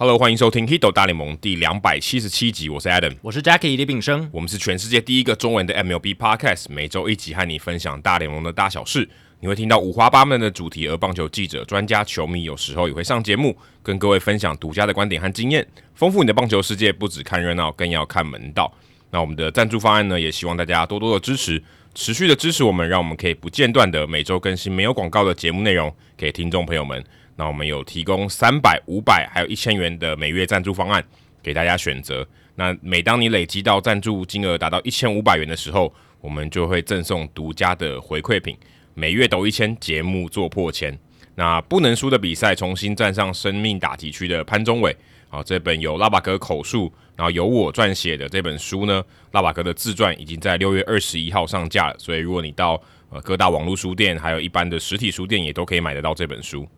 [0.00, 9.06] Hello，欢迎收听《Hito 大联盟》第两百七十七集，我是 Adam，我是 Jackie 李炳生，我们是全世界第一个中文的 MLB Podcast，每周一集和你分享大联盟的大小事。
[9.40, 16.90] 你会听到五花八门的主题，而棒球记者、专家、球迷有时候也会上节目，跟各位分享独家的观点和经验，丰富你的棒球世界。
[16.90, 18.72] 不只看热闹，更要看门道。
[19.10, 21.62] 那我们的赞助方案呢，也希望大家多多的支持，
[21.94, 27.04] 持续的支持我们，让我们可以不间断的每周更新没有广告的节目内容给听众朋友们。
[27.40, 31.02] 那我们有提供三百、五百，还有一千元的每月赞助方案
[31.42, 32.26] 给大家选择。
[32.54, 38.54] 那每当你累积到赞助金额达到一千五百元的时候，我们就会赠送独家的回馈品。
[38.92, 40.94] 每月抖一千，节目做破千。
[41.34, 44.94] 那不能输的比赛，重新站上生命打击区的潘宗伟
[45.30, 49.02] 啊，这本由拉巴哥口述，然后由我撰写的这本书呢，
[49.32, 51.96] 拉巴哥的自传已经在六月二十一号上架了。
[51.98, 56.68] 所以如果你到呃各大网络书店，还有一般的实体书店，也都可以买得到这本书。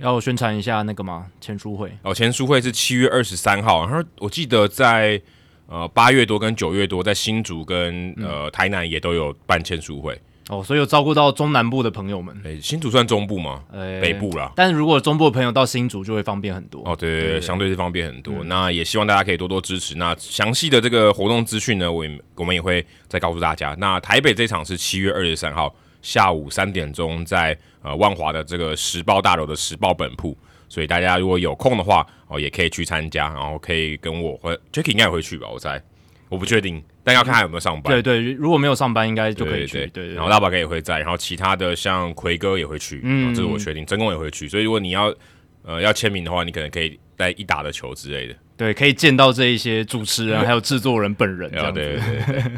[0.00, 1.26] 要宣传一下那个吗？
[1.40, 3.86] 签书会哦，签书会是七月二十三号。
[3.86, 5.20] 然后我记得在
[5.66, 12.34] 呃八月多跟九月多，在新竹跟呃台南也都有办签书会哦，所以有照顾到中南部的朋友们。
[12.44, 13.62] 诶，新竹算中部吗？
[13.72, 14.52] 诶，北部啦。
[14.56, 16.96] 但是如果中部的朋友到新竹就会方便很多哦。
[16.96, 18.34] 对对对，相对是方便很多。
[18.38, 19.96] 嗯、那也希望大家可以多多支持。
[19.96, 23.74] 那详细的这个活动资讯呢，我也我们也会再告诉大家。
[23.78, 25.74] 那台北这场是七月二十三号。
[26.00, 30.36] 下午三点钟，在呃万华的这个时报大楼的时报本铺，
[30.68, 35.82] 所以大家如果有空的话哦，也可以去参加，然后可以跟我或 Jacky 应该也会去吧，我猜，
[36.28, 37.92] 我不确定，但要看他有没有上班。
[37.92, 39.86] 对对，如果没有上班，应该就可以去。
[39.88, 44.48] 对然后大宝哥也会在，然后其他的像奎哥也会去，嗯，这是我确定，真工也会去。
[44.48, 45.14] 所以如果你要
[45.62, 48.34] 呃要签名的话，你可能可以带一打的球之类的。
[48.56, 51.80] 对，可以见到这一些主持人还有制作人本人这样子。
[51.80, 52.52] 对对对，对。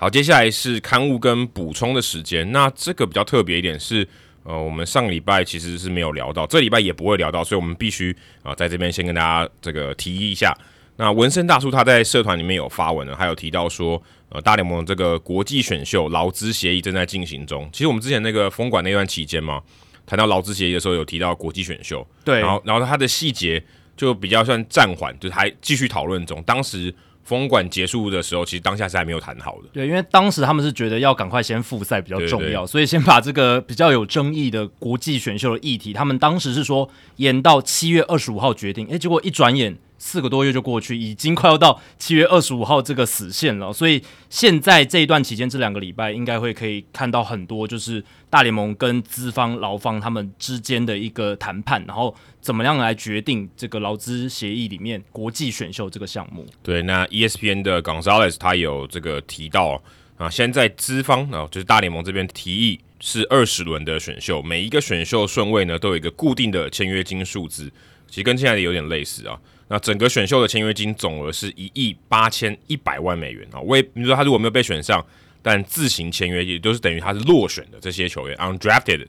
[0.00, 2.52] 好，接下来是刊物跟补充的时间。
[2.52, 4.06] 那这个比较特别一点是，
[4.44, 8.12] 呃，我们上礼拜其实是没有聊到，这礼拜也不会聊到，所以我们必须
[8.44, 10.56] 啊、呃，在这边先跟大家这个提一下。
[10.98, 17.68] 那纹身大叔他在社团里面有发文了，还有提到说，呃，大联盟这个国际选秀劳资协议正在进行中。
[17.72, 19.60] 其实我们之前那个封管那段期间嘛，
[20.06, 23.60] 谈到劳资协议的时候，有提到国际选秀，对，然后然后它的细节
[23.96, 26.40] 就比较算暂缓，就是还继续讨论中。
[26.44, 26.94] 当时。
[27.28, 29.68] 封馆结束的时候，其实当下是还没有谈好的。
[29.70, 38.86] 对，因为当时他们是觉得要赶快先复赛比较重要，所以先把这个比较有争议的国际选秀的议题，他们当时是说延到七月二十五号决定。
[38.86, 39.76] 诶，结果一转眼。
[39.98, 43.72] 四个多月就过去，已经快要到七月二十五号这个死线了。
[43.72, 56.46] 所以现在这一段期间，这两个礼拜应该会可以看到很多，就是大联盟跟资方、劳方他们之间的一个谈判，然后怎么样来决定这个劳资协议里面国际选秀这个项目。
[56.62, 59.82] 对，那 ESPN 的 Gonzalez 他有这个提到
[60.16, 67.70] 啊，现在资方啊，就是大联盟这边提议是二十轮的选秀，每一个选秀顺位呢都有一个固定的签约金数字，
[68.08, 69.38] 其实跟现在的有点类似啊。
[69.70, 73.60] 那整个选秀的签约金总额是一亿八千一百万美元啊！
[73.60, 75.04] 为比如说他如果没有被选上，
[75.42, 79.06] 但自行签约，也就是等于他是落选的这些球员，undrafted，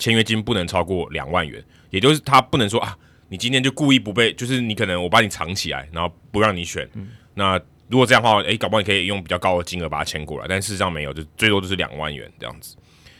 [0.00, 6.88] 签约金不能超过两万元，也就是他不能说啊，你今天就故意不被，就是你可能我把你藏起来，然后不让你选。
[6.94, 12.74] 嗯、那如果这样的话，诶，搞不好你可以用比较高的金额把他签过来，但事实上没有，就最多就是两万元这样子。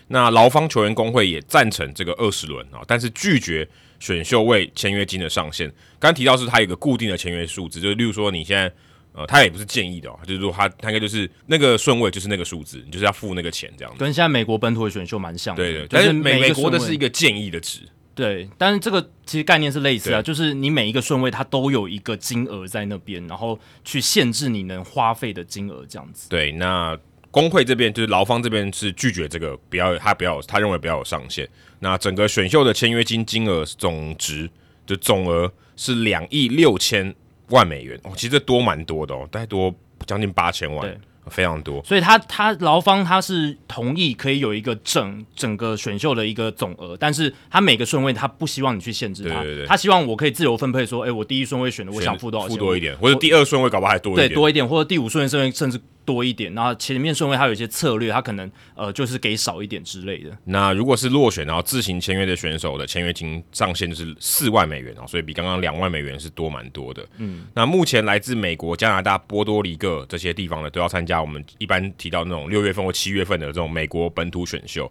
[0.09, 3.69] 那劳方球员工会也赞成这个二十轮啊，但是拒绝。
[4.01, 5.69] 选秀位签约金的上限，
[6.01, 8.73] 刚刚提到是它有一个固定的签约数字，就是例如说你现在，
[9.13, 14.01] 呃，他也不是建议的哦，就是说他他应该就是那个顺位就是那个数字，你就是要付那个钱这样子。
[14.01, 17.81] 跟现在美国本土的选秀蛮像的，对对，但是美美国的是一个建议的值，
[18.15, 26.29] 对，但是这个其实概念是类似啊，就是你每一个顺位它都有一个金额在那边，然后去限制你能花费的金额这样子。
[26.29, 26.99] 对，那。
[27.33, 31.49] 工会这边就是劳方这边是拒绝这个，不要他不要，他认为不要有上限。
[31.81, 34.49] 那整个选秀的签约金金额总值
[34.87, 37.15] 的总额是两亿六千
[37.49, 37.99] 万美元。
[38.05, 39.75] 哦，其实这多蛮多的哦，大概多
[40.07, 41.01] 将近八千万。
[41.27, 55.79] 非常多，所以他他劳方他是同意可以有一个整整个选秀的一个总额，但是他每个顺位他不希望你去限制他，对对对，他希望我可以自由分配，说，哎、欸，我第一顺位选的，我想付多少钱，付多一点，或者第二顺位搞不好还多一点，对，多一点，或者第五顺位甚至甚至
[56.11, 60.37] 多一点，然后前面顺位他有一些策略，他可能呃就是给少一点之类的。
[60.45, 67.07] 那如果是落选然后自行签约的选手的签约金上限就是四万美元哦，所以比刚刚两万美元是多蛮多的。
[67.19, 71.81] 嗯，那目前来自美国、加拿大、波多黎各这些地方的都要参加我们一般。
[71.97, 74.91] 提到那种六月份或七月份的这种美国本土选秀，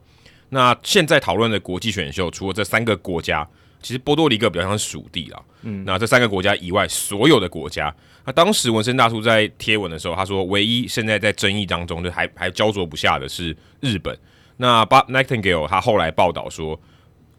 [0.50, 3.48] 那现在讨论的国际选秀，除了这三个国家，
[3.82, 5.42] 其实波多黎各比较像是属地啦。
[5.62, 7.94] 嗯，那这三个国家以外，所有的国家，
[8.26, 14.18] 那当时文森大叔在贴文的时候，他说，唯一现在在争议当中就还还焦灼不下的是日本。
[14.58, 16.80] 那 Bob Nightingale 他后来报道说，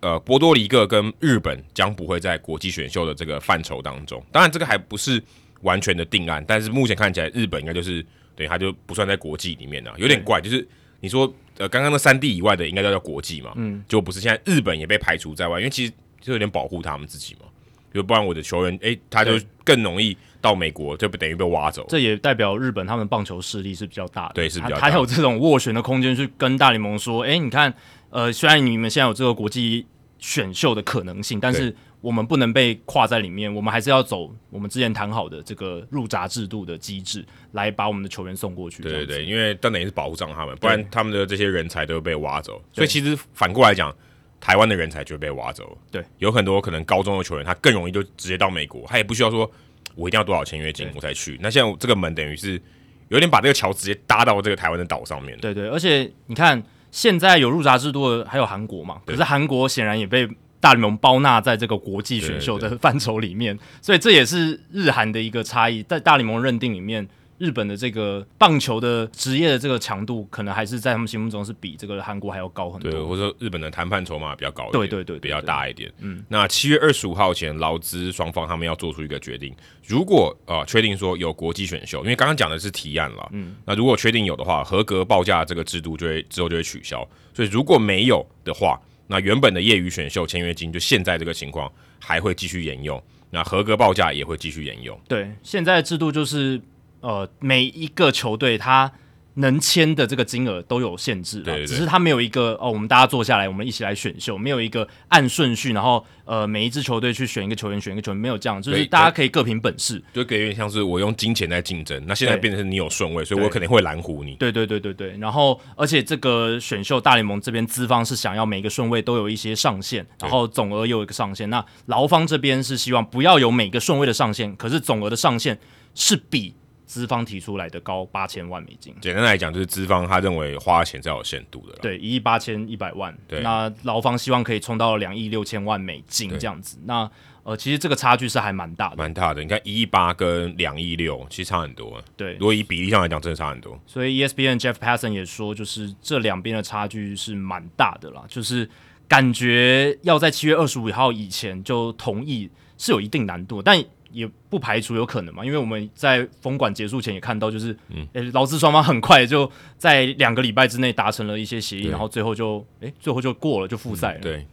[0.00, 4.22] 呃，波多黎各跟日本将不会在国际选秀的这个范畴当中。
[4.32, 5.22] 当然，这个还不是
[5.60, 8.02] 完全的定案，但是目前看起来，日本应该就是
[8.34, 10.40] 等于它就不算在国际里面了，有点怪。
[10.40, 10.66] 就是
[11.00, 17.46] 你说，呃，刚刚那三地以外的应该都叫国际嘛，嗯，就不是现在日本也被排除在外，因为其实就有点保护他们自己嘛，
[17.92, 19.32] 就不然我的球员，哎、欸，他就
[19.64, 21.86] 更容易到美国，就不等于被挖走。
[21.88, 27.74] 这也代表日本他们棒球势力是比较大的，对，是比较大的，他有这种斡旋的空间去跟大联盟说，哎、欸，你看。
[28.12, 29.86] 呃，虽然你们现在有这个国际
[30.18, 38.82] 选秀的可能性，但是我们不能被跨在里面，我们还是要走我们之前谈好的这个入闸制度的机制，来把我们的球员送过去。
[38.82, 42.60] 对对对，因为但等于是保护上他们，不然他们的这些人才都会被挖走。
[42.72, 43.94] 所以其实反过来讲，
[44.40, 45.76] 台湾的人才就会被挖走。
[45.90, 49.50] 对，有很多可能高中的球员，他更容易就直接到美国，他也不需要说
[49.94, 51.38] 我一定要多少签约金我才去。
[51.42, 52.60] 那现在这个门等于是
[53.08, 55.38] 有点把这个桥直接搭到这个台湾的岛上面。
[55.38, 56.62] 对对，而且你看。
[56.92, 59.00] 现在有入闸制度的还有韩国嘛？
[59.06, 60.28] 可是韩国显然也被
[60.58, 65.84] 大联盟包纳在这个国际选秀的范畴里面，所以这也是日韩的一个差异。
[65.84, 67.08] 在大联盟认定里面，
[67.40, 72.90] 日本的这个棒球的职业的这个强度，可能还是在他们心目中是比这个韩国还要高很多。
[72.90, 75.90] 对，或者说日本的谈判筹码比较高一点，对对对，对，比较大一点。
[76.00, 79.54] 嗯，那七月二十五号前，劳资双方他们要做出一个决定。
[79.86, 87.08] 如果啊确定说有国际选秀，因为刚刚讲的是提案了，嗯，那如果确定有的话，合格报价这个制度就会之后就会取消。
[87.32, 95.00] 所以如果没有的话，那原本的业余选秀签约金就现在这个情况还会继续沿用，那合格报价也会继续沿用。
[95.08, 96.60] 对，现在的制度就是。
[97.00, 98.92] 呃，每一个球队他
[99.34, 125.56] 能签的这个金额都有限制，对，对，对，只是他没有一个哦，我们大家坐下来，我们一起来选秀，没有一个按顺序，然后呃，每一支球队去选一个球员，选一个球员，没有这样，就是大家可以各凭本事，就给有点像是我用金钱在竞争，那现在变成你有顺位，所以我肯定会蓝湖你，对对对对对，然后而且这个选秀大联盟这边资方是想要每个顺位都有一些上限，然后总额又有一个上限，那劳方这边是希望不要有每个顺位的上限，可是总额的上限
[125.94, 126.56] 是比。
[126.90, 137.08] 资方提出来的高八千万美金，简单来讲就是资方他认为花钱是要有限度的，对，一亿八千一百万，对，那劳方希望可以冲到两亿六千万美金这样子，那
[137.44, 139.40] 呃，其实这个差距是还蛮大的，蛮大的。
[139.40, 143.80] 你看一亿八跟两亿六，其实差很多，对，如果以比例上来讲，真的差很多。
[143.86, 148.68] 所以 ESPN Jeff Passan 也说，就是这两边的差距是蛮大的啦，就是
[149.06, 153.80] 感觉要在七月二十五号以前就同意是有一定难度，但。
[154.12, 164.20] 也不排除有可能嘛，因为我们在封馆结束前也看到，就是，嗯，诶，劳资双方很快就在两个礼拜之内达成了一些协议，然后最后就，诶，最后就过了，就复赛了。
[164.20, 164.46] 嗯、对，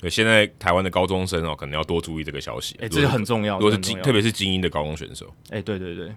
[0.00, 6.12] 对，现在台湾的高中生哦，可能要多注意这个消息，诶，这个很重要，如果是精，特别是精英的高中选手，诶，对对对。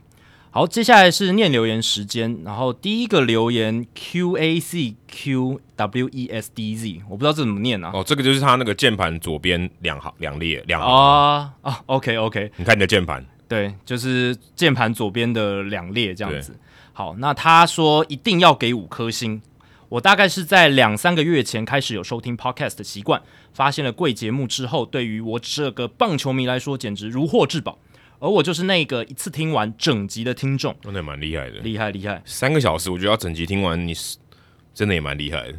[0.54, 2.42] 好，接下来是念留言时间。
[2.44, 7.90] 然后第一个留言 Q A C Q W E S D Z，我不知道这怎么念啊。
[7.94, 11.82] 哦，这个就是他那个键盘左边两行两列两行啊啊。
[11.86, 16.54] OK OK，你看你的键盘，对，就是键盘左边的两列这样子。
[16.92, 19.42] 好，那他说一定要给五颗星。
[19.88, 23.22] 我大概是在两三个月前开始有收听 Podcast 的习惯，
[23.54, 27.78] 发现了贵节目之后，对于我这个棒球迷来说，简直如获至宝。
[28.22, 32.22] 而我就是那个一次听完整集的听众，真的蛮厉害的，厉害厉害。
[32.24, 34.18] 三个小时，我觉得要整集听完，你是
[34.76, 35.56] 真的也蛮厉害的。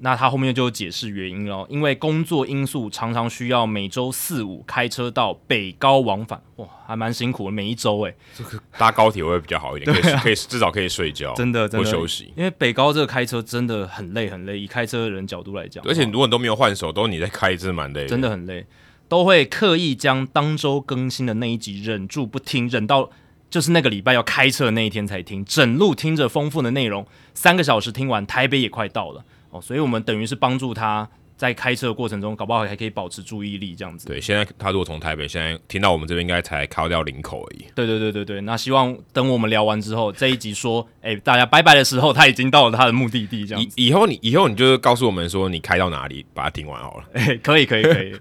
[0.00, 8.14] 那他后面就解释原因了，因为工作因素，常常需要每周四五开车到北高往返，哇，还蛮辛苦的，每一周诶。
[8.36, 12.30] 这个搭高铁会比较好一点，可以 可以至少可以睡觉，真的真的休息。
[12.36, 18.66] 因为北高这个开车真的很累很累，以开车的人角度来讲，而且如果你都没有换手，都是你在开，真的蛮累，真的很累。
[19.12, 23.10] 都会刻意将当周更新的那一集忍住不听，忍到
[23.50, 34.06] 就是那个礼拜要开车的那一天才听，整路听着丰富的内容，三个小时听完，台北也快到了哦，所以我们等于是帮助他在开车的过程中，搞不好还可以保持注意力这样子。
[34.06, 37.66] 对，现在他如果从台北现在听到我们这边，应该才开到林口而已。
[37.74, 43.74] 对对对对对，那希望等我们聊完之后，这一集说，哎，大家拜拜的时候，他已经到了他的目的地，这样子。
[43.76, 47.04] 以以后你以后你就告诉我们说你开到哪里，把它听完好了。
[47.12, 48.16] 哎，可以可以可以。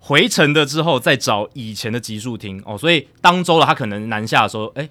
[0.00, 4.90] 回程的之后再找以前的集数听哦，所以当周了他可能南下的时候，哎、欸，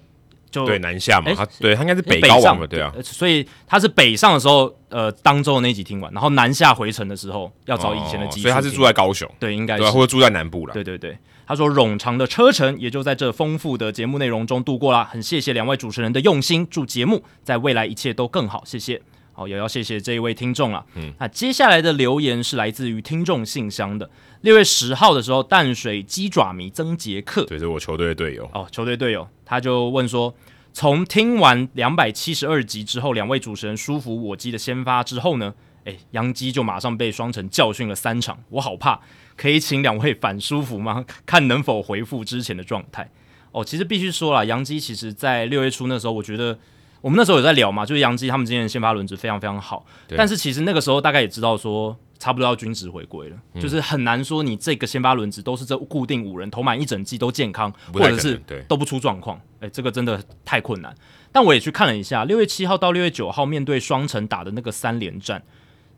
[0.50, 9.84] 就对南下嘛，欸、他对他应该是北高往的，对啊，所以他是北上的时候，呃，当周的那集听完，然后南下回程的时候要找以前的集数、哦，所以他是住在高雄，对，应该是。
[9.90, 11.18] 或者住在南部了，对对对。
[11.46, 19.02] 他说冗长的车程也就在这丰富的节目内容中度过了，很谢谢两位主持人的用心，祝节目在未来一切都更好，谢谢。
[19.40, 20.84] 好，也要谢谢这一位听众了。
[20.96, 24.10] 嗯，那接下来的留言是来自于听众信箱的。
[24.42, 28.44] 六月十号的时候，淡水鸡爪迷曾杰克，对，是我球队的队友。
[28.52, 30.34] 哦，球队队友，他就问说，
[30.74, 35.54] 从听完两百七十二集之后，两位主持人舒服我鸡的先发之后呢
[35.86, 39.00] 哎，杨基就马上被双城教训了三场，我好怕，
[39.38, 41.06] 可以请两位反舒服吗？
[41.24, 43.10] 看能否回复之前的状态。
[43.52, 46.58] 哦，其实必须说了，杨基其实在六月初那时候，我觉得
[47.00, 49.84] 我们那时候有在聊嘛，就是杨基他们今年的先发轮值非常非常好，
[50.16, 51.96] 但是其实那个时候大概也知道说。
[52.20, 58.38] 差不多要均值回归了，嗯，就是很难说你这个先发轮值都是这固定五人投满一整季都健康，或者是
[58.68, 60.94] 都不出状况，哎，这个真的太困难。
[61.32, 65.42] 但我也去看了一下，六月七号到六月九号面对双城打的那个三连战，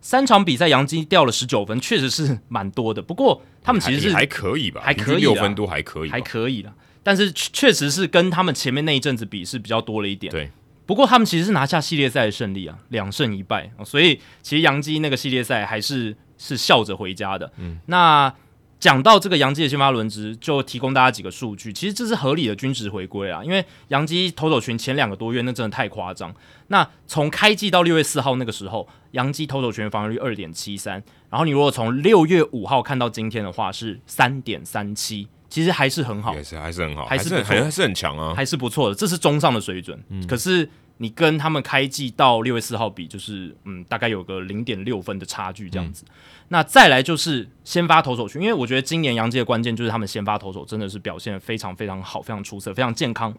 [0.00, 3.02] 三场比赛杨基掉了十九分，确实是蛮多的。
[3.02, 6.72] 不过他们其实是还可以吧，还可以六分都还可以，还可以的。
[7.02, 10.30] 但是确实是跟他们前面那一阵子比是比较多了一点。
[10.30, 10.52] 对。
[10.84, 17.52] 不过他们其实是拿下系列赛的胜利啊，两胜一败，所以其实洋基那个系列赛还是是笑着回家的。
[17.58, 18.32] 嗯，那
[18.80, 26.34] 讲到这个洋基的先发轮值，就提供大家几个数据，其实这是合理的均值回归啊，因为洋基投手群前两个多月那真的太夸张。
[26.66, 35.28] 那从开季到六月四号那个时候，洋基投手群防御率二点七三，然后你如果从六月五号看到今天的话是三点三七。
[35.52, 40.02] 其实还是很好，也是还是很好，还是还是，还是很强啊，还是不错的，这是中上的水准。
[40.08, 40.66] 嗯，可是
[40.96, 46.06] 你跟他们开季到六月四号比，就是嗯，大概有个零点六分的差距这样子。
[46.08, 46.14] 嗯。
[46.48, 53.34] 那再来就是先发投手群，因为我觉得今年杨基的关键就是他们先发投手真的是表现得非常非常好，非常出色，非常健康。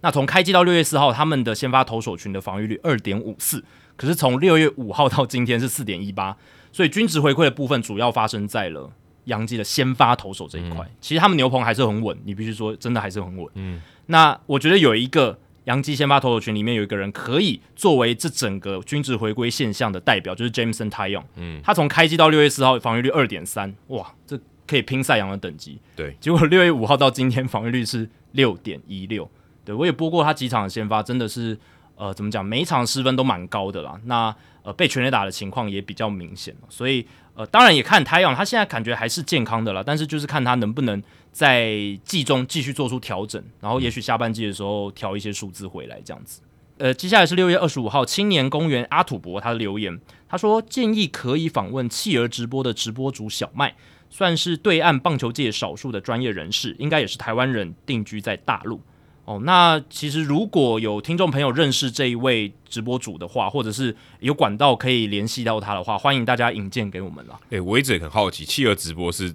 [0.00, 3.62] 那从开季到六月四号，他们的先发投手群的防御率二点五四，
[3.94, 6.34] 可是从六月五号到今天是四点一八，
[6.72, 8.90] 所以均值回馈的部分主要发生在了。
[9.28, 13.46] 洋基的先发投手这一块，嗯，其实他们牛棚还是很稳，你必须说真的还是很稳。
[13.54, 21.22] 嗯，那我觉得有一个洋基先发投手群里面有一个人可以作为这整个均值回归现象的代表，就是 Jameson Taillon。
[21.36, 25.78] 嗯，他从开机到六月四号防御率二点三，哇，这可以拼赛扬的等级。
[25.94, 29.30] 对，结果六月五号到今天防御率是六点一六。
[29.64, 31.58] 对，我也播过他几场的先发，真的是
[31.96, 34.00] 呃怎么讲，每一场失分都蛮高的啦。
[34.04, 34.34] 那
[34.68, 37.06] 呃被全垒打的情况也比较明显，所以。
[37.38, 41.70] 呃，当然也看太阳，他现在感觉还是健康的啦，但是就是看他能不能在
[42.04, 46.40] 季中继续做出调整，然后也许下半季的时候调一些数字回来这样子。
[46.78, 53.76] 呃，接下来是六月二十五号，青年公园阿土伯他的留言，他说建议可以访问企鹅直播的直播主小麦，
[54.10, 58.80] 算是对岸棒球界少数的专业人士，应该也是台湾人，定居在大陆。
[59.28, 67.38] 哦，那其实如果有听众朋友认识这一位直播主的话，或者是有管道可以联系到他的话，欢迎大家引荐给我们啦。
[67.50, 69.30] 诶、欸，我一直也很好奇，企鹅直播是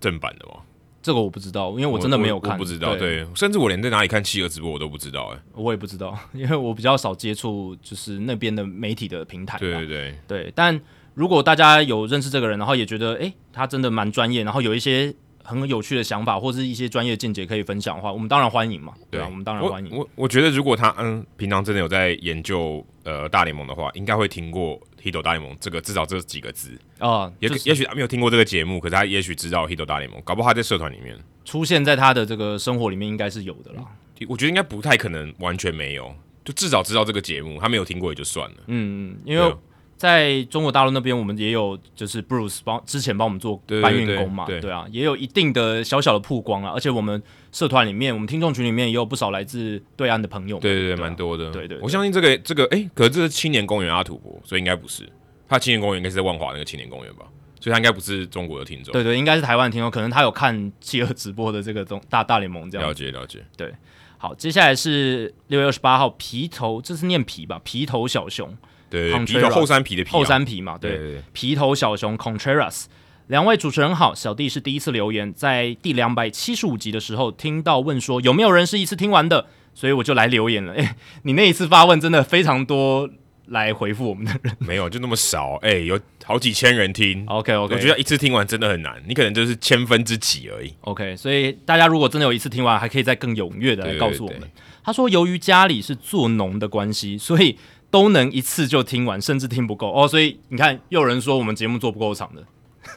[0.00, 0.60] 正版的吗？
[1.02, 3.24] 这个我不知道，因为我真的没有看，我我我不知道对。
[3.24, 5.34] 对，甚至我连在哪里看企鹅直播我都不知道。
[5.34, 9.58] 哎，我也不知道， 因为我比较少接触，就是那边的媒体的平台。
[9.58, 10.80] 对对对对，但
[11.14, 15.12] 如果大家有认识这个人，然后也觉得哎，他真的蛮专业，然后有一些。
[15.46, 18.92] 很有趣的想法，或者是一些专业见解可以分享的话，我们当然欢迎嘛。
[19.10, 19.90] 对啊，我们当然欢迎。
[19.92, 27.32] 我我，我觉得，如果他嗯平常真的有在研究呃大联盟的话，应该会听过 Hito 大联盟这个至少这几个字啊。
[27.38, 33.84] 也、就是、也许他没有听过这个节目，可是他也许知道 Hito 大联盟，搞不好他在社团里面出现在他的这个生活里面，应该是有的啦。
[34.28, 38.56] 我觉得应该不太可能完全没有，就至少知道这个节目，他没有听过也就算了。
[38.66, 39.54] 嗯嗯，因为。
[39.96, 46.72] 在中国大陆那边，我们也有就是 Bruce 帮之前帮我们做搬运工嘛，对，对，对，对，对啊，也有一定的小小的曝光啊。
[46.74, 51.50] 而且我们社团里面，我们听众群里面也有不少来自对岸的朋友，对对对，蛮、啊、多的。
[51.50, 55.08] 对对，对，我相信这个这个，哎、欸，可是这是青年公园阿土伯，所以应该不是
[55.48, 57.24] 他青年公园，应该是在万华那个青年公园吧？
[57.58, 58.92] 所以他应该不是中国的听众。
[58.92, 62.86] 对，对对，应该是台湾听众，可能他有看企鹅直播的这个中 大大联盟这样。
[62.86, 63.72] 了解了解，对。
[64.18, 67.60] 好，接下来是六月二十八号皮头，这是念皮吧？
[67.64, 68.56] 皮头小熊。
[68.88, 72.84] 对，皮头后山皮的皮，后山皮嘛，对，对，对，对，皮头小熊 Contreras，
[73.26, 80.72] 两位主持人好，小弟是第一次留言，在第两百七十五集的时候听到问说有没有人是一次听完的，所以我就来留言了。
[80.74, 83.10] 哎、欸，你那一次发问真的非常多
[83.46, 87.26] 来回复我们的人， 没有就那么少，哎、欸，有好几千人听。
[87.26, 90.72] OK OK，我觉得一次听完真的很难，你可能就是千分之几而已。
[90.82, 94.38] OK，所以大家如果真的有一次听完，还可以再更踊跃的来告诉我们。
[94.38, 97.58] 对对对对，他说由于家里是做农的关系，所以。
[97.96, 100.06] 都能一次就听完，甚至听不够哦。
[100.06, 102.44] 所以你看，又有人说我们节目做不够长的，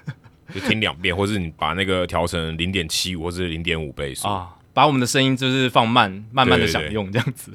[0.53, 7.53] 就听两遍，或是你把那个调成零点七五或是零点五倍速啊，把我们的声音就是放慢，慢慢的享用这样子。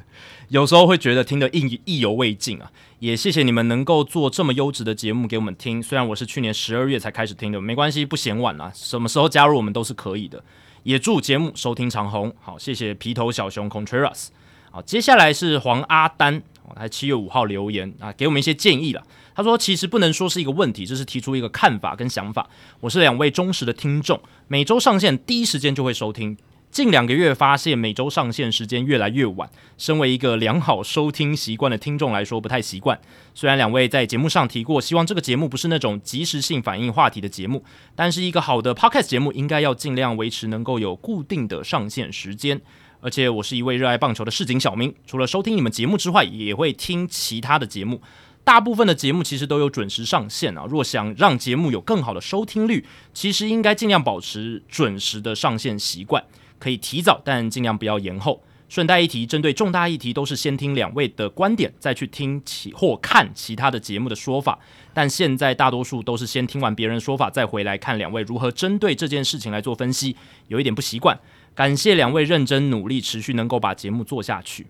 [0.48, 2.70] 有时候会觉得听得意意犹未尽啊。
[3.00, 5.82] 也谢谢你们能够做这么优质的节目给我们听。
[5.82, 8.72] 虽然我是去年十二月才开始听的，没关系，不嫌晚啊。
[8.74, 10.42] 什么时候加入我们都是可以的。
[10.84, 12.32] 也祝节目收听长虹。
[12.40, 14.28] 好，谢谢皮头小熊 Contreras。
[14.70, 16.42] 好，接下来是黄阿丹。
[16.76, 19.02] 他七月五号留言啊，给我们一些建议了。
[19.34, 22.48] 他说：“其实不能说是一个问题，这是提出一个看法跟想法。
[22.80, 26.36] 我是两位忠实的听众，每周上线第一时间就会收听，
[26.70, 33.00] 近两个月发现每周上线时间越来越晚，身为一个良好收听习惯的听众来说不太习惯。
[33.34, 37.64] 虽然两位在节目上提过，希望这个节目不是那种即时性反应话题的节目，
[37.96, 42.60] 但是一个好的 Podcast 节目应该要尽量维持能够有固定的上线时间。
[43.04, 48.00] 而且我是一位热爱棒球的市井小民，除了收听你们节目之外，也会听其他的节目。
[48.44, 50.64] 大部分的节目其实都有准时上线啊。
[50.66, 56.24] 若想让节目有更好的收听率，其实应该尽量保持准时的上线习惯，
[56.58, 58.42] 可以提早，但尽量不要延后。
[58.70, 64.58] 顺带一提，针对重大议题，都是先听两位的观点，再去听其或看其他的节目的说法。
[64.94, 70.16] 但现在大多数都是先听完别人说法，再回来看两位如何针对这件事情来做分析，
[70.48, 71.20] 有一点不习惯。
[71.54, 74.66] 感谢两位认真努力，持续能够把节目做下去。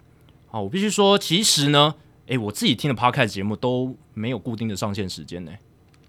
[0.47, 1.95] 好，我必须说，其实呢。
[2.27, 5.53] 诶，我自己听的 podcast 节目都没有固定的上线时间呢，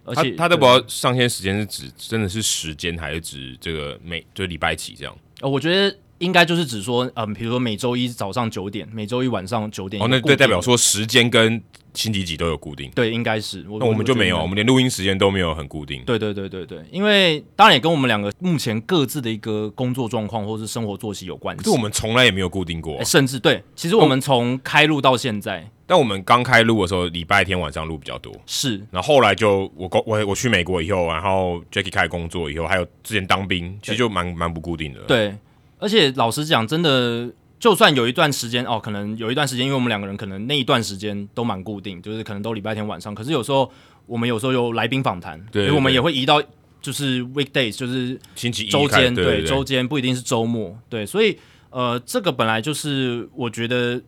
[0.06, 5.14] 而且他他都不知道上线时间是指真的是时间，还是指这个每就礼拜几这样？
[5.42, 10.02] 呃，我觉得应该就是指说，嗯，比如说每周一早上九点，每周一晚上九点。
[10.02, 11.62] 哦，那对，代表说时间跟
[11.96, 12.92] 星期几都有固定。
[12.94, 13.66] 对，应该是。
[13.80, 16.04] 那我们就没有，我们连录音时间都没有很固定。
[16.06, 21.64] 对对对对对，因为当然也跟我们两个目前各自的一个工作状况或是生活作息有关系。
[21.64, 25.68] 就我们从来也没有固定过，甚至对，其实我们从开录到现在。
[25.88, 28.78] 但我们刚开录的时候，礼拜天晚上录比较多，是。
[28.90, 35.02] 然后后来就我工我我去美国以后，然后 Jackie 开始工作以后，还有之前当兵，其实就蛮蛮不固定的。
[35.02, 35.36] 对，
[35.78, 37.30] 而且老实讲，真的，
[37.66, 43.16] 就算有一段时间哦，可能有一段时间，因为我们两个人可能那一段时间都蛮固定，就是可能都礼拜天晚上。
[43.16, 43.72] 可是有时候
[44.06, 46.40] 我们有时候有来宾访谈，对，我们也会移到
[46.80, 51.40] 就是 weekdays，就是星期一周间，对，周间不一定是周末，对，所以
[51.72, 54.00] 呃，这个本来就是我觉得。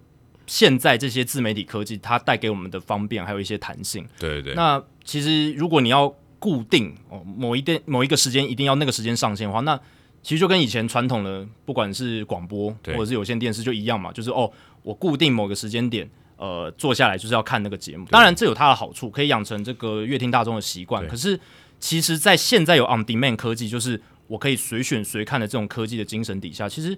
[0.49, 4.08] 现在这些自媒体科技，它带给我们的方便，还有一些弹性。
[4.17, 4.53] 对对对。
[4.53, 6.08] 那其实如果你要
[6.39, 9.77] 固定哦，某一点某一个时间一定要那个时间上线的话，那
[10.21, 14.51] 其实就跟以前传统的不管是广播或者是有线电视就一样嘛，就是哦，
[14.84, 18.06] 我固定某个时间点，呃，坐下来就是要看那个节目。
[18.10, 21.08] 当然这有它的好处，可以养成这个阅听大众的习惯。
[21.08, 21.39] 可是
[21.80, 26.97] 其实，在现在有 on demand 科技，就是我可以随选随看的这种科技的精神底下，其实。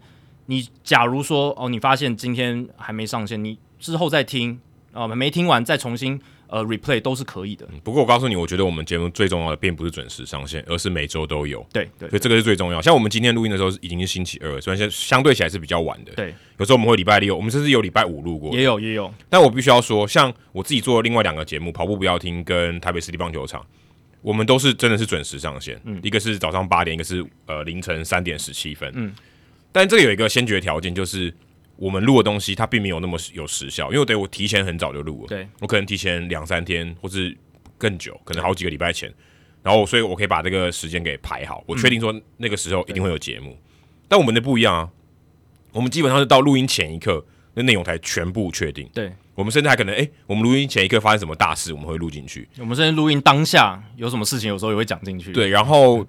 [0.52, 4.60] 你假如说哦，你发现今天还没上线，你之后再听
[4.92, 7.68] 啊、呃，没听完再重新呃 replay 都是可以的。
[7.84, 11.66] 不过我告诉你，我觉得我们节目最重要的并不是准时上线，而是每周都有。
[11.72, 12.82] 对对，所以这个是最重要。
[12.82, 16.12] 像我们今天录音的时候已经是星期二，虽然现在相对起来是比较晚的。
[16.14, 18.54] 对，有时候我们会礼拜六，我们甚至有礼拜五录过。
[18.56, 19.14] 也有也有。
[19.30, 23.66] 但我必须要说，像我自己做的另外两个节目《跑步不要听》跟台北市立棒球场，
[24.22, 25.80] 我们都是真的是准时上线。
[25.86, 28.92] 嗯，一个是早上八点，一个是呃凌晨三点十七分。
[28.96, 29.14] 嗯。
[29.72, 31.32] 但这个有一个先决条件，就是
[31.80, 37.36] 我们录的东西它并没有那么有时效，因为我得我提前很早就录了，对，我可能提前两三天或是
[37.78, 39.10] 更久，可能好几个礼拜前，
[39.64, 43.58] 然后所以我可以把这个时间给排好，我确定说那个时候一定会有节目。
[44.10, 44.90] 但我们的不一样啊，
[45.72, 48.90] 我们基本上是到录音前一刻，那内容才全部确定。
[48.94, 52.46] 对，我们甚至还可能，诶，我们录音前一刻发生什么大事，我们会录进去。
[52.58, 55.32] 我们甚至录音当下有什么事情，有时候也会讲进去。
[55.32, 56.06] 对，然后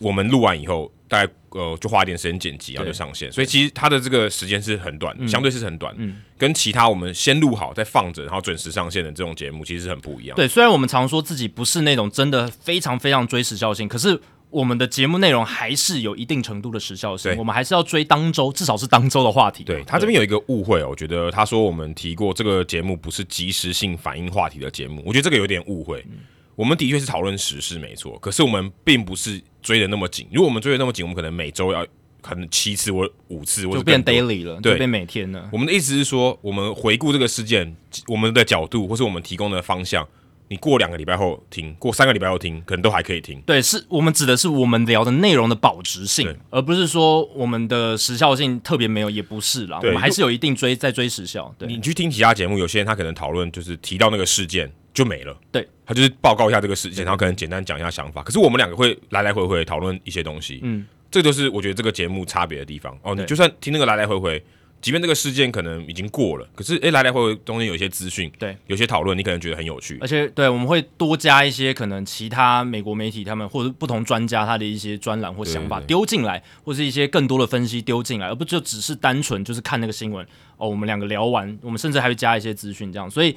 [0.00, 1.32] 我们录完以后，大概。
[1.54, 3.30] 呃，就花一点时间剪辑，然后就上线。
[3.30, 5.94] 所以其实它的这个时间是很短，嗯、相对是很短。
[5.98, 10.34] 嗯，跟其他我们先录好再放着，然后准时上线的这种节目，其实是很不一样。
[10.34, 17.36] 对，虽然我们常说自己不是那种真的非常非常追时效性，可是我们的节目内容还是有一定程度的时效性。
[17.36, 19.62] 我们还是要追当周，至少是当周的话题。
[19.62, 26.02] 对，他这边有一个误会哦，我觉得他说我们提过这个节目不是即时性反映话题的节目，我觉得这个有点误会。
[26.08, 26.20] 嗯
[26.62, 30.28] 我们的确是讨论时事没错，可是我们并不是追的那么紧。
[30.32, 31.84] 如果我们追的那么紧，我们可能每周要
[32.20, 35.48] 可能七次或五次，就变 daily 了，对，就变每天了。
[35.52, 40.06] 我们的意思是说，我们回顾这个事件，我们的角度或是我们提供的方向，
[40.46, 43.40] 你过两个礼拜后听，过三个礼拜后听，可能都还可以听。
[43.40, 49.80] 对，是我们指的是我们聊的内容的保值性，而不是说我们的时效性特别没有，也不是啦。
[49.82, 51.52] 我们还是有一定追在追时效。
[51.58, 54.72] 对，你去听其他节目，有些人他可能讨论就是提到那个事件。
[54.94, 58.22] 就没了，对，他就是报告一下这个事件，然后可能简单讲一下想法。
[58.22, 62.94] 可是我们两个会来来回回讨论一些东西，嗯，这就是我觉得这个节目差别的地方。
[63.02, 64.44] 哦，你就算听那个来来回回，
[64.82, 80.26] 即便这个事件可能已经过了，可是诶，来来回回中间有一些资讯，对，有些讨论你可能觉得很有趣，而且对，我们会多加一些可能其他美国媒体他们或者不同专家他的一些专栏或想法丢进来，或是一些更多的分析丢进来，而不就只是单纯就是看那个新闻。
[80.58, 83.34] 哦，我们两个聊完，我们甚至还会加一些资讯，这样，所以。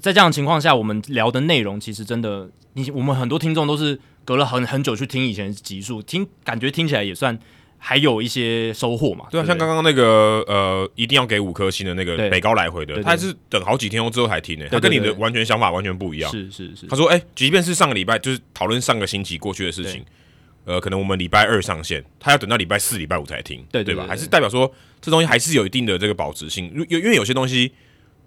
[0.00, 7.38] 在这样的情况下，我们聊的内容其实真的，你我们很多听众都是隔了很很久去听以前集数，听感觉听起来也算
[7.78, 9.26] 还有一些收获嘛。
[9.30, 16.30] 对啊，对对像刚刚那个呃，一定要给五颗星的那个北高来回的，他是等好几天后之后才听的，他跟你的完全想法完全不一样。
[16.30, 20.04] 是是是，他说，哎、欸，即便是上个礼拜就是讨论上个星期过去的事情，
[20.64, 24.06] 呃，可能我们礼拜二上线，他要等到礼拜四、礼拜五才听，对对，对，对，对吧？
[24.08, 26.72] 还是代表说这东西还是有一定的这个保值性。
[26.88, 27.72] 因因为有些东西，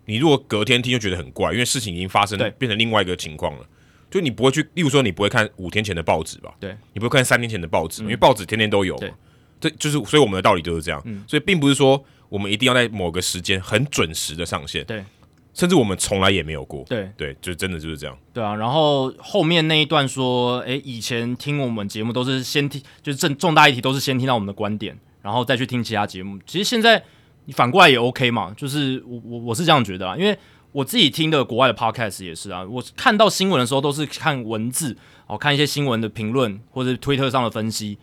[0.05, 3.65] 你如果隔天听就觉得很怪，因为事情已经发生，变成另外一个情况了。
[4.09, 6.53] 就你不会去，例如说你不会看五天前的报纸吧？
[6.59, 8.95] 对，你不会看三天前的报纸，嗯，因为报纸天天都有。
[8.97, 9.11] 对，
[9.59, 11.01] 这就是所以我们的道理就是这样。
[11.05, 14.85] 嗯，所以并不是说我们一定要在某个时间很准时的上线。
[14.85, 15.03] 对，
[15.53, 16.85] 甚至我们从来也没有过。
[16.87, 18.17] 对对，就真的就是这样。
[18.31, 26.39] 对啊，然后后面那一段说，哎，以前听我们节目都是先听，就是重重大议题都是先听到我们的观点，然后再去听其他节目。
[26.45, 27.03] 其实现在
[27.45, 30.37] 你反过来也 OK 嘛，就是我我我是这样觉得啊，因为。
[30.75, 37.97] 我自己听的国外的 podcast 也是啊，我看到新闻的时候都是看文字，哦，看一些新闻的评论或者推特上的分析，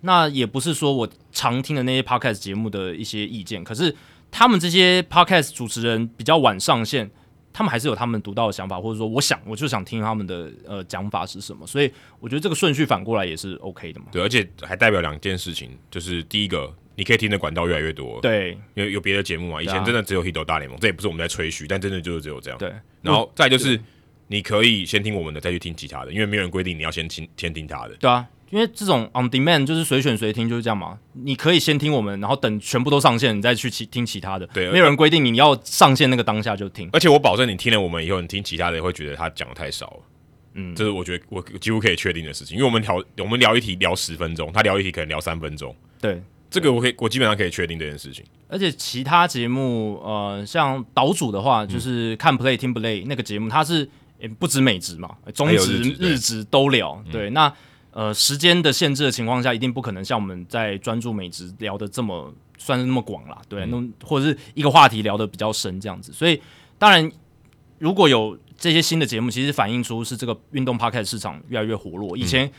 [0.00, 3.94] 那也不是说我常听的那些 podcast 节目的一些意见，可是
[4.30, 7.10] 他们这些 podcast 主持人比较晚上线，
[7.52, 14.06] 他们还是有他们独到的想法，或者说我想我就想听他们的呃讲法是什么，所以我觉得这个顺序反过来也是 OK 的嘛。
[14.10, 16.74] 对，而且还代表两件事情，就是第一个。
[16.96, 19.62] 你可以听的管道越来越多，对，因为有别的节目嘛。
[19.62, 22.58] 以前真的只有《Hito 大联盟》，这也不是我们在吹嘘，但真的就是只有这样。
[22.58, 23.78] 对，然后再就是，
[24.28, 27.94] 你可以先听我们的，再去听其他的，因为没有人规定你要先听先听他的。
[27.96, 30.98] 对啊，因为这种 on demand 就是随选随听，就是这样嘛。
[31.12, 34.46] 你可以先听我们，然后等全部都上线，你再去其听其他的。
[34.48, 36.88] 对，没有人规定你要上线那个当下就听。
[36.94, 40.02] 而且我保证，你听了我们以后，你听其他的也会觉得他讲的太少了。
[40.54, 45.76] 嗯，这是我觉得我几乎可以确定的事情，因为我们聊我们聊一题聊十分钟，他聊一题可能聊三分钟。
[46.00, 46.22] 对。
[46.48, 48.24] 这个我可以，我基本上可以确定这件事情。
[48.48, 53.88] 而且其他节目，呃，像岛主的话，就是看 play 听 play 那个节目，它是
[54.20, 57.02] 也不止美职嘛，中职、日职都聊。
[57.10, 57.52] 对，那
[57.90, 63.36] 呃时间的限制的情况下，一定不可能像我们在专注美职聊的这么算是那么广啦。
[63.48, 66.12] 对，那或者是一个话题聊的比较深这样子。
[66.12, 66.40] 所以
[66.78, 67.10] 当然，
[67.78, 72.16] 如果有这些新的节目，其实反映出是这个运动 podcast 市场越来越活络。
[72.16, 72.50] 以前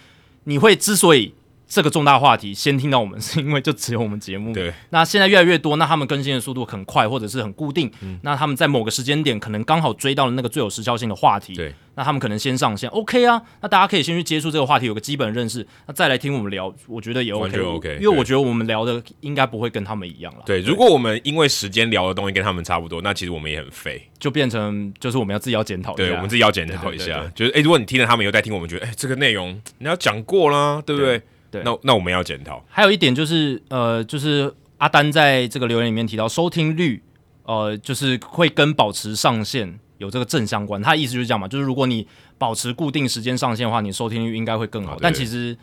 [0.43, 1.33] 你会之所以
[1.67, 4.53] 这个重大话题先听到我们， 是因为就只有我们节目。
[4.53, 4.73] 对。
[4.91, 7.91] 那现在越来越多，那他们更新的速度很快，或者是很固定。
[8.01, 8.17] 嗯。
[8.23, 11.53] 那他们在某个时间点，可能刚好追到了那个最有时效性的话题。
[11.53, 11.73] 对。
[11.95, 13.41] 那他们可能先上线，OK 啊。
[13.59, 17.41] 那大家可以先去接触这个话题，有个基本认识，那再来听我们聊，我觉得也 OK。
[17.41, 17.97] 完全 OK。
[17.99, 20.43] 因为我觉得我们聊的应该不会跟他们一样了。
[20.45, 20.61] 对。
[20.61, 25.95] 如果我们因为时间聊的东西跟他们差不多，那其实我们也很废，就变成就是我们要自己要检讨。
[25.95, 27.29] 对，我们自己要检讨一下。
[27.35, 31.19] 就是哎，如果你听了他们以后再听，我们觉得哎，这个内容你要讲过啦，对不对？
[31.49, 32.63] 对，那那我们要检讨。
[32.67, 37.01] 还有一点就是，呃，就是阿丹在这个留言里面提到，收听率，
[37.43, 40.81] 呃，就是会跟保持上限有这个正相关。
[40.81, 42.07] 他的意思就是这样嘛，就是如果你
[42.37, 44.95] 保持固定时间上限的话，你收听率应该会更好。
[44.95, 45.57] 哦、但其实，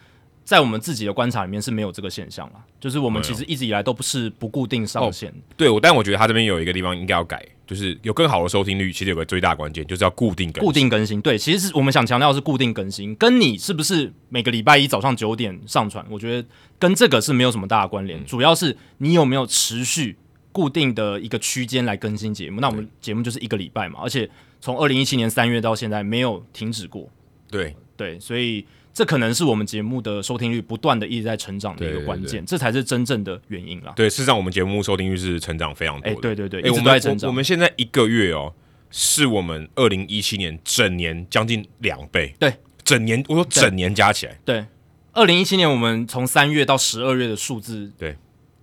[0.44, 5.30] 在我们自己的观察里面是没有这个现象了，就是我们其实一直以来都不是不固定上线。
[5.30, 7.44] 哦、对，我但我觉得他这边有一个地方应该要改。
[7.66, 10.66] 就是有更好的收听率，其实有个最大关键，就是要固定更新。
[10.66, 16.46] 固定更新，对，其实是我们想强调是固定更新，跟你是不是每个礼拜一早上九点上传，我觉得
[16.78, 20.14] 跟这个是没有什么大的关联，嗯，主要是你有没有持续
[20.52, 22.60] 固定的一个区间来更新节目。
[22.60, 24.28] 那我们节目就是一个礼拜嘛，而且
[24.60, 27.08] 从二零一七年三月到现在没有停止过。
[27.50, 28.66] 对对，所以。
[28.94, 33.92] 这可能是我们节目的收听率不断的一直在成长的一个关键，对对对，这才是真正的原因啦。
[33.96, 36.16] 对，事实上我们节目收听率是成长非常多的。
[36.16, 37.28] 哎，对对对，哎，一直都在成长。
[37.28, 38.54] 我们我，们现在一个月哦，
[38.92, 42.32] 是我们二零一七年整年将近两倍。
[42.38, 42.54] 对，
[42.84, 44.38] 整年我说整年加起来。
[44.44, 44.64] 对，
[45.12, 48.16] 二零一七年我们从三月到十二月的数字，对，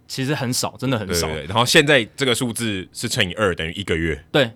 [0.08, 1.28] 其实很少，真的很少。
[1.28, 4.24] 然后现在这个数字是乘以二，等于一个月。
[4.32, 4.50] 对。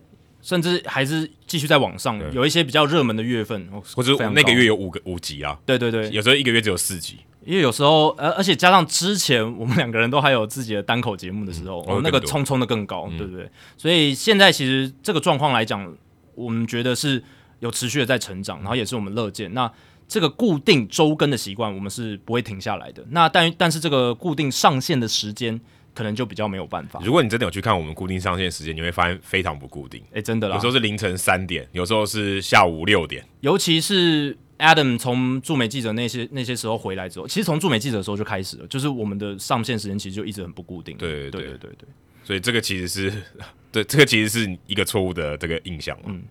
[0.45, 5.58] 甚至还是继续在往上，有一些比较热门的月份，或者那个月有五个五集啊。
[5.65, 13.49] 对对对，有时候一个月只有四集，因为有时候，而而且加上之前我们两个人都还有自己的单口节目的时候，嗯、哦，那个冲冲的更高，嗯、对不对？
[13.75, 15.91] 所以现在其实这个状况来讲，
[16.36, 17.23] 我们觉得是
[17.62, 19.51] 有持续的在成长，然后也是我们乐见。
[19.55, 19.71] 那
[20.08, 23.03] 这个固定周更的习惯，我们是不会停下来的。
[23.10, 25.60] 那但但是这个固定上线的时间。
[25.95, 26.99] 可能就比较没有办法。
[27.03, 29.99] 如果你真的有去看我们固定上线时间，你会发现非常不固定。
[30.10, 33.25] 哎、欸，真的啦，有时候是凌晨三点，有时候是下午六点。
[33.39, 40.95] 尤其是 Adam 从驻美记者那些那些时候回来之后，其实从驻美记者的时候就开始了，就是我们的上线时间其实就一直很不固定。
[40.97, 41.89] 对对对对对对。
[42.23, 43.13] 所以这个其实是
[43.71, 45.97] 对这个其实是一个错误的这个印象。
[46.05, 46.21] 嗯。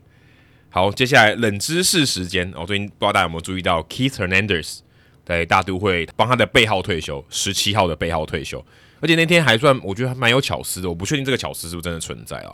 [0.70, 2.52] 好，接下来冷知识时间。
[2.56, 4.80] 我、哦、最近不知道大家有没有注意到，Keith Hernandez
[5.24, 8.64] 在大都会帮他的背号退休，十七号的背号退休。
[9.04, 10.88] 而且那天还算，我觉得还蛮有巧思的。
[10.88, 12.50] 我不确定这个巧思是不是真的存在啊？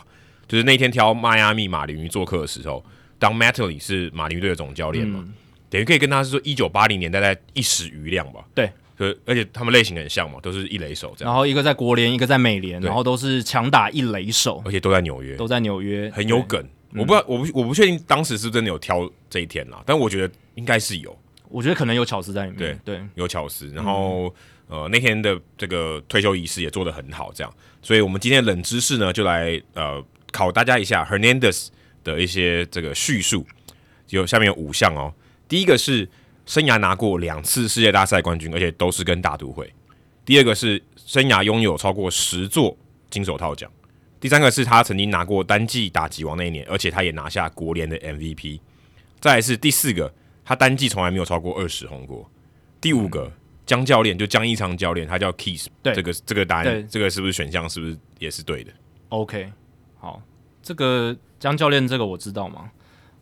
[0.49, 2.83] 就是那天挑迈阿密马林鱼做客的时候，
[3.17, 5.33] 当 Mattingly 是马林鱼队的总教练嘛、嗯，
[5.69, 8.43] 等于可以跟他是说一九八零年代在一时余亮吧？
[8.53, 8.69] 对，
[9.25, 11.33] 而且他们类型很像嘛，都是一垒手这样。
[11.33, 16.61] 然后一个在国联，一个在美联，然后都是强打一垒手，而且都在纽约，都在纽约，很有梗。
[16.95, 21.17] 我不知道，我不我不确定当时是不是真的有挑这一天啦，但我觉得应该是有。
[21.47, 22.57] 我觉得可能有巧思在里面。
[22.57, 23.69] 对对，有巧思。
[23.69, 24.33] 然后、嗯、
[24.71, 27.53] 呃，那天的这个退休仪式也做得很好，这样。
[27.81, 31.67] 所以我们今天的冷知识呢，就来呃考大家一下 Hernandez
[32.05, 33.45] 的一些这个叙述。
[34.07, 35.13] 有下面有五项哦。
[35.49, 36.07] 第一个是
[36.45, 39.73] 生涯拿过两次世界大赛冠军，而且都是跟大都会。
[40.23, 42.77] 第二个是生涯拥有超过十座
[43.09, 43.69] 金手套奖。
[44.21, 48.61] 第三个是他曾经拿过单季打击王那一年，而且他也拿下国联的 MVP。
[49.19, 50.13] 再来是第四个，
[50.45, 52.29] 他单季从来没有超过二十轰过。
[52.79, 53.31] 第五个，
[53.65, 55.67] 江教练就江一昌教练，他叫 Kiss，。
[55.81, 58.71] 对，这个这个答案，这个是不是选项是不是也是对的
[59.09, 59.51] ？OK，
[59.99, 60.21] 好，
[60.61, 62.71] 这个江教练这个我知道嘛？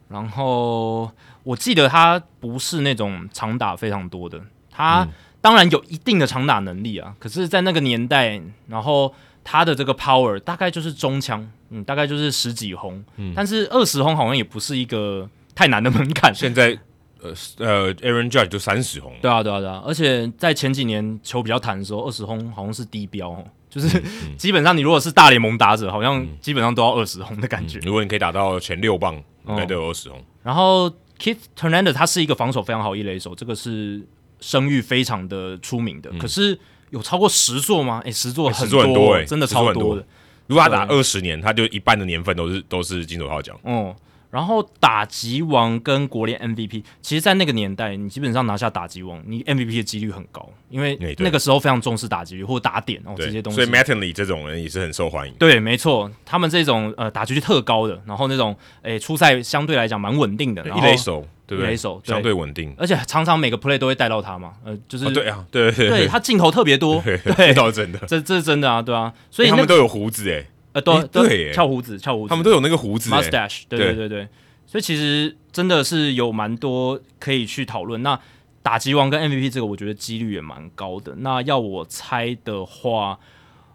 [0.07, 1.11] 然后
[1.43, 5.07] 我记得他不是那种长打非常多的，他
[5.41, 15.29] 当然有一定的长打能力啊，可是，在那个年代，然后他的这个 power 大概就是中枪，嗯，大概就是十几轰，嗯，但是二十轰好像也不是一个。
[15.55, 16.33] 太难的门槛。
[16.33, 16.79] 现在，
[17.21, 19.13] 呃呃，Aaron Judge 就三十轰。
[19.21, 19.83] 对啊，对啊，对啊。
[19.85, 27.81] 而且在前几年球比较弹的时候，二十轰好像是低标，就是、 嗯、基本上你如果是大联盟打者，好像基本上都要二十轰的感觉、嗯。
[27.85, 29.15] 如果你可以打到前六棒，
[29.47, 30.21] 应该都有二十轰。
[30.43, 34.01] 然后 Keith Hernandez 他是一个防守非常好一垒手，这个是
[34.39, 36.09] 声誉非常的出名的。
[36.13, 36.57] 嗯、可是
[36.91, 38.01] 有超过十座吗？
[38.05, 40.05] 哎，十座很多，欸、很多、欸，真的超多的。
[40.47, 43.55] 如果他打二十年，他就一半的年份都是都是金手套奖。
[43.63, 43.95] 哦、嗯。
[44.29, 53.55] 然后打击王跟国联 MVP，其实，在那个年代，你基本上拿下打击王，你 MVP 的几率很高，因为那个时候非常重视打击率或打点哦这些东西。
[53.55, 55.33] 所以 Mattingly 这种人也是很受欢迎。
[55.39, 61.69] 对，没错，他们这种呃打击率特高的，然后那种诶初赛相对来讲蛮稳定的，一垒手对不对？
[61.69, 65.71] 一垒手相对稳定，而且常常每个 play 都会带到他嘛，呃，就是、哦、对啊，对。
[65.71, 74.27] 对对，他镜头特别多，对，这倒真的，这这是真的啊，对啊，所以、欸、他们都有胡子诶，呃，都都翘胡子，翘胡子，他们都有那个胡子 mustache，对对对对。
[74.65, 78.03] 所以其实真的是有蛮多可以去讨论。
[78.03, 78.19] 那
[78.61, 81.15] 打击王跟 MVP 这个，我觉得几率也蛮高的。
[81.17, 83.17] 那要我猜的话，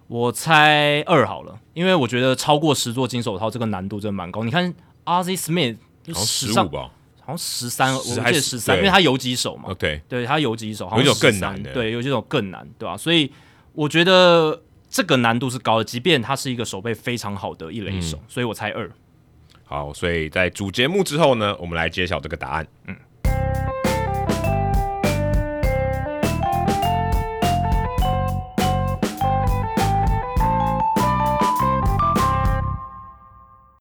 [0.06, 4.44] 我猜二好了，因为我觉得超过十座金手套这个难度真的蛮高。
[4.44, 4.72] 你看
[5.04, 5.76] Ozzie Smith
[6.14, 9.70] 十五吧，好像十三，我记得十三，因为他游击手嘛。
[9.70, 12.96] OK，对他游击手，有种更难的，对，有这种更难，对吧、啊？
[12.96, 13.32] 所以
[13.72, 14.62] 我觉得
[14.94, 18.88] 这个难度是高的，即便他是一个手背非常好的一垒手，嗯、所以我猜二。
[19.64, 22.64] 好，所以在主节目之后呢，我们来揭晓这个答案。
[22.86, 22.94] 嗯，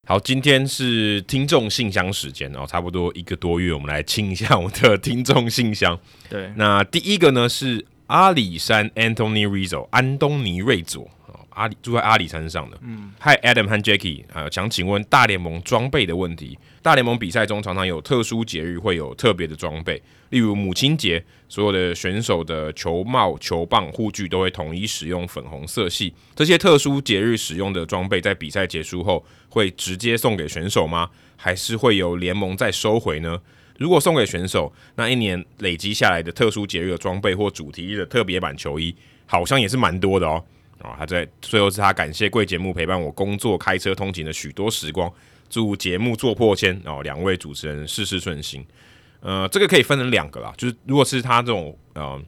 [0.08, 5.99] 好，今天是听众信箱时间哦，差不多一个多月，我们来清一下我的听众信箱。
[6.28, 11.10] 对，那第一个呢是阿里山 Anthony Rizzo 安东尼瑞佐。
[11.56, 16.58] 阿里住在阿里山上的，嗯，Hi Adam 和 Jackie 啊，想请问大联盟装备的问题。
[16.82, 26.12] 大联盟比赛中常常有特殊节日会有特别的装备，例如母亲节，所有的选手的球帽、球棒、护具都会统一使用粉红色系。
[26.36, 31.12] 这些特殊节日使用的装备在比赛结束后会直接送给选手吗？
[31.36, 33.39] 还是会由联盟再收回呢？
[33.78, 40.44] 如果送给选手，那一年累积下来的特殊节日的装备或主题日的特别版球衣，好像也是蛮多的哦。
[40.80, 45.12] 啊，他在最后是他感谢贵节目陪伴我工作、开车通勤的许多时光，
[45.50, 48.66] 祝节目做破千哦，两位主持人事事顺心。
[49.22, 52.22] 呃，这个可以分成两个啦，就是如果是他这种呃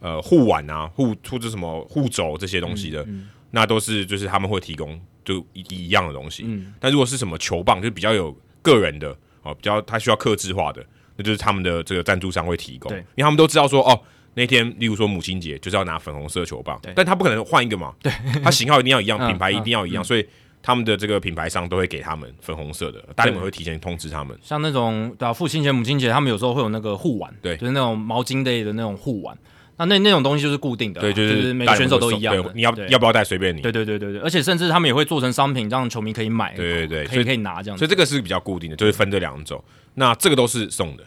[0.00, 6.44] 呃护腕啊、护或者什么护肘这些东西的，嗯嗯、那都是就是他们会提供就一一样的东西。
[6.46, 9.14] 嗯，但如果是什么球棒，就比较有个人的
[9.48, 10.84] 哦，比较他需要克制化的，
[11.16, 14.00] 那就是他们的这个赞助商会提供，因为他们都知道说哦。
[14.34, 20.24] 那天，例如说母亲节，就是要拿粉红色球棒，但他不可能换一个嘛，对，他型号一定要一样，嗯、品牌一定要一样，嗯、所以
[20.62, 24.38] 他们的这个品牌商都会给他们粉红色的，大联盟会提前通知他们。
[24.40, 25.32] 像那种对、啊？
[25.32, 29.36] 父亲节、母亲节，他们有时候会有那个护腕，对，就是那种毛巾类的那种护腕。
[29.78, 33.60] 那那那种东西就是固定的，对，就是，就是每个选手都一样的，你要要不要带随便你。
[33.60, 37.78] 对对对对对，而且甚至他们也会做成商品，让球迷可以买，对对对，可以可以拿这样。
[37.78, 39.62] 所以这个是比较固定的，就是分这两种。
[39.94, 41.04] 那这个都是送的。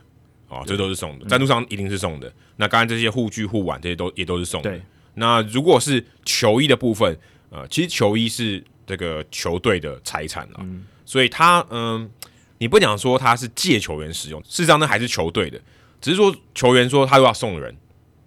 [0.47, 2.27] 哦，这都是送的，赞助商一定是送的。
[2.27, 4.69] 嗯、那刚才这些护具、护腕这些都也都是送的。
[4.69, 4.81] 对
[5.13, 7.17] 那如果是球衣的部分，
[7.49, 12.09] 呃，其实球衣是这个球队的财产了，嗯、所以他嗯，
[12.57, 15.57] 你不讲说他是借球员使用，事实上那还是球队的。
[16.01, 17.73] 只是说球员说他又要送人，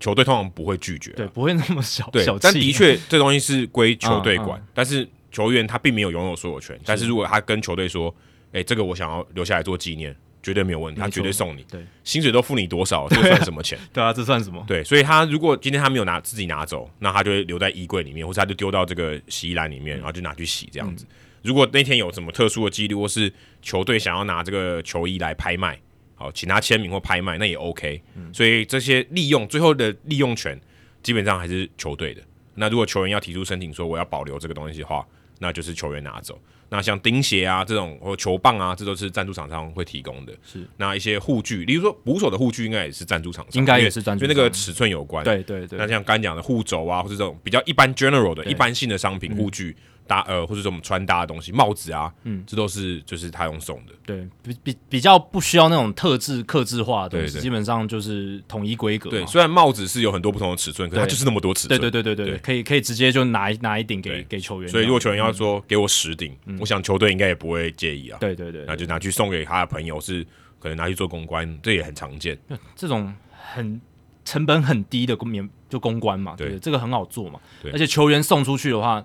[0.00, 2.08] 球队通常不会拒绝，对，不会那么小。
[2.12, 6.76] 对，小气但的确 这东西是归球队管，嗯嗯、但是球员他并没有拥有所有权。
[6.76, 8.14] 是但是如果他跟球队说，
[8.52, 10.14] 哎，这个我想要留下来做纪念。
[10.42, 11.64] 绝对没有问题，他绝对送你。
[11.70, 13.78] 对，薪水都付你多少，这算什么钱？
[13.94, 14.62] 对啊，这算什么？
[14.68, 21.06] 对，所以他如果今天他没有拿自己拿走，那他就会留在衣柜里面，或者他就丢到这个洗衣篮里面，然后就拿去洗这样子。
[21.40, 25.80] 如果那天有什么特殊的记录，或是球队想要拿这个球衣来拍卖，
[26.24, 28.00] 好请他签名或拍卖，那也 OK。
[28.32, 30.58] 所以这些利用最后的利用权，
[31.02, 32.22] 基本上还是球队的。
[32.54, 35.06] 那如果球员要提出申请说我要保留这个东西的话，
[35.38, 36.40] 那就是球员拿走。
[36.70, 40.32] 那像钉鞋啊这种或球棒啊，这都是赞助厂商会提供的。
[40.42, 45.22] 是那一些护具，例如说捕手的护具，应该也是赞助厂商，应该也是赞助，就那个尺寸有关。
[45.22, 45.78] 对对对。
[45.78, 49.76] 那像刚讲的护肘啊，或者这种比较一般 general 的一般性的商品护具。
[49.78, 53.92] 嗯搭呃，或者这种穿搭的东西，帽子啊，嗯，这都是就是他用送的。
[54.04, 59.08] 对，比比比较不需要那种特制、刻制化的东西，对对，基本上就是统一规格。
[59.08, 61.80] 对，虽然帽子是有很多不同的尺寸，可是它就是那么多尺寸。
[61.80, 64.70] 对对对对对，对可以可以直接就拿一拿一顶给给球员。
[64.70, 68.18] 所以如果球员要说给我十顶，嗯，我想球队应该也不会介意啊。
[68.20, 70.22] 对对对，那就拿去送给他的朋友，是
[70.58, 72.38] 可能拿去做公关，这也很常见。
[72.76, 73.80] 这种很
[74.22, 77.40] 成本很低的公免就公关嘛，对，对，这个很好做嘛。
[77.62, 79.02] 对，而且球员送出去的话。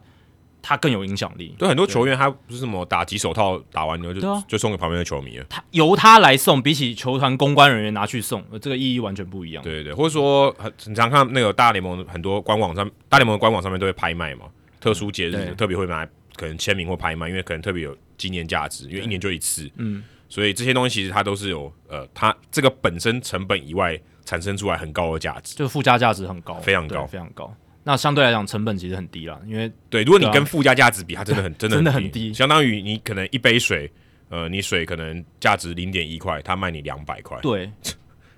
[0.61, 1.55] 他更有影响力。
[1.57, 5.45] 对很多球员，他不是什么打几手套打完了就、啊、就送给旁边的球迷了。
[5.49, 9.63] 他由他来送，比起球团公关人员拿去送，这个意义完全不一样。
[9.63, 14.45] 对对对，或者说很常看那个大联盟很多官网上，大联盟的官网上面都会拍卖嘛，
[14.79, 19.69] 特殊节日、嗯、特别会买，可能签名或拍卖，因为可能特别有纪念价值，因为一年就一次。
[19.77, 27.55] 嗯，所以这些东西其实它都是有呃，它这个本身成本以外产生出来很高的价值，就是附加价值很高，非常高，非常高。
[27.89, 33.91] 那相对来讲，成本其实很低了，因为对，如果你跟附加价值比，它真的很真的真的很低，相当于你可能一杯水，
[34.29, 37.63] 呃，你水可能价值零点一块，它卖你两百块，对，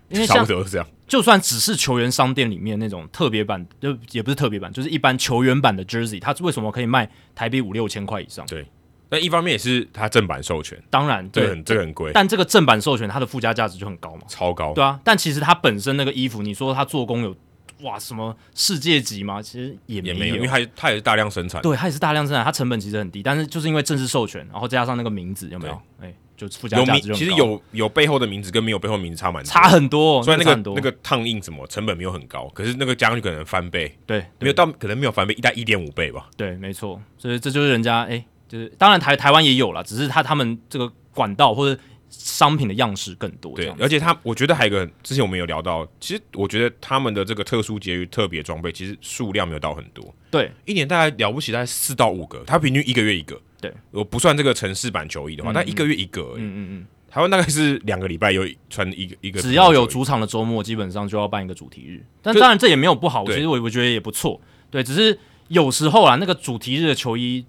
[0.07, 0.87] 因为差不多是这样。
[1.05, 8.45] 就算只是球员商店里面那种特别版，就也不是特别版，就是一般球员版的 Jersey，它为什么可以卖台币五六千块以上？
[8.45, 8.65] 对，
[9.09, 14.97] 那一方面也是它正版授权，当然这个很这个很贵，但这个正版授权它的附加价值就很高嘛，超高，对啊。
[15.03, 17.35] 但其实它本身那个衣服，你说它做工有。
[17.83, 19.41] 哇，什么世界级吗？
[19.41, 25.73] 其实也没有，也没有，因为它它也是大量生产，对，它也是大量生产，它成本其实很低，但是就是因为正式授权，然后加上那个名字，有没有？
[25.99, 27.17] 哎、欸，就附加价值就很高。
[27.17, 30.23] 其实有有背后的名字跟没有背后的名字差蛮多，差很多。
[30.23, 36.29] 所以那个那个烫印什么成本没有很高，可是那个加上去可能翻倍，对，没有到可能没有翻倍，一带一点五倍吧。
[36.37, 41.79] 对，没错，所以这就是人家哎、欸，就是当然台台湾也有了，只是他他们这个管道或者。
[42.11, 67.45] 商品的样式更多，对，而且他我觉得还有一个，之前我们有聊到，其实我觉得他们的这个特殊节日特别装备，其实数量没有到很多，对，一年大概了不起，大概四到五个，他平均一个月一个，对，我不算这个城市版球衣的话，但一个月一个而已，嗯嗯嗯，台湾大概是两个礼拜有穿一个一个，只要有主场的周末，基本上就要办一个主题日，但当然这也没有不好，其实我我觉得也不错，对，只是有时候啊，那个主题日的球衣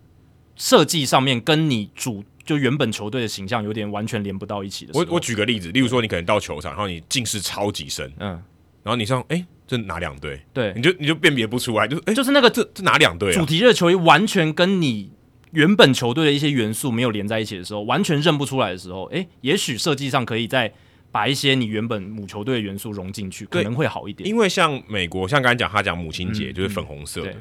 [0.54, 2.22] 设计上面跟你主。
[2.44, 4.92] 就原本球队的形象有点完全连不到一起的。
[4.94, 8.30] 我我举个例子，例如说你可能到球场，然后你近视超级深，嗯，
[8.82, 10.40] 然后你像哎、欸，这哪两队？
[10.52, 13.32] 对，你就你就辨别不出来，就哎、欸，就是那个这这哪两队？
[13.32, 15.12] 主题的球衣完全跟你
[15.52, 20.72] 原本球队的一些元素没有连在一起的时候，完全认不出来的时候，哎、欸，也许设计上可以再
[21.10, 24.28] 把一些你原本母球队的元素融进去，可能会好一点。
[24.28, 27.36] 因为像美国，像刚才讲他讲母亲节就是粉红色的。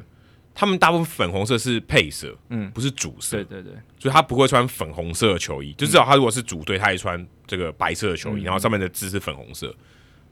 [0.54, 9.74] 他们大部分粉红色是配色，嗯，不是主色，对对对，所以他不会穿粉红色的球衣，嗯、就至少他如果是主队，他也穿这个白色的球衣，嗯、然后上面的字是粉红色，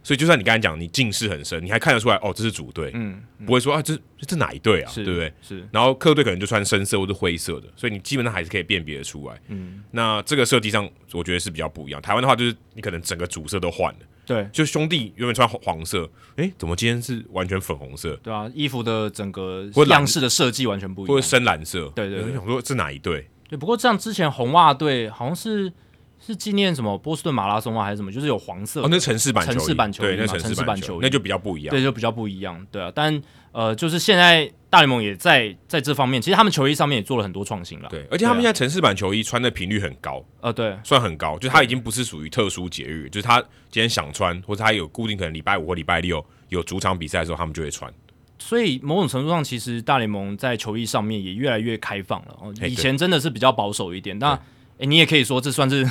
[0.03, 5.33] 所以就算你刚才讲你近视很深，你还看得出来哦，这是主队，嗯，不会说啊这这哪一队啊，对不对？
[5.41, 12.01] 是，然后客队可能就穿深色或者灰色的，所以你基本上还是可以辨别得出来，嗯，那这个设计上我觉得是比较不一样。
[12.01, 13.99] 台湾的话就是你可能整个主色都换了。
[14.29, 18.15] 对，就兄弟原本穿黄色，哎、欸，怎么今天是完全粉红色？
[18.17, 21.91] 对啊，衣服的整个样式的设计完全不一样，或者深蓝色。
[21.95, 23.27] 对对，对，我想说这哪一队？
[23.49, 25.73] 对，不过像之前红袜队好像是
[26.19, 28.11] 是纪念什么波士顿马拉松啊，还是什么？
[28.11, 28.83] 就是有黄色。
[28.83, 31.75] 哦，那城市版球衣，城市版球衣，对，那城市版球衣，那就比较不一样。
[31.75, 32.63] 对，就比较不一样。
[32.71, 33.19] 对啊，但
[33.51, 34.51] 呃，就是现在。
[34.69, 37.89] 大联盟也在在这方面，其实他们球衣上面也做了很多创新了。
[37.89, 40.23] 对，而且他们现在城市版球衣穿的频率很高。
[40.41, 47.91] 呃，对，算很高，就是他已经不是属于特殊节日，就是他今天想穿，或者他有固定可能礼拜五或礼拜六有主场比赛的时候，他们就会穿。
[48.37, 52.37] 所以某种程度上，其实大联盟在球衣上面也越来越开放了。
[52.67, 54.39] 以前真的是比较保守一点，那。
[54.79, 55.87] 诶，你也可以说这算是，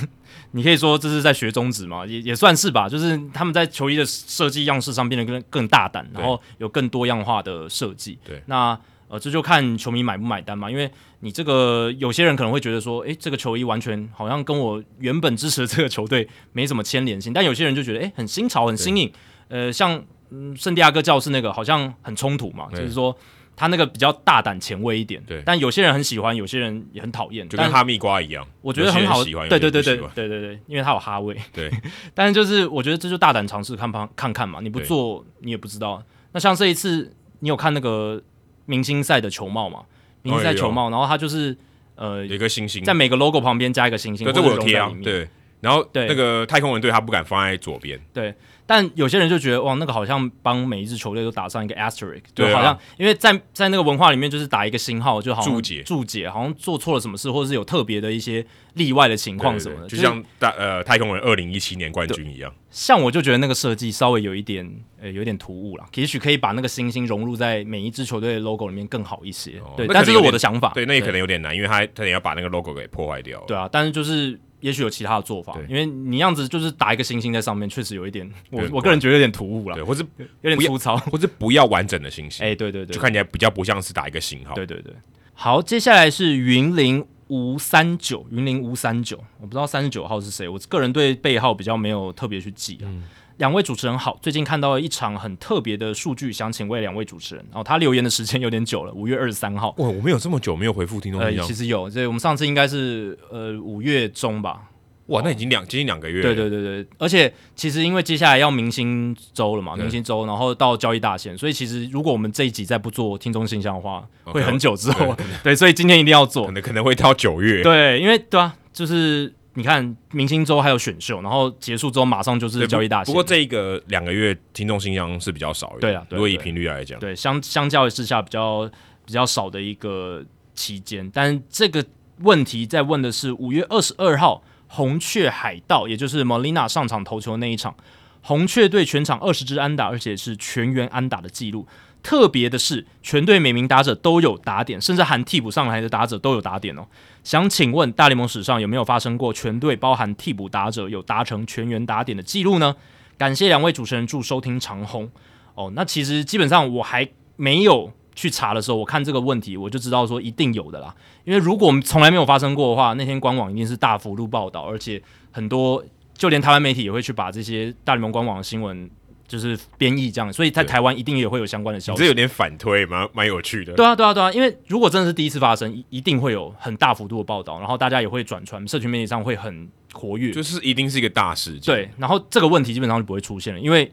[0.53, 2.89] 你可以说这是在学中指嘛，也也算是吧。
[2.89, 8.19] 就是他们在球衣的设计样式上变得更更大胆，然后有更多样化的设计。
[8.25, 8.79] 对，那
[9.09, 10.71] 呃，这就看球迷买不买单嘛。
[10.71, 17.31] 因为你这个有些人可能会觉得说，诶，这个球衣完全好像跟我原本支持的这个球队没什么牵连性。
[17.33, 19.13] 但有些人就觉得，诶，很新潮，很新颖。
[19.49, 23.15] 呃，像嗯，圣地亚哥教室那个好像很冲突嘛，就是说。
[23.59, 28.47] 他那个比较大胆前卫一点，对，但有些人很喜欢，有些人也很讨厌，就跟哈密瓜一样。
[28.63, 31.37] 我觉得很好，喜欢对对对对对对对，因为它有哈味。
[31.53, 31.69] 对，
[32.15, 36.01] 但是就是我觉得这就大胆尝试看看看看嘛，你不做你也不知道。
[36.31, 38.23] 那像这一次，你有看那个
[38.67, 39.81] 明星赛的球帽嘛？
[40.23, 41.57] 明星赛球帽，然后它就是
[41.97, 44.93] 呃，有一个星星，在每个 logo 旁边加一个星星，对，这我有贴啊。
[45.03, 45.29] 对，
[45.61, 48.35] 然后那个太空人队他不敢放在左边，对。
[48.65, 51.89] 但有些人就觉得哇，那个好像帮每一支球队都打上一个啊，
[52.35, 58.45] 就好像因为在在那个文化里面，就是打一个星号，就好像注解注解，好像做错了什么事，或者是有特别的一些
[58.75, 62.55] 例外的情况什么的，就像大呃太空人二零一七年冠军一样。
[62.71, 69.53] 像我就觉得那个设计稍微有一点呃有点突兀了，也许可以把那个星星融入在每一支球队的 logo 里面更好一些。
[69.61, 70.73] 哦、对，但这是我的想法。
[70.75, 73.43] 对，那也可能有点难，因为他他也要把那个 logo 给破坏掉。
[73.47, 74.39] 对啊，但是就是。
[74.61, 80.05] 也许有其他的做法，因为你样子就是打一个星星在上面，确实有一点，我我个人觉得有点突兀了，对，或是
[80.43, 84.93] 有点粗糙， 或是不要完整的星星，哎、欸，对对对，就看起来比较不像是打一个星号，对对对。
[85.35, 92.87] 好，接下来是云林五三九，云林五三九，我不知道三十九号是谁，我个人对背号比较没有特别去记啊。
[92.87, 93.05] 嗯
[93.39, 97.45] 两位主持人好，最近看到了一场很特别的数据，想请问两位主持人。
[97.53, 99.69] 哦，他留言的时间有点久了，五月二十三号。
[99.79, 101.43] 哇，我们有这么久没有回复听众朋友？
[101.45, 104.63] 其实有，所以我们上次应该是呃五月中吧。
[105.07, 106.23] 哇，那已经两接近两个月了。
[106.23, 115.17] 对对对对，而且其实因为接下来要明星周了嘛，明星周，然后到交易大限，所以其实如果我们这一集再不做听众信箱的话，okay, 会很久之后。
[115.45, 117.63] 对，所以今天一定要做，可能可能会到九月。
[117.63, 119.33] 对，因为对啊，就是。
[119.59, 123.07] 你看，明星周还有选秀，然后结束之后马上就是交易大限。
[123.07, 128.71] 不过这一个两个月听众信箱是比较少的，对啊，如果以频率来讲，对相相较之下比较
[129.05, 131.11] 比较少的一个期间。
[131.13, 131.85] 但这个
[132.21, 137.75] 问题在问的是五月二十二号红雀海盗，也就是 Molina 上场投球的那一场，
[138.23, 141.67] 红雀队全场二十支安打，而且是全员安打的记录。
[142.09, 146.87] 特别的是，全队每名打者都有打点，甚至含替补上来的打者都有打点哦。
[147.23, 152.75] 想请问大联盟史上有没有发生过全队包含替补打者有达成全员打点的记录呢？
[153.19, 155.11] 感谢两位主持人，祝收听长红
[155.55, 155.71] 哦。
[155.75, 157.07] 那其实基本上我还
[157.37, 160.95] 没有去查的时候，我看这个问题我就知道说一定有的啦。
[161.25, 165.85] 因为如果我们从来没有发生过的话，那天官网一定是大幅度报道，而且很多
[166.15, 168.89] 就连台湾媒体也会去把这些大联盟官网的新闻。
[169.29, 171.99] 就是编译这样，所以在台湾一定也会有相关的消息。
[171.99, 173.75] 这有点反推，蛮蛮有趣的。
[173.75, 181.75] 对啊，对啊，对啊，因为如果真的是第一次发生，一一定会有很大幅度的报道，然后大家也会转传，社群媒体上会很活跃，就是一定是一个大事件。
[181.75, 183.93] 对，然后这个问题基本上就不会出现了，因为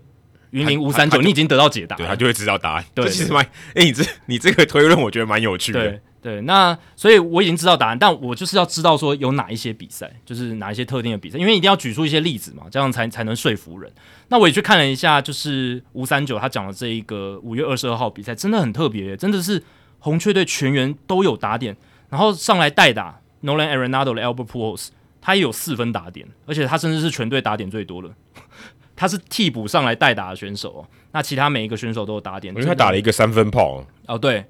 [0.51, 2.85] 云林五三九你已经得到解答，对，他就会知道答案。
[2.93, 5.81] 对，这其实蛮，哎、欸，你这你这个推论，我觉得蛮有趣的。
[5.81, 6.01] 对。
[6.25, 13.91] 对，那所以我已经知道答案，但我就是要知道说有哪一些比赛，就是哪一些特定的比赛，因为一定要举出一些例子嘛，这样才才能说服人。
[14.29, 19.61] 那我也去看了一下，就是吴三九他讲的这一个五月二十二号比赛，真的很特别，真的是
[19.99, 21.77] 红雀队全员都有打点，
[22.09, 24.87] 然后上来代打 Nolan Arenado 的 Albert Pujols，
[25.21, 28.09] 他也有四分打点，而且他甚至是全队打点最多的，
[28.97, 30.81] 他是替补上来代打的选手哦。
[31.11, 34.43] 那其他每一个选手都有打点，因为他打了一个三分炮哦，对。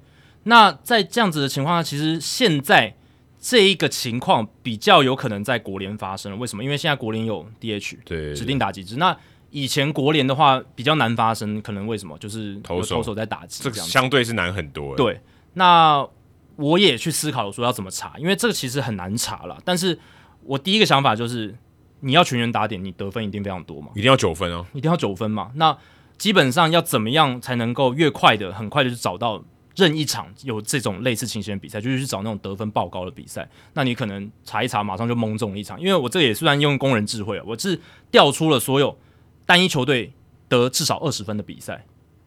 [0.48, 2.94] 那在这样子的情况下，其实现在
[3.40, 6.38] 这一个情况比较有可能在国联发生了。
[6.38, 6.62] 为什么？
[6.62, 8.96] 因为现在国联有 DH，对指定打击制。
[8.96, 9.16] 那
[9.50, 12.16] 以前国联的话比较难发生，可能为什么？
[12.18, 14.94] 就是投手投手在打击，这个相对是难很多。
[14.94, 15.20] 对，
[15.54, 16.06] 那
[16.54, 19.58] 我也去思考说要怎么查，因为这个其实很难查了。
[19.64, 19.98] 但是
[20.44, 21.56] 我第一个想法就是，
[22.00, 25.50] 你要全员打点，你得分一定非常多嘛，一定要九分哦，一定要九分嘛。
[25.56, 25.76] 那
[26.16, 29.42] 基本上要怎么样才能够越快的、很快的就找到？
[29.76, 33.46] 任一场有这种类似情形的比赛，就是去找那种得分爆高的比赛。
[33.74, 35.78] 那你可能查一查，马上就蒙中了一场。
[35.78, 37.78] 因为我这个也虽然用工人智慧，我是
[38.10, 38.98] 调出了所有
[39.44, 40.10] 单一球队
[40.48, 41.84] 得至少二十分的比赛，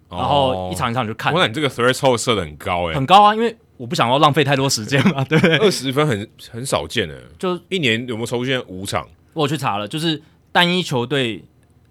[0.09, 1.33] 然后一场一场就看。
[1.33, 5.57] 我感觉你这个 threshold 设的很高诶、欸，很高啊，因为我不想要浪费太多时间嘛，对不对？
[5.57, 9.07] 二十分很很少见诶，就一年有没有出现五场？
[9.33, 10.21] 我去查了，就是
[10.51, 11.43] 单一球队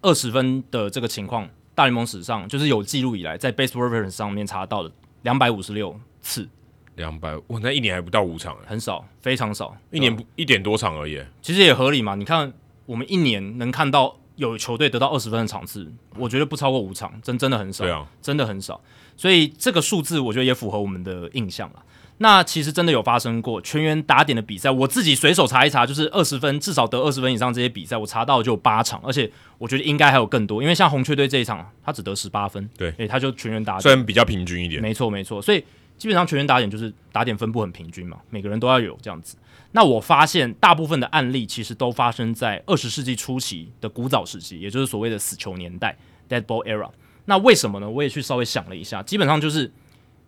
[0.02, 4.92] 二十分的这个情况，大联盟史上就是有记录以来在 Baseball Reference 上面查到的。
[5.22, 6.48] 两百五十六次，
[6.96, 11.22] 两百，哇，那一年还不到五场，很少，非常少，一年不一点多场而已。
[11.42, 12.52] 其实也合理嘛，你看
[12.86, 18.80] 我们一年能看到有球队得到二十分的场次，我觉得不超过五场，真真的很少，对啊，真的很少。
[19.16, 21.82] 所以这个数字我觉得也符合我们的印象了。
[22.20, 35.64] 那其实真的有发生过全员打点的比赛，我自己随手查一查，就是二十分至少得二十分以上这些比赛，我查到就有八场，而且我觉得应该还有更多，因为像红雀队这一场，他只得十八分，对，诶，他就全员打点，虽然比较平均一点，没错没错，所以
[35.96, 39.36] 基本上全员打点就是打点分布很平均嘛，每个人都要有这样子。
[39.70, 45.96] 那我发现大部分的案例其实都发生在二十世纪初期的古早时期，也就是所谓的死球年代
[46.28, 46.90] （Dead Ball Era）。
[47.26, 47.88] 那为什么呢？
[47.88, 49.70] 我也去稍微想了一下，基本上就是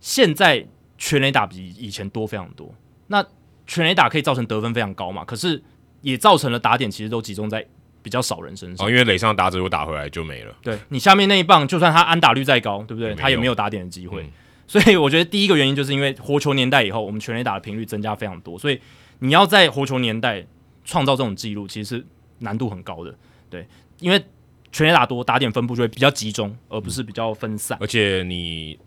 [0.00, 0.68] 现在。
[1.00, 2.72] 全垒打比以前多非常多，
[3.08, 3.24] 那
[3.66, 5.24] 全垒打可以造成得分非常高嘛？
[5.24, 5.60] 可是
[6.02, 7.66] 也造成了打点其实都集中在
[8.02, 8.86] 比较少人身上。
[8.86, 10.54] 哦，因为垒上打者如果打回来就没了。
[10.62, 13.14] 对，你下面那一棒，就算他安打率再高，对不对？
[13.14, 14.22] 他也没有打点的机会。
[14.22, 14.30] 嗯。
[14.68, 18.78] 所以我觉得第一个原因就是因为活球年代以后，我们全垒打的频率增加非常多，所以
[19.20, 20.46] 你要在活球年代
[20.84, 22.06] 创造这种记录，其实是
[22.38, 23.12] 难度很高的。
[23.48, 23.66] 对，
[23.98, 24.24] 因为
[24.70, 27.76] 全垒打多，打点分布就会比较集中，而不是比较分散。
[27.80, 28.78] 而且你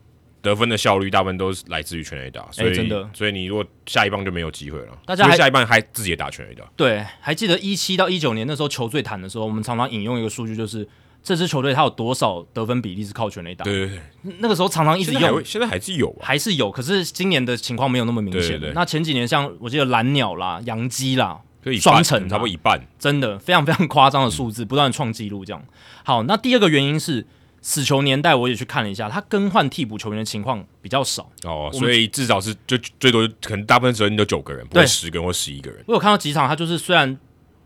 [0.43, 4.87] 得分的效率大部分都是来自于全垒打，所以、欸、真的，所以你如果下一棒就没有机会了。
[5.05, 6.65] 大家下一棒还自己也打全垒打。
[6.75, 10.87] 对，还记得一七到一九年那时候球最惨的时候，我们常常引用一个数据，就是
[11.23, 13.63] 这支球队它有多少得分比例是靠全垒打。
[13.63, 16.69] 对对对，那个时候常常一直用，现在，还是有、啊，还是有。
[16.69, 18.41] 可是今年的情况没有那么明显。
[18.41, 21.39] 对对对，那前几年像我记得蓝鸟啦、洋基啦。
[21.79, 25.63] 双城差不多一半，真的非常非常夸张的数字，嗯、不断创纪录这样。
[26.03, 27.25] 好，那第二个原因是
[27.63, 35.83] 死球年代，我也去看了一下，他更换替补球员的情况比较少哦，所以至少是就最多可能大部分时候你都九个人，不会十个人或十一个人。
[35.87, 37.17] 我有看到几场，他就是虽然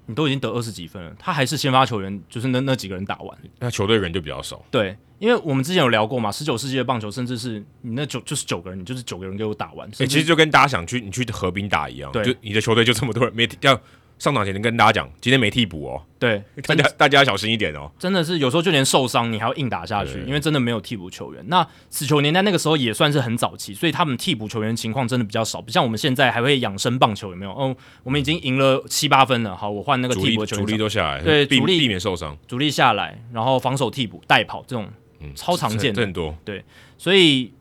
[0.06, 4.64] 你都已经得二十几分了，他还是先发球员，就是那那几个人打完，那球队人就比较少。
[4.72, 4.96] 对。
[5.20, 9.90] 因为我们之前有聊过嘛，十九世纪的棒球，甚至是你那九就是九个人，你就是九个人给我打完。
[9.90, 13.82] 哎、欸，其实就跟大家想去你去河滨打一样，对，就你的球队就这么多人，没要
[14.20, 16.02] 上场前能跟大家讲，今天没替补哦。
[16.18, 17.92] 对，大家大家要小心一点哦。
[18.00, 21.44] 真的是有时候就连受伤你还要硬打下去，对因为真的没有替补球员。
[21.48, 27.52] 那死球年代那个时候也算是很早期，所以他们替补球员情况真的比较少，不像我们现在还会养生棒球有没有？
[27.52, 34.88] 哦，我们已经赢了七八分了，好，我换那个替补球员，主力都下来，对，主力避免受伤，主力下来，然后防守替补代跑这种。
[35.20, 36.64] 嗯，超常见的，很多对，
[36.96, 37.52] 所以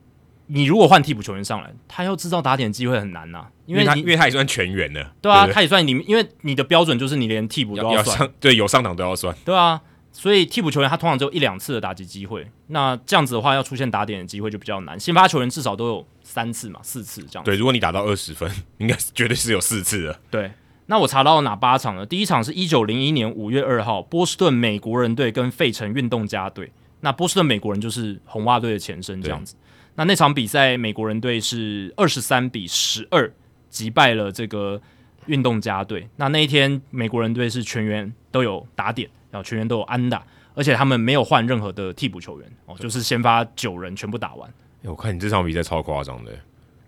[0.47, 9.81] 你如果换替补球员上来，他要制造打点机会很难呐、啊，因为他因为他也算全员的，对啊，对对他也算你，因为你的标准就是你连替补都要算，要要 对，有上场都要算，对啊，
[10.11, 20.51] 所以替补球员他通常只有一两次的打击机会，那这样子的话要出现打点的机会就比较难，先发球员至少都有三次嘛，四次这样，对，如果你打到二十分， 应该是绝对是有四次的，对，
[20.85, 22.05] 那我查到哪八场呢？
[22.05, 26.71] 第一场是一九零一年五月二号，波士顿美国人队跟费城运动家队。
[27.01, 29.55] 那波士顿美国人就是红袜队的前身，这样子。
[29.97, 33.31] 对那那场比赛，美国人队是二十三比十二
[33.69, 34.79] 击败了这个
[35.25, 36.07] 运动家队。
[36.17, 40.23] 那那一天，美国人队是全员都有打点，然后全员都有安打，
[40.53, 44.47] 而且他们没有换任何的替补球员哦，就是先发九人全部打完。
[44.83, 46.31] 欸，我看你这场比赛超夸张的，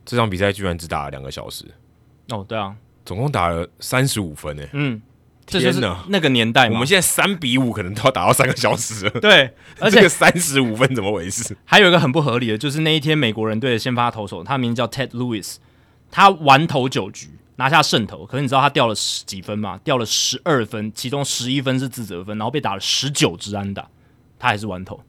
[0.05, 1.65] 这场比赛居然只打了两个小时。
[2.29, 4.63] 哦，对啊，总共打了三十五分呢。
[4.73, 5.01] 嗯。
[5.49, 9.19] 这就是那个年代嘛，我们现在三比五可能都要打到三个小时了。
[9.19, 11.57] 对， 而且三十五分怎么回事？
[11.65, 15.55] 还有一个很不合理的，就是那一天美国人队的先发投手，他名叫 Ted Lewis，
[16.11, 19.79] 他完投九局拿下胜投，可是你知道他掉了十几分吗？
[19.83, 23.87] 掉了十二分，其中十一分是自责分，然后被打了十九支安打，
[24.37, 25.01] 他还是完投。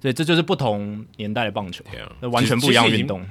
[0.00, 1.84] 对，这就是不同年代的棒球，
[2.20, 3.22] 那、啊、完全不一样的运动。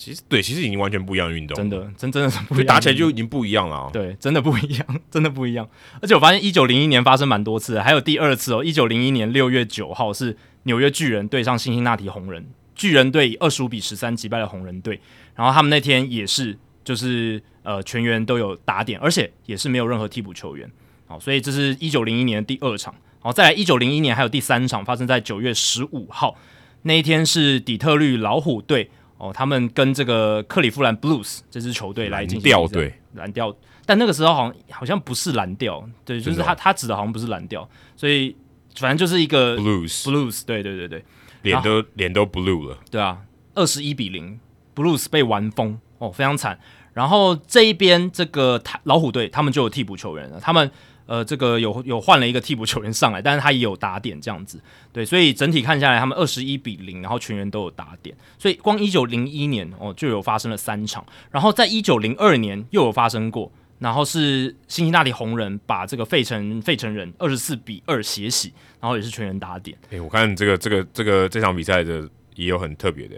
[0.00, 3.90] 其实对，其实已经完全不一样的运动，真的，真真的是不一样，打起来就已经不一样了啊。
[3.92, 5.68] 对，真的不一样， 真的不一样。
[6.00, 8.64] 而且我发现一九零一年发生蛮多次的，还有第二次哦。
[8.64, 14.98] 一九零一年六月九号是纽约巨人对上辛辛那提红人，巨人队以二十五比十三击败了红人队。
[15.36, 20.66] 然后他们那天也是，就是呃全员都有打点，而且也是没有任何替补球员。
[21.06, 22.94] 好，所以这是一九零一年的第二场。
[23.18, 26.38] 好，再来一九零一年还有第三场，发生在九月十五号
[26.84, 28.90] 那一天是底特律老虎队。
[29.20, 32.94] 哦，他们跟这个克利夫兰 Blues 这支球队来进行蓝调队。
[33.12, 33.54] 蓝调，
[33.84, 38.34] 但那个时候好像好像不是蓝调，对，就是他他指的好像不是蓝调，所以
[38.76, 41.04] 反正就是一个 Blues Blues，对对对对，
[41.42, 43.18] 脸都脸都 blue 了，对啊，
[43.54, 44.40] 二十一比零
[44.74, 46.58] ，Blues 被玩疯，哦，非常惨。
[46.94, 50.70] 然后这一边这个老虎队他们就有替补球员了，他们。
[51.10, 54.60] 呃，这个有有换了一个替补球员上来，但是他也有打点这样子，
[54.92, 63.50] 对，所以整体看下来，他们二十一比零，然后全员都有打点，所以光一九零一年哦就有发生了三场，然后在一九零二年又有发生过，
[63.80, 69.76] 然后是辛辛那提红人把这个费城费城人二十四比二血洗，然后也是全员打点。
[69.90, 73.16] 诶，我看这个这个这个这场比赛的也有很特别的，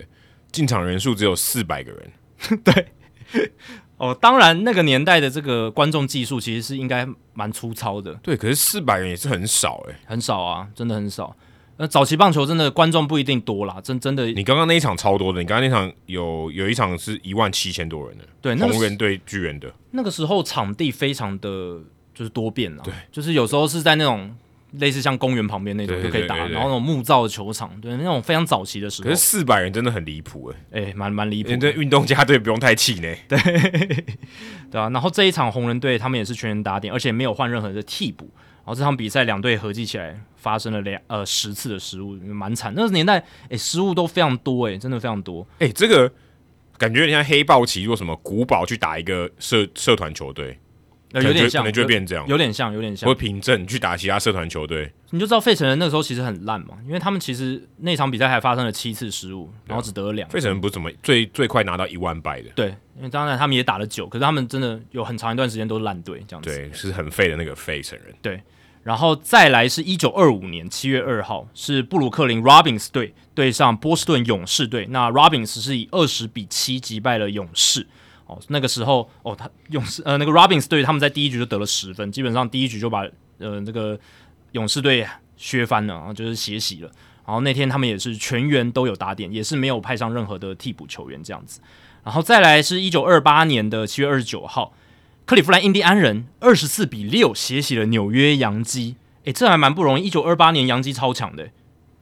[0.50, 2.88] 进场人数只有四百个人，对。
[3.96, 8.12] 哦，当然，那个年代的这个观众技术其实是应该蛮粗糙的。
[8.14, 11.36] 对，可是四百人也是很少诶、欸，很少啊，真的很少。
[11.76, 14.26] 那早期棒球真的观众不一定多啦，真真的。
[14.26, 19.72] 你刚刚那一场超多的，你刚刚那场有有一场是一万七千多人的，对，红人对巨人的。
[19.92, 21.78] 那个时候场地非常的
[22.14, 24.34] 就是多变啊，对，就是有时候是在那种。
[24.78, 29.08] 类似像公园旁边那种就可以打，然后那种木造的球场，对，那种非常早期的时候。
[29.08, 31.50] 可是四百人真的很离谱哎，哎、欸，蛮蛮离谱。
[31.50, 33.38] 人对运动家队不用太气馁， 对
[34.70, 34.88] 对啊。
[34.90, 38.30] 然后这一场红人队他们也是全员打点，而且没有换任何的替补。
[38.64, 42.72] 然后这场比赛两队合计起来发生了两呃十次的失误，蛮惨。
[42.76, 45.46] 那个年代哎、欸，失误都非常多诶，真的非常多。
[45.58, 46.10] 哎、欸，这个
[46.78, 50.58] 感觉有点像黑豹骑，或什么古堡去打一个社社团球队。
[51.14, 53.08] 有点像，可能就会变这样，有点像，有点像。
[53.08, 60.28] 会凭证去打其他社团球队，你就知道费城人那个时候其实很烂嘛，因为他们其实那场比赛还发生了七次失误，然后只得了两。
[60.30, 66.48] 费城人不是怎么最最快拿到一万败的，对，因为当然他们也打了九，可是他们真的有很长一段时间都是烂队这样子。
[66.48, 68.14] 对，是很废的那个费城人。
[68.22, 68.40] 对，
[68.82, 74.86] 然后再来是一九二五年七月二号，是布鲁克林 Robins 队对上波士顿勇士队。
[74.86, 77.86] 那 Robins 是以二十比七击败了勇士。
[78.48, 83.06] 那个时候哦，他勇士呃那个 Robins 队他们在第一局就得了十分，基本上第一局就把
[83.38, 83.98] 呃这个
[84.52, 85.06] 勇士队
[85.36, 86.90] 削翻了，然后就是血洗了。
[87.24, 91.60] 然后那天他们也是全员都有打点，也是没有派上任何的替补球员这样子。
[92.04, 94.74] 然后再来是一九二八年的七月二十九号。
[95.24, 100.06] 克里夫兰印第安人二十四比六血洗了纽约洋基，诶，这还蛮不容易。
[100.06, 101.48] 一九二八年洋基超强的，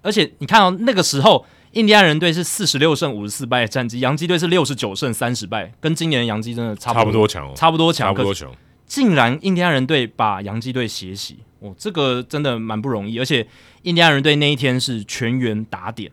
[0.01, 8.51] 而且你看到、哦、那个时候，印第安人队是四十六胜五十四败的战绩，洋基队是六十九胜三十败，跟今年的洋基真的差不多强，差不多强，差不多强。
[8.87, 13.21] 竟然印第安人队把洋基队血洗，哦，这个真的蛮不容易。
[13.21, 13.47] 而且
[13.83, 16.11] 印第安人队那一天是全员打点，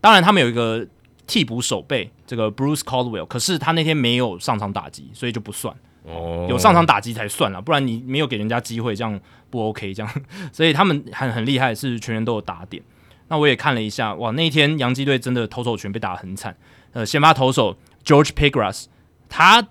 [0.00, 0.84] 当然他们有一个
[1.28, 5.72] 替补守备，这个 Bruce Caldwell，可是他那天没有上场打击，所以就不算。
[6.02, 9.94] 哦，有上场打击才算了，不然你没有给人家机会，这样不 OK。
[9.94, 10.12] 这样，
[10.52, 12.82] 所以他们很很厉害，是全员都有打点。
[13.28, 16.56] 那我也看了一下，哇，那一天洋基队真的投手群被打得很惨。
[16.92, 18.86] 呃，先发投手 George Pegras，
[19.28, 19.66] 他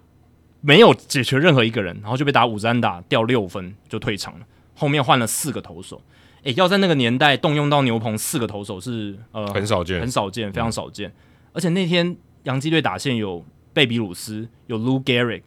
[0.62, 4.46] 没有解决任何一个人，然后就被打五三打，掉六分就退场了。
[4.76, 6.02] 后面换了四个投手，
[6.44, 11.10] 诶，要在那个年代动用到牛棚四个投手是呃很少见，很少见，非常少见。
[11.10, 11.14] 嗯、
[11.54, 15.42] 而且那天洋基队打线有贝比鲁斯，有 Lou Gehrig。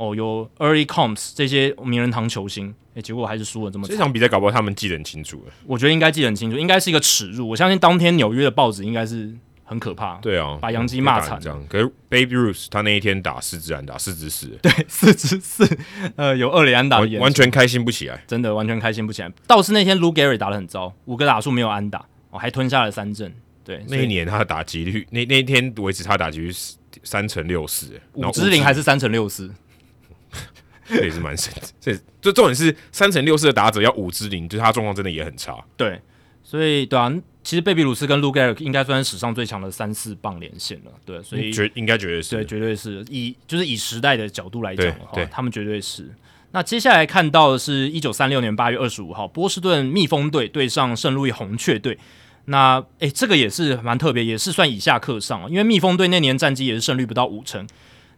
[0.00, 3.94] 哦，有 Early Combs 这些名人堂球星，诶，结果还是输了这么惨。
[3.94, 7.46] 这场比赛搞不好他们记得很清楚，我觉得应该记得很清楚，应该是一个耻辱。
[7.50, 9.30] 我相信当天纽约的报纸应该是
[9.62, 10.14] 很可怕。
[10.22, 11.62] 对啊，把杨基骂惨这样。
[11.68, 15.78] 可是 Babe Ruth 他那一天打四支安打，四支四， 对，四支四，
[16.16, 19.30] 呃，有二垒安打，完全开心不起来，真的完全开心不起来。
[19.46, 23.30] 倒是那天 Lou Gehrig 打的很糟，五个打数没有安打，哦，还吞下了三振。
[23.62, 26.50] 对，那一年他的打击率，那那一天维持他打击率
[27.04, 29.52] 三成六四，五支零还是三成六四。
[30.90, 35.56] 这也是蛮神的，这这重点是三成六四的打者要五支零，就是他状况真的也很差。
[35.76, 36.00] 对，
[36.42, 37.12] 所以对啊，
[37.42, 40.90] 其实贝比鲁斯跟卢盖尔应该算是史上最强的三四棒连线了。
[41.06, 46.08] 对，所以绝应该绝对是，对，绝对是以就是以时代的角度来讲的话，他们绝对是。
[46.52, 51.96] 那接下来看到的是一九三六年八月二十五号，波士顿蜜蜂队对上圣路易红雀队。
[52.46, 57.64] 那诶，这个也是蛮特别，也是算以下克上，因为蜜蜂队那年战绩也是胜率不到五成。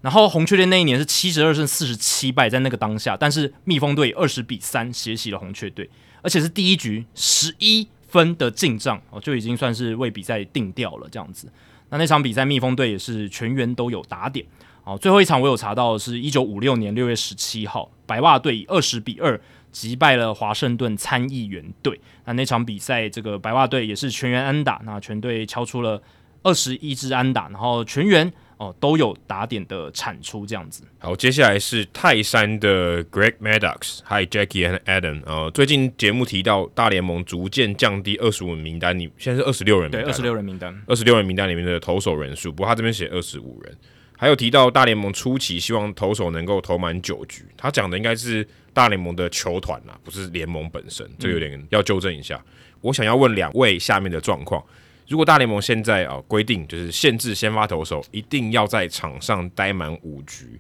[0.03, 5.88] 然后红雀队那一年是七十二胜四十七败，在那个当下，但是蜜蜂队二十比三血洗了红雀队，
[6.22, 11.48] 而且是第一局十一分的进账哦，就已经算是为比赛定调了这样子。
[11.88, 14.44] 那那场比赛蜜蜂队也是全员都有打点
[14.82, 14.98] 哦。
[15.00, 19.40] 最后一场我有查到是一九五六年六月十七号，白袜队以二十比二
[19.70, 22.00] 击败了华盛顿参议员队。
[22.24, 26.03] 那那场比赛这个白袜队也是全员安打，那全队敲出了
[26.42, 28.32] 二十一支安打，然后全员。
[28.62, 30.84] 哦，都有打点的产出这样子。
[31.00, 35.20] 好，接下来是泰山的 Greg Maddox、Hi Jackie and Adam。
[35.26, 43.76] 呃，最近节目提到大联盟逐渐降低二十五人名单，你现在是二十六人名单，对，二十六人名单，二十六人名单里面的投手人数，不过他这边写二十五人。
[44.16, 52.36] 还有提到大联盟初期希望投手能够投满九局，他讲的应该是大联盟的球团啦，不是联盟本身，这有点要纠正一下。
[52.36, 52.52] 嗯、
[52.82, 54.64] 我想要问两位下面的状况。
[55.12, 60.58] 如果大联盟现在啊规定就是限制先发投手一定要在场上待满五局，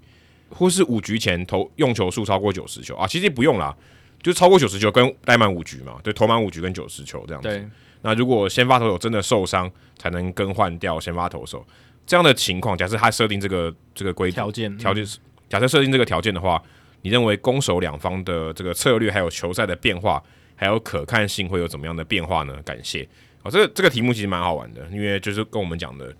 [0.50, 3.74] 或是五局前投用球数超过九十球啊，其实不用啦，
[4.22, 7.48] 就超过九十球跟待满五局嘛，对，投满五局跟九十球这样子。
[7.48, 7.66] 对。
[8.02, 11.66] 那如果先发投手真的受伤，才能更换掉先发投手
[12.06, 15.02] 这样的情况，假设他设定这个这个规条件条件，
[15.48, 16.62] 假设设定这个条件的话，
[17.00, 20.22] 你认为攻守两方的这个策略还有球赛的变化
[20.54, 22.54] 还有可看性会有怎么样的变化呢？
[22.66, 23.08] 感谢。
[23.42, 26.14] 哦，这个这个题目其实蛮好玩的，因为就是跟我们讲的，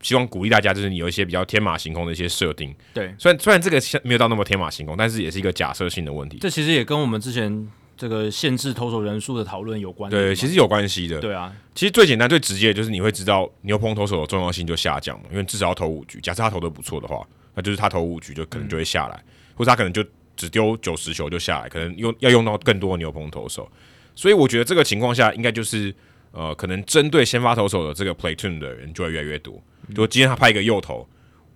[0.00, 2.74] 希望鼓励大家，就是你有一些比较天马行空的一些设定。
[2.92, 6.38] 对，虽然虽然这个没有到那么天马行空，但是也是一个假设性的问题。
[6.40, 10.10] 这其实也跟我们之前这个限制投手人数的讨论有关。
[10.10, 11.20] 对，其实有关系的。
[11.20, 16.20] 对啊，其实最简单、最直接的就是你会知道牛棚投手的重要性就下降了，因为至少要投五局。
[16.20, 20.04] 假设他投的不错的话，那就是他投五局就可能就会下来，嗯、或者他可能就
[20.36, 23.70] 只丢九十球就下来，可能用要用到更多的牛棚投手。
[24.16, 25.94] 所以我觉得这个情况下应该就是。
[26.34, 29.62] 呃，可能针对先发投手的这个 platoon 的人就会越来越多。
[29.94, 31.08] 就今天他派一个右投，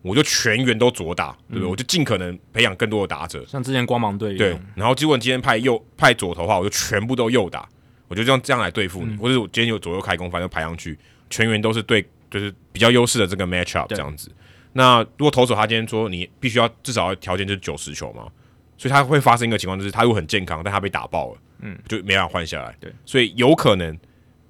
[0.02, 1.68] 我就全员都左打，对不对？
[1.68, 3.44] 我就尽可能培养更多的打者。
[3.44, 7.68] 像之前光芒队对，然后结果今天派右派左投的话，我就全部都右打，
[8.06, 9.16] 我就这样这样来对付你。
[9.16, 10.96] 或者我今天有左右开弓，反正排上去，
[11.28, 14.30] 全员都是对，就是比较优势的这个 match up 这样子。
[14.74, 18.28] 那如果投手他今天说你必须要至少条件就是九十球嘛，
[18.76, 22.76] 所以他会发生一个情况，就是他如果很健康，但他被打爆了，嗯，就没办法换下来。
[22.78, 23.98] 对，所以有可能。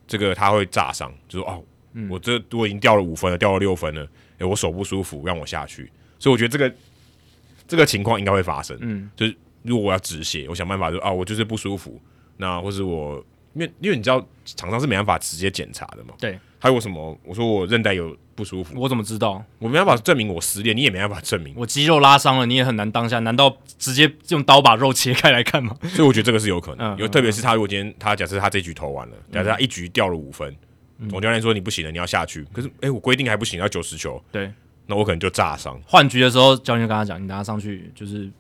[0.09, 5.89] 这个他会炸伤，就说哦，嗯、我这我已经掉了五分了，掉了六分了，诶，我手不舒服，让我下去。
[6.19, 6.75] 所以我觉得这个
[7.69, 8.77] 这个情况应该会发生。
[8.81, 12.01] 嗯，就是如果我要止血，我想办法就啊，我就是不舒服，
[12.39, 17.17] 那或是我因为因为你知道厂商是没办法直接检查的嘛，对，还有什么？
[17.23, 19.45] 我说我韧带有不舒服，我怎么知道？
[19.59, 23.19] 我没办法证明我失恋，你也没办法证明我肌肉拉伤了，你也很难当下。
[23.19, 25.77] 难道直接用刀把肉切开来看吗？
[25.91, 30.55] 所以我觉得这个是有可能，嗯、有特别是他如果今天他假设他这局投完了，假设他一局掉了五分，
[30.99, 32.47] 嗯、总教练说你不行了，你要下去。
[32.53, 34.49] 可是哎、欸，我规定还不行，要九十球，对，
[34.87, 35.77] 那我可能就炸伤。
[35.85, 38.31] 换局的时候，教练就跟他讲，你等下上去就是。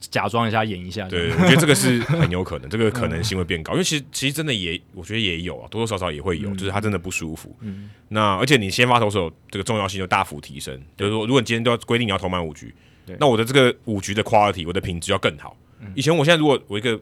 [0.00, 1.06] 假装一下，演一下。
[1.08, 7.54] 对，我觉得这个是很有可能， 这个可能性会变高，因为其实其实真的也，我觉得也有啊，多多少少也会有，就是他真的不舒服。
[7.60, 7.90] 嗯。
[8.08, 12.74] 那而且你先发投手这个重要性就大幅提升，就是说，如果你今天都要规定你要投满五局，
[13.18, 15.56] 那我的这个五局的 quality，我的品质要更好。
[15.94, 16.98] 以前我现在如果我一个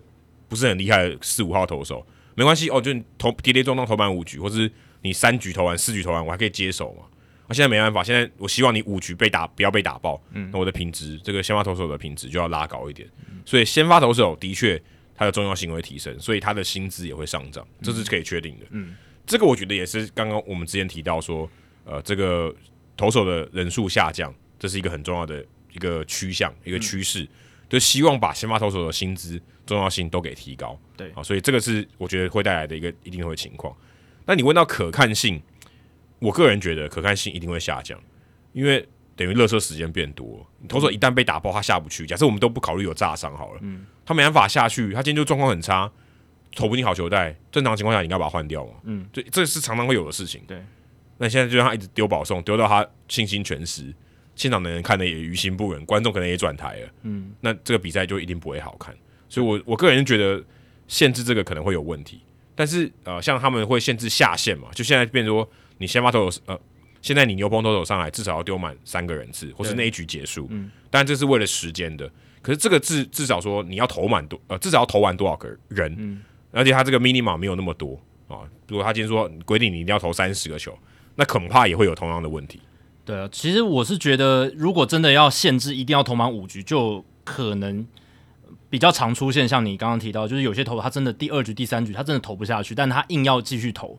[0.49, 2.05] 不是很厉害的四五号投手，
[2.35, 4.71] 没关系哦，就你投跌跌撞撞投满五局，或是
[5.03, 7.07] 你三局投完四局投完，我还可以接手嘛。
[7.47, 10.23] 那、啊、现在没办法，现在我希望你五局被打，不要被打爆。
[10.33, 13.07] 嗯，那我的品质，这个先发投手的品质就要拉高一点。
[13.29, 14.81] 嗯、所以先发投手的确
[15.15, 18.67] 它的重要性会提升，所以他的薪资也会上涨，这是可以确定的。
[18.71, 18.95] 嗯，
[19.27, 21.49] 这个我觉得也是刚刚我们之前提到说，
[21.85, 22.55] 呃，这个
[22.97, 27.29] 投手的人数下降，这是一个很重要的一个趋向，一个趋势，嗯、
[27.69, 30.79] 就希望把先发投手的薪资重要性都给提高。
[30.97, 33.77] 对啊，所以这个是我觉得会带来的一个一定会情况。
[34.27, 35.43] 那你问到可看性？
[36.19, 37.99] 我个人觉得可看性一定会下降，
[38.53, 38.87] 因为
[39.17, 40.47] 等于热车时间变多。
[40.69, 42.07] 投手一旦被打爆，他下不去。
[42.07, 45.91] 假设我们都不考虑有炸伤好了，嗯，他没办法下去，他今天就状况很差，
[46.57, 47.37] 投不进好球带。
[47.53, 50.41] 正常情况下，你应该把他换掉嘛，嗯，这，这是常常会有的事情。
[50.47, 50.65] 对，
[51.19, 53.95] 那现在就让他一直丢保送，丢到他信心全失，
[54.35, 58.95] 现场的人看的也于心不忍，观众可能也转台了，嗯，那这个比赛就一定不会好看。
[59.29, 60.43] 所以我，我我个人觉得
[60.89, 62.21] 限制这个可能会有问题。
[62.55, 65.49] 但是，呃，像他们会限制下限嘛，就现在变成说。
[65.79, 66.59] 你先发投手，呃，
[67.03, 70.47] 现在你牛棚投手上来至少要丢满三个人次，或是那一局结束。
[70.51, 72.11] 嗯，但这是为了时间的。
[72.41, 75.95] 可是这个至至少说你要投满多，呃，至少要投完多少个人？
[75.99, 76.23] 嗯，
[76.53, 77.99] 而且他这个 minimum 没有那么多
[78.29, 78.45] 啊。
[78.69, 80.77] 如果他今天说规定你一定要投三十个球，
[81.17, 82.61] 那恐怕也会有同样的问题。
[83.05, 87.87] 对啊，其实我是觉得，如果真的要限制一定要投满五局，就可能
[88.71, 93.99] 比较常出现，像你刚刚提到，就是有些投他真的第二局、第三局他真的投不下去，但他硬要继续投。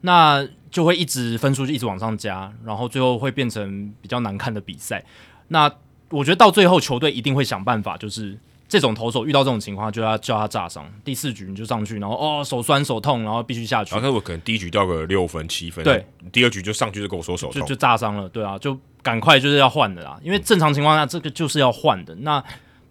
[0.00, 5.04] 那就会一直分数就一直往上加，然后最后会变成比较难看的比赛。
[5.48, 5.70] 那
[6.10, 10.88] 我觉得到最后球队一定会想办法，就是这种投手遇到这种情况就要叫他炸伤。
[11.04, 13.94] 第四局你就上去，然后哦手酸手痛，然后必须下去。
[13.94, 20.18] 然后我可能第一局掉个六分七分，对，第二局就上去就跟我说手痛，就就炸伤了，对啊，就赶快就是要换的啦。
[20.22, 22.42] 因为正常情况下这个就是要换的，那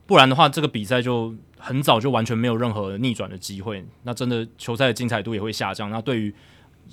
[0.06, 3.86] 不然的话这个比赛就很早就完全没有任何逆转的机会。
[4.04, 5.90] 那真的球赛的精彩度也会下降。
[5.90, 6.34] 那对于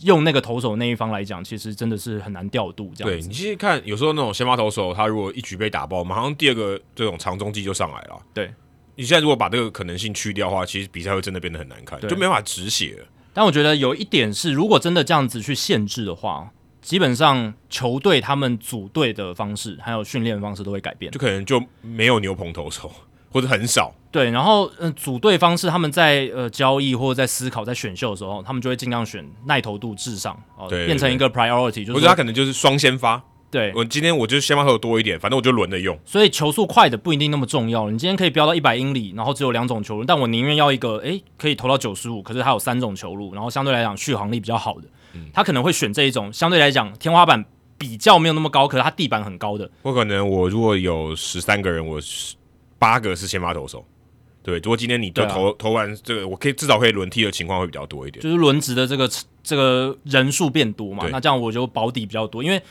[0.03, 3.11] 用那个投手那一方来讲，其实真的是很难调度这样。
[3.11, 8.23] 对，你其实看，有时候那种先发投手，他如果一局被打爆，马上第二个这种长中继就上来了。
[8.35, 8.53] 对，
[8.95, 13.07] 你现在如果把这个可能性去掉的话，其实比赛会真的变得很难看，就没法止血了。
[13.33, 22.91] 但我觉得有一点是，如果真的这样子去限制的话，基本上球队他们组队的方式还有训练方式都会改变，就可能就没有牛棚投手。
[23.29, 47.45] 或者很少，对，然后嗯、呃，组队方式他们在呃交易或者在思考在选秀的时候，他们就会尽量选耐投度至上哦，呃、对对对，变成一个 priority，就是我觉得他可能就是双先发，对，我今天我就先发投多一点，反正我就轮着用，所以球速快的不一定那么重要，你今天可以飙到一百英里，然后只有两种球路，但我宁愿要一个诶可以投到九十五，可是它有三种球路，然后相对来讲续航力比较好的，嗯、他可能会选这一种相对来讲天花板
[47.77, 49.71] 比较没有那么高，可是它地板很高的。
[49.83, 52.01] 我可能我如果有十三个人，我
[52.79, 53.85] 八个是先发投手。
[54.47, 59.11] 对，如果今天你就投、啊、投完这个，我可以至少可以轮替的情况会比较多一点，就是轮值的这个
[59.43, 62.63] 这个人数变多嘛，那这样我就保底比较多，因为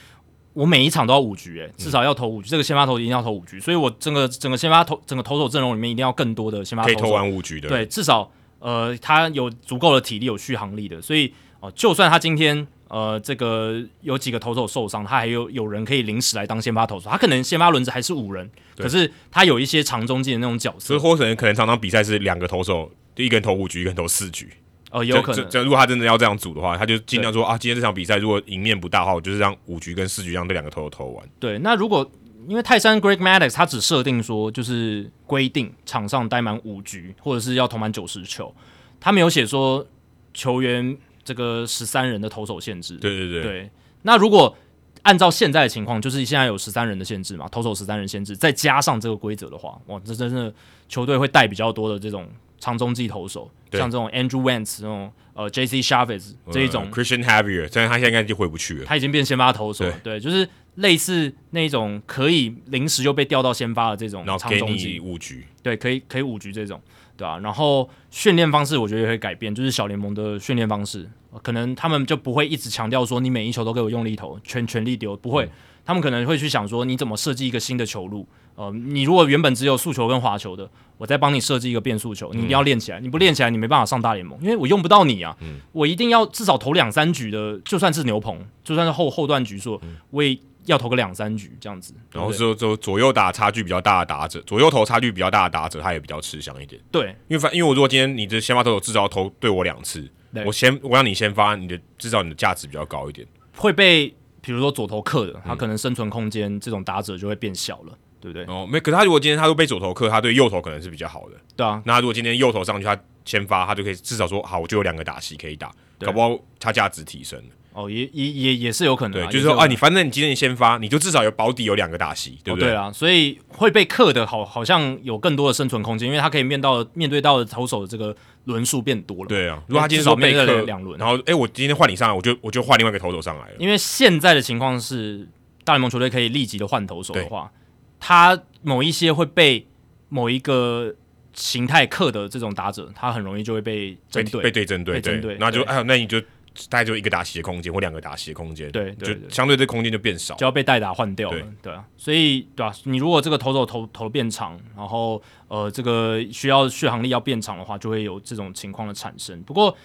[0.53, 11.27] 我每一场都要五局，诶，至少要投五局，嗯、这个先发投一定要投五局，所以我整个整个先发投整个投手阵容里面一定要更多的先发投手，可以投完五局的，对，至少呃他有足够的体力有续航力的，所以
[11.59, 12.65] 哦、呃，就算他今天。
[12.95, 24.49] 呃，这个有几个投手受伤，他还有有人可以临时来当先发投手，他可能先发轮子还是五人，可是他有一些长中继的那种角色，所以或者可能常常比赛是两个投手，就一个人投五局，一个人投四局，
[24.91, 25.63] 哦，有可能。
[25.65, 31.29] 如果他真的要这样组的话，他就尽量说啊，今天这场比赛如果赢面不大的话，我就是让五局跟四局让这两个投手投完。
[31.37, 32.09] 对，那如果
[32.47, 38.55] 因为泰山 Greg Maddux 他只设定说就是规定场上待满五局，或者是要投满九十球，
[39.01, 39.85] 他没有写说
[40.33, 40.97] 球员。
[41.25, 43.69] 这个十三人的投手限制，对对对，对。
[44.03, 44.55] 那如果
[45.01, 50.53] 按照现在的情况，就是现在有十三人的限制嘛，投手十三人限制，再加上这个规则的话，哇，这真的
[50.87, 53.79] 球队会带比较多的这种长中继投手，对。
[53.79, 66.81] 像这种 Andrew Wentz 这种呃 J C Chavez 这一种、呃、Christian Javier，但是他现在应该就回不去了，他已经变先发投手了，对，对，就是类似那种可以临时就被调到先发的这种长中继，给你五局，对，可以可以五局这种，
[67.17, 71.09] 对啊，然后训练方式我觉得也会改变，就是小联盟的训练方式，
[71.41, 75.49] 可能他们就不会一直强调说你每一球都给我用力投，全全力丢，不会，嗯、
[75.85, 78.27] 他们可能会去想说你怎么设计一个新的球路。
[78.55, 83.01] 呃，你如果原本只有速球跟滑球的，我再帮你设计一个变速球，你一定要练起来。
[83.01, 85.35] 嗯、你不练起来，你没办法上大联盟，因为我用不到你啊。
[85.41, 91.93] 嗯、我一定要至少投两三局的，就算是牛棚，就算是后后段局数，嗯、我也要投个两三局这样子。
[92.11, 96.81] 然后就就左右打差距比较大的打者，左右投差距比较大的打者，他也比较吃香一点。
[96.91, 100.07] 对，因为反因为我如果今天你的先发投手至少要投对我两次，
[100.45, 103.27] 我先我让你先发，你的至少你的价值比较高一点。
[103.55, 104.07] 会被
[104.41, 107.97] 比如说左投克的，他可能生存空间这种打者就会变小了。
[108.21, 108.45] 对不对？
[108.45, 108.79] 哦，没。
[108.79, 111.35] 可是他如果今天他都被左投克，他对右投可能是比较好的。
[111.55, 111.79] 对啊。
[111.85, 117.45] 那如果今天右投上去，他先发，他就可以至少说好，我就有两个打戏可以打，对搞不好他价值提升了。
[117.75, 119.25] 哦，也也也也是有可能、啊。
[119.25, 122.69] 对，就是说啊，你反正你今天先发，你就至少有保底有两个打席，对不对？
[122.69, 128.15] 哦、对啊，所以会被克的好，好像有更多的生存空间，因为他可以面到面对到的投手的这个
[128.45, 129.27] 轮数变多了。
[129.27, 133.55] 对啊，如果他今天说被克两轮，然后哎，我今天换你上来，我就我就换另外一个投手上来了。
[133.59, 135.27] 因为现在的情况是，
[135.63, 137.51] 大联盟球队可以立即的换投手的话。
[137.97, 139.65] 他某一些会被
[140.09, 140.93] 某一个
[141.33, 146.21] 形态克的这种打者，他很容易就会被针对，被对针对，针，对，那就哎，那你就
[146.69, 152.73] 大概就一个打席的空间或两个打席的空间，对，就相对这空间就变少，就要被代打换掉了，对啊，所以对吧？
[152.83, 159.41] 你如果这个投手投投变长，然后呃，这个需要续航力要变长的话，就会有这种情况的产生。
[159.43, 159.75] 不过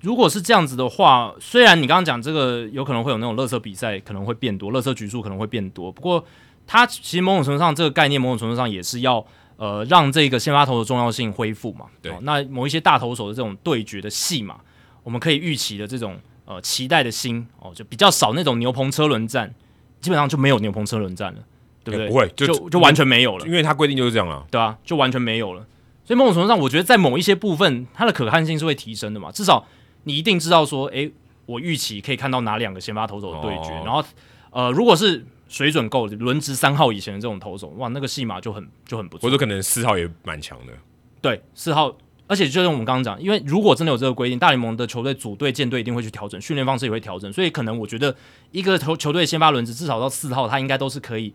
[0.00, 6.24] 如果是这样子的话，虽然你刚刚讲这个有可能会有那种乐色比赛可能会变多，乐色局数可能会变多，不过。
[6.68, 9.24] 它其实某种程度上，这个概念某种程度上也是要
[9.56, 11.86] 呃让这个先发投的重要性恢复嘛。
[12.02, 14.58] 对、哦，那某一些大投手的这种对决的戏码，
[15.06, 19.54] 我们可以预期的这种呃期待的心哦，就比较少那种牛棚车轮战，
[20.00, 21.38] 基本上就没有牛棚车轮战了，
[21.84, 22.06] 对不对？
[22.06, 25.64] 欸、不会，就就，就完全没有了，因为它规定就是这样啊，对啊，就完全没有了。
[26.04, 29.30] 所以某种程度上，我觉得在某一些部分，它的可看性是会提升的嘛。
[29.30, 29.64] 至少
[30.02, 31.12] 你一定知道说，诶，
[31.46, 34.04] 我预期可以看到哪两个先发投手的对决，哦、然后
[34.50, 35.24] 呃，如果是。
[35.48, 39.28] 水准够，轮值三号以前的这种投手，哇，那个戏码就很就很不错。
[39.28, 40.72] 或者可能四号也蛮强的。
[41.20, 41.96] 对，四号，
[42.26, 48.14] 而且就像我们刚刚讲，因为如果真的有这个规定，大联盟的球队组队建队一定会去调整，训练方式也会调整，所以可能我觉得
[48.50, 51.32] 一个球球队先发轮子至少到四号，他应该都是可以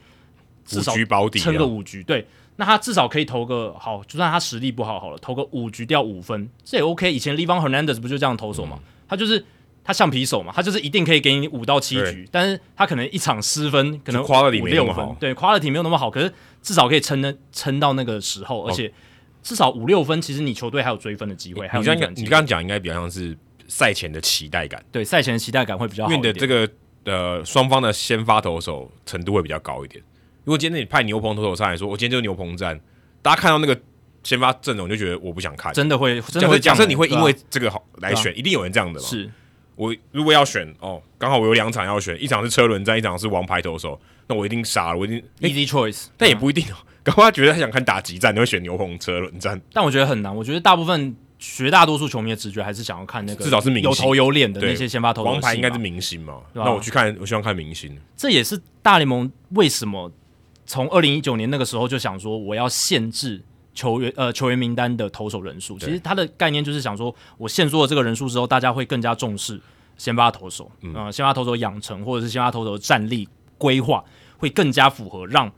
[0.65, 0.93] 至少
[1.33, 2.03] 撑个五局。
[2.03, 2.27] 对，
[2.57, 7.11] 那他至少可以投个好，就算他实力不好好了，投个五局掉五分，这也 OK。
[7.11, 8.77] 以前 Livan Hernandez 不就这样投手嘛？
[8.77, 9.45] 嗯、他就是。
[9.83, 16.31] 他橡皮手嘛，他就是一定可以给你五到七局，但是他可能一场失分，可能五六分，对，quality 没有那么好，可是
[16.61, 18.93] 至少可以撑的撑到那个时候，而且
[19.43, 21.65] 至少五六分，其实你球队还有追分的机会。
[21.65, 23.37] 你刚你刚刚讲应该比较像是
[23.67, 26.11] 赛前的期待感，对，赛前的期待感会比较好。
[26.11, 26.69] 因为你的这个
[27.05, 30.03] 呃双方的先发投手程度会比较高一点。
[30.43, 32.79] 如果今天你派牛棚投手上来说，我今天就是牛棚战，
[33.21, 33.79] 大家看到那个
[34.23, 39.07] 先发阵容就觉得我不想看，真的会，真的会假设你会因为这个好来选，一定有人这样的嘛？
[39.07, 39.29] 是。
[39.75, 46.77] 我如果要选哦，刚好我有两场要选，一场是车轮战，一场是王牌投手，那我一定傻了，我一定 easy choice，但也不一定哦。
[47.03, 50.35] 刚刚他觉得他想看打击战，你会选牛棚车轮战，但我觉得很难。
[50.35, 55.31] 我觉得大部分绝大多数球迷的直觉还是想要看那个，至少是明星有头有脸的那些先发投手。
[55.31, 56.33] 王牌应该是明星嘛？
[56.33, 57.97] 吧那我去看，我希望看明星。
[58.15, 60.11] 这也是大联盟为什么
[60.65, 63.41] 从二零一九年那个时候就想说，我要限制
[63.73, 65.79] 球员呃球员名单的投手人数。
[65.79, 69.59] 其实他的概念就是想说，我限缩了这个人数之后，大家会更加重视。
[69.97, 73.27] 先发投手，嗯、呃，先发投手养成或者是先发投手的战力
[73.59, 74.03] 规划
[74.37, 75.51] 会更加符合让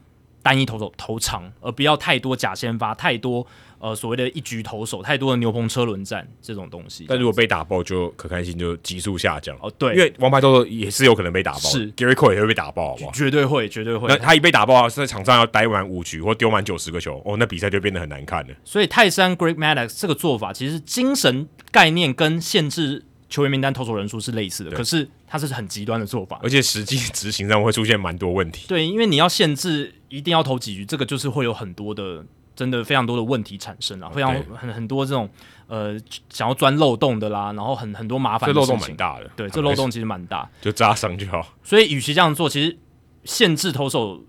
[0.43, 3.47] 单一投手投长，而不要太多假先发，太多
[3.79, 7.05] 呃所谓的一局投手，太多的牛棚车轮战这种东西。
[7.07, 9.57] 但如果被打爆，就可看性就急速下降。
[9.61, 13.11] 哦，对，因为王牌投手也是有可能被打爆，是 Gerrit Cole 也会被打爆，好不好？
[13.13, 14.07] 绝对会，绝对会。
[14.09, 18.53] 那他一被打爆，是在场上要待满五局或丢满九十个球，哦，那比赛就变得很难看了。
[18.65, 23.05] 所以泰山 Greg Maddux 这个做法，其实精神概念跟限制。
[23.29, 28.67] 球员名单投手人数是类似的，可是它是很极端的做法，而且实际执行上会出现蛮多问题。
[28.67, 32.23] 对，因为你要限制一定要投几局，这个就是会有很多的，
[32.55, 35.27] 真的非常多的问题产生了，非常很很多这种
[35.65, 38.47] 呃想要钻漏洞的啦，然后很很多麻烦。
[38.47, 41.55] 这漏洞蛮大的，对，这漏洞其实蛮大，就扎伤就好。
[41.63, 42.77] 所以，与其这样做，其实
[43.23, 44.23] 限制投手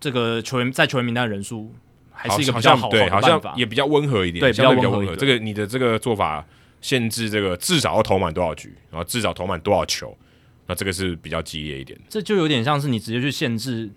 [0.00, 1.72] 这个球员在球员名单的人数，
[2.10, 5.14] 还是一个比较好的办法，好像也比较温和一点，对，比较温和。
[5.14, 6.44] 这个你的这个做法。
[6.80, 10.16] 限制这个至少要投满多少局，然后至少投满多少球，
[10.68, 11.98] 那这个是比较激烈一点。
[12.08, 13.90] 这就有点像是你直接去限制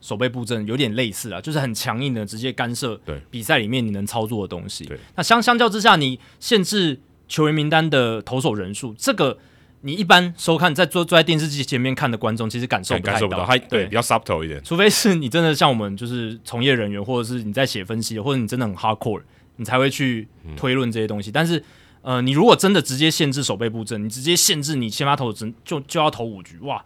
[0.00, 3.00] 守备布阵，有点类似啊，就是很强硬的直接干涉
[3.30, 4.84] 比赛里面你能操作的东西。
[4.84, 9.38] 对，那相相较之下，你限制球员名单的投手人数，这个
[9.80, 14.62] 你一般收看在坐坐在电视机前面看的观众，其实感受不太到，感受不到，它对，对比较 subtle 一点。
[14.62, 19.22] 除非是你真的像我们就是从业人员，或者是你在写分析，或者你真的很 hardcore，
[19.56, 21.30] 你才会去推论这些东西。
[21.30, 21.62] 嗯、但是，
[22.02, 26.84] 呃，你如果真的直接限制守备布阵，你直接限制你先发投只就就要投五局，哇，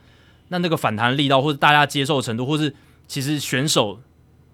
[0.48, 2.74] 那那个反弹力道或者大家接受程度，或是
[3.06, 4.00] 其实选手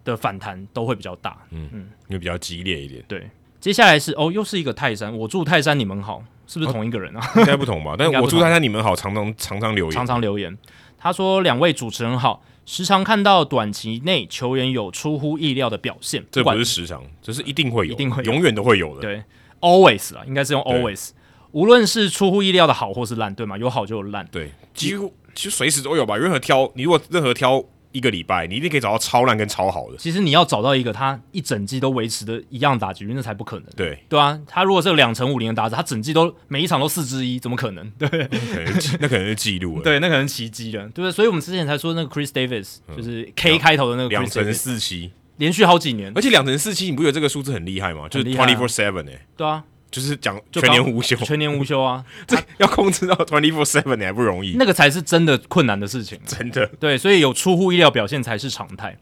[0.05, 1.39] 的反弹都会比较大。
[1.51, 3.03] 嗯嗯，因为比较激烈一点。
[3.09, 3.29] 对，
[3.61, 6.23] 接下来是哦，又是一个泰山，我住泰山你们好。
[6.51, 7.21] 是不是同一个人啊？
[7.35, 7.95] 哦、 应该不同吧。
[7.99, 10.57] 但是我祝泰山你们好，常常常常留言，常常留言。
[10.97, 19.03] 他说：“两位主持人好，时常看到短期内球员有出乎意料的表现，这不是时常，这是一定会有，一定会有，永远都会有的。
[19.03, 19.23] 对
[19.61, 21.11] ，always 啊，应该是用 always，
[21.53, 23.57] 无论是出乎意料的好或是烂，对吗？
[23.59, 26.17] 有好就有烂，对，几乎其实随时都有吧。
[26.17, 29.97] 任何挑，你如果任何挑。”一个礼拜，你一定可以找到超烂跟超好的。
[29.97, 33.65] 其实你要找到一个他一整季都维持的一样打局，那才不可能。
[33.75, 37.91] 对对啊，他如果是两成五零的打者，他整季都每一场都四之一，怎么可能？
[37.99, 38.09] 对，
[39.01, 39.83] 那可能是记录了。
[39.83, 41.11] 对，那可能奇迹了，对不对？
[41.11, 48.09] 所以我们之前才说那个 Chris Davis 就是 K 开头的那个两成四七，连续好几年，而且两成四七，你不觉得这个数字很厉害吗？
[48.09, 49.65] 就是 twenty four seven 哎，对啊。
[49.91, 52.05] 就是讲全年无休，全年无休啊！
[52.29, 56.67] 这要控制到 twenty four seven 你还不容易，那个才是真的困难的事情，真的。
[56.79, 58.99] 对，所以有出乎意料表现才是常态。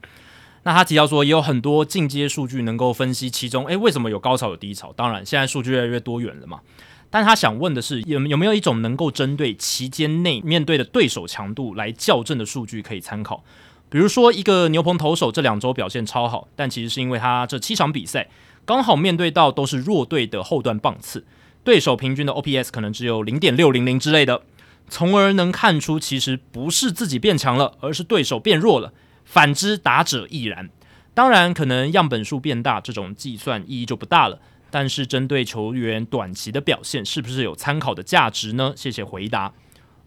[0.63, 4.93] 那他提到说，也有很多进阶数据能够分析其中，诶，为什么有高潮有低潮？
[4.93, 6.61] 当然，现在数据越来越多元了嘛。
[7.09, 13.43] 但他想问的是，有有没有一种能够针对期间内面对的对手强度来校正的数据可以参考？
[13.89, 18.27] 比如说，一个牛棚投手这两周表现超好，但其实是因为他这七场比赛。
[18.65, 21.25] 刚好面对到都是弱队的后段棒次，
[21.63, 24.41] 对手平均的 OPS 可能只有零点六零零之类的，
[24.89, 28.91] 从而能看出其实不是自己变强了，而是对手变弱了。
[29.23, 30.69] 反之，打者亦然。
[31.13, 34.37] 当然，可能样本数变大，这种计算意义就不大了。
[34.69, 38.73] 但是，针对球员短期的表现，是不是有参考的价值呢？
[38.75, 39.53] 谢谢回答。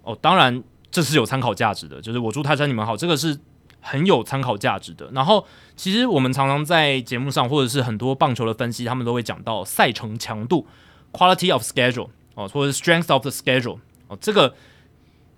[0.02, 3.38] 哦，当然这是有参考价值的，就是我祝泰山你们好，这个是。
[3.80, 5.10] 很有参考价值的。
[5.12, 10.66] 然后，其实我们常常在节目上，或者是很多棒球的分析，他们都会讲到赛程强度
[11.12, 13.78] （quality of schedule） 哦，或者 strength of the schedule
[14.08, 14.16] 哦。
[14.20, 14.54] 这个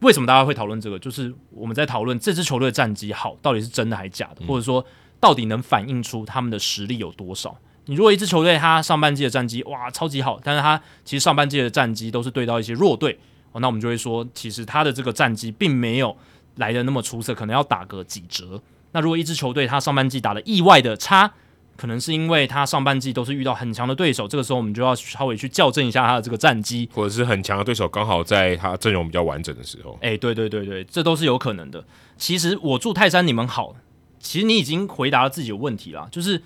[0.01, 0.99] 为什么大家会讨论这个？
[0.99, 4.85] 就是我们在讨论这支球队的战绩好，到底是真的还是假的，或者说
[5.21, 7.57] 到底能反映出他们的实力有多少？
[7.87, 13.19] 你如果一支球队他上半季的战绩哇超级好，但是他其实上半季的战绩都是对到一些弱队
[13.53, 16.17] 哦，那我们就会说，其实他的这个战绩并没有。
[16.57, 18.61] 来的那么出色，可能要打个几折。
[18.93, 21.33] 那如果一支球队他上半季打得意外的差，
[21.77, 29.99] 可能是因为他上半季都是遇到很强的对手，这个时候我们就要稍微去校正一下他的这个战绩，或者是很强的对手刚好在他阵容比较完整的时候。
[30.03, 31.85] 哎、欸，对对对对，这都是有可能的。
[32.17, 33.75] 其实我祝泰山你们好，
[34.19, 36.43] 其实你已经回答了自己的问题了，就是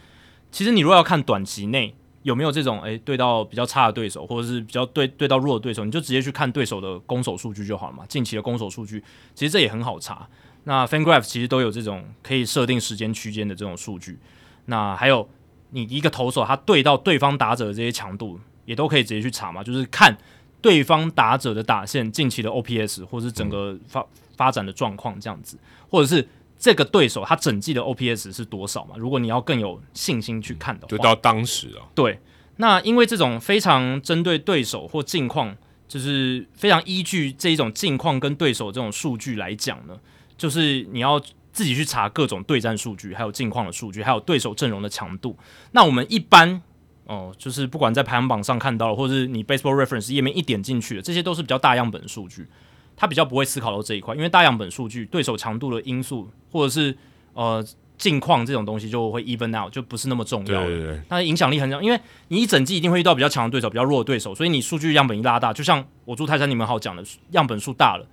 [0.52, 1.94] 其实你如果要看短期内。
[2.26, 8.04] 有没有这种诶对到比较差的对手，或者是比较对对到弱的对手，你就直接去看对手的攻守数据就好了嘛。
[8.08, 9.00] 近期的攻守数据
[9.32, 10.28] 其实这也很好查。
[10.64, 14.18] 那 FanGraph 其实都有这种可以设定时间区间的这种数据。
[14.64, 15.28] 那还有
[15.70, 19.62] 你一个投手他对到对方打者的这些强度，也都可以直接去查嘛。
[19.62, 20.18] 就是看
[20.60, 24.04] 对方打者的打线近期的 OPS，或者是整个发
[24.36, 25.56] 发展的状况这样子，
[25.88, 26.26] 或者是。
[26.66, 28.96] 这个对手他整季的 OPS 是多少嘛？
[28.98, 31.86] 如果你要更有信心去看的话，就到当时啊。
[31.94, 32.18] 对，
[32.56, 35.56] 那因为这种非常针对对手或近况，
[35.86, 39.96] 就是非常依据这一种近况跟对手这种数据来讲呢，
[40.36, 41.20] 就是你要
[41.52, 45.38] 自己去查各种对战数据，还有近况的数据，还有对手阵容的强度。
[45.70, 46.60] 那我们一般
[47.04, 52.48] 哦，就是不管在排行榜上看到了，或者是你 Baseball Reference 页面一点进去的，这些都是比较大样本的数据。
[52.96, 56.96] 他比较不会思考到这一块，因为大样本数据、对手强度的因素，或者是
[57.34, 57.62] 呃
[57.98, 60.66] 近况这种东西就会 even out，就不是那么重要了。
[60.66, 61.00] 对对对。
[61.08, 68.06] 它的影响力很小，因为你一整季一定会遇到比较强的对手、比较弱的对手，所以你数据样本一拉大，就像我住泰山你们好讲的，样本数大了，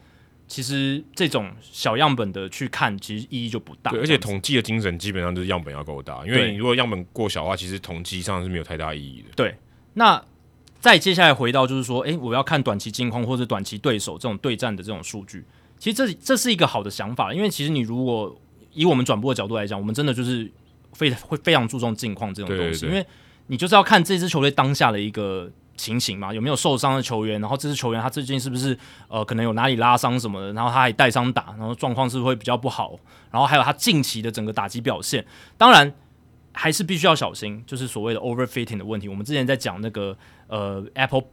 [0.47, 3.91] 其实这种小样本的去看，其实意义就不大。
[3.91, 9.29] 对，而且统计的精神基本上就是样本要够大，因为你如果样本过小的话，其实统计上是没有太大意义的。
[9.35, 9.55] 对，
[9.93, 10.21] 那。
[10.83, 15.45] 再接下来回到就是说，诶，我要看短期近况或者短期对手这种对战的这种数据。
[15.79, 18.35] 其实这这是一个好的想法，因为其实你如果
[18.73, 20.51] 以我们转播的角度来讲，我们真的就是
[20.91, 23.05] 非会非常注重近况这种东西，因为
[23.47, 28.77] 你就是要看这支球队当下的一个情形嘛，有没有受伤的球员，然后这支球员他最近是不是
[29.07, 32.99] 呃可能有哪里拉伤什么的，然后他还带伤打，然后状况是不是会比较不好，
[33.31, 35.25] 然后还有他近期的整个打击表现，
[35.57, 35.95] 当然。
[36.53, 39.09] 还是必须要小心，就是所谓的 overfitting 的问题。
[39.09, 40.15] 我们之前在讲那个
[40.47, 41.23] 呃 Apple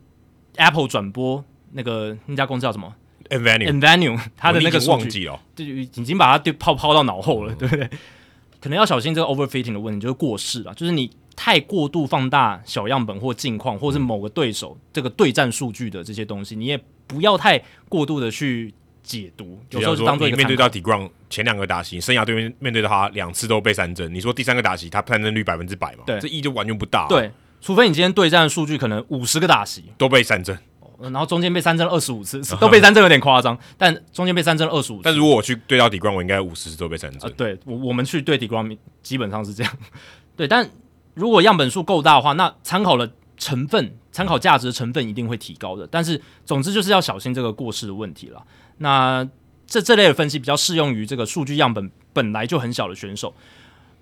[0.57, 2.93] Apple 转播那个那家公司叫什么
[3.29, 7.89] ？Nvenue，Nvenue，它的那个忘记了，对已经把它对抛抛到脑后了，对不对？
[8.61, 19.61] 可能要小心这个 overfitting 的问题，就是过世了，就是你太过度放大小样本或近况，或是某个对手这个对战数据的这些东西，你也不要太过度的去解读。
[19.71, 26.05] 有时候是当做一个面对到 Degrom 前两个打席，生涯对面面对到他两次都被三振，你说第三个打席他三振率百分之百嘛？
[26.07, 27.09] 对，这意义就完全不大、啊。
[27.09, 27.31] 对，
[27.61, 30.59] 除非你今天对战的数据可能五十个打席都被三振。
[31.03, 35.03] 然后中间被三振了二十五次， 都被三振有点夸张，但中间被三振了二十五次。
[35.03, 37.21] 但如果我去对到 Degrom，我应该五十次都被三振。
[37.23, 39.73] 呃、对，我我们去对 Degrom 基本上是这样。
[40.37, 40.69] 对，但
[41.15, 45.87] 如果样本数够大的话，那参考的成分、参考价值的成分一定会提高的。
[45.91, 48.45] 但是总之就是要小心这个过失的问题了。
[48.83, 49.27] 那
[49.67, 53.35] 这这类的分析比较适用于这个数据样本本来就很小的选手，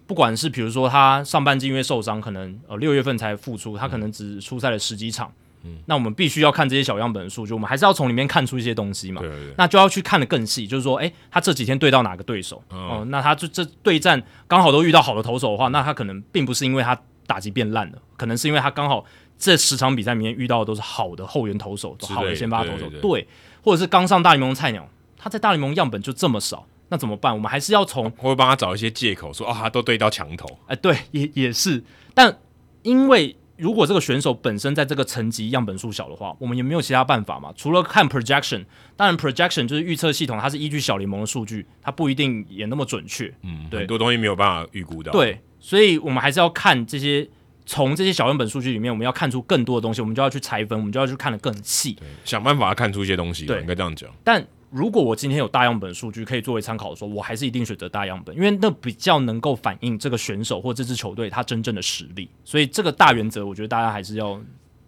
[0.07, 5.31] 不管是比如说他上半季因为受伤，可能呃六月份才复出，他可能只出赛了十几场。
[5.65, 9.21] 嗯，那我们必须要看这些小样本的数据，我们还是要从里面看出一些东西嘛。
[9.21, 9.55] 对对对。
[9.59, 12.63] 那就要去看的更细，就是说，诶，他这几天对到哪个对手？
[12.69, 19.05] 哦、呃，那他这这对战刚好都遇到好的投手的话，那他可能并不是因为他打击变烂了，可能是因为他刚好
[19.37, 23.27] 这十场比赛里面遇到的都是好的后援投手，好的先发投手，对，
[23.69, 24.89] 或者是刚上大联盟的菜鸟，
[25.19, 27.35] 他在大联盟样本就这么少，那怎么办？
[27.35, 30.59] 我们还是要从会帮他找一些借口，说啊、哦，他都对到墙头。
[30.67, 32.39] 哎，对，也也是，但
[32.83, 33.37] 因为。
[33.59, 37.53] 如果这个选手本身在这个层级样本数小的话，我们也没有其他办法嘛？
[37.57, 38.65] 除了看 projection，
[38.95, 43.35] 当然 projection 就是预测系统，它是依据小联盟的数据，它不一定也那么准确。
[43.43, 45.11] 嗯，对，很多东西没有办法预估到。
[45.11, 47.29] 对，所以我们还是要看这些，
[47.69, 51.95] 从这些小样本数据里面，我们要看出更多的东西，我们就要去拆分，我们就要去看得更细，
[52.25, 53.45] 想办法看出一些东西。
[53.45, 54.09] 对，应该这样讲。
[54.25, 62.31] 但如果我今天有大样本数据可以作为参考的时候，我还是一定选择大样本，因为那比较能够反映这个选手或这支球队他真正的实力。
[62.43, 64.41] 所以这个大原则，我觉得大家还是要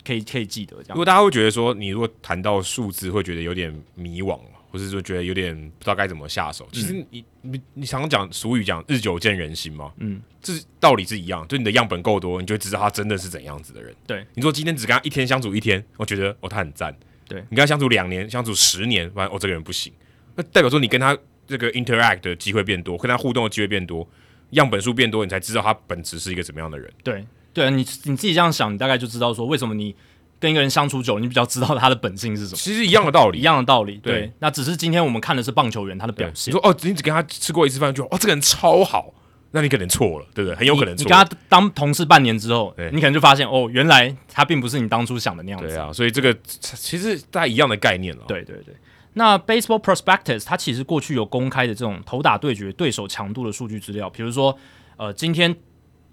[0.02, 0.94] 可以可以记得这样。
[0.94, 4.38] 如果大家会觉得说，你如果谈到数字会觉得有点迷惘，
[4.70, 13.94] 或是说觉得有点不知道该怎么下手，其实你你你常常讲俗语讲日久见人心嘛，嗯，这道理是一样，就你的样本够多，你就会知道他真的是怎样子的人。
[14.06, 16.96] 对，你说今天只跟他一天相处一天，我觉得哦他很赞。
[17.28, 19.92] 对，你跟他相处两年，相处十年，发现哦这个人不行。
[20.34, 21.16] 那代表说你跟他
[21.46, 24.08] 这个 interact 的机会变多，跟他互动的机会变多，
[24.50, 26.92] 样本数变多，你才知道他本质是一个怎么样的人。
[27.02, 29.94] 对，对，你你自己这样想，你大概就知道说为什么你
[30.40, 32.56] 跟一个人相处久，你比较知道他的本性是什么。
[32.56, 33.98] 其实一样的道理，一样的道理。
[33.98, 36.50] 对，对，那只是今天我们看的是棒球员他的表现。
[36.52, 39.12] 你说哦，你只跟他吃过一次饭，就哦这个人超好。
[39.52, 40.56] 那你可能错了，对不对？
[40.56, 41.02] 很有可能错。
[41.02, 45.66] 你跟他当同事半年之后，你可能就发现哦，原来他并不是你当初想的那样子。
[45.66, 48.22] 对啊，所以这个其实大家一样的概念了。
[48.28, 48.74] 对对对。
[49.14, 54.56] 那 Baseball Prospectus 它其实过去有公开的这种投打对决对手强度的数据资料，比如说
[54.96, 55.52] 呃，今天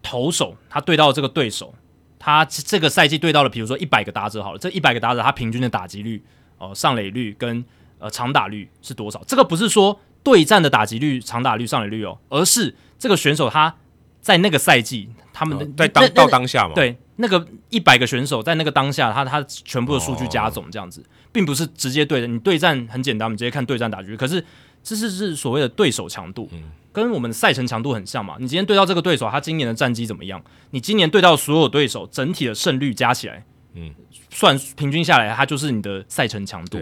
[0.01, 1.75] 投手他对到这个对手，
[2.19, 6.23] 他这个赛季对到了，比如说一百个打者好了，这一百个打者他平均的打击率、
[6.57, 7.63] 呃上垒率跟
[7.99, 9.23] 呃长打率是多少？
[9.27, 13.75] 这个不是说对战的打击率、长打率、上垒率哦，而是这个选手他
[14.21, 16.73] 在那个赛季，他们的、哦、在当到当下嘛？
[16.73, 22.27] 对，那个一百个选手在那个当下，他他全部的数据加总这样子，哦、并不是直接对的。
[22.27, 24.17] 你对战很简单，我们直接看对战打击率。
[24.17, 24.43] 可是
[24.83, 26.63] 这是是所谓的对手强度，嗯、
[26.97, 28.37] 跟我们的赛程强度很像嘛？
[28.39, 30.43] 你今天对到这个对手，他今年的战绩怎么样？
[30.71, 33.45] 你今年对到所有对手整体的胜率加起来，
[33.75, 33.93] 嗯，
[34.31, 36.79] 算平均下来，它就是你的赛程强度。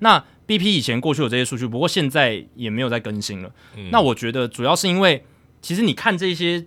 [0.00, 3.50] 那 BP 以前过去有这些数据，不过现在也没有再更新了。
[3.74, 5.24] 嗯、那我觉得主要是因为，
[5.62, 6.66] 其实你看这些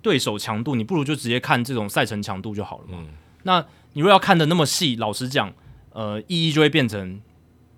[0.00, 2.98] 对手强度，你不如就直接看这种赛程强度就好了嘛。
[3.00, 3.08] 嗯、
[3.42, 3.58] 那
[3.94, 5.52] 你如果要看的那么细，老实讲，
[5.90, 7.20] 呃，意义就会变成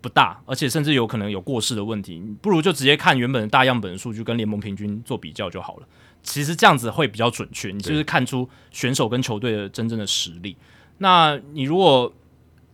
[0.00, 2.18] 不大，而且甚至有可能有过失的问题。
[2.18, 5.86] 你不如就直接看原本的大样本数据跟联盟平均做比较就好了。
[6.22, 10.56] 其实这样子会比较准确，你就是看出选手跟球队的真正的实力。
[10.98, 12.12] 那你如果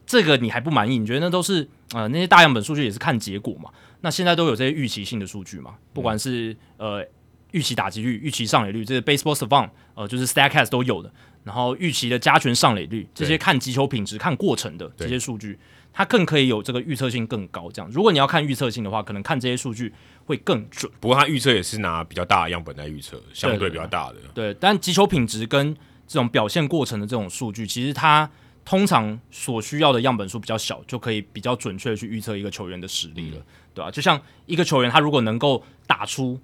[0.06, 3.70] 这个你还不满意，你觉得那都是呃那些大样本数据也是看结果嘛？
[4.00, 5.74] 那现在都有这些预期性的数据嘛？
[5.92, 7.06] 不管是呃
[7.52, 11.12] 预期打击率、预期上垒率，这些 Baseball Savant 呃就是 Statcast 都有的。
[11.44, 15.58] 然后预期的加权上垒率，这些看击球品质、看过程的这些数据，
[15.94, 17.70] 它更可以有这个预测性更高。
[17.72, 19.90] 这样，如果你要看预测性的话，可能看这些数据
[20.26, 20.92] 会更准。
[21.00, 24.16] 不过它预测也是拿比较大的样本来预测，相对比较大的。
[24.34, 25.72] 对，对，但击球品质跟
[26.06, 28.28] 这种表现过程的这种数据，其实它。
[28.66, 33.44] 通常所需要的样本数比较小，就可以比较准确的去预测一个球员的实力了，嗯、
[33.74, 33.90] 对吧、啊？
[33.90, 36.40] 就像一个球员，他如果能够打出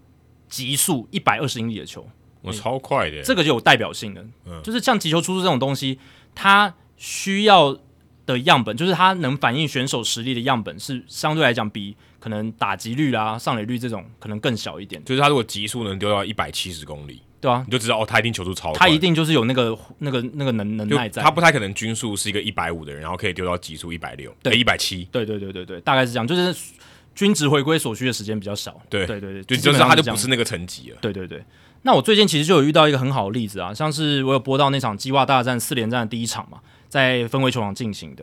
[0.47, 2.07] 极速一百二十英里的球，
[2.43, 4.23] 我超快的，这个就有代表性的。
[4.45, 5.99] 嗯、就是像击球出速这种东西，
[6.35, 7.75] 它需要
[8.33, 15.05] 的样本，就是它能反映选手实力的样本，是相对来讲比可能打击率啦、上垒率这种可能更小一点。
[15.05, 17.23] 就是他如果极速能丢到一百七十公里。
[17.41, 21.23] 对啊，你就知道哦，他一定球速超快，他一定就是有那个那个那个能能耐在。
[21.23, 25.09] 他不太可能均速是一个一百五的人，然后可以丢到极速一百六，对，一百七。
[25.11, 26.55] 对对对对对，大概是这样，就是
[27.15, 28.79] 均值回归所需的时间比较少。
[28.91, 30.99] 对对对对，就就是他就不是那个层级了。
[31.01, 31.43] 对对对，
[31.81, 36.59] 那我最近其实就有遇到一个很好的例子啊，像是我有播到那场鸡袜大战四连战的第一场嘛，
[36.91, 38.23] 在分威球场进行的。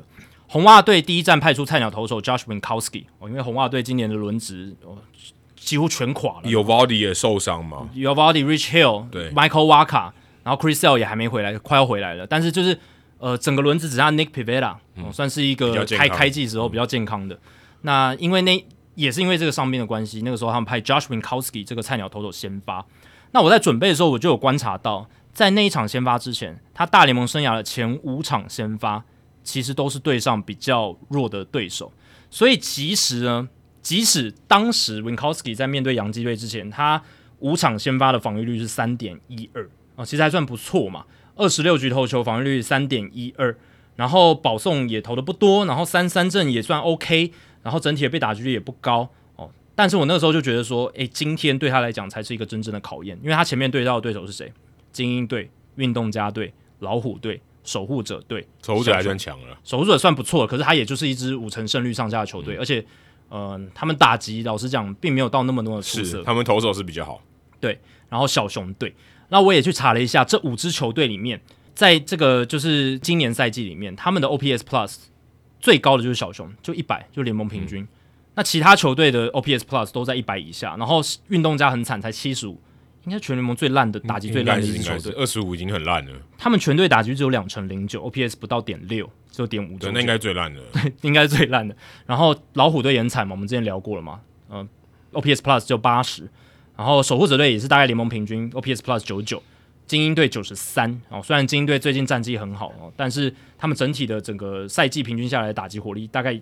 [0.49, 4.95] 红袜队第一站派出菜鸟投手 Josh Winckowski 哦，因为红袜队今年的轮值哦
[5.55, 6.43] 几乎全垮了。
[6.43, 10.11] Eovaldi 也受伤嘛？Eovaldi Rich Hill 对，Michael Wacha，
[10.43, 12.25] 然后 Chris Sale 也还没回来，快要回来了。
[12.25, 12.79] 但是就是
[13.19, 17.35] 呃，整个轮子只剩下 Nick Pivetta，哦，算是一个开开季时候比较健康的。
[17.35, 17.39] 嗯、
[17.81, 18.65] 那因为那
[18.95, 22.85] 也是因为这个伤病的关系，那个时候他们派 Josh Winckowski 这个菜鸟投手先发。
[23.31, 29.03] 那我在准备的时候，我就有观察到，在那一场先发之前，他大联盟生涯的前五场先发，
[29.43, 31.93] 其实都是对上比较弱的对手。
[32.31, 33.47] 所以其实呢，
[33.83, 36.99] 即使当时 Winkowski 在面对洋基队之前，他
[37.37, 41.05] 五场先发的防御率是三点一二啊，其实还算不错嘛。
[41.35, 43.55] 二十六局投球防御率三点一二，
[43.95, 47.31] 然后保送也投的不多，然后三三振也算 OK，
[47.61, 49.51] 然后整体的被打击率也不高哦。
[49.75, 54.51] 但是我那个时候就觉得说，诶，今天对他来讲才是一个真正的考验，因为他前面对到的对手是谁？
[54.97, 58.47] 精英队、运动家队、老虎队、守护者队。
[58.65, 62.79] 守护者还算强了，守护者算不错，可是他也就是一支五成胜率上下的球队，嗯、而且，
[63.29, 66.23] 嗯、呃，他们打击老实讲并没有到那么多的出色。
[66.23, 67.21] 他们投手是比较好。
[67.59, 67.79] 对，
[68.09, 68.95] 然后小熊队，
[69.29, 71.39] 那我也去查了一下，这五支球队里面，
[71.75, 74.95] 在这个就是今年赛季里面，他们的 OPS Plus
[75.59, 77.83] 最高的就是小熊，就一百，就联盟平均。
[77.83, 77.87] 嗯
[78.37, 82.61] 那其他球队的 OPS Plus 都在一百以下，然后运动家很惨，才七十五，
[83.07, 86.11] 应该全联盟最烂的打击最烂的一支球队，二十五已经很烂了。
[86.37, 89.77] 他们全队打击只有两成零九，OPS 不到点六，只有点五。
[89.79, 90.61] 对，那应该最烂的。
[90.73, 91.75] 对，应该是最烂的。
[92.05, 94.19] 然后老虎队也很惨嘛，我们之前聊过了嘛，
[94.49, 94.67] 嗯、
[95.11, 96.29] 呃、，OPS Plus 只有八十，
[96.75, 99.41] 然后守护者队也是大概联盟平均 OPS Plus 九十九，
[99.85, 101.01] 精英队九十三。
[101.09, 106.39] 哦，虽然精英队最近战绩很好哦，但是他们整体的整个赛季平均下来的打击火力大概。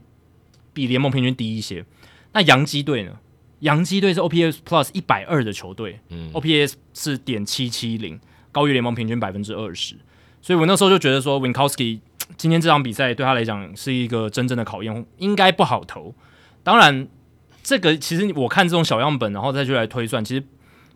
[0.74, 1.86] 比联盟平均低一些。
[2.34, 3.18] 那洋基队呢？
[3.60, 8.20] 洋基队是 OPS Plus 一百二的球队，嗯，OPS 是点七七零，
[8.52, 9.96] 高于联盟平均百分之二十。
[10.42, 12.00] 所以我那时候就觉得说，Winckowski
[12.38, 16.14] 今天这场比赛对他来讲是一个真正的考验，应该不好投。
[16.64, 17.08] 当然，
[17.64, 20.44] 这个其实我看这种小样本，然后再去来推算，其实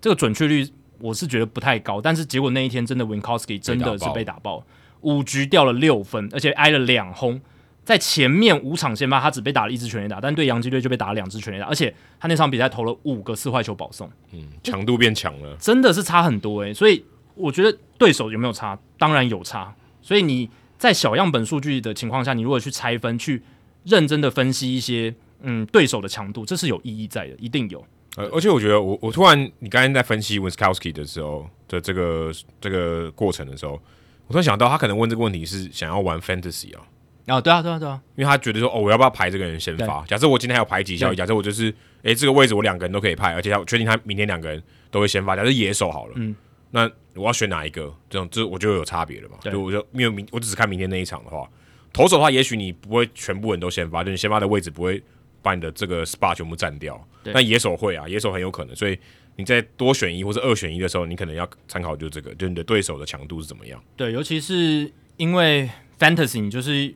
[0.01, 0.67] 这个准确率
[0.99, 1.99] 我是觉得不太高。
[2.01, 4.63] 但是结果那一天真的 Winckowski 真的是被打爆，
[5.01, 7.41] 五局掉了六分，而且挨了两轰。
[7.89, 16.73] 在前面五场先发，他只被打了一支全垒打，但对洋基队就被打了两支全垒打，而且他那场比赛投了五个四坏球保送，嗯，强度变强了，真的是差很多诶、欸。
[16.75, 17.03] 所以
[17.33, 19.73] 我觉得对手有没有差，当然有差。
[20.03, 20.47] 所以你
[20.77, 23.41] 在小样本数据的情况下，你如果去拆分、去
[23.85, 25.11] 认真的分析一些
[25.41, 27.83] 嗯对手的强度，这是有意义在的，一定有。
[28.17, 33.81] 呃，而且我觉得我我突然你刚才在分析 Winckowski 的时候的这个这个过程的时候，
[34.27, 36.85] 我突然想到他可能问这个问题是想要玩 Fantasy 啊。
[37.29, 40.03] 哦，对啊，对啊，对啊，因为他觉得说，哦，我要不要排这个人先发？
[40.05, 41.73] 假设我今天还有排挤效益，假设我就是，
[42.03, 45.35] 哎，这个位置我两个人都可以派，而且他确定他明天两个人都会先发。
[45.35, 46.35] 假设野手好了，嗯，
[46.71, 47.93] 那我要选哪一个？
[48.09, 49.37] 这种，这我就有差别了嘛。
[49.41, 51.47] 就，我就因为明我只是看明天那一场的话，
[51.93, 55.01] 投手的话，也许你不会全部人都先发，就你先发的位置不会
[55.41, 56.99] 把你的这个 spot 全部占掉。
[57.33, 58.97] 但野手会啊，野手很有可能，所以
[59.35, 63.83] 你在多选一或者二选一的时候，你可能要参考就这个，就你的对手的强度是怎么样。
[63.95, 65.69] 对，尤其是因为
[65.99, 66.95] fantasy 你就是。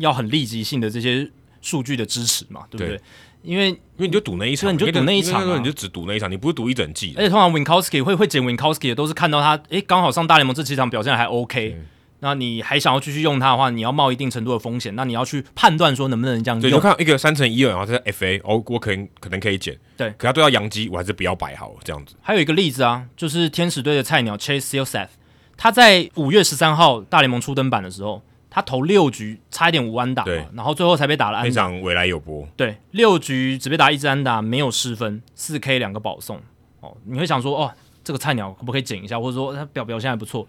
[0.00, 2.88] 要很立即性的这些数据的支持嘛，对不对？
[2.88, 3.00] 对，
[3.42, 7.14] 因为因为你就赌那一场，你就赌那一场，啊，你就只赌那一场，你不是赌一整季。
[7.16, 11.76] 而且通常 Winckowski 会会捡 Winckowski 的，都是看到他诶刚好上大联盟这几场表现还 OK，
[12.20, 16.62] 那你还想要继续用他的话，你要冒一定程度的风险，那你要去判断说能不能这样用。
[16.62, 19.78] 对，就看一个三乘一二，然后在 FA，哦，我可能可能可以捡。
[19.96, 22.14] 对，可他对到洋基，我还是不要摆好这样子。
[22.22, 25.08] 还有一个例子啊，就是天使队的菜鸟 Chase Silseth，
[25.56, 28.22] 他在五月十三号大联盟初登板的时候。
[28.50, 31.48] 他投六局，差一点无安打，然后最后才被打了安打。
[31.48, 32.44] 非常未来有波。
[32.56, 36.40] 对，六局只被打一支安打，没有失分，四 K 两个保送。
[36.80, 37.72] 哦，你会想说，哦，
[38.02, 39.20] 这个菜鸟可不可以捡一下？
[39.20, 40.44] 或者说他表表现还不错？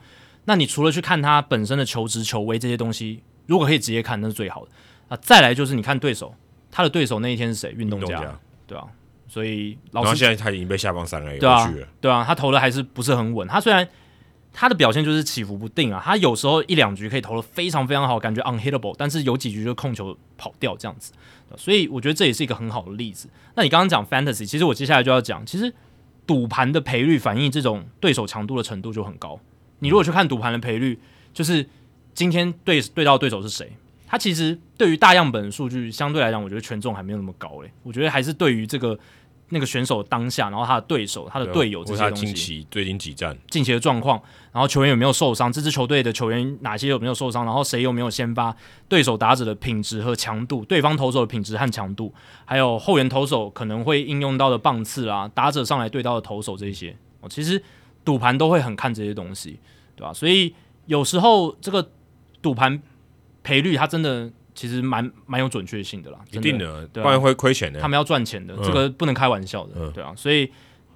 [0.46, 4.72] 那你除了去看他本身的球职、球威这些东西，如果可以直接看，那是最好的。
[5.10, 6.34] 啊，再来就是你看对手，
[6.72, 7.72] 他的对手那一天是谁？
[7.78, 8.84] 运动家，对啊。
[9.28, 11.72] 所以老师，然后现在他已经被下放三 A 对啊，
[12.02, 13.48] 对啊，他投的还是不是很稳。
[13.48, 13.88] 他虽然。
[14.54, 21.14] 他的表现就是起伏不定啊，他有时候一两局可以投的非常非常好，感觉 unhittable，但是有几局就控球跑掉这样子，
[21.56, 23.30] 所以我觉得这也是一个很好的例子。
[23.56, 25.74] 那你刚刚讲 fantasy，其实我接下来就要讲，其实
[26.28, 29.40] 赌盘的赔率反映这种对手强度的程度就很高。
[29.80, 31.00] 你如果去看赌盘的赔率，
[31.34, 31.66] 就是
[32.14, 33.72] 今天对对到对手是谁，
[34.06, 39.00] 他其实对于大样本数据相对来讲，我觉得权重还没有那么高诶、欸，我觉得还是对于这个。
[39.54, 44.18] 那个选手当下，然后他的对手、他的队友这些东西，近期最近几战近期的状况，
[44.52, 48.56] 然后球员有没有受伤，这支球队的球员哪些有没有受伤，然后谁有没有先发，
[48.90, 52.14] 对手打者的品质和强度，对方投手的品质和强度，
[52.44, 57.62] 还有后援投手可能会应用到的棒次啊，打者上来对到的投手这些，哦，其实
[58.04, 59.58] 赌盘都会很看这些东西，
[59.96, 60.12] 对吧？
[60.14, 60.54] 所以
[60.86, 61.90] 有时候这个
[62.42, 62.82] 赌盘
[63.44, 67.80] 赔率，它真的其实蛮蛮有准确性的啦，一定的，不然会亏钱的。
[67.80, 70.14] 他们要赚钱的，嗯、这个不能开玩笑的，嗯、对啊。
[70.18, 70.52] 所以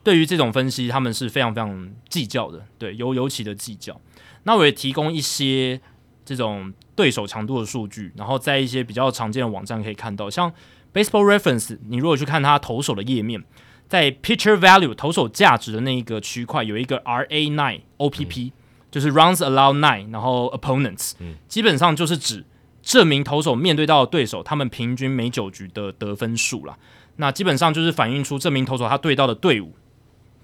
[0.05, 3.99] 对于这种分析，他们是非常非常计较的，对，尤尤其的计较。
[4.43, 5.81] 那我也提供一些
[6.23, 10.53] 这种对手强度的数据，然后在一些比较常见的网站可以看到，像
[10.93, 13.43] Baseball Reference，你如果去看他投手的页面。
[13.87, 18.51] 在 pitcher value 投手价值的那一个区块有一个 RA nine OPP，、嗯、
[18.89, 22.43] 就是 runs allowed nine，然后 opponents，、嗯、基本上就是指
[22.81, 26.75] 这名投手面对到的对手，他们平均每九局的得分数啦。
[27.17, 29.75] 那基本上就是反映出这名投手他对到的队伍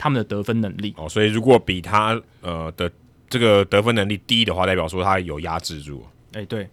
[0.01, 0.93] 他们的得分能力。
[0.97, 2.91] 哦，所以如果比他呃的
[3.29, 6.03] 这个得分能力低的话，代表说他有压制住。
[6.33, 6.67] 哎、欸，对，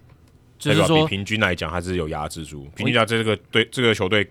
[0.59, 2.67] 就是说比平均来讲，他是有压制住。
[2.75, 4.27] 平均讲，这个对这个球队。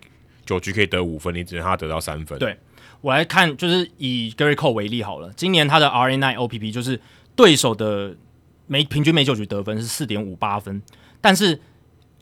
[0.48, 2.38] 九局可以得五分，你只能让他得到三分。
[2.38, 2.56] 对，
[3.02, 5.30] 我来看，就是以 Gerrit Cole 为例好了。
[5.36, 6.98] 今年他的 RA9 OPP 就是
[7.36, 8.16] 对手的
[8.66, 10.80] 每平均每九局得分是四点五八分，
[11.20, 11.60] 但是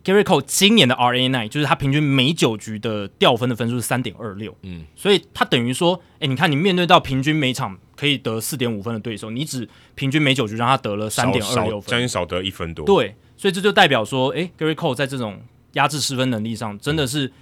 [0.06, 4.56] Gerrit Cole 今年的 RA9 就是他平均每九局的掉分的分数是三点二六。
[4.62, 12.86] 嗯，所以他等于说，哎、欸，你看你面对到平均每场可以得四点五分的对手，你只平均每九局让他得了三点二六分，将近少得一分多。
[12.86, 15.42] 对，所以这就代表说，哎、欸、Gerrit Cole 在这种
[15.72, 17.32] 压制失分能力上真的是。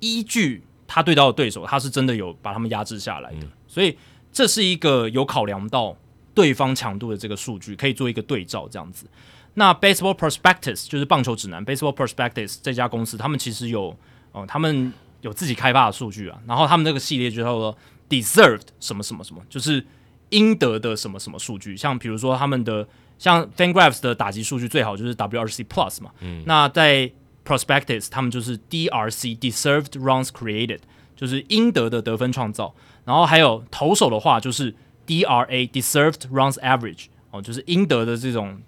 [0.00, 3.96] 依据他对到的对手，他是真的有把他们压制下来的，嗯、所以
[4.30, 5.96] 这是一个有考量到
[6.34, 9.06] 对方强度的这个数据，可以做一个对照这样子。
[9.54, 13.88] 那 Baseball Prospectus 就是棒球指南，Baseball Prospectus 这家公司，他们其实有
[14.32, 17.76] 哦、呃，他们有自己开发的数据啊，然后他们这个系列就叫做
[18.08, 19.84] Deserved 什么什么什么，就是
[20.30, 22.86] 应得的什么什么数据，像比如说他们的
[23.18, 27.10] 像 Fangraphs 的打击数据最好就是 WRC Plus 嘛，嗯，那在
[27.44, 30.80] Prospectus，他们就是 DRC（Deserved Runs Created），
[31.14, 32.74] 就是应得的得分创造。
[33.04, 34.74] 然后还有投手的话，就是
[35.06, 38.58] DRA（Deserved Runs Average），哦，就是应得的这种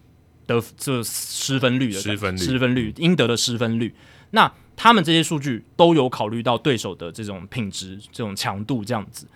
[0.47, 3.94] 得这失分率的失分率，失分率，应得的失分率。
[4.31, 9.27] 那他们这些数据都有考虑到对手的这种品质、这种强度这样子。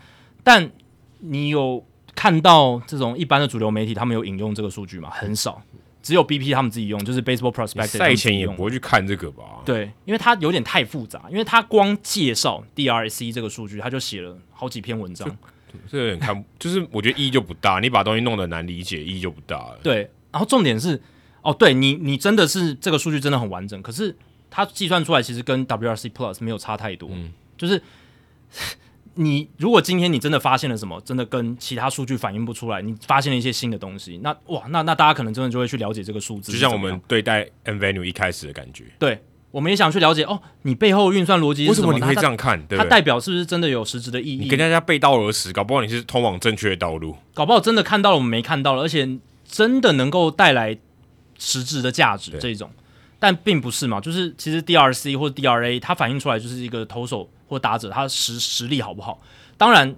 [0.43, 0.71] 但
[1.19, 1.85] 你有
[2.15, 5.11] 看到这种一般的主流媒体他们有引用这个数据吗？
[5.11, 5.63] 很少。
[6.03, 7.99] 只有 BP 他们自己用，就是 Baseball Prospectus。
[7.99, 9.45] 赛前也不会去看这个吧？
[9.67, 15.29] 对，因为它有点太复杂，因为它光介绍 DRC 这个数据，他就写了好几篇文章。
[15.87, 17.81] 这有点看，就是我觉得意义就不大。
[17.81, 19.79] 你把东西弄得难理解，意义就不大了。
[19.83, 21.01] 对，然后重点是，
[21.43, 24.17] 哦，对你，你真的是这个数据真的很完整，可是
[24.51, 27.83] 它计算出来其实跟 WRC Plus 没有差太多，嗯、就是。
[29.15, 38.85] 你如果今天你真的发现了什么，真的跟其他数据反映不出来，你发现了一些新的东西，那哇，那那大家可能真的就会去了解这个数字，就像我们对待 mVenue 一开始的感觉。
[39.01, 39.21] 对，
[39.51, 41.89] 我们也想去了解哦，你背后运算逻辑是什么？
[41.89, 42.59] 为什么你可以这样看？
[42.61, 44.43] 它，对对，它代表是不是真的有实质的意义？
[44.45, 49.19] 你跟大家背道而驰，搞不好你是通往正确的道路，搞不好真的看到了我们没看到了，而且
[49.51, 50.79] 真的能够带来
[51.39, 52.71] 实质的价值这种，
[53.19, 54.01] 但并不是嘛？
[54.01, 57.29] 就是其实 DRC 或者 DRA 它反映出来就是一个投手。
[57.51, 59.21] 或打者他实实力好不好？
[59.59, 59.93] 当然，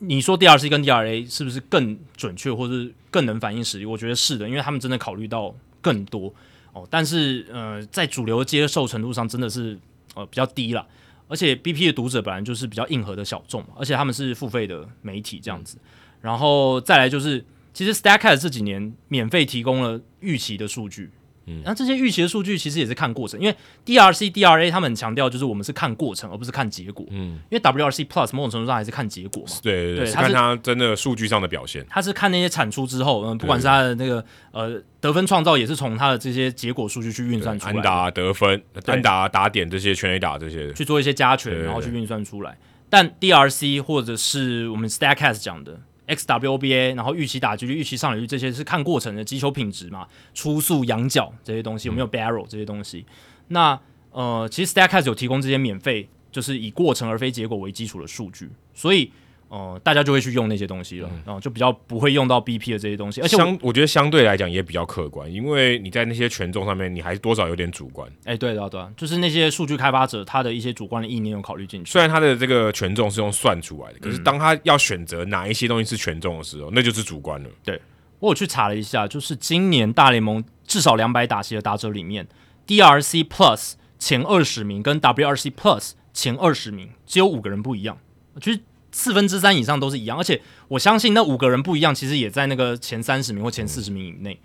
[0.00, 3.86] 你说 DRC 跟 DRA 是不是更准确，或是更能反映实力？
[3.86, 6.34] 我觉得是的，因为他们真的考虑到更多
[6.72, 6.84] 哦。
[6.90, 9.78] 但是呃，在主流接受程度上，真的是
[10.16, 10.84] 呃比较低了。
[11.28, 15.78] 而且 BP 的读者本来就是比较硬核的小众嘛，而且他们是付费的媒体这样子。
[16.20, 21.10] 然后再来就是，其实 Statcast 这几年免费提供了预期的数据。
[21.46, 27.04] 嗯那、嗯、这些预期的数据其实也是看过程，因为 DRC、DRA 他们强调就是我们是看过程，而不是看结果。
[27.10, 29.48] 嗯，因为 WRC Plus 某种程度上还是看结果嘛。
[29.62, 31.84] 对对对，看它真的数据上的表现。
[31.88, 34.22] 他是看那些产出之后，嗯，不管是他的那个
[34.52, 37.72] 呃得分创造，也是从他的这些结果数据去运算出来。
[37.72, 42.56] 安打得分、单打打点这些全垒打这些，去做一些加权，然后去运算出来。
[42.88, 45.80] 但 DRC 或者是我们 Statcast 讲的。
[46.14, 53.06] xWOBA，然后预期打击率、预期上垒率这些是看过程的击球品质嘛，初速、仰角这些东西有没有 barrel 这些东西？
[53.48, 53.80] 那
[54.10, 59.10] 呃，其实 Statcast 有提供这些免费，就是以过程而非结果为基础的数据，所以。
[59.50, 68.08] 哦、呃，大家就会去用那些东西了，然、嗯、后、呃、就比较不会用到 BP 的这些东西，而且我相我觉得相对来讲也比较客观，因为你在那些权重上面，你还是多少有点主观。
[68.24, 71.90] 哎、欸，对的，对，就是那些数据开发者他的一些主观的意念有考虑进去。
[71.90, 77.50] 虽然他的这个权重是用算出来的，可是当他要选择哪一些东西是权重的时候，那就是主观了。
[77.64, 77.80] 对，
[78.20, 82.28] 我有去查了一下，就是今年大联盟至少两百打席的打者里面
[82.68, 87.98] ，DRC Plus 前二十名跟 WRC Plus 前二十名只有五个人不一样，
[88.40, 88.60] 就是。
[88.92, 94.40] 四分之三以上都是一样，而且我相信那五个人不一样，其实也在那个前三十名或前四十名以内，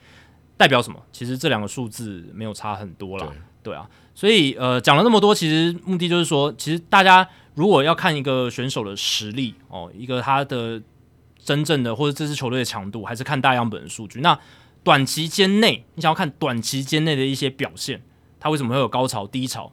[0.57, 1.01] 代表什么？
[1.11, 3.27] 其实这两个数字没有差很多啦。
[3.63, 10.81] 对，对啊，所以呃讲了那么多，其实目的就是说，其实大家如果要看一个选手的实力哦，一个他的
[11.43, 14.21] 真正的或者这支球队的强度，还是看大样本的数据。
[14.21, 14.37] 那
[14.83, 18.03] 短期间内，你想要看短期间内的一些表现，
[18.39, 19.71] 它为什么会有高潮低潮？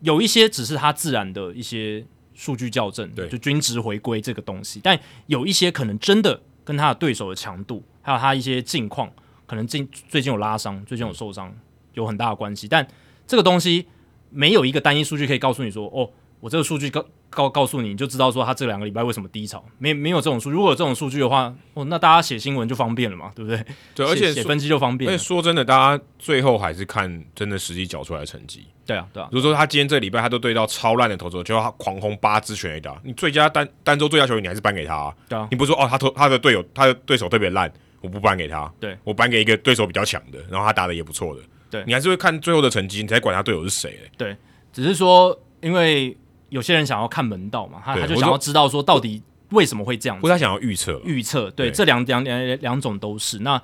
[0.00, 2.04] 有一些只是它自然的一些
[2.42, 4.80] 数据校正，对，就均值回归这个东西。
[4.82, 9.08] 但有一些可能真的跟他的对手的强度，还有他一些近况，
[9.46, 11.54] 可能近最近有拉伤，最近有受伤，
[11.94, 12.66] 有很大的关系。
[12.66, 12.84] 但
[13.28, 13.86] 这个东西
[14.30, 16.10] 没有一个单一数据可以告诉你说，哦。
[16.42, 19.64] 我这个数据告告告诉你，你就知道说他这两个礼拜为什么低潮。
[19.78, 23.64] 没没有这种数，如果有这种数据的话，哦，那大家写新闻就方便了嘛，对不对？
[23.94, 25.08] 对，而且写分析就方便。
[25.08, 28.66] 而且说真的，大家最后还是看真的实际缴出来的成绩。
[28.84, 29.28] 对啊，对啊。
[29.30, 35.14] 如果说他今天这个礼拜他都对到超烂的投手，就要他狂轰八支全垒打，你最佳单单周最佳球员你还是颁给他啊？
[35.28, 35.46] 对啊。
[35.48, 38.68] 你不是说哦，他投他的队友他的对手特别烂，我不颁给他。
[38.80, 41.42] 对，我颁给一个对手比较强的，然后他打的也不错的。
[41.70, 44.10] 对，你还是会看最后的成绩，你才管他队友是谁、欸。
[44.18, 44.36] 对，
[44.72, 46.16] 只是说因为。
[46.52, 53.38] 有些人想要看门道嘛，他他就想要知道说到底为什么会这样子，不是他想要预测，预测对，对这两两两两种都是。
[53.38, 53.60] 那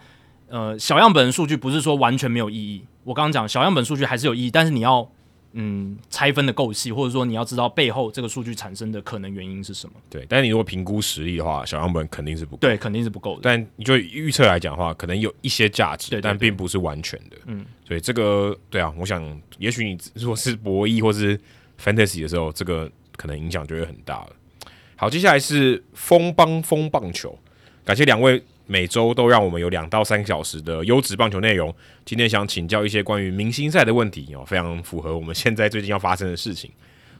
[0.48, 5.06] 呃小样本数据不是说完全没有意义，我刚刚讲小样本数据还是有意义，但是你要
[5.52, 9.92] 嗯拆分的够细，或者说你要知道背后这个数据产生的可能原因是什么。
[10.10, 13.40] 对，但是你如果评估实力的话，小样本肯定是不够，对，肯定是不够的。
[13.42, 17.36] 但你就预测来讲的话，可能有一些价值，对，对，对，但并不是完全的。
[17.46, 21.38] 嗯，所以这个对啊，我想也许你如果是博弈或是
[21.82, 22.90] fantasy 的时候，这个。
[23.18, 24.30] 可能影响就会很大了。
[24.94, 27.36] 好，接下来是风帮风棒球，
[27.84, 31.74] 感谢两位每周都让我们有两到三小时的优质棒球内容。
[32.04, 36.70] 今天想请教一些关于明星赛的问题哦，非常符合我们现在最近要发生的事情。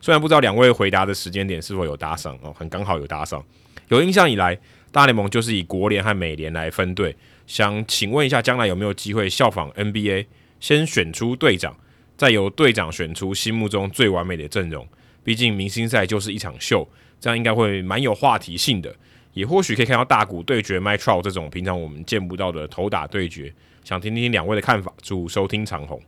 [0.00, 3.44] 虽然不知道两位回答的时间点是否有搭上哦，很刚好有搭上。
[3.88, 4.56] 有印象以来，
[4.92, 7.16] 大联盟就是以国联和美联来分队。
[7.48, 10.26] 想请问一下，将来有没有机会效仿 NBA，
[10.60, 11.76] 先选出队长，
[12.18, 14.86] 再由队长选出心目中最完美的阵容？
[15.24, 16.86] 毕竟明星赛就是一场秀，
[17.20, 18.94] 这样应该会蛮有话题性的，
[19.34, 23.54] 也或许可以看到大谷对决 Mytro 这种平常我们见不到的头打对决。
[23.84, 26.00] 想听听两位的看法，祝收听长虹。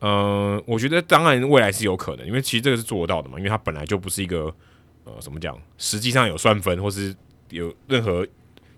[0.00, 4.54] 嗯、我觉得当然未来是有可能，因为其实这个是做得到的嘛，因为它本来就不是一个
[5.04, 7.14] 呃怎么讲，实际上有算分或是
[7.50, 8.26] 有任何，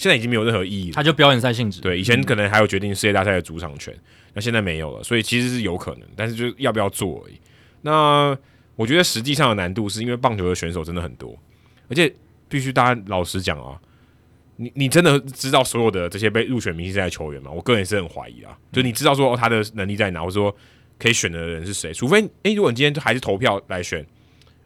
[0.04, 1.80] 现在已经没有任何意义了，它就表演赛性质。
[1.80, 3.96] 对，以前可能还有决定世界大赛的主场权，
[4.34, 7.34] 那现在没有了，所以其实是有可能，但是就要不要做而已。
[7.82, 8.36] 那。
[8.76, 11.32] 我觉得实际上的难度是因为棒球的选手真的很多，
[11.88, 12.12] 而且
[12.48, 13.80] 必须大家老实讲啊，
[14.56, 17.52] 你你真的知道所有的这些被入选明星赛的球员吗？
[17.52, 18.58] 我个人也是很怀疑啊。
[18.72, 20.52] 就你知道说、哦、他的能力在哪，或者说
[20.98, 21.94] 可以选的人是谁？
[21.94, 24.04] 除非诶、欸，如果你今天还是投票来选，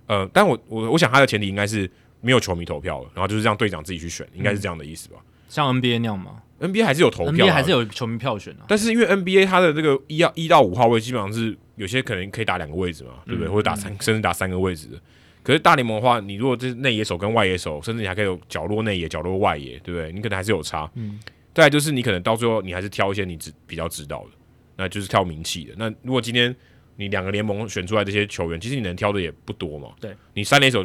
[0.06, 1.86] 呃，但我我我想他的前提应该是
[2.20, 5.16] 没有球迷投票了，然后就是让队长自己去选，应该是这样的意思吧？
[5.18, 8.66] 嗯、像 NBA 那样吗？NBA 还是有投票，NBA 还是有球迷票选的、啊。
[8.68, 11.56] 但是因为 NBA 它的这个一到一到五号位基本上是。
[11.78, 13.48] 有些可能可以打两个位置嘛，对不对？
[13.48, 15.00] 嗯、或者打三，甚至打三个位置的。
[15.44, 20.10] 可是大联盟的话，你如果这是内野手跟外野手，甚至你还可以有角落内野、角落外野，对不对？
[20.10, 20.90] 你可能还是有差。
[20.96, 21.20] 嗯。
[21.54, 24.30] 再来就是你可能到最后你还是挑一些你知比较知道的，
[24.74, 25.74] 那就是挑名气的。
[25.76, 26.52] 那如果今天
[26.96, 29.90] 你两个联盟选出来这些球员，其实你能挑的也不多嘛。
[30.00, 30.12] 对。
[30.34, 30.84] 你三垒手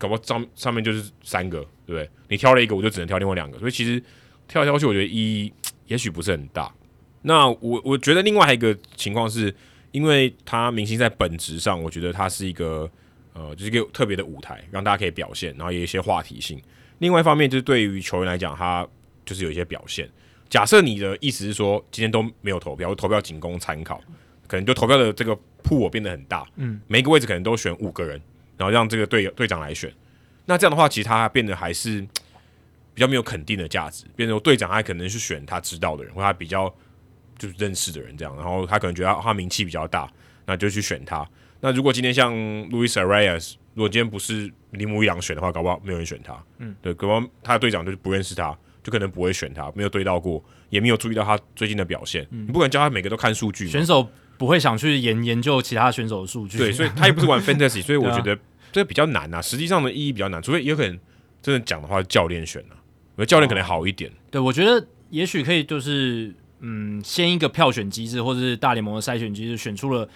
[0.00, 2.10] 搞不好上上面就是三个，对不对？
[2.26, 3.56] 你挑了一个，我就只能挑另外两个。
[3.60, 4.02] 所以其实
[4.48, 5.52] 挑来挑去，我觉得意义
[5.86, 6.74] 也许不是很大。
[7.22, 9.54] 那我我觉得另外还有一个情况是。
[9.92, 12.88] 因为他明星在本质上，我觉得他是一个
[13.32, 16.62] 呃，就是一个特别的舞台，让大家可以表现，然后也有一些话题性。
[16.98, 18.86] 另外一方面，就是对于球员来讲，他
[19.24, 20.08] 就是有一些表现。
[20.48, 24.00] 假设你的意思是说，今天都没有投票，投票仅供参考，
[24.46, 28.22] 可能就投票的这个铺我变得很大，嗯，每一个位置可能都选五个人，
[28.60, 29.92] 然后让这个队队长来选。
[30.44, 32.00] 那这样的话，其实他变得还是
[32.94, 36.72] 比较没有肯定的价值，变成队长他可能是选他知道的人，或他比较。
[37.40, 40.06] 就是认识的人这样，然后他可能觉得他名气比较大，
[40.44, 41.26] 那就去选他。
[41.60, 42.34] 那如果今天像
[42.68, 46.36] Luis Arraez，如果今天不是铃木一郎选的话，搞不好没有人选他。
[46.58, 52.26] 嗯，对，可能他的队长就是不认识他，就可能不会选他，没有对到过，也没有注意到他最近的表现。
[52.30, 53.66] 嗯，你不可能叫他每个都看数据。
[53.66, 54.06] 选手
[54.36, 56.58] 不会想去研研究其他选手的数据。
[56.58, 58.38] 对，所以他也不是玩 Fantasy， 所以我觉得
[58.72, 59.40] 这个比较难啊。
[59.42, 60.98] 实际上的意义比较难，除非有可能
[61.42, 62.76] 真的讲的话，教练选啊，
[63.16, 64.10] 我觉得教练可能好一点。
[64.10, 66.34] 哦，对，我觉得也许可以就是。
[66.62, 70.06] 嗯，先一个票选机制，或者是大联盟的筛选机制，选出了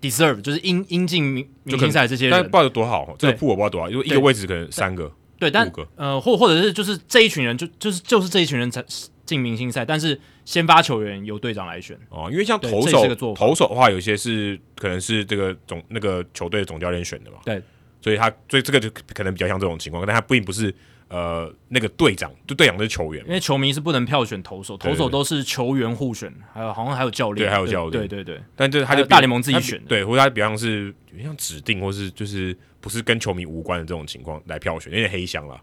[0.00, 5.08] deserve，就是应应进明明星赛这些人，但不知道有多好，这个铺我不知道多少，因为一个位置可能三个，
[5.38, 8.84] 对，但呃，或或者是就是这一群人就就是就是这一群人才
[9.24, 17.62] 进明星赛，但是先发球员由队长来选哦，因为像投手投手的话，有些是可能是这个总那个球队总教练选的嘛，对，
[18.06, 20.72] 所以他所以这个就可能比较像这种情况，但他并不是。
[21.08, 28.42] 呃，那个队长就队长是球员，因为球迷是不能票选投手，投手都是球员互选，还有好像还有教练，对，还有教练，对对对。
[28.56, 30.92] 但这他就大联盟自己选，对，或者他比方是
[31.22, 35.56] 像指定，或是就是不是跟球迷无关的这种情况来票选，有点黑箱了，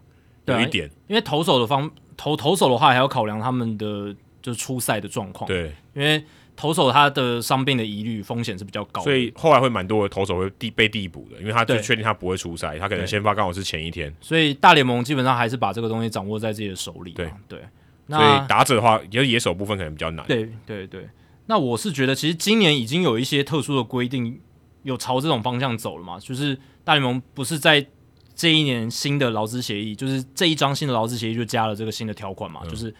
[0.46, 0.90] 有一点。
[1.08, 5.46] 因为投手的方投投手的话，还要考量他们的就是出赛的状况。
[5.46, 6.24] 对，因为
[6.56, 14.14] 投手他的伤病的疑虑风险是比较高的，所以后来会蛮多的投手会递被递补的，因为他就确定他不会出赛，他可能先发刚好是前一天。
[14.20, 17.10] 所以大联盟基本上还是把这个东西掌握在自己的手里。
[17.10, 17.58] 对对，
[18.08, 20.24] 所以打者的话，也野手部分可能比较难。
[20.26, 21.08] 对对对，
[21.46, 24.40] 那我是觉得其实今年已经有一些特殊的规定，
[24.84, 27.84] 有朝这种方向走了嘛，就是大联盟不是在
[28.36, 32.94] 这一年新的劳资协议，就是这一张新的劳资协议就加了这个新的条款嘛，嗯、就是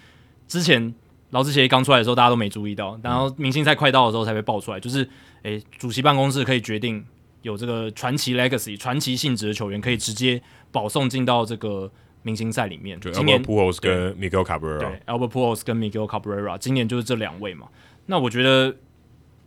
[0.48, 0.93] 之前。
[1.35, 4.78] 劳资协议刚出来的时候，大家都没注意到，然后明星赛快到的时候才被爆出来。
[4.78, 5.06] 就是，
[5.43, 7.05] 诶，主席办公室可以决定
[7.43, 10.40] 有这个传奇 legacy、传奇性质的球员可以直接
[10.70, 11.90] 保送进到这个
[12.23, 13.01] 明星赛里面。
[13.01, 17.66] 对今年 Albert Pujols 跟 Miguel Cabrera，对，Albert Pujols 跟 Miguel Cabrera，今年就是这两位嘛。
[18.06, 18.77] 那我觉得，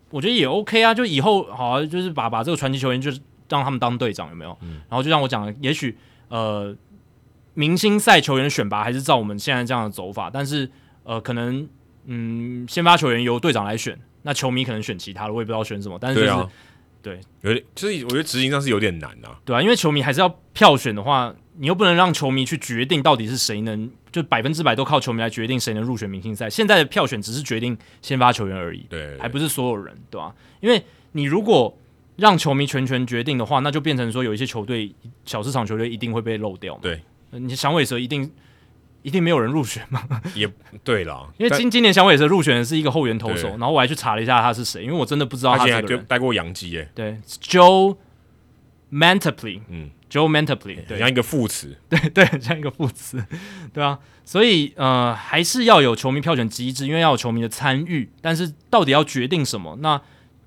[0.10, 4.58] 我觉得也 OK 啊，就以后好啊，就是把把这个传奇球员就是让他们当队长，有没有？
[4.62, 5.98] 嗯、然后就像我讲的，也许
[6.28, 6.76] 呃，
[7.54, 10.70] 明星赛球员选拔还是照我们现在这样的走法，但是
[11.04, 11.66] 呃，可能。
[12.10, 15.98] 嗯，先发球员由队长来选，那球迷可能选其他的，我也不知道选什么。
[16.00, 16.50] 但是就是对、啊、
[17.02, 19.38] 对，有点就是我觉得执行上是有点难啊。
[19.44, 26.50] 对啊，因为球迷还是要票选的话，你又不能让球迷去决定到底是谁能，就百分之百都靠球迷来决定谁能入选明星赛。
[26.50, 30.36] 现在的票选只是决定先发球员而已，对，还不是所有人，对吧、啊？
[30.62, 30.82] 因为
[31.12, 31.78] 你如果
[32.16, 36.80] 让球迷全权决定的话，那就变成说有一些球队小市场球队一定会被漏掉。
[36.82, 37.02] 对，
[37.32, 38.32] 你响尾蛇一定。
[39.04, 40.02] 一定没有人入选吗？
[40.36, 40.50] 也
[40.84, 46.90] 对了， 因为今今年响尾蛇入选的是一个后援投手，然后我还去查了一下他是谁，因为我真的不知道他，他现在带过洋基耶。
[46.94, 47.96] 对，Joe
[48.92, 53.24] Mantiply，嗯，Joe Mantiply，对，像一个副词， 对对，像一个副词，
[53.74, 59.78] 对啊，所以呃，还是要有球迷票选机制，因为要有球迷的参与，但是到底要决定什么？
[59.82, 60.02] 那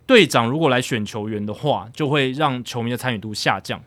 [0.07, 3.83] 队长如果来选球员的话，就会让球迷的参与度下降。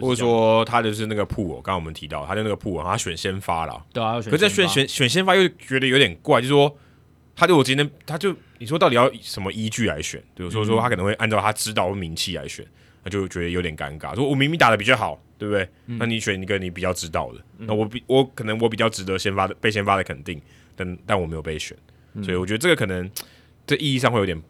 [0.00, 6.76] 或者说他就是那个铺，刚刚我们提到他的那个铺，他选先发了，对啊，可是在选选选先发又觉得有点怪，就是说
[7.34, 10.22] 他对我今天他就你说到底要什么依据来选？
[10.34, 12.64] 对，所以说他可能会按照他知道的名气来选，
[13.04, 14.14] 他就觉得有点尴尬。
[14.14, 15.68] 说我明明打的比较好，对不对？
[15.86, 20.40] 嗯、那你选一个你比较知道的，嗯、那我比我可能我比较值得先发的被先发的肯定，
[20.74, 21.76] 但但我没有被选，
[22.22, 23.10] 所以我觉得这个可能
[23.66, 24.40] 这意义上会有点。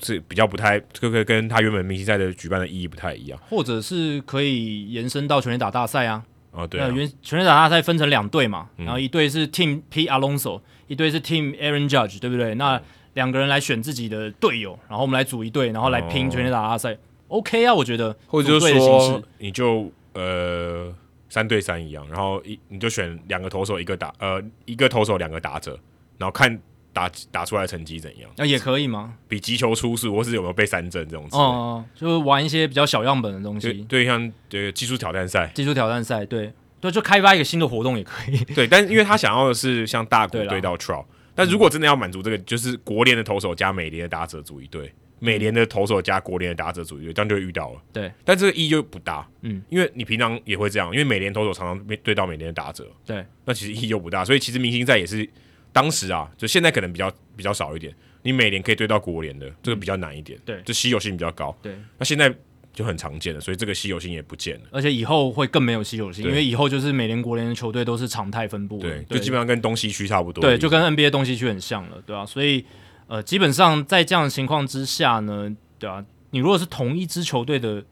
[0.00, 6.24] 是比较不太，这个跟他原本明星赛的举办的意义不太一样，或者是可以延伸到全垒打大赛啊。
[6.50, 12.54] 哦，对啊，原全垒打大赛分成两队嘛，嗯、然后一队是 Team Pete Alonso，一队是 Team Aaron Judge，对不对？
[12.54, 12.80] 那
[13.14, 16.94] 两个人来选自己的队友，然后我们来组一队，然后来拼全垒打大赛。
[16.94, 20.92] 哦、OK 啊，我觉得，或者就是说，你就呃
[21.28, 25.78] 三对三一样，然后一你就选两个投手，一个打呃一个投手两个打者，
[26.16, 26.60] 然后看。
[26.98, 28.28] 打打出来的成绩怎样？
[28.36, 29.14] 那、啊、也可以吗？
[29.28, 31.24] 比击球出数，或是有没有被三振这种？
[31.30, 33.72] 哦哦，就是玩一些比较小样本的东西。
[33.72, 38.36] 对，对像对技术挑战赛，技术挑战赛，对对，就开发一个新的活动也可以。
[38.52, 41.04] 对，但因为他想要的是像大谷对到 Trout，
[41.36, 47.80] 但如果真的要满足这个，就是国联的投手加美联的打者组一队，美联的投手加国联的打者组一队，这样就会遇到了。
[47.92, 49.24] 对，但这个意义就不大。
[49.42, 52.84] 嗯，因为你平常也会这样，因为美联投手常常面对到美联的打者。
[53.06, 55.28] 对，那其实意义就不大，所以其实明星赛也是。
[55.78, 57.94] 当时啊，就现在可能比较比较少一点。
[58.22, 60.36] 你每年可以对到国联的，这个比较难一点。
[60.40, 61.56] 嗯、对，就稀有性比较高。
[61.62, 62.34] 对，那现在
[62.72, 64.62] 就很常见了，所以这个稀有性也不见了。
[64.72, 68.80] 而且以后会更没有稀有性，因为以后就是美联国联的球队都是常态分布。
[68.80, 70.42] 对，就基本上跟东西区差不多。
[70.42, 72.26] 对，就跟 NBA 东西区很像了，对啊。
[72.26, 72.66] 所以
[73.06, 77.84] 呃，基本上在这样的情况之下呢，对啊，你如果是同一支球队的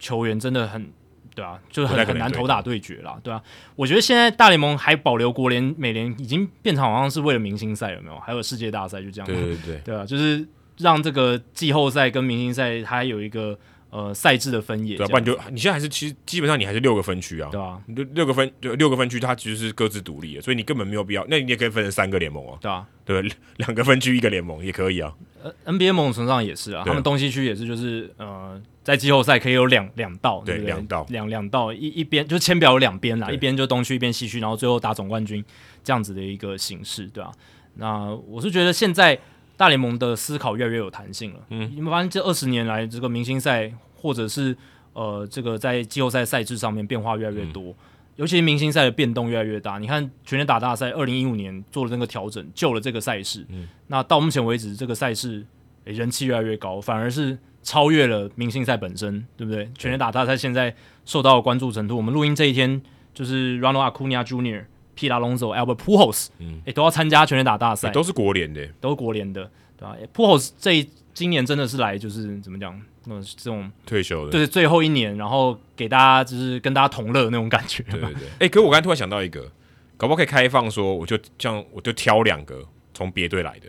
[0.00, 0.90] 球员，真的很。
[1.34, 3.42] 对啊，就是很很难投打对决啦，对啊，
[3.74, 8.18] 我觉得现在大联盟还保留国联、美联，已经变成好像是为了明星赛，有没有？
[8.18, 9.26] 还有世界大赛就这样。
[9.26, 10.46] 对对对， 对啊，就是
[10.78, 13.58] 让这个季后赛跟明星赛它还有一个
[13.90, 14.96] 呃赛制的分野。
[14.96, 17.48] 对啊，不然就你现在还是其实基本上你还是六个分区啊。
[17.50, 21.24] 对啊，六六个分就六个分区，它其实是各自独立的，所以你根本没有必要。
[21.28, 22.58] 那你也可以分成三个联盟啊。
[22.60, 23.22] 对啊，对，
[23.56, 25.12] 两个分区一个联盟也可以啊。
[25.42, 28.60] 呃，NBA 某种程度上也是啊，他们东西区也是，就是呃。
[28.82, 30.58] 在季后赛可以有两两道，对？
[30.58, 35.44] 两道，两两道，一一边就是签表有两边啦，一边就东区，一边西区，然后最后打总冠军
[35.84, 37.32] 这样子的一个形式，对吧、啊？
[37.76, 39.16] 那我是觉得现在
[39.56, 41.40] 大联盟的思考越来越有弹性了。
[41.50, 44.56] 嗯，你们发现这二十年来，这个明星赛或者是
[44.94, 47.74] 呃这个在季后赛赛制上面变化越来越多，嗯、
[48.16, 49.78] 尤其是明星赛的变动越来越大。
[49.78, 53.46] 你看全年打大赛，二零一五年做了那个调整，救了这个赛事。
[53.50, 55.46] 嗯，那到目前为止，这个赛事、
[55.84, 57.38] 欸、人气越来越高，反而是。
[57.62, 59.70] 超越了明星赛本身，对不对？
[59.78, 60.74] 全垒打大赛现在
[61.04, 62.80] 受到的关注程度，我们录音这一天
[63.14, 64.64] 就是 Ronald Acuna Jr.、
[64.96, 78.28] Pete Alonso、Albert Pujols，嗯，诶，都要参加全垒打大赛，都是国联的，都是国联的，对吧？Pujols 这今年真的是来就是怎么讲，那种这种退休的，对，最后一年，然后给大家就是跟大家同乐那种感觉，对对对。
[78.40, 79.50] 哎，可是我刚才突然想到一个。
[79.98, 82.60] 搞不好可以开放说，我就这样，我就挑两个
[82.92, 83.68] 从别队来的，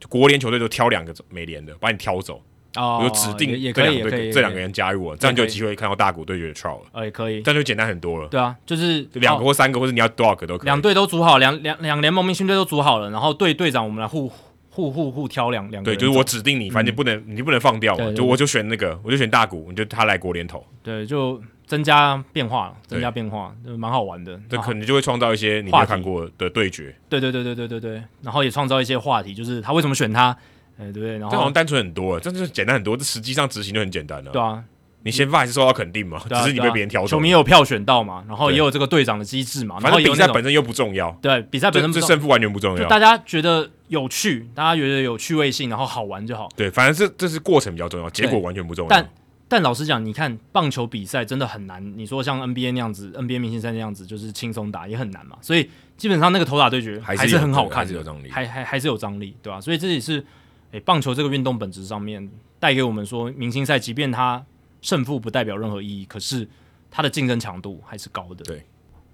[0.00, 2.42] 就国联球队就挑两个美联的，把你挑走。
[2.76, 6.86] 哦，我就指定这两个这两个人加入我，这样就有机会看到大谷对决的 Trout 了。
[6.92, 8.28] 呃，也可以，这样就简单很多了。
[8.28, 10.66] 对啊，就是两个或三个，或者你要多少个都可以。
[10.66, 14.30] 两队都组好，两两两联盟明星队都组好了，然后队队长我们来互
[14.68, 15.90] 互互互挑两两个。
[15.90, 20.62] 对，就是我指定你，反正不能你不能放掉嘛，就我就选那个，我就选大谷，你就他来国联投。
[20.82, 24.38] 对，就增加变化，增加变化，就蛮好玩的。
[24.50, 26.94] 这可能就会创造一些你没有看过的对决。
[27.08, 30.36] 对对对对对对对，然后也创造一些话题，就是他为什么选他。
[30.78, 31.18] 哎，对不对？
[31.18, 32.96] 然后这好像单纯很多，这就是简单很多。
[32.96, 34.30] 这实际上执行就很简单了。
[34.30, 34.62] 对啊，
[35.02, 36.20] 你先发还是受到肯定嘛？
[36.28, 37.08] 只是你被别人挑走。
[37.08, 38.24] 球迷有票选到嘛？
[38.26, 39.78] 然后也有这个队长的机制嘛？
[39.78, 41.10] 反正比赛本身又不重要。
[41.22, 42.88] 对，比赛本身这胜负完全不重要。
[42.88, 46.48] 大家觉得有趣，大家觉得有趣味性，然后好玩就好。
[46.56, 48.88] 对，反正这这是过程比较重要，结果完全不重要。
[48.88, 49.08] 但
[49.48, 51.96] 但老实讲，你看棒球比赛真的很难。
[51.96, 55.38] 你说像 NBA 那样子，NBA 明星赛那样子，就是轻松打也很难嘛。
[55.40, 59.60] 所以基本上那个投打对决还是很好看，还是有张力，还还还是有张力，对吧？
[59.60, 60.24] 所以这也是。
[60.72, 64.44] 诶，棒球这个运动本质上面带给我们说，明星赛即便它
[64.82, 66.48] 胜负不代表任何意义，可是
[66.90, 68.44] 它的竞争强度还是高的。
[68.44, 68.64] 对，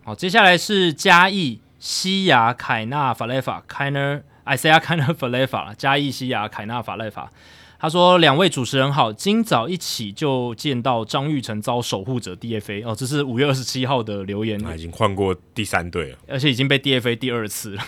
[0.04, 7.30] 好，接下来是嘉义西亚凯纳法雷法凯纳艾西亚凯纳法雷法嘉义西亚凯纳法雷法。
[7.78, 17.82] 他说：“两位主持人好，今早一起就见到张玉成遭守护者 DFA 哦，这是五月二十七号的留言，他已经换过第三队了，而且已经被 DFA 第二次了。”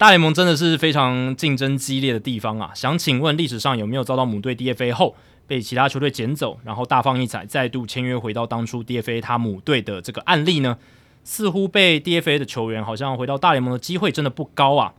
[0.00, 2.70] 大联盟真的是非常竞争激烈的地方啊！
[2.74, 5.14] 想请问历史上有没有遭到母队 DFA 后
[5.46, 10.78] 被其他球队捡走，然后大放异彩，再度签约回到当初 DFA 他母队的这个案例呢？
[11.22, 14.94] 似乎被 DFA 的球员好像回到大联盟的机会真的不高啊！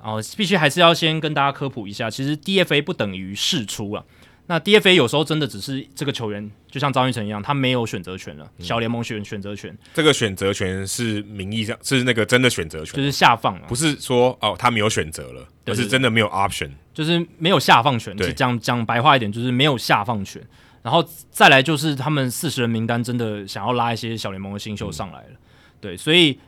[0.00, 4.04] 哦，必须还是要先跟大家科普一下，其实 DFA 不等于释出啊。
[4.50, 8.50] 那 DFA 有时候真的只是这个球员，就像张玉成一样，他没有选择权了。
[8.58, 18.16] 小联盟选选择权，这个选择权是名义上是那个真的选择权，就是下放了，不是说哦他没有选择了，而是真的没有 option，就是没有下放权。
[18.16, 20.42] 对，讲讲白话一点，就是没有下放权。
[20.82, 25.32] 然后再来就是他们四十人名单真的想要拉一些小联盟的新秀上来了，
[25.80, 26.38] 对，所以。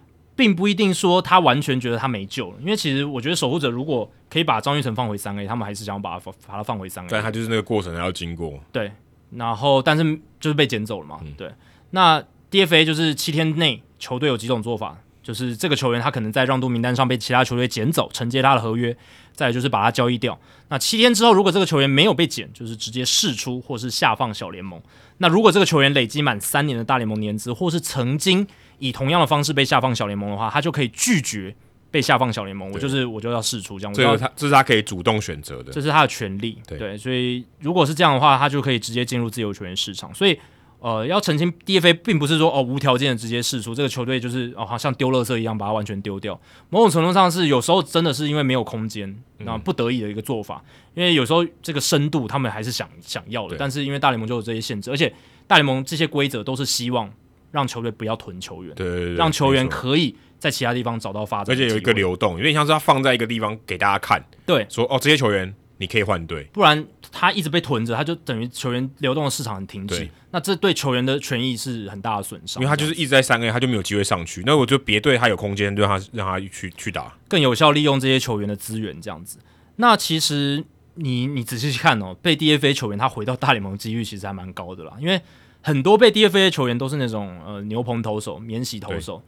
[0.41, 7.09] 并不一定说他完全觉得他没救了，因为其实我觉得守护者如果可以把张玉成放回三 A，他们还是想要把他放把他放回三 A。
[7.11, 8.59] 但他就是那个过程还要经过。
[8.73, 8.91] 对，
[9.33, 10.03] 然后但是
[10.41, 11.21] 就是被捡走了嘛。
[11.23, 11.53] 嗯、对，
[11.91, 18.97] 那 DFA 就是七天内球队有几种做法，就是这个球员他可能在让渡名单上被其他球队捡走，承接他的合约，
[19.35, 20.39] 再来就是把他交易掉。
[20.71, 24.81] 那七天之后，如果这个球员没有被捡，就是直接释出或是下放小联盟。
[25.19, 28.47] 那如果这个球员累积满三年的大联盟年资，或是曾经
[28.81, 31.55] 以同样的方式被下放小联盟的话，他就可以拒绝
[31.93, 32.69] 被下放小联盟。
[32.73, 33.95] 我就是我就要试出这样。
[33.95, 36.59] 这是他这是他可以主动选择的，这是他的权利。
[36.67, 40.13] 对，对，所以如果是这样的话，他就可以直接进入自由球员市场。
[40.15, 40.37] 所以
[40.79, 46.41] 呃，要澄清，DFA 并不是说哦无条件的直接试出，这个球队就是哦好像丢垃圾一样把它完全丢掉。
[46.71, 50.65] 某种程度上是有时候真的是因为没有空间，那不得已的一个做法。
[50.95, 55.13] 因为有时候这个深度他们还是想想要的，但是因为大联盟就有这些限制，而且
[55.47, 57.13] 大联盟这些规则都是希望。
[57.51, 79.39] 让球队不要囤球员，对，对，对，让球员可以在其他地方找到发展，而且有一个流动，有点像是他放在一个地方给大家看，对，说哦，这些球员你可以换队，不然他一直被囤着，他就等于球员流动的市场很停滞，那这对球员的权益是很大的损伤，因为他就是一直在三 A，他就没有机会上去，那我就别队他有空间，就让他让他去去打，更有效利用这些球员的资源，这样子。
[79.77, 80.65] 那其实
[80.95, 85.21] 你你仔细去看哦，被 DFA 球员他回到大联盟几率其实还蛮高的啦，因为。
[85.63, 89.23] 很多被 DFA 的球员都是那种呃牛棚投手、免洗投手。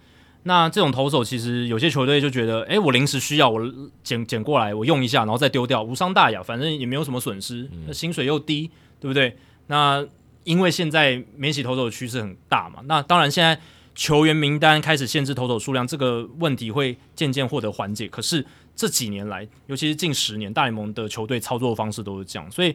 [0.44, 3.60] 那这种投手其实有些球队就觉得，哎，我临时需要，我
[4.02, 8.68] 捡捡过来，我用一下，然后再丢掉，无伤大雅，反正也没有什么损失，那薪水又低，
[8.98, 9.36] 对不对？
[9.68, 10.04] 那
[10.42, 13.60] 因为现在免洗投手的趋势很大嘛，那当然现在
[13.94, 18.08] 球员名单开始限制投手数量，这个问题会渐渐获得缓解。
[18.08, 18.44] 可是
[18.74, 22.74] 这几年来，尤其是近十年，大联盟的球队操作方式都是这样，所以。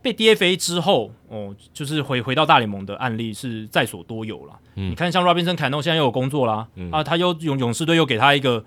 [0.00, 4.52] 被 DFA 之后，哦，就是回回到大联盟的案例是在所多有了。
[4.76, 8.64] 嗯、你看，像 Robinson Cano 现在又有工作啦，嗯、啊，他又勇勇士队又给他一个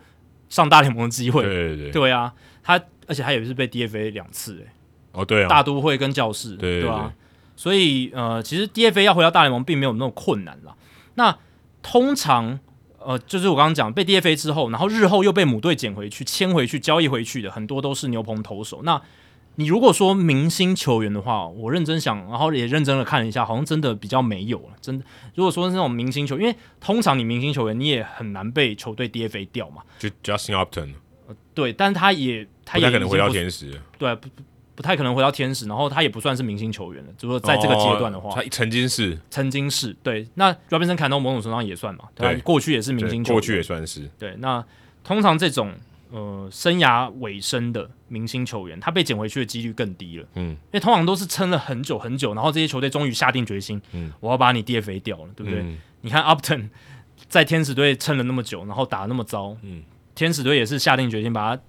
[0.49, 4.67] 上大联盟的机会，对对对，对啊，他而且他也是被 DFA 两次，诶，
[5.13, 7.13] 哦对啊，大都会跟教室，对对啊，
[7.55, 10.75] 所以呃，其实 DFA 要回到大联盟并没有那么困难啦。
[11.15, 11.37] 那
[11.81, 12.59] 通常
[12.99, 19.01] 呃，就是我刚刚讲被 DFA 之后，然后日后又被母队捡回去、签回去、交易回去的很多都是牛棚投手，那。
[19.55, 24.69] 你如果说明星球员的话，我认真想，然后也认真的看了一下，好像真的比较没有了。
[24.79, 25.05] 真的，
[25.35, 29.83] 如果说是那种明星球员，因为通常你明星球员你也很难被球队 DFA 掉嘛。
[29.99, 30.93] 就 Justin Upton，
[31.27, 33.79] 呃，对，但他也他也可能回到天使。
[33.97, 34.29] 对，不
[34.73, 37.11] 不太可能回到天使，然后他也不算是明星球员了。
[37.17, 40.25] 就说在这个阶段的话，哦、他曾经是，曾经是对。
[40.35, 44.09] 那 Robinson Cano 某种程度上也算嘛，对，过去也是明星球员，过去也算是。
[44.17, 44.63] 对，那
[45.03, 45.73] 通常这种
[46.11, 50.25] 呃生涯尾声的明星球员，他被捡回去的几率更低了。
[50.35, 55.61] 嗯，因为通常都是撑了很久很久，然后这些球队终于下定决心，嗯，我要把你 DFA 掉了，对不对？
[55.61, 56.69] 嗯、你看 Upton
[57.27, 59.83] 在天使队撑了那么久，然后打得那么糟，嗯，
[60.13, 61.61] 天使队也是下定决心把他。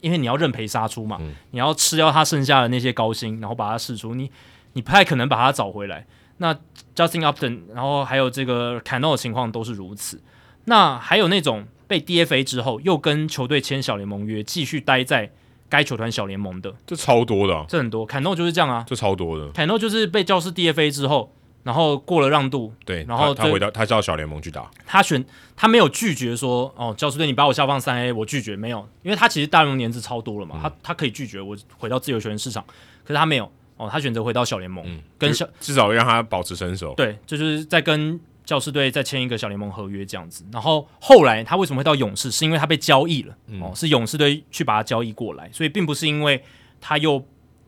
[0.00, 4.28] 因为你要认赔杀出嘛，嗯、你要吃掉他剩下的那些高薪，然后把他释出，你
[4.72, 6.04] 你不太可能把他找回来。
[6.38, 6.52] 那
[6.96, 10.20] Justin Upton，然后还有这个 Cano 的情况都是如此。
[10.64, 15.30] 那还有那种被 DFA 之后又跟球队签小联盟约，继续待在
[15.68, 18.08] 该球团小联盟的，这超多的、啊，这很多。
[18.08, 19.50] Cano 就是这样啊，这超多的。
[19.52, 21.30] Cano 就是被教士 DFA 之后。
[21.64, 25.24] 然后过了让渡，对，然后他，他回到他到小联盟去打，他选
[25.54, 32.64] 他没有拒绝说哦，教师队你把我下放三 A，我拒绝没有，因为他其实大联盟年资超多了嘛，嗯、他他可以拒绝我回到自由球员市场，
[33.04, 40.44] 可是他没有哦，他选择回到小联盟，嗯、跟小至少让他保持身手，对，就是在跟教士队再签一个小联盟合约这样子。
[40.52, 46.42] 然后后来他为什么会到勇士，是因为他被交易了、嗯、哦，是勇士队去把他交易过来，所以并不是因为
[46.80, 47.24] 他又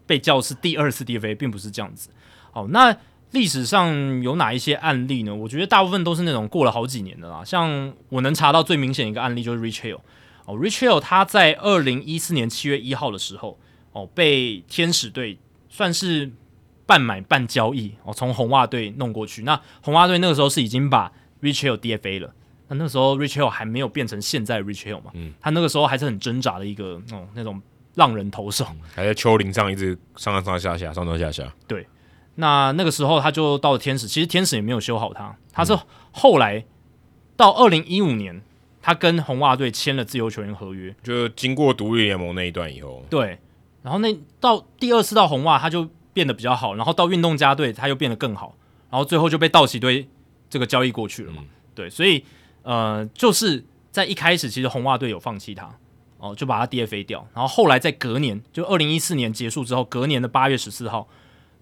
[0.06, 2.08] 被教师第二次 DFA，并不是这样子。
[2.52, 2.96] 哦，那。
[3.30, 5.34] 历史上有哪一些案例呢？
[5.34, 7.44] 我觉得大部分都是那种过了好几年的啦。
[7.44, 9.98] 像我能查到最明显一个案例就是 Rich Hill
[10.44, 13.58] 哦，Rich Hill 他在二零一四年七月一号的时候
[13.90, 15.36] 哦，被天使队
[15.68, 16.30] 算是
[16.86, 19.42] 半买半交易哦，从红袜队弄过去。
[19.42, 21.12] 那红袜队那个时候是已经把
[21.42, 22.34] Rich Hill DFA 了。
[22.68, 25.10] 那那时候 Rich Hill 还没有变成现在 Rich Hill 嘛？
[25.14, 27.60] 嗯，他那个时候还是很挣扎的一个哦，那种
[27.94, 31.52] 浪人投手，还在丘陵上一直上上下下，上上下下。
[31.66, 31.86] 对。
[32.36, 35.72] 那那个时候他就到了天使，其实天使也没有修好他，他是
[36.10, 36.64] 后来
[37.36, 38.42] 到二零一五年，
[38.82, 43.38] 他跟红袜队签了自由球员合约，就经过独立联盟那一段以后，对，
[43.84, 48.56] 然后那到第二次到红袜他就变得比较好，然后到运动家队他又变得更好，
[48.90, 50.08] 然后最后就被道奇队
[50.48, 52.24] 这个交易过去了嘛，嗯、对，所以
[52.62, 55.70] 呃就是在一开始其实红袜队有放弃他
[56.16, 61.06] 哦，就把他 DFA 掉，然后后来在隔年就二零一四年结束之后，隔年的八月十四号。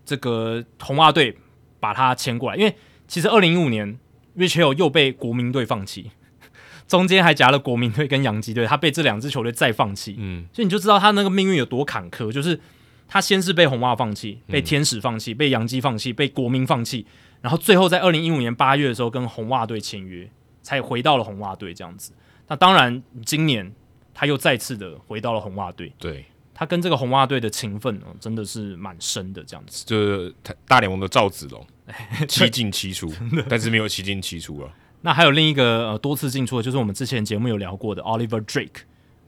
[0.04, 1.38] 这个红袜队
[1.78, 2.74] 把他签过来，因为
[3.06, 4.00] 其实二零一五年
[4.36, 6.10] Rich Hill 又被国民队放弃，
[6.88, 12.32] 中间还夹了国民队跟洋基队，他被这两支球队再放弃，嗯，所以你就知道他那个命运有多坎坷。
[12.32, 12.58] 就是
[13.12, 17.04] 他先是被红袜放弃，被天使放弃，被洋基放弃，被国民放弃，
[17.42, 20.26] 然后最后在二零一五年八月的时候跟红袜队签约，
[20.62, 22.14] 才回到了红袜队这样子。
[22.48, 23.70] 那当然，今年
[24.14, 26.24] 他又再次的回到了红袜队，对。
[26.54, 29.84] 他跟这个红袜队的情分哦，真的是蛮深的，这样子。
[29.84, 30.34] 就是
[30.66, 31.66] 大联盟的赵子龙，
[32.26, 33.12] 七进七出，
[33.46, 34.72] 但是没有七进七出了。
[35.02, 38.82] 那还有另一个呃多次进出的，就是我们之前节目有聊过的 Oliver Drake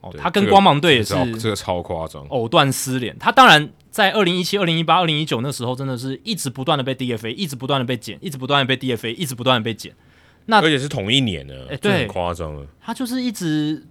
[0.05, 3.19] 哦，他跟光芒队也是这个，这个超夸张，藕断丝连。
[3.19, 9.93] 他当然在二零一七、二零一八、二零一九那时候，真的是一直不断的被 DFA，一直不断的被减，一直不断的被 DFA，一直不断的被减。
[10.47, 12.67] 那而且是同一年的，哎，对，很夸张了。
[12.81, 13.87] 他就是一直。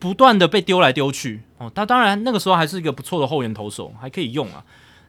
[0.00, 4.64] 不断的被丢来丢去哦，他当然那个时候还是一个不错的后援投手，还可以用啊。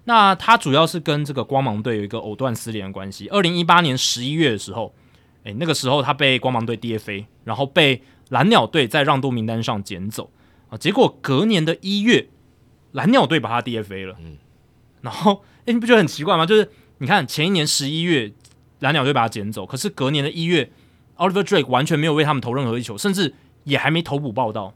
[0.05, 3.27] 那他主要是跟这个光芒队有一个藕断丝连的关系。
[3.27, 4.91] 二零一八年十一月的时候，
[5.43, 10.31] 哎，那个时候他被光芒队 DFA，然后被蓝鸟队在让渡名单上捡走
[10.69, 10.77] 啊。
[10.77, 12.29] 结果隔年的一月，
[12.93, 14.15] 蓝鸟队把他 DFA 了。
[14.19, 14.37] 嗯，
[15.01, 16.45] 然后哎，你不觉得很奇怪吗？
[16.45, 16.69] 就是
[16.99, 18.31] 你看前一年十一月
[18.79, 20.71] 蓝鸟队把他捡走，可是隔年的一月
[21.17, 23.33] ，Oliver Drake 完全没有为他们投任何一球，甚至
[23.65, 24.73] 也还没投补报道。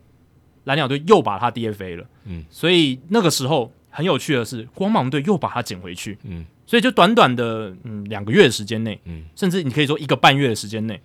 [0.66, 11.02] 蓝鸟队又把他 DFA 了，嗯，所以那个时候很有趣的是，光芒队又把他捡回去，嗯，所以就短短的嗯两个月的时间内，嗯，甚至你可以说一个半月的时间内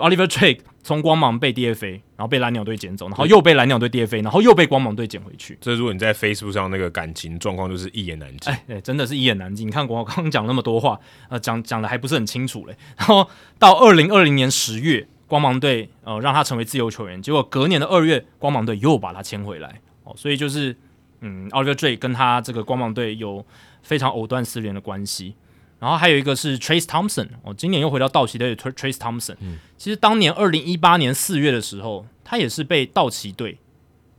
[0.00, 5.56] ，Oliver Drake 从光芒被 DFA，然后被蓝鸟队捡走，然后又被蓝鸟队 DFA，然后又被光芒队捡回去。
[5.60, 9.66] 这如果你在 Facebook 上那个感情状况，就是一言难尽，哎，对，真的是一言难尽。
[9.66, 10.98] 你看我刚刚讲那么多话，
[11.28, 12.76] 呃，讲讲的还不是很清楚嘞。
[12.98, 13.28] 然后
[13.58, 15.06] 到二零二零年十月。
[15.30, 20.76] 光芒队呃让他成为自由球员，结果隔年的二月，光芒队又把他签回来哦，所以就是
[21.20, 23.46] 嗯，Oliver Drake 跟他这个光芒队有
[23.80, 25.36] 非常藕断丝连的关系。
[25.80, 33.58] 然后还有一个是 Trayce Thompson 哦，今年又回到道奇队的 Trayce Thompson，嗯，其实当年二零一八年四月的时候，他也是被道奇队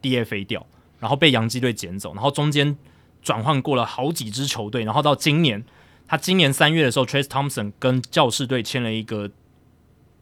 [0.02, 0.66] DFA 掉，
[1.00, 2.76] 然后被洋基队捡走，然后中间
[3.22, 5.64] 转换过了好几支球队，然后到今年，
[6.08, 9.32] 他今年三月的时候，Trayce Thompson 跟教士队签了一个。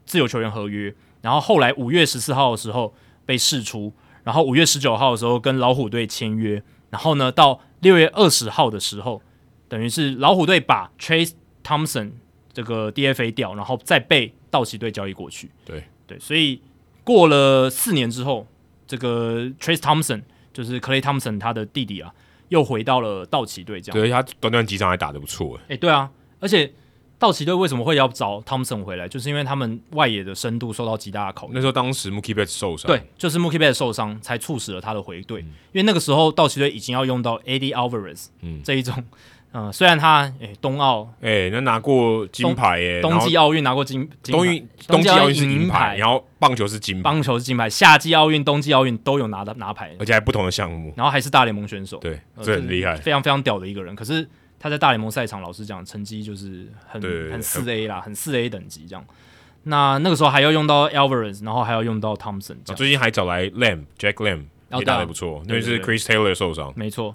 [0.06, 2.92] 自由球员合约，然后后来五月十四号的时候
[3.24, 3.92] 被释出，
[4.24, 9.22] 然后五月十九号的时候跟老虎队签约，然后呢到六月二十号的时候，
[9.70, 11.32] 等于是老虎队把 Trayce
[11.64, 12.10] Thompson
[12.52, 15.50] 这个 DFA 掉，然后再被道奇队交易过去。
[15.64, 16.60] 对对，所以
[17.02, 18.46] 过了四年之后，
[18.86, 20.20] 这个 Trayce Thompson
[20.52, 22.12] 就是 Clay Thompson 他的弟弟啊，
[22.48, 23.98] 又回到了道奇队这样。
[23.98, 26.10] 对，他短短几场还打得不错，哎，对啊，
[26.40, 26.70] 而且。
[27.20, 29.06] 道奇队为什么会要找 Thompson 回来？
[29.06, 31.54] 就是因为他们外野的深度受到极大的考验。
[31.54, 35.42] 那时候当时 Mookie Betts 受伤，对，就是 Mookie Betts 受伤才促使了他的回队。
[35.42, 39.04] 嗯、因为那个时候道奇队已经要用到 Eddie Alvarez，嗯，这一种，嗯、
[39.52, 53.94] 呃，虽然他诶冬奥诶那拿过金牌诶，冬季奥运拿过金，金冬运冬季奥运是银牌，然后棒球是金牌，棒球是金牌，夏季奥运、冬季奥运都有拿的拿牌，而且还不同的项目，然后还是大联盟选手，对，这很厉害，非常非常屌的一个人。
[53.94, 54.28] 可是。
[54.62, 57.00] 他在大联盟赛场，老实讲，成绩就是很
[57.32, 59.02] 很四 A 啦，很四 A 等级这样。
[59.62, 62.56] 那那个时候还要用到 Alvarez，然后还要用到 Thompson。
[62.76, 64.42] 最近还找来 Lamb，Jack Lamb
[64.78, 66.70] 也打得不错，因为是 Chris Taylor 受伤。
[66.76, 67.14] 没错。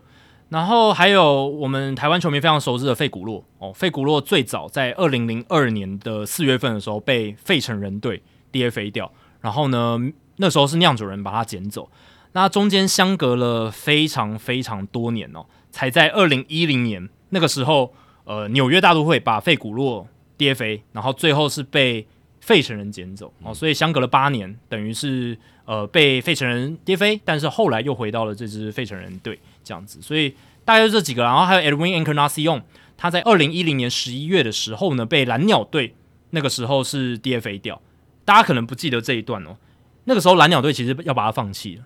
[0.49, 9.11] 然后还有我们台湾球迷非常熟知的费古洛哦，费古洛最早在二零零二年的四月份的时候被费城人队 DFA 掉，
[9.41, 9.99] 然后呢，
[10.38, 11.89] 那时候是酿酒人把他捡走。
[12.34, 17.09] 那中间相隔了非常非常多年哦，才在二零一零年。
[17.30, 17.93] 那个时候，
[18.26, 20.07] 呃，纽约大都会把费古洛
[20.38, 22.05] DFA，然后最后是被
[22.39, 30.33] 费城人捡走哦，所以相隔了八年，等于是呃被费城人 DFA，但是后来又回到了这支费城人队这样子，所以
[30.63, 32.61] 大概就这几个，然后还有 Edwin Encarnacion，
[32.95, 35.95] 他在二零一零年十一月的时候呢，被蓝鸟队
[36.29, 37.81] 那个时候是 DFA 掉，
[38.23, 39.57] 大家可能不记得这一段哦，
[40.05, 41.83] 那个时候蓝鸟队其实要把他放弃了，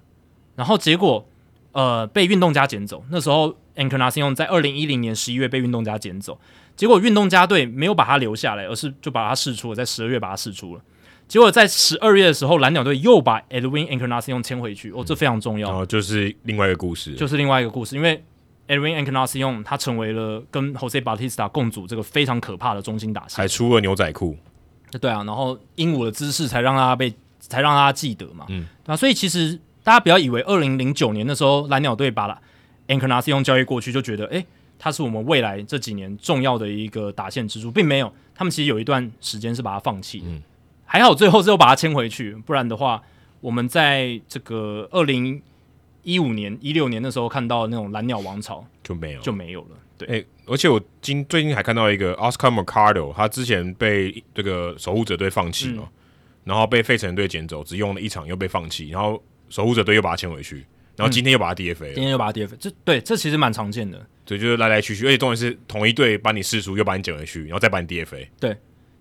[0.55, 1.27] 然后结果
[1.71, 3.55] 呃被运动家捡走，那时候。
[3.79, 6.37] Encarnacion 在二零一零年十一月被运动家捡走，
[6.75, 10.81] 结果运动家队没有把他留下来，而是就把他释出了，在十二月把他释出了。
[11.29, 15.69] 结果在十二月的时候，蓝鸟队又把 Edwin Encarnacion 签回去，哦，这非常重要。
[15.69, 18.21] 然后就是另外一个故事，就是另外一个故事，因为
[18.67, 24.35] Edwin Encarnacion 他成为了跟 Jose Bautista 共组这个非常可怕的中心打线，还出了牛仔裤。
[24.99, 28.45] 对啊，然后鹦鹉的姿势才让他被才让他记得嘛。
[28.49, 32.41] 嗯，对啊，所以其实大家不要以为二零零九年的时候蓝鸟队把了。
[32.87, 34.45] Encarnacion 交易过去就觉得，诶、欸，
[34.79, 38.11] 他是我们未来这几年重要的一个打线支柱，并没有。
[38.33, 40.41] 他们其实有一段时间是把他放弃的，嗯、
[40.91, 42.99] 还好最后最后把他签回去，不然的话，
[43.41, 45.39] 我们在这个二零
[46.01, 49.77] 一五年、一六年的时候看到那种蓝鸟王朝就没有就没有了。
[49.99, 55.89] 对，哎、欸，而且我今最近还看到一个 Oscar Mercado，他之前被这个守护者队放弃了，嗯、
[56.45, 60.65] 然后被费城队捡走，只用了一场又被放弃，然后守护者队又把他签回去。
[60.95, 64.05] 然后今天又把他 DFA，今天又把他 DFA，这对这其实蛮常见的。
[64.25, 68.27] 对，就是来来去去，而且重点是同一队把你释出，又把你捡回去，然后再把你 DFA。
[68.37, 68.57] 对，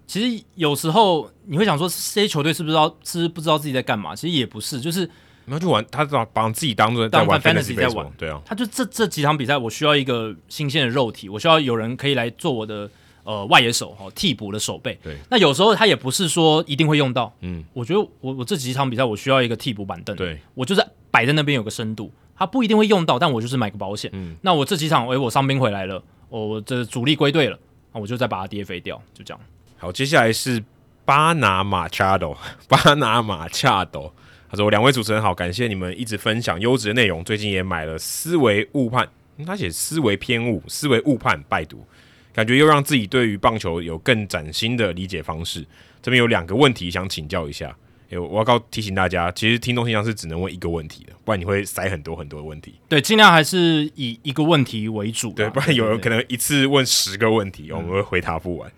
[0.08, 4.16] 其实有时候你会想说，这些球队是不是知道，是不知道自己在干嘛？
[4.16, 5.08] 其实也不是，就是
[5.44, 8.10] 没有去玩，他把把自己当做在玩 fantasy 在玩。
[8.18, 12.90] 对啊，他就这这几场比赛，我需要一个新鲜的肉体，我需要有人可以来做我的
[13.22, 14.98] 呃外野手哈替补的守备。
[15.04, 17.32] 对，那有时候他也不是说一定会用到。
[17.42, 20.16] 嗯，我觉得我我这几场比赛，我需要一个替补板凳。
[20.16, 20.84] 对，我就是。
[21.10, 24.10] 摆在那边有个深度，他不一定会用到，但我就是买个保险。
[24.12, 27.58] 嗯，那我这几场，诶、欸，我伤兵回来了，我这主力归队了，
[27.92, 29.40] 啊我就再把它 DFA 掉，就这样。
[29.80, 30.60] 好，接下来是
[31.04, 32.36] 巴拿马恰斗，
[32.68, 34.12] 巴拿马恰斗，
[34.50, 39.08] 他说：“两位主持人好，感谢你们一直分享优质的内容，最近也买了思维误判，
[39.46, 41.86] 他写思维偏误，思维误判拜读，
[42.34, 45.64] 感觉又让自己对于棒球有更崭新的理解方式。
[46.02, 47.74] 这边有两个问题想请教一下。”
[48.10, 52.74] 欸、我要告提醒大家，其实听众信箱是只能问一个问题的，不然你会塞很多很多的问题。
[52.88, 55.30] 对，尽量还是以一个问题为主。
[55.32, 58.66] 对，不然有人可能一次问十个问题，我们会回答不完。
[58.66, 58.72] 嗯、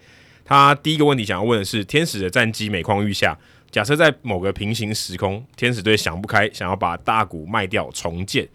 [0.51, 3.39] 他第一个问题想要问的是：天使的战绩每况愈下，
[3.71, 8.49] 假设在某个平行时空，天使队想不开，想要把大谷卖掉重建。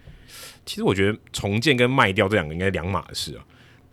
[0.66, 3.46] 其实我觉得重建跟卖掉这两个应该两码事啊。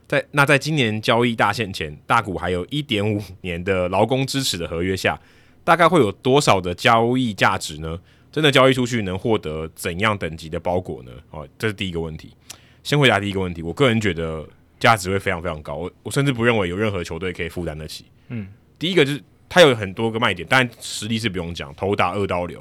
[0.08, 5.16] 在那在今年交易大限前，大谷还有一点五年的劳工支持的合约下。
[5.62, 7.96] 大概会有多少的交易价值呢？
[8.32, 11.12] 真的交易出去能获得怎样等级的包裹呢？
[11.30, 12.34] 哦，这是第一个问题。
[12.82, 14.44] 先回答第一个问题，我个人觉得
[14.82, 15.76] 价值会非常非常高。
[15.76, 18.06] 我我甚至不认为有任何球队可以负担得起。
[18.28, 18.48] 嗯，
[18.78, 22.60] 第一个就是他有很多个卖点，但实力是不用讲，头打二刀流。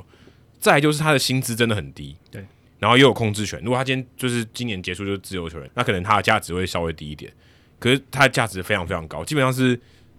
[0.60, 2.46] 再来就是他的薪资真的很低，对，
[2.78, 3.60] 然后又有控制权。
[3.64, 7.34] 如果他今天就是今年结束就是自由球员，那可能他的价值会稍微低一点。
[7.80, 9.78] 可是他的价值非常非常高，基本上是。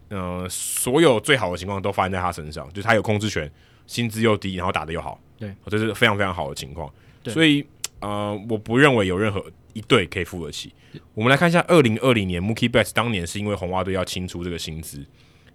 [0.08, 3.50] 呃，所有最好的情况都发生在他身上，就是他有控制权，
[3.86, 6.92] 薪资又低，然后打得又好，对，这是非常非常好的情况。
[7.28, 7.64] 所以
[8.00, 9.42] 呃，我不认为有任何
[9.72, 10.72] 一队可以付得起。
[11.14, 15.04] 我们来看一下，二零二零年 Mookie Betts 当年是因为红袜队要清出这个薪资，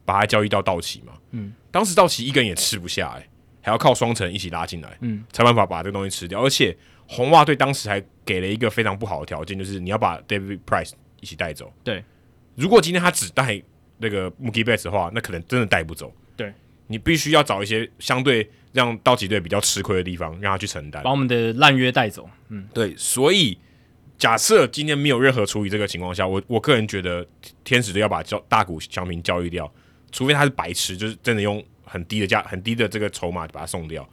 [0.05, 3.27] 把他交易到道奇嘛，嗯，当时道奇一个人也吃不下，哎，
[3.61, 6.43] 还要靠双城一起拉进来，嗯，才办法把这个东西吃掉。
[6.43, 6.75] 而且
[7.07, 10.91] 红袜队当时还给了一个非常不好的条件，就是你要把 David Price
[11.21, 11.71] 一起带走。
[11.83, 12.03] 对，
[12.55, 13.61] 如果今天他只带。
[13.99, 16.13] 那个 Mookie Betts 的话，那可能真的带不走。
[16.35, 16.53] 对，
[16.85, 22.29] 你必须要找一些相对让道奇队比较吃亏的地方，让他去承担，把我们的烂约带走。
[22.49, 23.57] 嗯，对，所以
[24.17, 27.25] 假设今天没有任何处理这个情况下，我我个人觉得
[27.63, 29.71] 天使队要把交大谷翔平交易掉，
[30.11, 34.07] 除非他是白痴，就是真的用很低的价、很低的这个筹码把他送掉，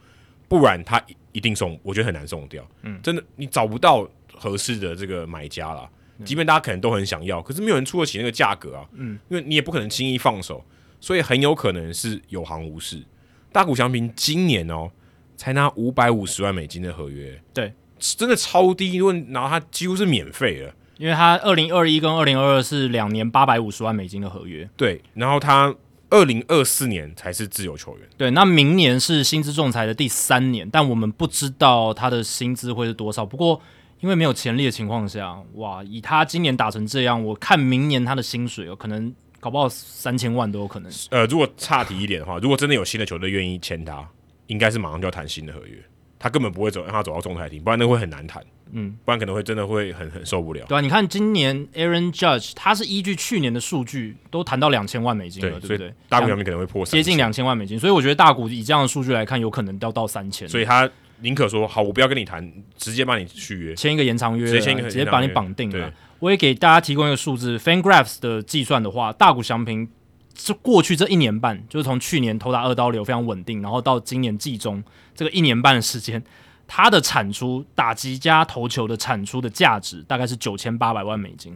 [0.47, 2.63] 不然他一定送，我觉得很难送掉。
[2.83, 5.89] 嗯，真的你找不到合适的这个买家了，
[6.23, 8.87] 即便大家可能都很想要，可是没有人出得起那个价格啊。
[8.93, 10.63] 嗯，因为你也不可能轻易放手，
[11.01, 13.03] 所以很有可能是有行无市。
[13.51, 14.91] 大谷翔平今年哦，
[15.35, 17.73] 才拿五百五十万美金的合约，对。
[18.17, 25.73] 真的超低，因为然后他几乎是免费的，因为他二零二一跟二零二二是两年八百五十万美金的合约，对，然后他
[26.09, 33.25] 二零二四年才是自由球员，对，那明年是薪资仲裁的第三年，但我们不知道他的薪资会是多少。
[33.25, 33.59] 不过
[34.01, 40.91] 因为没有潜力的情况下，哇，以他今年打成这样，我看明年他的薪水有可能搞不好三千万都有可能。
[41.09, 44.07] 呃，如果差题一点的话，如果真的有新的球队愿意签他，
[44.47, 45.83] 应该是马上就要谈新的合约。
[46.25, 48.43] 他根本不会走，让他走到仲裁庭，不然那会很难谈。
[48.71, 50.65] 嗯，不然可能会真的会很很受不了。
[50.67, 55.93] 对啊，你看今年 Aaron Judge，他是依据去年的数据都谈到两千万美金了，对，对不对？
[56.09, 60.49] 大谷翔平可能会破三，接近两千万美金，所以我觉得大股以这样的数据来看，有可能要到三千。
[60.49, 60.89] 所以他
[61.19, 65.93] 宁可说好，我不要跟你谈，直接帮你续约，签一个延长约，直接签一个直接把你绑定了。
[66.17, 69.87] 我也给大家提供一个数字，FanGraphs 的计算的话，大谷翔平
[70.35, 74.83] 是过去这一年半，就是从去年投打二刀流非常稳定，然后到今年季中
[75.15, 76.21] 这个一年半的时间。
[76.67, 81.55] 他的产出打击加投球的产出的价值大概是九千八百万美金，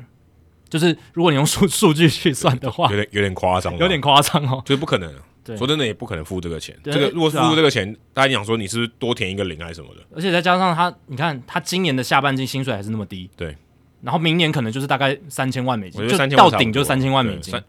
[0.69, 5.11] 就是如果你用数数据去算的话，有点有点夸张，有点夸张哦，就是不可能。
[5.44, 6.77] 对，说真的也不可能付这个钱。
[6.84, 10.02] 这个如果付这个钱，大家讲说你是不是多填一个零还是什么的？
[10.15, 13.57] 而且再加上他，你看他今年的下半季薪水还是那么低，对。
[14.03, 17.60] 然后明年可能就是大概三千万美金，就到顶就三千万美金。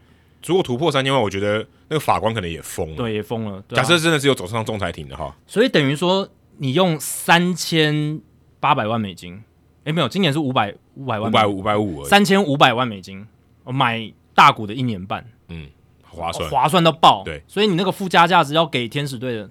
[0.45, 3.63] 如果突破三千万，我觉得那个法官可能也疯了，对，也疯了。
[3.69, 6.29] 假设真的是有走上仲裁庭的哈，所以等于说。
[6.57, 8.21] 你用三千
[8.59, 13.25] 八百万美金，哎、欸，没有，今年是五百五百万，五百五百五，三千五百万美金，
[13.63, 15.67] 我买大股的一年半，嗯，
[16.03, 19.49] 划算，划算到爆，对，所以你那个附加价值要给天使队的，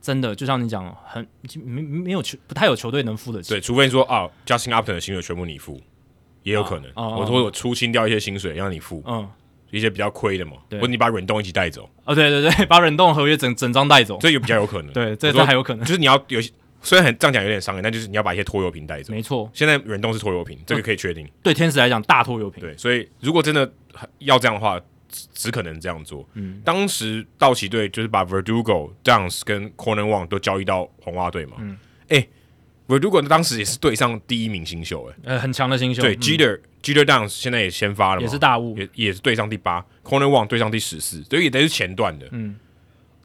[0.00, 1.26] 真的就像你讲，很
[1.64, 5.80] 没没有球，不太有球队能付得起，对，除非你说啊，Justin Upton 的薪水全部你付，
[6.44, 9.28] 也有可能，啊、我说我出清掉一些薪水让你付，嗯，
[9.72, 16.52] 一些比较亏的嘛，或者你把忍动一起带走，哦，对对对， 把忍动合约整整张带走，这也比较有可能， 对，这这还有可能，就是你要有些。
[16.84, 19.12] 虽然很这样讲有点伤人，但就是你要把一些拖油瓶带走。
[19.12, 21.24] 没错，现在忍动是拖油瓶，这个可以确定。
[21.40, 22.60] 对天使来讲，大拖油瓶。
[22.60, 23.72] 对，所以如果真的
[24.18, 26.28] 要这样的话，只，只可能这样做。
[26.34, 31.58] 嗯，当时道奇队就是把 Verdugo、Downs 跟 Corner One 都交易到红袜队嘛。
[31.60, 31.78] 嗯，
[32.08, 32.28] 哎、欸、
[32.88, 36.02] ，Verdugo 当时也是队上第一名新秀、欸，哎，呃，很强的新秀。
[36.02, 42.26] 对，Jeter、嗯、Jeter Downs 现在也先发了嘛，也是大物，也也是对上第八，Kolten Wong 队上第十四，所以也得是前段的。
[42.32, 42.56] 嗯，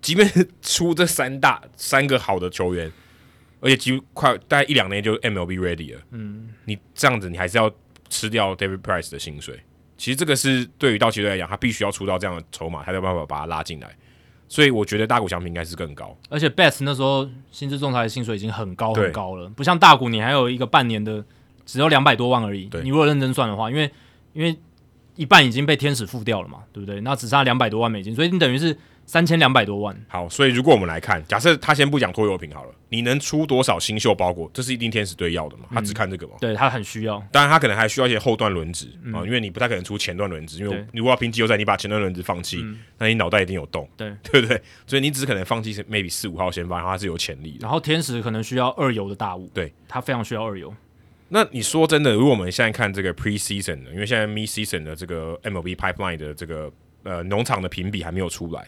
[0.02, 2.92] 即便是出这三大三个好的球员。
[3.60, 6.02] 而且几乎快大概一两年就 MLB ready 了。
[6.12, 7.70] 嗯，你这样子，你还是要
[8.08, 9.60] 吃掉 David Price 的薪水。
[9.98, 13.90] 其实这个是对于道奇队来讲，他必须要出到这样的筹码，他才有办法把他拉进来。
[14.48, 16.16] 所以我觉得大谷翔平应该是更高。
[16.30, 21.26] 而且 Betts 那时候薪资仲裁的薪水已经很高很高了，不像大谷，你还有一个半年的
[21.68, 22.68] 只有两百多万而已。
[22.82, 23.92] 你如果认真算的话，因为
[24.34, 24.58] 因为
[25.16, 27.00] 一半已经被天使付掉了嘛，对不对？
[27.02, 28.76] 那只差两百多万美金，所以你等于是。
[29.10, 29.98] 三千两百多万。
[30.10, 34.52] 好，所以如果我们来看，假设他先不讲拖油瓶好了，你能出多少新秀包裹？
[34.54, 35.64] 这是一定天使队要的嘛？
[35.72, 36.34] 他只看这个嘛？
[36.36, 37.18] 嗯、对他很需要。
[37.32, 44.62] 当然，他可能还需要一些后段轮值啊，因为你不太可能出前段轮值，因为你如果要拼季后赛，你把前段轮值放弃，嗯、那你脑袋一定有洞，对对不对？
[44.86, 47.60] 所以你只可能放弃 maybe 四五号先发，然后他是有潜力的。
[47.62, 50.74] 然后天使可能需要二游的大物，对他非常需要二游。
[51.30, 56.72] 那你说真的，如果我们现在看这个 preseason 的，因为现在 mid season 的这个 MLB pipeline 的这个
[57.04, 58.68] 呃农场的评比还没有出来，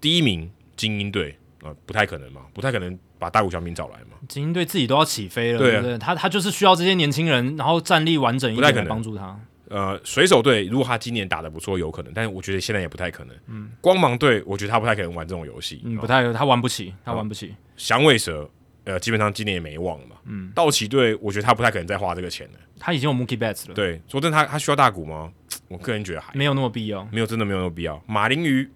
[0.00, 0.50] 第一名。
[0.76, 4.16] 精英队啊、呃，不太可能嘛，不太可能把大谷翔平找来嘛。
[4.26, 5.98] 精英队自己都要起飞了，对，不对？
[5.98, 9.38] 他他就是需要这些年轻人，然后战力完整一点来帮助他。
[9.68, 13.36] 呃，水手队如果他今年打的不错，有可能，但是我觉得现在也不太可能。
[13.48, 17.54] 嗯，光芒队，我觉得他不太可能玩这种游戏，嗯，不太，他玩不起，他玩不起。
[17.76, 18.48] 响尾蛇，
[18.90, 20.16] 呃，基本上今年也没望了嘛。
[20.24, 22.58] 嗯，道奇队，我觉得他不太可能再花这个钱了。
[22.78, 23.74] 他已经有 Mookie Betts 了。
[23.74, 25.32] 对，说真的，他他需要大股吗？
[25.68, 28.02] 我个人觉得还没有那么必要，没有真的没有那么必要。
[28.06, 28.68] 马林鱼。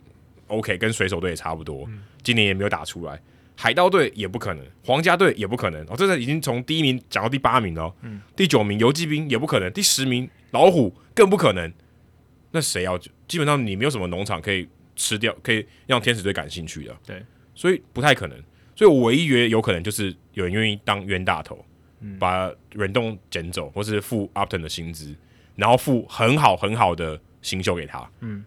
[0.46, 3.18] OK，跟水手队也差不多，嗯、今年也没有打出来。
[3.56, 5.82] 海盗队也不可能，皇家队也不可能。
[5.86, 7.92] 哦，这个已经从第一名讲到第八名了。
[8.02, 11.72] 嗯，第九名游击兵也不可能，第十名老虎更不可能。
[12.50, 12.98] 那谁要？
[13.26, 16.94] 基本上你没有什么农场可以吃掉，可以让天使队感兴趣的。
[17.06, 17.24] 对，
[17.54, 18.38] 所以不太可能。
[18.74, 21.64] 所以我唯一觉得有可能就是有人愿意当冤大头，
[22.00, 25.14] 嗯、把忍动捡走，或是付 Upton 的薪资，
[25.56, 28.08] 然后付很好很好的新秀给他。
[28.20, 28.44] 嗯。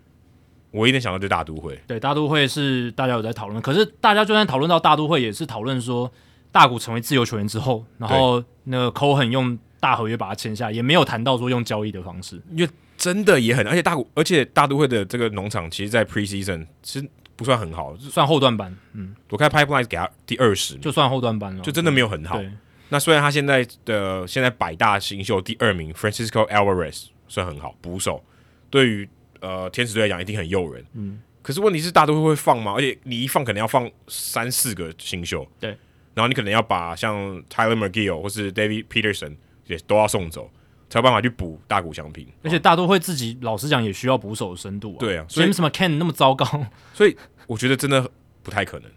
[0.72, 6.12] 我一点想到就大都会，对大都会是大家有在讨论，可是大家就算讨论到大都会，也是讨论说
[6.52, 18.76] 大谷成为自由球员之后，然后那个 Cohen 用大合约把他签下，也没有谈到说用交易的方式，因为真的也很，而且大谷，而且大都会的这个农场，其实，在 Preseason 其实不算很好，算后段班。
[18.92, 22.42] 嗯，我看 Pipeline 给他第二十，就算后段班了，就真的没有很好。
[22.90, 28.24] 那虽然他现在的现在百大新秀第二名 Francisco Alvarez 算很好，捕手
[28.70, 29.08] 对于
[29.40, 30.84] 呃天使队来讲一定很诱人。
[30.94, 32.74] 嗯，可是问题是大都会会放吗？
[32.76, 35.70] 而且你一放可能要放三四个新秀，对，
[36.14, 37.16] 然后你可能要把像
[37.50, 39.36] Tyler McGill 或是 David Peterson
[39.66, 40.50] 也都要送走，
[40.90, 42.28] 才有办法去补大谷翔平。
[42.44, 45.00] 而且大都会自己老实讲也需要捕手的深度啊。
[45.00, 46.46] 对啊，所以什么 Ken 那么糟糕，
[46.94, 47.16] 所以
[47.48, 48.10] 我觉得真的
[48.44, 48.92] 不太可能。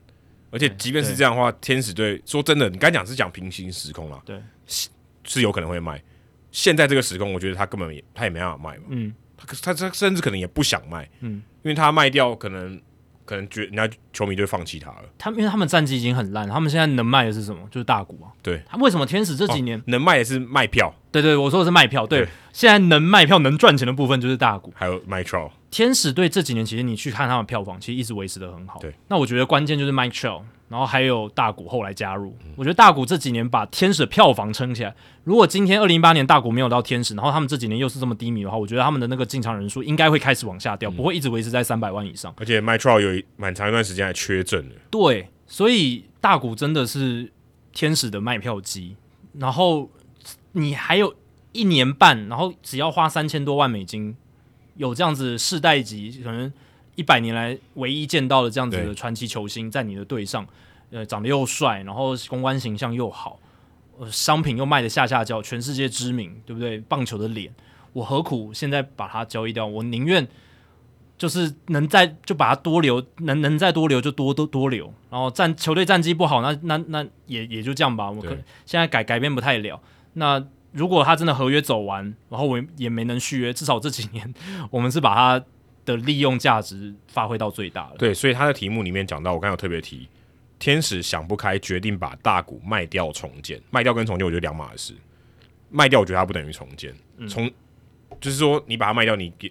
[0.53, 4.37] 而且即便是这样的话，天使队说真的，你刚才讲是讲平行时空啦，对，
[5.25, 6.03] 是有可能会卖。
[6.51, 12.81] 现在这个时空，我觉得他根本也他也没办法卖嘛，嗯，他他他甚至可能也不想卖，嗯，因为他卖掉可能
[13.31, 15.05] 可能觉得人家球迷就会放弃他了。
[15.17, 17.61] 他们因为他们战绩已经很烂，他们现在能卖的是什么？
[17.71, 18.27] 就是大股啊。
[18.43, 20.93] 对，他为什么天使这几年、哦、能卖的是卖票？
[21.13, 22.05] 对对，我说的是卖票。
[22.05, 25.53] 对，对现在能卖票能赚钱的部分就是大股，还有 Mike Trout。
[25.71, 28.79] 天使队这几年其实你去看他们票房，其实一直维持的很好。
[28.81, 30.43] 对，那我觉得关键就是 Mike Trout。
[30.71, 34.95] 然后还有大谷后来加入，我觉得大谷这几年把天使的票房撑起来。
[35.25, 42.33] 如果今天二零一八年大谷没有到天使，然后他们这几年又是这么低迷的话，我觉得他们的那个进场人数应该会开始往下掉，不会一直维持在三百万以上。
[42.39, 44.77] 而且 Mike Trout 有蛮长一段时间还缺阵的。
[44.93, 47.33] 对，所以大谷真的是
[47.73, 48.95] 天使的卖票机。
[49.33, 49.91] 然后
[50.53, 51.13] 你还有
[51.51, 54.15] 一年半，然后只要花三千多万美金，
[54.81, 56.53] 有这样子世代级可能。
[56.97, 60.47] 一百年来唯一见到的这样子的传奇球星在你的队上，
[60.91, 63.39] 呃，长得又帅，然后公关形象又好，
[63.97, 66.79] 呃，商品又卖的下下叫，全世界知名，对不对？
[66.81, 67.55] 棒球的脸，
[67.95, 69.65] 我何苦现在把它交易掉？
[69.65, 70.27] 我宁愿
[71.17, 74.93] 就是能再就把它多留，能能再多留就多多多留。
[75.09, 78.11] 然后战球队战绩不好，那那那也也就这样吧。
[78.11, 78.37] 我可
[78.67, 79.81] 现在改改变不太了。
[80.15, 84.35] 那如果他真的合约走完，然后我也没能续约，至少这几年
[84.71, 85.45] 我们是把他。
[85.87, 87.95] 的利用价值发挥到最大了。
[87.99, 90.07] 对，所以他的题目里面讲到，我刚刚有特别提，
[90.59, 93.59] 天使想不开，决定把大股卖掉重建。
[93.71, 94.95] 卖掉跟重建，我觉得两码事。
[95.71, 96.95] 卖掉，我觉得它不等于重建。
[97.27, 97.53] 重、嗯、
[98.21, 99.51] 就是说，你把它卖掉，你给，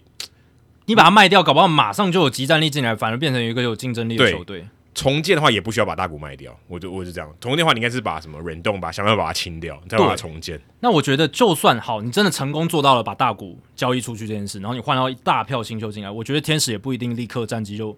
[0.86, 4.68] 你把它卖掉，搞不好马上就有集战力进来，反而变成一个有竞争力的球队。
[5.00, 7.34] 重建的话也不需要把大股卖掉，我就我就这样。
[7.40, 10.60] 重建的话，你应该是把什么忍动，吧想办法把它清掉，再把它重建。
[10.82, 17.98] 那我觉得就算好，你真的成功做到了把大股交易出去这件事，然后你换到一大票新秀进来，我觉得天使也不一定立刻战绩就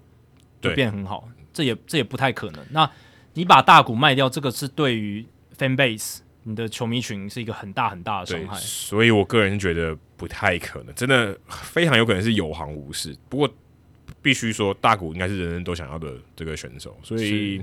[0.61, 2.63] 就变很好，这也这也不太可能。
[2.69, 2.87] 那
[3.33, 5.25] 你把大股卖掉，这个是对于
[5.57, 8.55] fan base 你的球迷群是一个很大很大的伤害。
[8.59, 13.17] 所以我个人觉得不太可能，真的非常有可能是有行无市。
[13.27, 13.49] 不过。
[14.21, 17.61] 必须说，大谷应该是人人都想要的这个选手，所以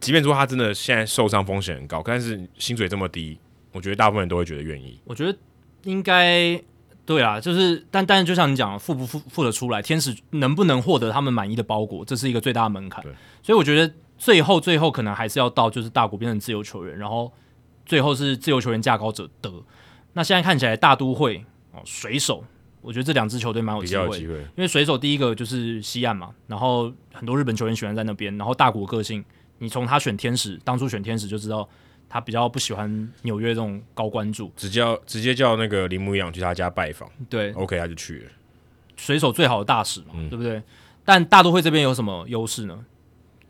[0.00, 3.38] 即便说他真的现在受伤风险很高，但是薪水这么低，
[3.72, 5.00] 我觉得大部分人都会觉得愿意。
[5.04, 5.36] 我觉得
[5.84, 6.62] 应该
[7.06, 13.02] 对啊，就是但但是就像你讲，付不付付得出来，天使能不能获得他们满意的包裹，这是一个最大的门槛。
[13.42, 17.32] 所以我觉得最后最后可能还是要到就是大谷变成自由球员，然后
[17.86, 19.50] 最后是自由球员价高者得。
[20.12, 22.44] 那现在看起来大都会哦水手。
[22.80, 29.24] 我觉得这两支球队蛮有机会，因为水手第一个就是西岸嘛，然后很多日本球员喜欢在那边，然后大谷个性，
[29.58, 31.68] 你从他选天使，当初选天使就知道
[32.08, 38.30] 他比较不喜欢纽约这种高关注，直接直接叫那个铃木一朗去他家拜访，对，OK 他就去了，
[38.96, 40.62] 水手最好的大使嘛，嗯、对不对？
[41.04, 42.84] 但大都会这边有什么优势呢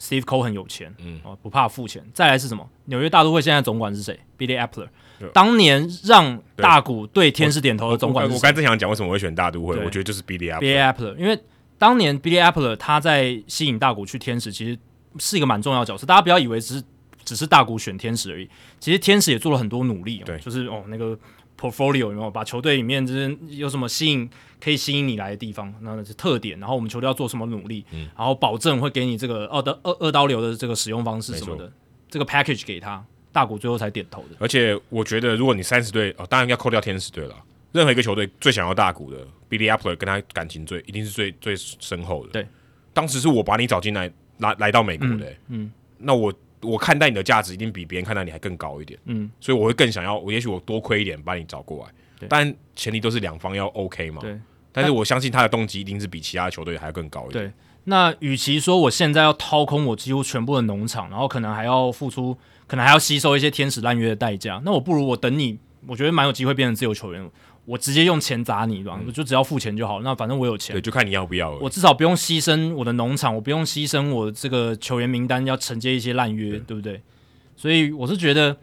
[0.00, 2.04] ？Steve Cohen 很有钱，嗯，哦，不怕付钱。
[2.14, 2.68] 再来是什么？
[2.84, 4.88] 纽约大都会现在总管是谁？Billy Apple。
[5.32, 11.38] 当年让大谷对天使点头的总管，我刚才正想讲为什么我会选大都会，我觉得就是 Billy Apple，因为
[11.76, 14.78] 当年 Billy Apple 他在吸引大谷去天使，其实
[15.18, 16.06] 是一个蛮重要的角色。
[16.06, 16.84] 大家不要以为只是
[17.24, 18.48] 只是大谷选天使而已，
[18.80, 21.18] 其实天使也做了很多努力，对，就是哦那个
[21.60, 24.28] portfolio 有没有把球队里面就是有什么吸引
[24.60, 31.72] 可以吸引你来的地方，那是特点，然后我们球队要做什么努力，嗯，然后保证会给你这个二的二二刀流的这个使用方式什么的，
[32.08, 33.04] 这个 package 给他。
[33.38, 37.36] 大谷最后才点头的，而且我觉得，如果你三十队哦，当然要扣掉天使队了。
[37.70, 42.32] 任何一个球队最想要大谷的，Billy Apple 跟他感情最一定是最最深厚的。
[42.32, 42.46] 对，
[42.92, 46.32] 当时是我把你找进来，来来到美国的、欸嗯，嗯，那我
[46.62, 54.36] 我看待你的价值一定比别人看待你还更高一点，嗯，所以我会更想要，我也许我多亏一点把你找过来，但前提都是两方要 OK 嘛，对。
[54.72, 57.44] 但是我相信他的动机一定是比其他球队还要更高一点。
[57.44, 57.52] 对，
[57.84, 62.36] 那与其说我现在要掏空我几乎全部的农场，然后可能还要付出。
[62.68, 67.30] 可能还要吸收一些天使烂约的代价，那我不如我等你，我觉得蛮有机会变成自由球员，
[67.64, 70.00] 我直接用钱砸你吧，我、嗯、就只要付钱就好。
[70.02, 71.58] 那反正我有钱，对，就看你要不要了。
[71.60, 77.00] 我至少不用牺牲我的农场，我不用牺牲我这个球员名单要承接一些烂约，对，对不对？
[77.56, 78.56] 所以我是觉得，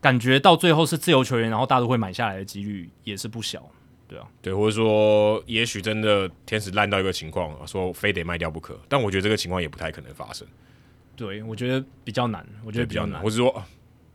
[0.00, 3.66] 感觉到最后是自由球员，然后大都会买下来的几率也是不小，
[4.06, 10.46] 对啊，对，或者说也许真的天使烂到一个情况，说非得卖掉不可，但我觉得这个情况也不太可能发生。
[11.18, 13.62] 对，我觉得比较难，我觉得比较难，我是说，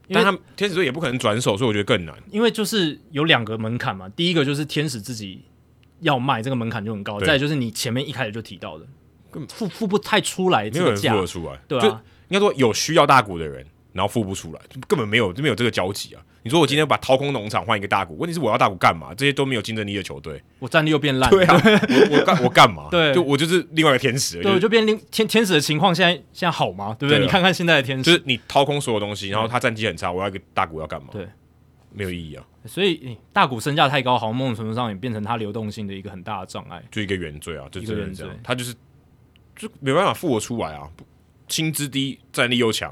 [0.07, 5.43] 但他天使队也不可能转手，所以我觉得更难，因为就是有两个门槛嘛，第一个就是天使自己
[5.99, 8.87] 要卖，这个门槛就很高，再就是你前面一开始就提到的。
[9.49, 16.23] 付付不太出来，这个价付得出来，对啊，应该说有需要大股的人，然后付不出来，根本没有就没有这个交集啊。
[16.43, 19.13] 你说我今天把掏空农场换一个大股，问题是我要大股干嘛？
[19.15, 21.55] 这些都没有竞争力的球队，我战力又变烂，对啊，
[22.11, 22.87] 我我干我干嘛？
[22.91, 26.95] 对，就我就是另外一个天使，对，我就变另天天使的情况，现在现在好吗？
[26.99, 27.21] 对不对？
[27.23, 31.09] 你看看现在的天使，就是你掏空所有东西，然后他战绩很差，我要一个大股要干嘛？
[31.11, 31.27] 对，
[31.91, 32.45] 没有意义啊。
[32.65, 38.73] 所以大股身价太高，好像某种程度上也变成他流动性的一个很大的障碍，就一个原罪啊，就这样，他就是。
[39.55, 40.89] 就没办法复活出来啊！
[41.47, 42.91] 薪资低，战力又强，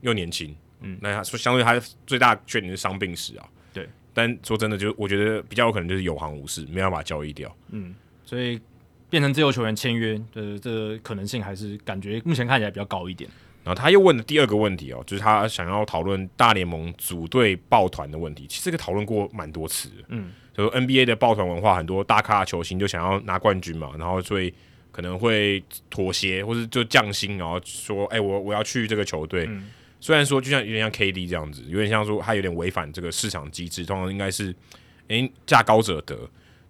[0.00, 3.48] 又年轻，嗯，那他说相对他最大的缺点是伤病史啊。
[3.72, 7.54] 对，但说真的，就我觉得比较有可能就是有行无市，没办法交易掉。
[7.70, 7.94] 嗯，
[8.24, 8.60] 所以
[9.08, 13.30] 变成自由球员签约的这个可能性还是感觉目前看起来比较高一点。
[13.62, 18.46] 然后他又问了第二个问题哦，就是他想要讨论大联盟组队抱团的问题。
[18.46, 24.52] 其实这个讨论过蛮多次的，嗯，就 NBA 的抱团文化，很多大咖球星就想要拿冠军嘛，然后所以。
[24.92, 29.46] 可能会妥协，或者就降薪，然后说：“哎、欸，我我要去这个球队。
[29.48, 29.70] 嗯”
[30.00, 34.54] 虽然说就像有点像 KD 这样子，有点像说他有点违反这个市场机制，通常应该是
[35.08, 36.18] “诶、欸，价高者得”。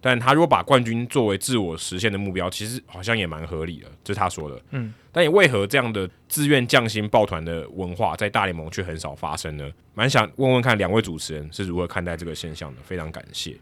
[0.03, 4.59] 但他如果把冠军作为自我实现的目标，其实好像也蛮合理的，这是他说的。
[4.71, 9.69] 嗯，但也为何这样的自愿降薪抱团的文化在大联盟却很少发生呢？
[9.93, 12.81] 蛮想问问看两位主持人是如何看待这个现象的？
[12.81, 13.55] 非常感谢。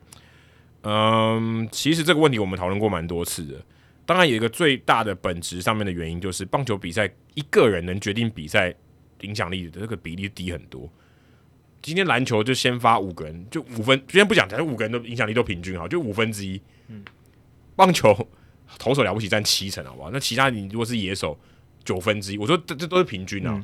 [0.84, 3.62] 嗯，其实这个问题我们讨论过蛮多次的。
[4.06, 8.74] 当然有一个最大的本质上面的原因，就是棒球比赛一个人能决定比赛
[9.22, 10.90] 影响力的这个比例低很多。
[11.82, 16.62] 今天篮球就先发五个人，就五分，今天不讲，假如五个人的影响力都平均好，就五分之一。
[16.88, 17.04] 嗯，
[17.76, 18.28] 棒球
[18.78, 20.12] 投手了不起占七成，好不好？
[20.12, 21.40] 那其他你如果是野手，
[21.86, 23.64] 九分之一，我说这这都是平均啊，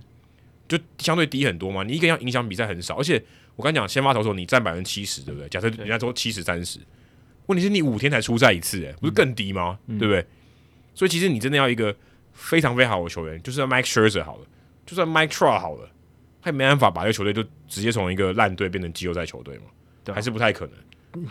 [0.68, 1.84] 就相对低很多嘛。
[1.84, 3.22] 你一个要影响比赛很少，而且
[3.56, 5.50] 我刚讲先发投手你占百分之七十，对不对？
[5.50, 6.80] 假设人家说七十三十。
[7.48, 9.78] 问题是你五天才出赛一次，诶，不是更低吗？
[9.86, 10.26] 嗯、对不对？
[10.96, 11.96] 所以其实你真的要一个
[12.34, 14.48] 非常非常好的球员，就算 Mike Scherzer 好了，
[14.86, 15.90] 就算 Mike Trout 好了，
[16.42, 19.64] 他也没办法把这个球队就直接从一个烂队变成季后赛球队嘛？
[20.04, 20.74] 对，还是不太可能。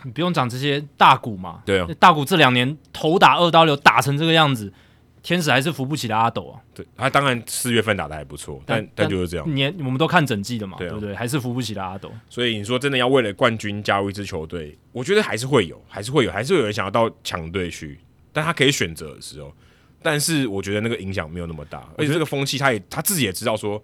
[0.02, 1.62] 你不用讲这些大股嘛？
[1.64, 4.72] 对啊，大股这两年头打二刀流打成这个样子，
[5.22, 6.58] 天使还是扶不起的阿斗啊。
[6.74, 9.54] 对，他当然四月份打的还不错，但但，但就是这样。
[9.54, 11.14] 年我们都看整季的嘛，对，不对？
[11.14, 12.10] 还是扶不起的阿斗。
[12.30, 18.00] 所以你说真的要为了冠军加入一支球队，我觉得还是会有，还是会有，还是会有人想要到强队去，
[18.32, 19.54] 但他可以选择的时候。
[20.04, 23.82] 但是我觉得那个影响没有那么大，而且这个风气他也他自己也知道说，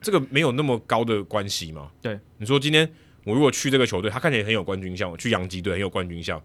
[0.00, 1.90] 这个没有那么高的关系嘛。
[2.00, 2.90] 对，你说今天
[3.24, 6.42] 我如果去这个球队，他看起来很有冠军相，我去洋基队很有冠军相，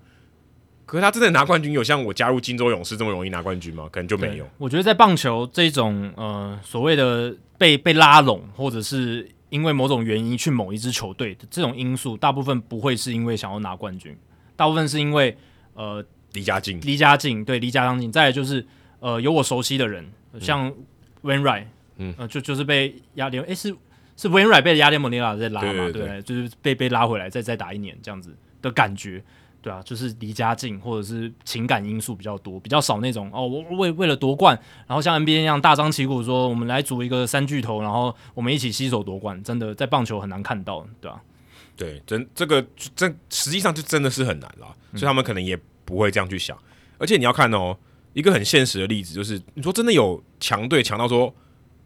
[0.85, 3.87] 可是他真的拿冠军有像我加入金州勇士这么容易拿冠军吗？
[3.89, 4.45] 可能就没有。
[4.57, 14.17] 我觉得在棒球这种呃所谓的被被拉拢，或者是因为某种原因去某一支球队的这种因素，大部分不会是因为想要拿冠军，
[14.57, 15.37] 大部分是因为
[15.75, 18.67] 呃离家近，离家近，对，离家乡近，再来就是。
[19.03, 20.09] 呃，有我熟悉的人，
[20.39, 20.73] 像
[21.23, 21.65] Wainwright，
[21.97, 23.75] 嗯，呃，就就是被亚联，诶，是
[24.15, 29.21] 是 Wainwright 被亚联蒙尼拉在拉嘛，对，对，对，对，就是被被拉回来，再再打一年这样子的感觉，
[29.61, 34.57] 对啊，就是离家近，或者是情感因素比较多，比较少那种哦，我为为了夺冠，
[34.87, 41.21] 然后像 NBA 一样大张旗鼓说我们来组一个三巨头，然后我们一起携手夺冠，真的在棒球很难看到，对吧、啊？
[41.75, 42.65] 对，真这个
[42.95, 47.77] 这实际上就真的是很难啦，所以他们可能也不会这样去想，嗯、而且你要看哦。
[48.13, 51.33] 一个很现实的例子就是，你说真的有强队强到说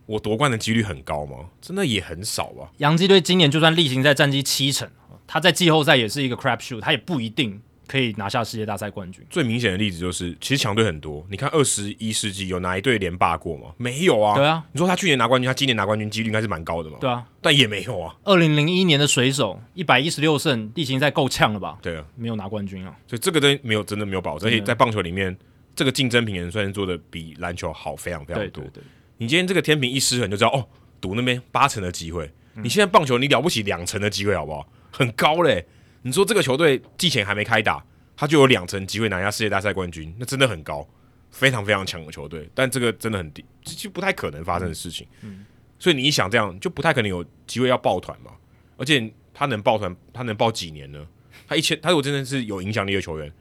[0.05, 1.37] 我夺冠的几率很高吗？
[1.61, 2.69] 真的也很少吧。
[2.77, 4.89] 洋基队今年就算例行赛战绩七成，
[5.25, 9.25] 他在季后赛也是一个 crap shoot，他也不一定可以拿下世界大赛冠军。
[9.29, 11.25] 最明显的例子就是，其实强队很多。
[11.29, 13.67] 你看二十一世纪有哪一队连霸过吗？
[13.77, 14.35] 没有啊。
[14.35, 14.63] 对啊。
[14.71, 16.97] 你说他去年拿冠军，他今年拿冠军几率应该是蛮高的嘛？
[16.99, 17.25] 对啊。
[17.41, 18.15] 但也没有啊。
[18.23, 21.77] 二零零一年的水手一百一十六胜，例行赛够呛了吧？
[21.81, 22.05] 对啊。
[22.15, 22.95] 没有拿冠军啊。
[23.07, 25.37] 所以这个东西没有真的没有保证，而且在棒球里面。
[25.77, 28.63] 这个竞争平衡算是做的比篮球好非常非常多。
[28.63, 28.83] 对对对，
[29.17, 30.67] 你今天这个天平一失衡，就知道哦，
[30.99, 32.25] 赌那边八成的机会。
[32.55, 34.67] 嗯、你现在棒球你了不起两成的机会好不好？
[34.91, 35.63] 很高嘞。
[36.01, 37.85] 你说这个球队季前还没开打，
[38.15, 40.87] 他就有两成机会拿下世界大赛冠军，那真的很高，
[41.29, 42.49] 非常非常强的球队。
[42.55, 45.05] 但这个真的很低，就不太可能发生的事情。
[45.21, 45.45] 嗯，
[45.77, 48.31] 所以你一想这样，就不太可能有机会要抱团嘛。
[48.77, 51.05] 而且他能抱团，他能抱几年呢？
[51.47, 53.31] 他一签，他如果真的是有影响力的球员，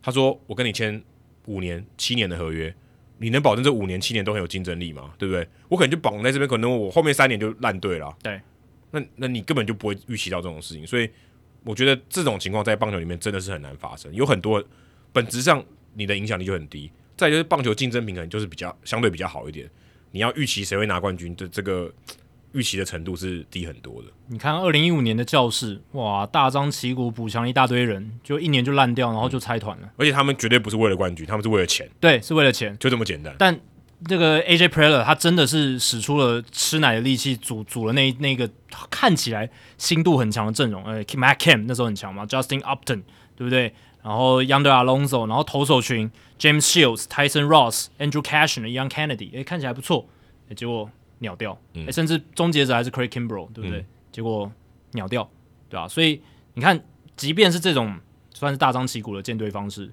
[0.00, 1.02] 他说我跟你签。
[1.50, 2.72] 五年、七年的合约，
[3.18, 5.12] 你能保证这五年、七年都很有竞争力吗？
[5.18, 5.46] 对不对？
[5.68, 8.16] 我可能就绑在这边，可能我后面三年就烂队了。
[8.22, 8.40] 对，
[8.92, 10.86] 那那你根本就不会预期到这种事情。
[10.86, 11.10] 所以
[11.64, 14.14] 我觉得这种情况在棒球里面真的是很难发生。
[14.14, 14.62] 有很多
[15.12, 15.64] 本质上
[15.94, 19.68] 你的影响力就很低，再就是棒球竞争平衡就是比较相对比较好一点。
[20.12, 21.92] 你要预期谁会拿冠军的这个。
[22.52, 24.08] 预期的程度是低很多的。
[24.26, 29.90] 你看，二零一五年的教室，哇，大张旗鼓补强一大堆人，就一年就烂掉，然后就拆团了。
[29.96, 31.88] 而且他们绝对不是为了冠军，他们是为了钱。
[32.00, 33.34] 对，是为了钱，就这么简单。
[33.38, 33.58] 但
[34.06, 38.48] 这个 AJ Preller 他真的是使出了吃奶的力气，组组了那那个
[38.90, 40.84] 看起来心度很强的阵容。
[40.84, 43.02] 呃，Matt Kemp 那时候很强嘛，Justin Upton
[43.36, 43.72] 对不对？
[44.02, 50.08] 然后 Yonder Alonso，然后投手群 James Shields、Tyson Ross、Andrew Cashner、Ian Kennedy，诶，看起来不错。
[50.48, 50.90] 诶，结果。
[51.20, 53.78] 鸟掉，哎、嗯，甚至终结者还是 Craig Kimbrel，对不对？
[53.78, 54.50] 嗯、结果
[54.92, 55.30] 鸟掉，
[55.68, 55.88] 对吧、啊？
[55.88, 56.20] 所以
[56.54, 56.82] 你看，
[57.16, 57.96] 即便是这种
[58.34, 59.90] 算是大张旗鼓的建队方式，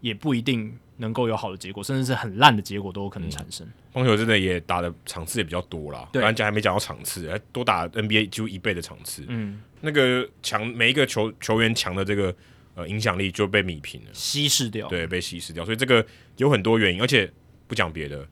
[0.00, 3.66] 也不一定能够有好的结果，甚至是很烂的结果都有可能产生。
[3.92, 9.24] 棒球真的也打的场次也比较多啦，刚才讲还没讲到场次，还多打 NBA 几乎一倍的场次。
[9.28, 12.34] 嗯，那个强每一个球球员强的这个
[12.74, 15.64] 呃影响力就被米平了，稀释掉，对，被稀释掉。
[15.64, 16.04] 所以这个
[16.36, 17.32] 有很多原因，而且
[17.66, 18.28] 不讲别的。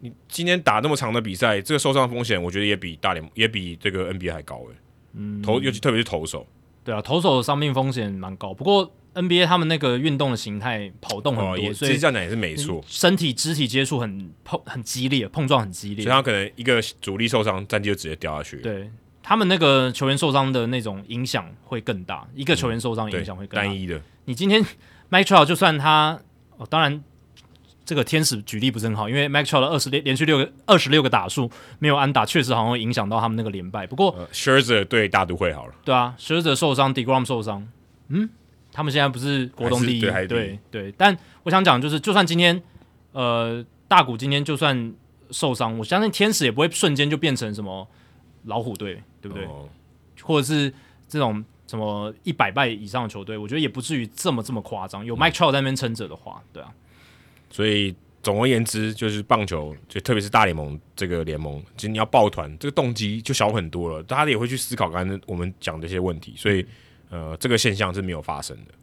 [0.00, 4.76] 你今天打那么长的比赛，这个受伤风险，我觉得也比大联也比这个 NBA 还高诶。
[5.14, 6.46] 嗯，投尤其特别是投手，
[6.84, 8.52] 对啊，投手的伤病风险蛮高。
[8.52, 12.84] 不过 NBA 他们那个运动的形态跑动很多，哦、所以这样讲也是没错。
[12.86, 18.58] 身体肢体接触很碰很激烈，碰撞很激烈，所以他可能一个主力受伤，战绩就直接掉下去。
[18.58, 18.90] 对
[19.22, 23.64] 他们那个球员受伤的那种影响会更大，一个球员受伤影响会更大。
[23.64, 24.62] 单一的，你今天
[25.10, 26.20] Trout 就算他
[26.58, 27.02] 哦，当然。
[27.86, 31.48] 这个天使举例不是很好，因为 Trout 的二十连连续六个二十六个打数
[31.78, 33.86] 没有安打，确实好像会影响到他们那个连败。
[33.86, 37.66] 不过、呃、Scherzer 对大都会好了，对啊，Scherzer 受伤，Degrom 受伤，
[38.08, 38.28] 嗯，
[38.72, 40.94] 他们现在不是国东第一，对对，对。
[40.98, 42.60] 但我想讲就是，就算今天
[43.12, 44.92] 呃大谷今天就算
[45.30, 47.88] 受伤，我相信天使也不会瞬间就变成什么
[48.46, 49.46] 老虎队，对不对？
[49.46, 49.68] 哦、
[50.22, 50.74] 或者是
[51.08, 55.06] 这种什么一百败以上的球队，我觉得也不至于这么这么夸张。
[55.06, 56.74] 有 Mike Trout 在那边撑着的话，对啊。
[57.56, 64.02] 所以总而言之，就是棒球，就特别是大联盟这个联盟，其实你要抱团，这个动机就小很多了。
[64.02, 66.66] 大家也会去思考刚才我们讲的一些问题，所以
[67.08, 68.74] 呃，这个现象是没有发生的。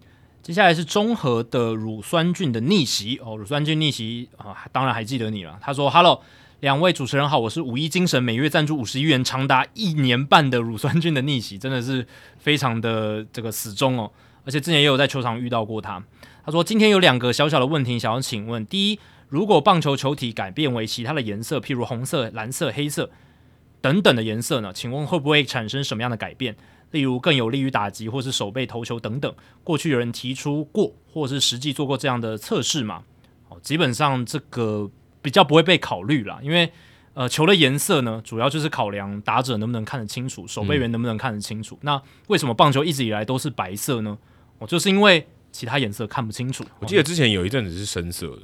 [0.42, 5.60] 接下来是综合的乳酸菌的逆袭哦，乳酸菌逆袭啊，当然还记得你了。
[5.62, 6.24] 他说：“Hello，
[6.62, 12.08] 两位主持人好，我是五一精神每月赞助五十亿元，长达一年半的乳酸菌的逆袭，真的是
[12.40, 14.12] 非常的这个死忠哦，
[14.46, 16.04] 而且之前也有在球场遇到过他。”
[16.46, 18.66] 他说：“今天有两个小小的问题想要请问。
[18.66, 19.00] 第一，
[19.30, 23.10] 如果棒球球体改变为其他的颜色，譬如红色、蓝色、黑色
[23.80, 24.72] 等等的颜色呢？
[24.74, 26.56] 请问会不会产生什么样的改变？
[26.92, 29.34] 例如更有利于打击，或是手背投球等等？
[29.64, 33.04] 过去有人提出过，或是实际做过这样的测试吗？
[33.50, 34.92] 哦，基本上这个
[35.22, 36.72] 比较不会被考虑啦，因为
[37.14, 41.76] 呃，球的颜色呢，主要就是考量打者能不能看得清楚，守备员能不能看得清楚。
[41.76, 44.18] 嗯、那为什么棒球一直以来都是白色呢？
[44.64, 46.66] 哦，就是因为。”其他颜色看不清楚。
[46.80, 48.42] 我记得之前有一阵子是深色的，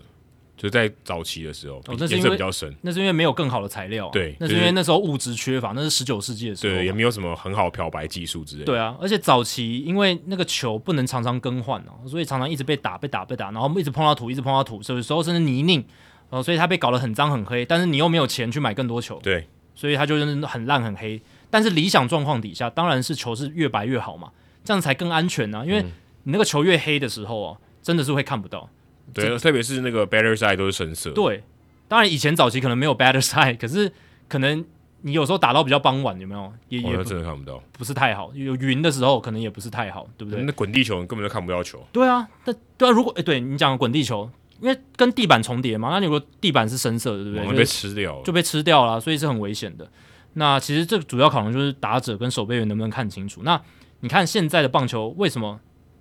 [0.55, 2.71] 就在早期的时候，颜、哦、色比较深。
[2.83, 4.11] 那是因为没有更好的材料、啊。
[4.13, 6.75] 对，那是因为那时候物质缺乏，那是十九世纪的时候。
[6.75, 8.65] 对，也没有什么很好的漂白技术之类的。
[8.67, 15.83] 对啊，而且早期因为那个球不能常常更换哦，所以常常一直被打、被打、被打，然后一直碰到土、一直碰到土，有时候甚至泥泞，
[16.29, 17.65] 哦，所以它被搞得很脏很黑。
[17.65, 21.19] 但是你又没有钱去买更多球，对，所以它就是很烂很黑。
[21.49, 24.29] 但是理想状况底下，当然是球是越白越好嘛，
[24.63, 25.65] 这样才更安全呢、啊。
[25.65, 25.83] 因为
[26.23, 27.57] 你那个球越黑的时候哦。
[27.81, 28.69] 真的是会看不到，
[29.13, 31.09] 对，特别是那个 better side 都是深色。
[31.11, 31.41] 对，
[31.87, 33.91] 当然以前早期可能没有 better side，可是
[34.27, 34.63] 可能
[35.01, 36.53] 你有时候打到比较傍晚，有没有？
[36.67, 38.31] 也、哦、也真的看不到，不是太好。
[38.35, 40.43] 有云的时候，可能也不是太好，对不对？
[40.43, 41.81] 那滚地球你根本就看不到球。
[41.93, 44.29] 对啊，那对啊，如果哎，对你讲的滚地球，
[44.59, 47.47] 因为跟地板重叠嘛，那你如果地板是深色的，对不对？
[47.47, 49.89] 会被吃掉，就被吃掉了，所以是很危险的。
[50.33, 53.41] 那其实这个主要考量就是打者跟守备员能不能看清楚。
[53.43, 53.59] 那
[54.01, 55.59] 你看现在的棒球为什么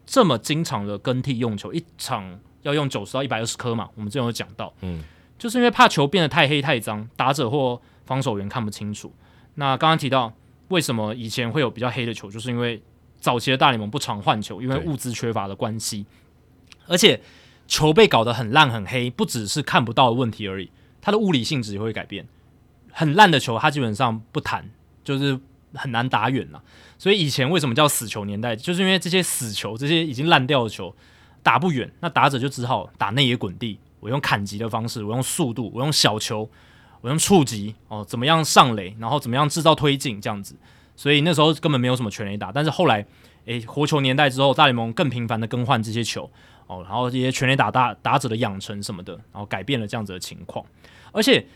[0.08, 1.72] 这么经常的更替用球？
[1.72, 2.40] 一场。
[2.62, 3.88] 要用九十到一百二十颗嘛？
[3.94, 5.00] 我们之前有讲到，嗯，
[5.38, 9.14] 就是因为怕球变得太黑太脏，打者或防守员看不清楚。
[9.54, 10.34] 那刚刚提到
[10.66, 12.82] 为什么以前会有比较黑的球，就是因为
[13.20, 16.04] 早期的大联盟不常换球，因为物资缺乏的关系。
[16.88, 17.22] 而且
[17.68, 20.68] 球被搞得很烂很黑，不只是看不到的问题而已，
[21.00, 22.26] 它的物理性质也会改变。
[22.90, 24.68] 很烂的球，它基本上不弹，
[25.04, 25.38] 就是
[25.78, 26.62] 很难打远了。
[26.98, 30.94] 所以以前为什么叫死球年代，就是因为这些死球，这些已经烂掉的球。
[31.40, 33.78] 打不远，那打者就只好打内野滚地。
[34.00, 36.50] 我用砍击的方式，我用速度，我用小球，
[37.00, 40.56] 我用触击哦，怎么样上垒，然后怎么样制造推进这样子。
[40.94, 42.52] 所以那时候根本没有什么全垒打。
[42.52, 43.06] 但是后来，
[43.46, 46.30] 诶，活球年代之后，大联盟更频繁的更换这些球
[46.66, 50.62] 哦，然后这些全垒打打打者的养成什么的，然后改变了这样子的情况。
[51.12, 51.46] 而且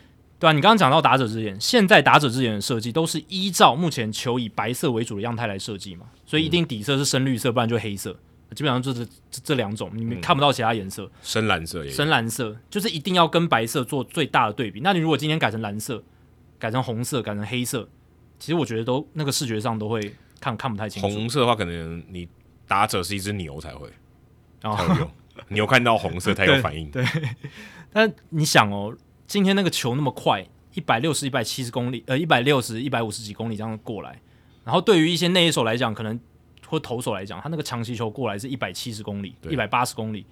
[0.42, 8.12] 对啊，你刚刚讲到打者之眼，现在打者之眼的设计都是依照目前球以白色为主的样态来设计嘛，所以一定底色是深绿色，不然就黑色，
[8.52, 11.08] 基本上就是这这两种，你们看不到其他颜色。
[11.22, 14.80] 深蓝色也，深蓝色就是一定要跟白色做最大的对比。
[14.80, 16.02] 那你如果今天改成蓝色，
[16.58, 17.88] 改成红色，改成黑色，
[18.40, 21.08] 其实我觉得都那个视觉上都会看看不太清楚。
[21.08, 22.28] 红色的话，可能你
[22.66, 23.86] 打者是一只牛才会，
[24.64, 25.10] 哦，才会有
[25.50, 26.90] 牛看到红色才有反应。
[26.90, 27.28] 对，对，
[27.92, 28.92] 但你想哦，
[29.32, 34.20] 今天那个球那么快，一百六十、一百七十公里，呃，一百六十、一百五十几公里这样过来，
[34.62, 36.20] 然后对于一些内野手来讲，可能
[36.66, 40.26] 或投手来讲，他那个强袭球过来是一百七十公里、一百八十公里，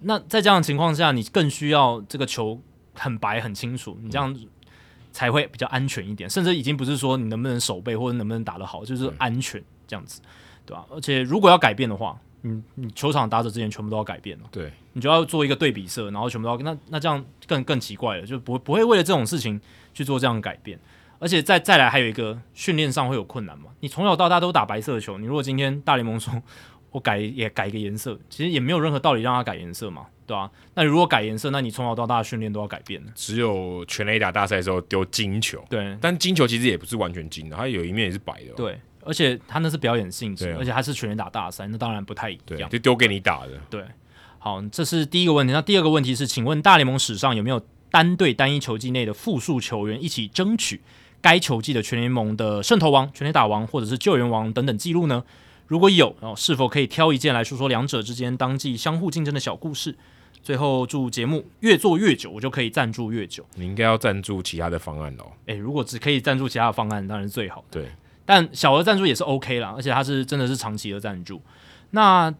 [0.00, 2.58] 那在这样的情况下，你更需要这个球
[2.94, 4.34] 很白很清楚，你这样
[5.12, 6.30] 才会比较安全一点。
[6.30, 10.22] 甚至已经不是说你能不能守备或者能不能打得好，就是安全这样子，
[10.64, 10.86] 对吧？
[10.88, 19.60] 而且如果要改变的话，你你球场打者之前全部都要改变了，对，你就要做一个对比色，然后全部都要那那这样更更奇怪了，就不不会为了这种事情
[19.92, 20.78] 去做这样的改变，
[21.18, 23.70] 而且再再来还有一个训练上会有困难嘛？
[23.80, 26.32] 你从小到大都打白色的球，你如果今天大联盟说
[26.90, 30.50] 我改也改一个颜色，其实也没有任何道理让他改颜色嘛，对吧、啊？
[30.74, 33.12] 那你如果改颜色，那你从小到大的训练都要改变了。
[33.14, 38.78] 只有全垒打大赛的时候丢金球，对，但金球其实也不是完全金的，它有一面也是白的，对。
[39.06, 42.70] 而且他那是表演性质，啊、而且他是全垒打大赛，那当然不太一样。
[42.70, 43.50] 就丢给你打的。
[43.68, 43.84] 对，
[44.44, 45.54] 好，这是第一个问题。
[45.54, 47.58] 那第二个问题是，请问大联盟史上有没有
[47.90, 50.82] 单队单一球季内的复数球员一起争取
[51.22, 55.24] 该球季的全联盟的胜投王、全垒打王或者是救援王等等记录呢？
[55.66, 59.96] 如果有，哦，是否可以挑一件来说说两者之间当季相互竞争的小故事？
[60.42, 63.46] 最后祝节目越做越久，我就可以赞助越久。
[63.54, 65.24] 你应该要赞助其他的方案哦。
[65.46, 67.80] 诶，如果只可以赞助其他的方案，当然是最好的。
[67.80, 67.88] 对。
[68.26, 71.40] 但小额赞助也是 OK 啦，而且它是真的是长期的赞助。
[71.92, 72.34] 那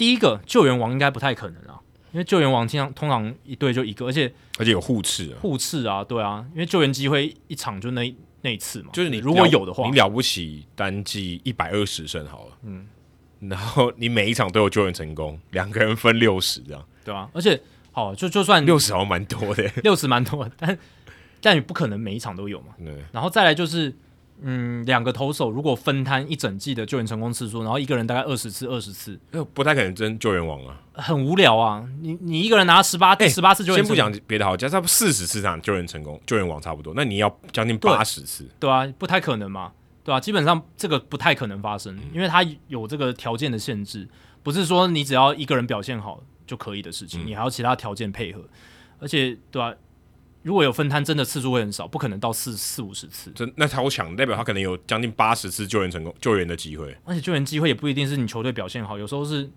[0.00, 1.78] 第一个救援王应该不太可能啊，
[2.10, 12.86] 因为救援王经常通常一队就一个，而且而且有互斥啊，互斥啊，对啊，因为救援机会一场就那那一次嘛，就是你如果有的话，你了不起单季一百二十胜好了，嗯，
[13.40, 17.60] 然后你每一场都有救援成功，两个人分六十这样，对啊，而且
[17.92, 20.78] 好就就算六十好像蛮多的，六十蛮多的，但
[21.42, 23.94] 但你不可能每一场都有嘛，对，然后再来就是。
[24.42, 29.18] 嗯，两个投手如果分摊一整季的救援成功次数，然后一个人大概二十次，二十次，
[29.52, 31.86] 不太可能争救援王啊，很无聊啊。
[32.00, 38.44] 你你一个人拿十八十八次救援，先不讲别的好，加上四十次场救援成功，救援王差不多，那你要将近八十次。
[38.58, 39.72] 对，对啊，不太可能嘛，
[40.02, 44.08] 对啊，基本上这个不太可能发生，嗯、因为他有这个条件的限制，
[44.42, 48.42] 不是说你只要一个人表现好就可以的事情，嗯、你还要其他条件配合，
[48.98, 49.74] 而且对吧、啊？
[50.42, 53.30] 如果有分摊，真的次数会很少，不可能到四四五十次。
[53.32, 56.96] 真那超强，代表他可能有将近八十次救援成功、救援的机会。
[57.04, 59.50] 而且救援机会也不一定是你球队表现好，有时候是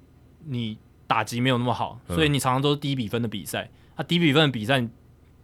[0.46, 0.78] 你
[1.08, 3.70] 打击没有那么好，所以你常常都是低比分的比赛。
[3.96, 4.86] 那、嗯啊、低比分的比赛，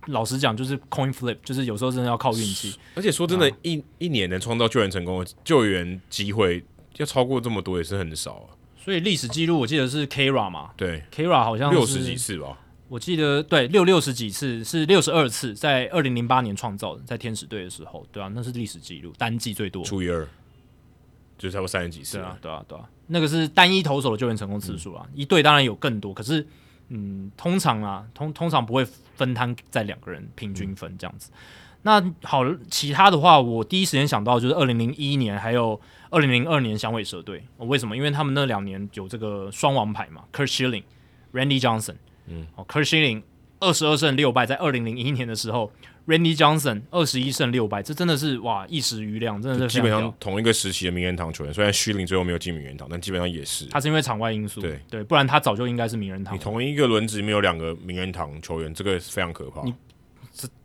[0.07, 2.75] 老实讲就是 coin flip，就是有时候真的要靠运气。
[2.95, 6.65] 而且说真的，一一年能创造救援成功的救援机会
[6.97, 8.47] 要超过这么多也是很少啊。
[8.75, 12.57] 所以历史记录我记得是 Kira 嘛，对，Kira 好像六十几次吧。
[12.89, 20.27] 我记得对六六十几次是六十二次，在二零零八年创造的，在天使队的时候，对啊，那是历史记录，单季最多除以二，
[21.37, 22.17] 就差不多三十几次。
[22.17, 26.45] 对啊，对啊，对啊，那个是单一投手的救援成功次数啊，嗯、一队当然有更多，可是
[26.87, 28.83] 嗯，通常啊，通通常不会
[29.15, 31.29] 分摊在两个人平均分这样子。
[31.31, 31.37] 嗯、
[31.83, 35.79] 那好，其他的话，我第一时间想到就是二零零一年还有
[36.09, 37.95] 二零零二年响尾蛇队，为什么？
[37.95, 40.85] 因为他们那两年有这个双王牌嘛，Kurt Schilling、
[41.31, 41.93] Randy Johnson。
[42.29, 43.23] 嗯，哦，Curt Schilling
[43.59, 45.71] 二十二胜六败，在二零零一年的时候
[46.07, 51.53] ，Randy Johnson 二十一胜六败，这真的是哇一时余亮，真的是基本上同一个时期的名人堂球员。
[51.53, 53.65] 虽然 Schilling 最后没有进名人堂，但基本上也是。
[53.65, 56.33] 他是因为场外因素，对对，不然他早就应该是名人堂。
[56.33, 59.61] 你同一个轮子里面有两个名人堂球员，这个非常可怕。
[59.63, 59.73] 你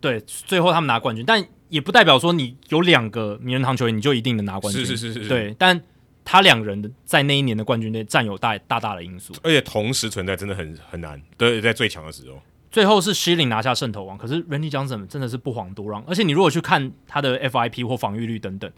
[0.01, 4.87] 对，最后他们拿冠军，但也不代表说你有两个名人堂球员，你就一定能拿冠军。
[4.87, 5.83] 是是是是，是，对，但。
[6.25, 12.41] 他两人的在那一年的冠军队占有大大大的因素，而且同时存在真的很很难，对，在最强的时候，
[12.71, 18.71] 最后是 Schilling 拿下胜投王，可是 Randy Johnson 真的是不遑多让，而且你如果去看他的 FIP 或防御率等等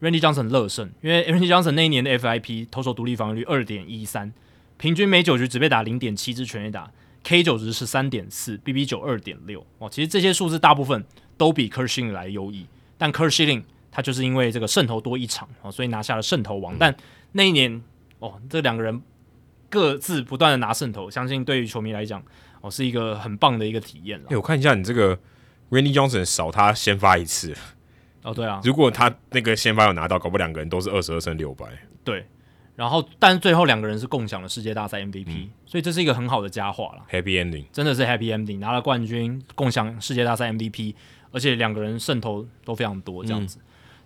[0.00, 4.32] ，Randy Johnson 乐胜，因为 Randy Johnson 那一年的 FIP 投手独立防御率二点一三，
[4.78, 6.90] 平均每九局只被打零点七支全垒打
[7.22, 11.04] ，K 九值是三点四，BB 九二点六，哦，其实这些数字大部分
[11.36, 12.66] 都比 Curt Schilling 来优异，
[12.98, 13.62] 但 Curt Schilling
[13.92, 16.74] 他就是因为这个胜投多一场哦，所以拿下了胜投王。
[16.74, 16.96] 嗯、但
[17.30, 17.80] 那一年
[18.18, 19.00] 哦，这两个人
[19.70, 22.20] 各自不断的拿胜投，相信对于球迷来讲
[22.60, 24.26] 哦，是一个很棒的一个体验了。
[24.30, 25.16] 哎，我看一下你这个
[25.70, 27.54] Randy Johnson 少他先发一次
[28.22, 31.66] 哦，对啊，如果他那个先发有拿到，搞不好两个人都是二十二胜六败。
[32.02, 32.26] 对
[32.74, 37.02] 然后，但最后两个人是共享了世界大赛 MVP，、嗯、所以这是一个很好的佳话了。
[37.10, 40.94] Happy ending，真的是 Happy ending，拿了冠军，共享世界大赛 MVP，
[41.32, 43.58] 而且两个人胜投都非常多，这样子。
[43.58, 43.62] 嗯、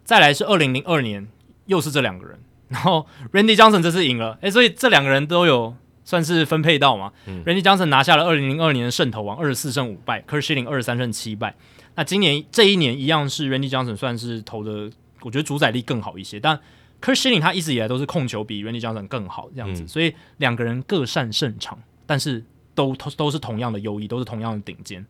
[0.06, 1.28] 再来是二零零二年，
[1.66, 2.38] 又是这两个人，
[2.68, 7.12] 然后 Randy Johnson 这次赢了，诶，所以这两个人都有算是分配到嘛。
[7.26, 11.54] 嗯、Randy Johnson 拿下了二零零二年的胜投王，二十四胜五败，Curt Schilling 二十三胜七败。
[11.96, 16.58] 那今年这一年一样是 Randy Johnson 算是投的，我觉得主宰力更好一些，但。
[16.98, 22.42] Curt Schilling 他一直以来都是控球比 Randy Johnson 更好这样子，嗯、所以两个人各擅胜场，但是
[22.74, 25.04] 都都是同样的优异，都是同样的顶尖。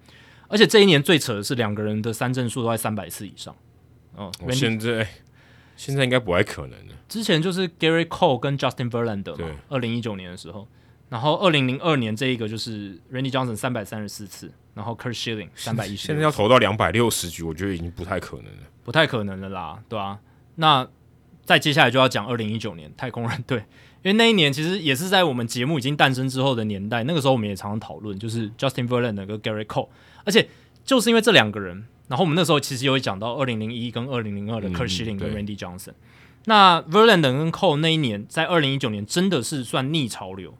[0.48, 3.54] 而且这一年最扯的是两个人的三振数都在三百次以上。
[4.16, 5.06] 哦，我现在
[5.76, 6.94] 现在应该不太可能了。
[7.08, 10.66] 之前就是 Gerrit Cole 跟 Justin Verlander 嘛，二零一九年的时候，
[11.08, 16.08] 然后二零零二年这一个就是 Randy Johnson 三百三十四次，然后 Kurt Schilling 三百一十。
[16.08, 20.18] 现在要投到两百六十局，我觉得已经不太可能了，不太可能了啦，对啊，
[20.56, 20.88] 那。
[21.44, 23.58] 再接下来就要讲二零一九年太空人队，
[24.02, 27.04] 因为那一年其实也是在我们节目已经诞生之后的年代。
[27.04, 29.88] 那个时候我们也常常讨论，就是 Justin Verlander 跟 Gerrit Cole，
[30.24, 30.48] 而且
[30.84, 35.92] 就是因为这两个人，然后我们那时候其实有讲到二零零一跟二零零二的 Kurt Schilling 跟 Randy Johnson。
[36.44, 40.56] 那 Verlander 跟 Cole 那一年在二零一九年真的是算逆潮流，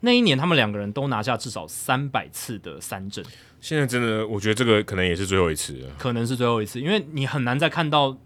[0.00, 3.24] 那一年他们两个人都拿下至少三百次的三振。
[3.60, 8.16] 现在真的，我觉得这个可能也是最后一次了，可能是最后一次，因为你很难再看到。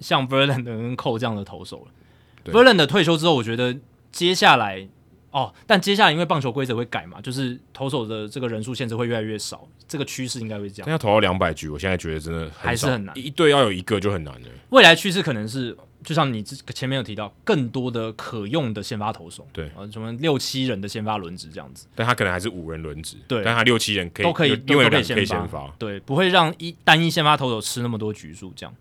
[0.00, 2.52] 像 Verlander 跟 Cole 这样的投手了。
[2.52, 3.76] Verlander 退休之后，我觉得
[4.12, 4.86] 接下来
[5.30, 10.86] 哦，但接下来因为棒球规则会改嘛，就是投手的这个人数限制会越来越少，这个趋势应该会这样。
[10.86, 14.48] 但要投到两百局，我现在觉得真的还是很难，一队要有一个就很难了。
[14.70, 21.86] 未来趋势可能是，就像你前面有提到，更多的可用的先发投手，对，呃，什么六七人的先发轮值这样子。
[21.94, 28.74] 但他可能还是五人轮值，对，但他六七人可以都可以，因为可以先发，发对，不会让一单一先发投手吃那么多局数这样。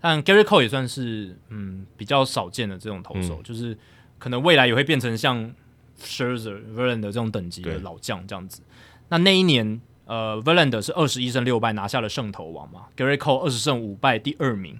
[0.00, 3.76] 但 Gerrit Cole 也算是嗯比较少见的这种投手，嗯、就是
[4.18, 5.52] 可能未来也会变成像
[6.00, 8.62] Scherzer、Verlander 这种等级的老将这样子。
[9.08, 14.78] 那那一年，呃，Verlander 是二十一胜六败拿下了胜投王嘛，Gerrit Cole 二十胜五败第二名。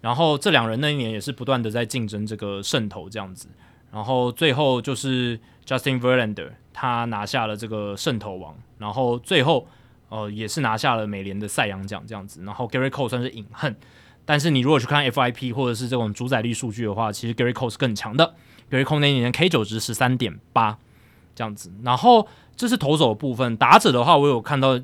[0.00, 3.48] 然后这两人那一年也是不断的在竞争这个胜投这样子。
[3.92, 9.68] 然后最后就是 Justin Verlander 他拿下了这个胜投王，然后最后
[10.08, 12.42] 呃也是拿下了美联的赛扬奖这样子。
[12.44, 13.76] 然后 Gerrit Cole 算是隐恨。
[14.24, 18.34] 但是你如果去看 FIP 或者是这种主宰力数据的话，其实 Gerrit Cole 是更强的。
[18.72, 20.78] Gerrit Cole 那一年 K 九值十三点八
[21.34, 21.70] 这样子。
[21.82, 22.26] 然后
[22.56, 24.80] 这是投手的部分，打者的话，我有看到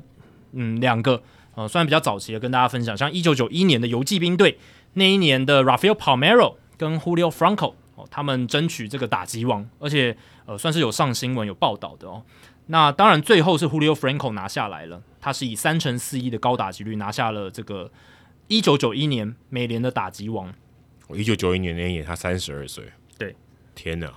[0.51, 1.23] 嗯两个
[1.55, 4.59] 呃，虽然比较早期的跟大家分享，像一九九一年的游骑兵队
[4.93, 12.21] 那一年的 Rafael Palmero 跟 Julio Franco 哦，他们争取这个打击王，而且呃算是有上新闻有报道的哦。
[12.67, 17.89] 那当然最后是 Julio Franco 拿下来了，他是以三成四一的高打击率拿下了这个。
[18.51, 20.51] 一九九一年美联的打击王，
[21.07, 22.83] 我一九九一年那一年他三十二岁，
[23.81, 24.11] 天哪！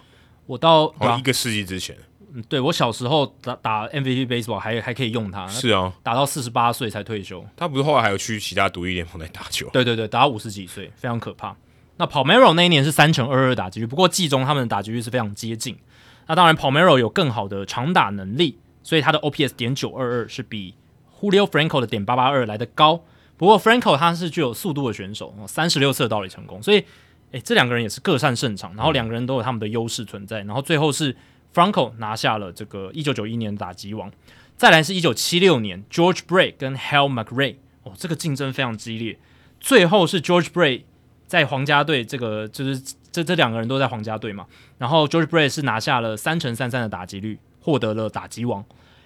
[0.47, 1.97] 我到哦一个世纪之前，
[2.35, 7.45] 嗯，对我小时候打打 MVP baseball 还还可以用它，是啊，打到四十八岁才退休。
[7.57, 9.71] 他不是后来还有去其他独立联盟来打球？
[9.73, 11.57] 对对对，打到五十几岁，非常可怕。
[11.97, 15.79] 那 Palmeiro 那一年是三乘二二打击率，不过季中他们的打击率是非常接近。
[16.27, 20.75] 那当然 Palmeiro 有更好的长打能力，所以他的 OPS 点九二二是比
[21.21, 23.05] Julio Franco 的点八八二来的高。
[23.37, 26.85] 不过，Franco 他是具有速度的选手，三十六次的盗垒成功，所以，
[27.33, 31.17] 诶，这两个人也是各擅胜场，然后两个人都有他们的优势存在，然后最后是
[31.53, 34.13] Franco 拿下了这个一九九一年的打击王，
[34.57, 39.19] 再来是一九七六年 George Brett 跟 Hal McRae，哦，这个竞争非常激烈，
[39.61, 40.83] 最后是 George Brett
[41.27, 42.81] 在皇家队，这个就是
[43.11, 44.47] 这这两个人都在皇家队嘛，
[44.79, 48.65] 然后 George Brett 是拿下了三乘三三的打击率，获得了打击王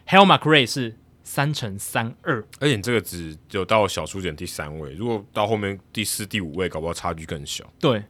[0.08, 0.96] ，Hal McRae 是。
[1.28, 7.64] 三乘三二，而且这个只有到小数点第三位，如果到后面第四、第五位，搞不好差距更小。
[7.80, 8.00] 对，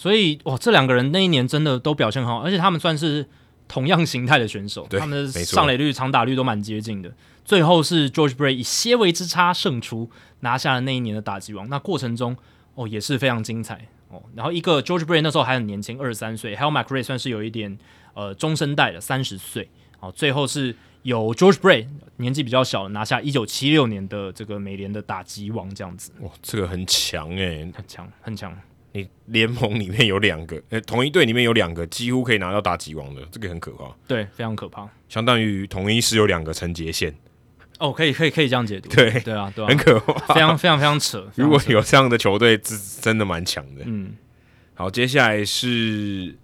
[0.00, 3.28] 所以哇，这两个人那一年真的都表现很好，而且他们算是
[3.68, 7.12] 同样形态的选手，他们的上垒率、长打率都蛮接近的。
[7.44, 10.10] 最后是 George Brett 以些微之差胜出，
[10.40, 11.68] 拿下了那一年的打击王。
[11.68, 12.34] 那过程中
[12.76, 14.22] 哦也是非常精彩哦。
[14.34, 17.78] 然后一个 George Brett 那时候还很年轻，二十三岁，Hal McRae 算是有一点
[18.14, 19.68] 呃中生代的，三十岁。
[20.00, 20.74] 哦，最后是。
[21.02, 21.86] 有 George Brett
[22.18, 26.12] 年纪比较小，拿下一九七六年的这个美联的打击王这样子。
[26.20, 28.54] 哇，这个很强诶、欸，很强很强。
[28.92, 33.84] 你联盟里面有两个， 呃，同一队里面有两个几乎可以拿到打击王的，这个很可怕。
[34.06, 34.88] 对，非常可怕。
[35.08, 37.14] 相当于同一是有两个陈杰宪。
[37.78, 38.90] 哦，可以可以可以这样解读。
[38.90, 41.26] 对对啊，对啊，很可怕，非常非常 非常扯。
[41.36, 43.82] 如果有这样的球队，真真的蛮强的。
[43.86, 44.12] 嗯，
[44.74, 46.36] 好，接下来是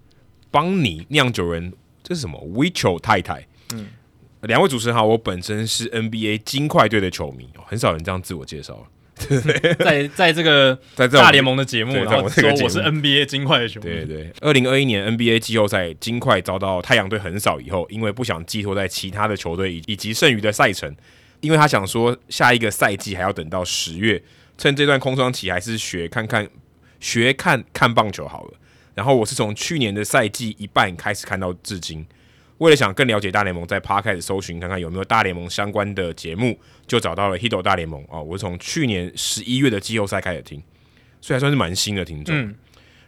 [0.50, 3.46] 邦尼酿酒人，这是什么？Wicho 太太。
[3.74, 3.88] 嗯。
[4.42, 8.86] 两位主持人好，我本身是 NBA 金块队的球迷，很少人这样自我介绍。
[9.78, 13.86] 在在这个在大联盟的节目，然后说我是 NBA 金块的球迷。
[13.86, 20.94] 对对，二零二一年 NBA 季后赛，金块遭到太阳队横扫以后，因为不想寄托在其他的球队以以及剩余的赛程，
[21.40, 24.22] 因为他想说下一个赛季还要等到十月，
[24.58, 26.46] 趁这段空窗期还是学看看
[27.00, 28.54] 学看看棒球好了。
[28.94, 32.06] 然后我是从去年的赛季一半开始看到至今。
[32.58, 38.22] 为了想更了解大联盟，在 Podcast 搜寻看看有没有大联盟相关的节目，就找到了 Hito 大联盟啊、哦！
[38.22, 40.62] 我从去年十一月的季后赛开始听，
[41.20, 42.34] 所以还算是蛮新的听众。
[42.34, 42.54] 嗯、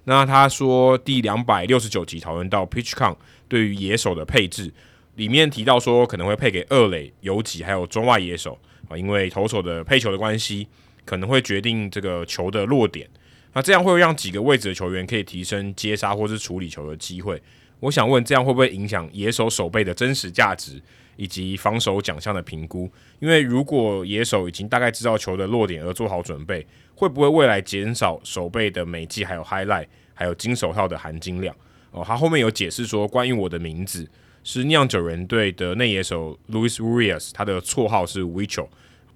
[0.04, 3.16] 那他说第两百六十九集讨论到 PitchCom
[3.48, 4.70] 对于野手的配置，
[5.16, 8.58] 里面提到说可能会配给二垒、游击还有中外野手
[8.88, 10.68] 啊，因为投手的配球的关系，
[11.06, 13.08] 可能会决定这个球的落点。
[13.54, 17.42] 那这样会让几个位置的球员可以提升接杀或是处理球的机会。
[17.80, 20.80] 我想问，这样会不会影响野手守备的真实价值
[21.16, 22.90] 以及防守奖项的评估？
[23.20, 31.54] 因为如果野手已经大概知道球的落点而做好准备，会不会未来减少守备的美技还有 highlight 还有金手套的含金量？
[31.92, 34.08] 哦，他后面有解释说，关于我的名字
[34.42, 38.66] 是酿酒人队的内野手 Louis Urias，他的绰号是 Wicho。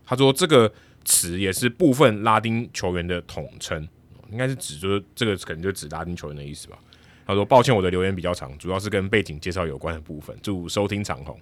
[0.06, 0.72] 他说这个
[1.04, 3.88] 词也是部分拉丁球员的统称，
[4.30, 6.78] 应该是指就是这个可能就指拉丁球员的意思吧。
[7.32, 10.36] 他说：“抱歉，我的留言比较长，主要是跟背景介绍有关的部分。
[10.42, 11.40] 祝收听长虹。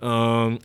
[0.00, 0.58] 嗯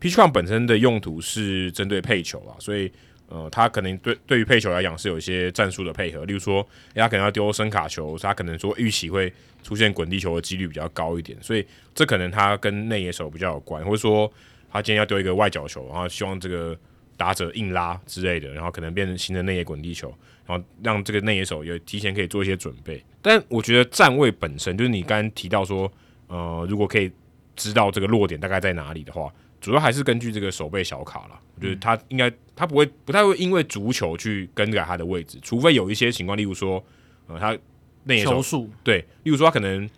[0.00, 2.90] ，PitchCom 本身的用途是针对配球啊，所以
[3.28, 9.32] 呃，他可能对对于配球来讲是有一些战术的配合，例如说，他可能要丢声卡球，他可能说预期会
[9.62, 14.32] 出现滚地球的几率比较高一点，所以这可能他跟内野手比较有关，或者说
[14.72, 16.76] 他今天要丢一个外角球，然后希望这个
[17.16, 20.14] 打者硬拉之类的，然后可能变成新的内野滚地球。”
[20.46, 25.90] 然后让这个内野手也提前可以做一些准备，但我觉得站位本身就是你刚刚提到说，
[26.26, 27.10] 呃，如果可以
[27.54, 31.40] 知道这个落点大概在哪里的话，主要还是根据这个手背小卡了。
[31.54, 36.82] 我觉得他应该他不会不太会因为足球去更改他的位置，除非有一些情况，例如说，
[37.26, 37.56] 呃，他
[38.04, 39.88] 内野手数对，例如说他可能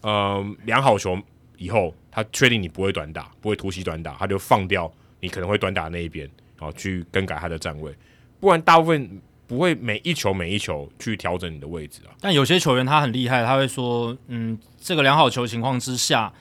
[0.00, 1.16] 呃量好球
[1.56, 6.28] 以后，他确定你不会短打，不会突袭短打，他就放掉你可能会短打那一边，
[6.58, 7.94] 然后去更改他的站位，
[8.40, 9.20] 不然大部分。
[9.50, 16.32] 不会每一球每一球去调整你的位置啊，但有些球员他很厉害，他会说，嗯，这个良好球情况之下，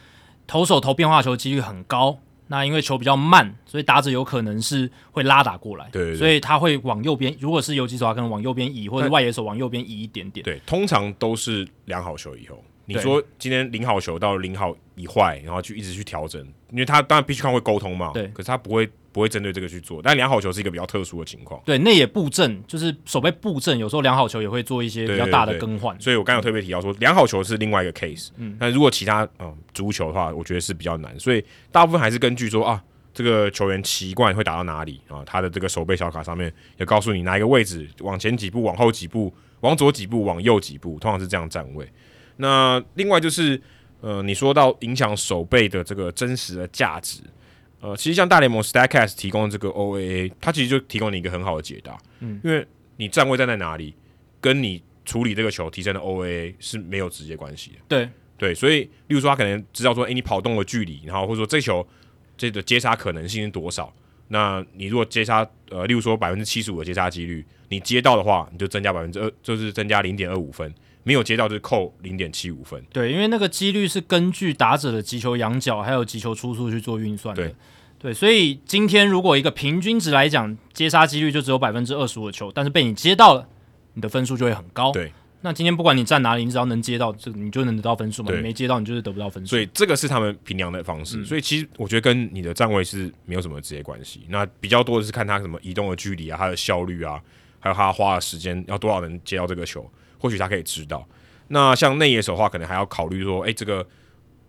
[0.46, 2.20] 投手投变化球几率很高。
[2.52, 7.36] 那因为球比较慢，所以打者有可能是会拉打过来，对，对，对，所以他会往右边。
[7.40, 10.44] 如果是游击手，他可能往右边移，或者外野手往右边移一点点。
[10.44, 12.64] 对，通常都是良好球以后。
[12.86, 16.40] 你说今天零好球到零好一坏，然后就一直去调整，
[16.72, 20.02] 因为他当然必须看会沟通嘛，对，可是他不会不会针对这个去做。
[20.02, 26.00] 但良好球是一个比较特殊的情况，对，内野布阵就是守备布阵，有时候良好球也会做一些比较大的更换。
[26.00, 41.88] 所以我刚刚有特别提到说，良好球是另外一个 case，嗯，但如果其他嗯足球的话，我觉得是比较难，所以大部分还是根据说啊，这个球员习惯会打到哪里啊，他的这个手背小卡上面也告诉你哪一个位置往前几步，往后几步，往左几步，往右几步，通常是这样站位。
[42.38, 43.62] 那另外就是，
[44.00, 47.20] 呃，你说到影响手背的这个真实的价值，
[47.82, 52.66] 呃，其实像大联盟 Statcast 提供的这个 OAA，它其实就提供你一个很好的解答，嗯，因为
[52.98, 53.94] 你站位站在哪里，
[54.42, 61.86] 跟你处理这个球提升的 OAA 是没有直接关系的，对对，所以例如说他可能知道说，诶，你跑动的距离，然后或者说这球
[62.38, 63.94] 这个接杀可能性是多少，
[64.28, 70.74] 那你如果接杀，呃，例如说百分之七十五的接杀几率，你接到的话，你就增加百分之二，就是增加零点二五分。
[71.04, 72.84] 没有接到就是扣零点七五分。
[72.92, 77.44] 对，因为那个几率是根据打者的击球仰角还有击球出速去做运算的。
[77.44, 77.56] 对，
[78.00, 83.48] 对，所以今天如果一个平均值来讲，接杀几率就只有百分之二十五的球，但是被你接到了，
[83.94, 84.92] 你的分数就会很高。
[84.92, 85.12] 对，
[85.42, 88.34] 那今天不管你站哪里，你只要能接到，这你就能得到分数嘛。
[88.34, 89.50] 你没接到，你就是得不到分数。
[89.50, 91.18] 所以这个是他们评量的方式。
[91.18, 91.26] 嗯。
[91.26, 94.26] 所以其实我觉得跟你的站位是没有什么直接关系。
[94.28, 97.22] 那比较多的是看他什么移动的距离啊，他的效率啊，
[97.60, 101.08] 还有他花的时间要多少人接到这个球，或许他可以知道。
[101.48, 103.88] 那像内野手的话，可能还要考虑说，哎、这个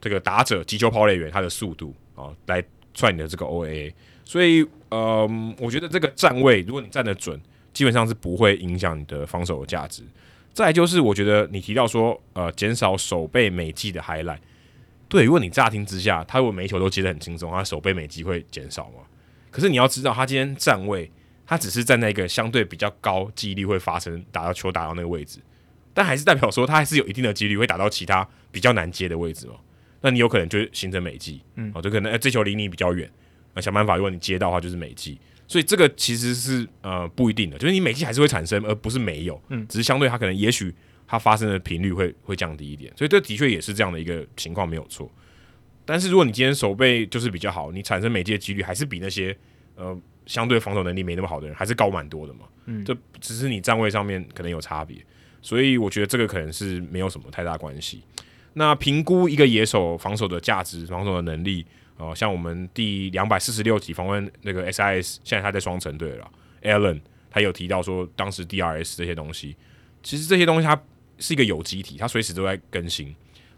[0.00, 3.92] 这个打者击球抛垒员他的速度啊、来算你的这个 OAA。
[4.24, 7.40] 所以，嗯，我觉得这个站位，如果你站得准，
[7.72, 10.02] 基本上是不会影响你的防守的价值。
[10.52, 14.38] 再就是，我觉得你提到说，呃，减少手背美技的 highlight。
[15.08, 19.02] 对，如果你乍听之下，他如果每一球都接得很轻松，他手背美技会减少吗？
[19.50, 21.10] 可是你要知道，他今天站位，
[21.46, 25.40] 他只是站在一个相对比较高记忆力会发生打到球打到那个位置。
[25.92, 29.58] 但还是代表说，他还是有一定的几率会打到其他比较难接的位置哦。
[30.00, 33.10] 那你有可能就形成美技，嗯，哦，就可能、欸、这球离你比较远，
[33.54, 35.18] 那想办法，如果你接到的话，就是美技。
[35.46, 40.72] 所以这个其实是呃不一定的，就是你美技还是会产生，而不是没有，嗯，只是相对它可能也许
[41.08, 42.92] 它发生的频率会会降低一点。
[42.96, 45.10] 所以这的确也是这样的一个情况，没有错。
[45.84, 49.36] 但是如果你今天手背就是比较好，你产生美技的几率还是比那些
[49.74, 52.46] 呃相对防守能力没那么好的人还是高蛮多的嘛。
[52.66, 54.96] 嗯，这只是你站位上面可能有差别，
[55.42, 58.02] 所以我觉得这个可能是没有什么太大关系。
[58.54, 61.64] 那评估一个野手防守的价值、防守的能力，
[61.96, 66.30] 呃，像我们第两百四十六集访问那个 SIS，现在他在双城队了
[66.62, 69.56] ，Allen 他有提到说，当时 DRS 这些东西，
[70.02, 70.80] 其实这些东西它
[71.18, 73.14] 是一个有机体，它随时都在更新，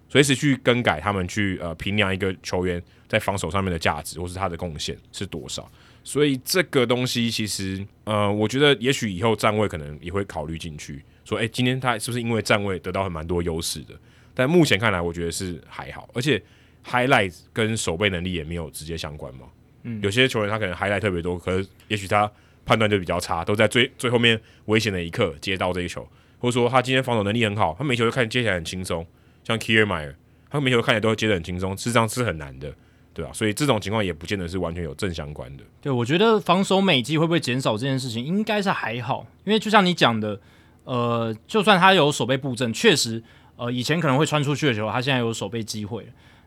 [0.08, 5.66] 随时去更改，他们去呃评量一个球员在防守上面的价值，或是他的贡献是多少。
[6.04, 13.94] 所以这个东西其实，呃，我觉得也许以后站位可能也会考虑进去，说，诶，今天他是不是因为站位得到很蛮多优势的？
[14.34, 16.42] 但目前看来，我觉得是还好，而且
[16.84, 19.46] highlight 跟守备能力也没有直接相关嘛。
[19.84, 22.30] 嗯，有些球员他可能 highlight 特别多，可是也许他
[22.64, 26.08] 判断就比较差，都在最最后面危险的一刻接到这一球，
[26.38, 29.06] 或者说他今天防守能力很好，他每球都看接起来很轻松，
[29.44, 30.14] 像 Kiermaier，
[30.48, 32.74] 他每球都看起来都接得很轻松，事实际上是很难的，
[33.14, 33.30] 对、啊？
[33.32, 35.64] 所以这种情况也不见得是完全有正相关的。
[35.80, 40.40] 对，我觉得防守美技会不会减少这件事情，应该是还好，因为就像你讲的，
[40.84, 43.22] 呃，就算他有守备布阵，确实。
[43.56, 46.04] 呃，以前可能会穿出去的球，他现在有守备机会。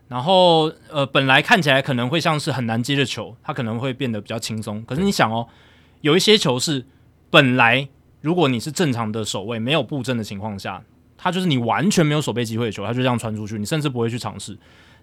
[0.08, 4.84] 然后，呃，本来看起来可能会像是很难接的球，他可能会变得比较轻松。
[4.84, 5.46] 可是你想哦，
[6.00, 6.84] 有一些球是
[7.30, 7.88] 本来
[8.20, 10.82] 如果你是正常的守卫，没有布阵的情况下，
[11.16, 14.58] 他就是你完全没有守备机会的球，他就这样穿出去，你甚至不会去尝试。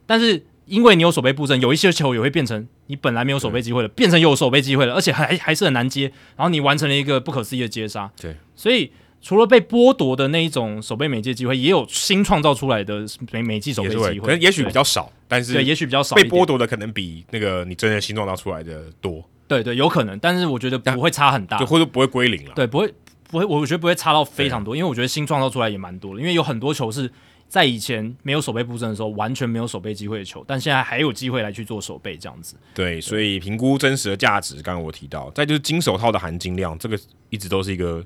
[0.06, 8.12] 但是因为你有守备布阵，有一些球也会变成你本来没有守备机会了，变成有守备机会了，而且还还是很难接，然后你完成了一个不可思议的接杀。
[8.20, 8.92] 对，所以。
[9.26, 16.14] 除了被剥夺的那一种守备美技机会，也有新创造出来的美美技守备机会，可能也许比较少，但是对，也许比较少。
[16.14, 19.24] 被剥夺的可能比那个你真的新创造出来的多。
[19.48, 22.52] 对对，有可能，但是我觉得不会差很大，就或者不会归零了。
[22.54, 22.94] 对，不会
[23.30, 27.10] 不会，我觉得不会差到非常多，因为我觉得新创造出来也蛮多的，因为有很多球是
[27.54, 32.56] 在以前没有守备布阵的时候完全没有守备机会的球，但现在还有机会来去做守备这样子。
[32.74, 37.00] 对，所以评估真实的价值，刚刚我提到，再就是金手套的含金量，这个
[37.30, 38.04] 一直都是一个。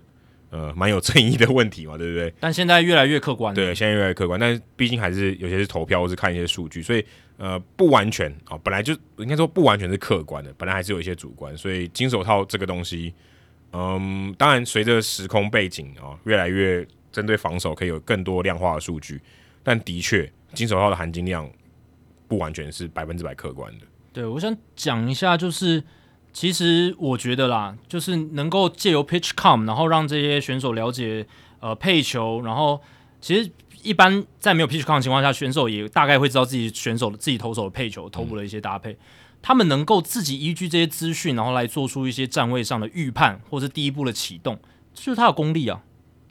[0.50, 2.34] 呃，蛮有争议的问题嘛，对不对？
[2.40, 3.54] 但现在越来越客观。
[3.54, 7.04] 对，现在越来越客观，但是毕竟还是有些是投票或是看一些数据，所以
[7.36, 11.56] 呃，不完全啊、哦，本来就应该说不完全是客观的，本来还是有一些主观。
[11.58, 13.14] 所以金手套这个东西，
[13.74, 19.20] 嗯，当然随着时空背景啊、哦，越来越针对防守可以有更多量化的数据，
[19.64, 21.50] 但的确金手套的含金量
[22.28, 23.86] 不完全是百分之百客观的。
[24.14, 25.84] 对，我想讲一下就是。
[26.34, 31.26] 其实我觉得啦，就是能够借由 PitchCom，然后让这些选手了解
[31.62, 32.80] 呃配球，然后
[33.20, 33.50] 其实
[33.82, 38.96] 一般在没有 PitchCom 的情况下，选手也大概会知道自己选手自己投手的配球、投捕的一些搭配。
[39.42, 44.60] 他们能够自己依据这些资讯，然后来做出一些站位上的预判，或是第一步的启动，
[44.94, 45.82] 就是他的功力啊。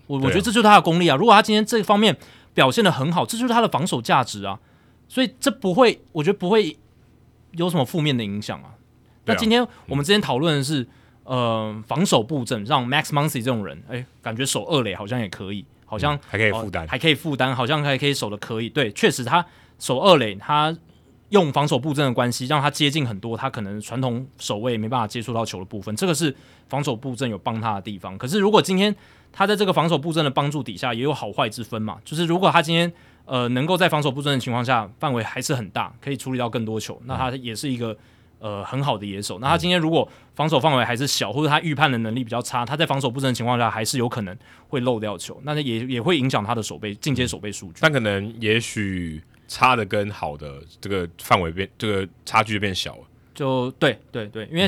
[0.06, 1.16] 我我觉得这就是他的功力啊。
[1.16, 2.16] 如果他今天这方面
[2.54, 4.58] 表现的很好，这就是他的防守价值啊。
[5.08, 6.76] 所以这不会，我觉得不会
[7.52, 8.74] 有什么负面的影响啊。
[9.24, 10.86] 那今天我们之前讨论的是，
[11.24, 18.68] 呃，防守布阵让 Max Muncy 这种人，哎，感觉守二垒好像也可以，好像、嗯、还可以负担、呃，还可以负担，好像还可以守的可以。
[18.68, 19.44] 对，确实他
[19.78, 20.76] 守二垒，他
[21.30, 26.34] 用防守布阵的关系，让他接近很多他可能传统守卫没办法接触到球的部分，这个是
[26.68, 28.16] 防守布阵有帮他的地方。
[28.18, 28.94] 可是如果今天
[29.36, 32.90] 他在这个防守布阵的帮助底下，也有好坏之分嘛，就是如果他今天
[33.26, 37.94] 呃能够在防守布阵的情况下，范围还是很大，可以处理到更多球，那他也是一个。
[38.38, 39.38] 呃，很好的野手。
[39.38, 44.36] 那他今天如果防守范围还是小，或者他预判的能力比较差，他在防守布阵的情况下，还是有可能
[44.68, 45.40] 会漏掉球。
[45.42, 47.78] 那也也会影响他的守备进阶守备数据。
[47.80, 53.02] 但可能也许差的跟好的这个范围变，这个差距就变小了。
[53.34, 54.66] 就对对对，因为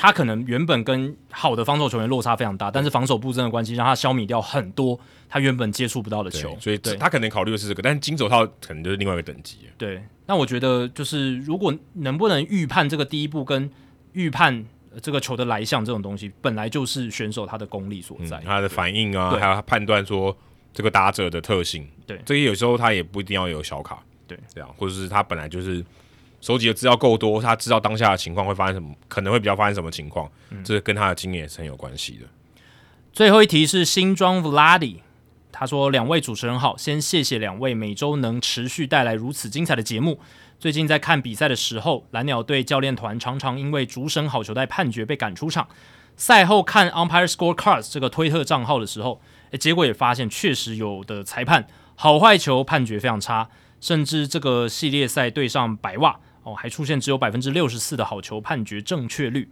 [0.00, 4.96] 他可能原本跟好的防守球员落差非常大，但是防守布阵的关系让他消弭掉很多
[5.28, 6.56] 他原本接触不到的球。
[6.60, 9.58] 所以他可能考虑的是这个，但是金手套可能就是另外一个等级。
[9.76, 10.00] 对。
[10.26, 13.68] 那我觉得就是，如果能不能预判这个第一步跟
[14.12, 14.64] 预判
[15.02, 20.36] 这个球的来向这种东西，本来就是选手他的功力所在，嗯、他的反应啊，还有他判断说
[20.72, 25.84] 这个打者的特性，对，这些有时候他也不一定要有小卡，对，这样，或者是他本来就是
[26.40, 32.26] 收集的资料够多，他知道当下的情况会发生什么，可能会比较发生什么情况，嗯、这跟他的经验也是很有关系的。
[33.12, 34.98] 最后一题是新装 Vladi。
[35.50, 40.20] 他说：“两位主持人好，先谢谢两位每周能持续带来如此精彩的节目。
[40.60, 45.66] 最近在看比赛的时候，蓝鸟队教练团常常因为主审好球带判决被赶出场。
[46.16, 53.48] 赛后看 Umpire Scorecards 这个推特账号的时候，诶，结果也发现确实有的裁判好坏球判决非常差，
[53.80, 59.50] 甚至这个系列赛对上白袜哦，还出现只有百分之六十四的好球判决正确率。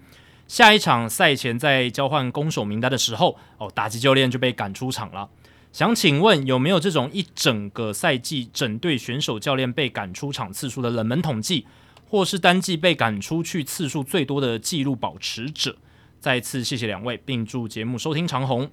[0.49, 5.29] 下一场赛前在交换攻守名单的时候，哦，打击教练就被赶出场了。”
[5.73, 11.67] 想请问有没有这种一整个赛季整队选手教练被赶出场次数的冷门统计，
[12.09, 15.77] 或是单季被赶出去次数最多的纪录保持者？
[16.19, 18.71] 再次谢谢两位，并祝节目收听长虹。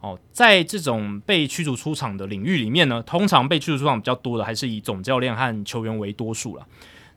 [0.00, 6.66] 哦，在这种被驱逐出场的领域里面呢，通常被驱逐出场比较多的还是以总教练和球员为多数了。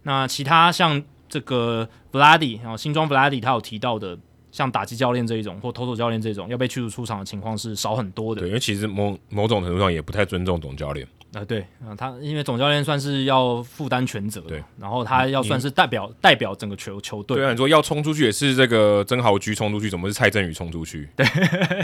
[0.08, 4.18] 那其他像这个 Vladi 然后新装 Vladi 他有提到的，
[4.52, 8.42] 像打击教练这一种或投手教练这种要被驱逐出场的情况是少很多的。
[8.42, 11.06] 对，因为其实某某种程度上也不太尊重总教练。
[11.34, 17.36] 啊、呃，对啊，他因为总教练算是要负担全责，对，然后他要算是代表代表整个球球队。
[17.36, 21.10] 对啊，你说要冲出去也是这个曾豪居冲出去，怎么是蔡振宇冲出去？
[21.14, 21.26] 对，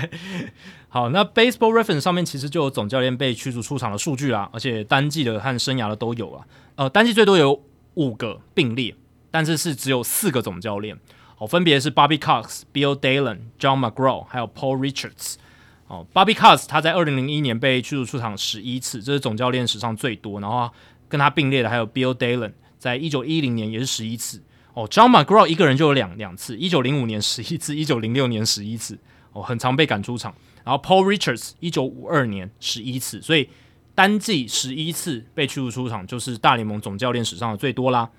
[0.87, 6.45] 好，那 Baseball Reference 上面其实就有总教练被驱逐出场的数据啦，而且单季的和生涯的都有啊。
[6.75, 7.61] 呃，单季最多有
[8.01, 8.95] 五个并列，
[9.29, 10.97] 但是是只有四个总教练，
[11.37, 15.35] 哦，分别是 Bobby Cox、Bill Dalen、John McGraw 还有 Paul Richards。
[15.87, 20.39] 哦，Bobby Cox 他在二零零一年被驱逐出场十一次，这是总教练史上最多。
[20.39, 20.71] 然后
[21.07, 24.41] 跟他并列的还有 Bill Dalen，在一九一零年也是十一次。
[24.73, 28.97] 哦，John McGraw 一个人就有两两次，一九零五年十一次，一九零六年十一次。
[29.33, 30.33] 哦，很常被赶出场。
[30.63, 33.49] 然后 Paul Richards 一九五二年十一次，所以
[33.95, 38.09] 单季十一次被驱逐出场，就是大联盟总教练史上的最多啦。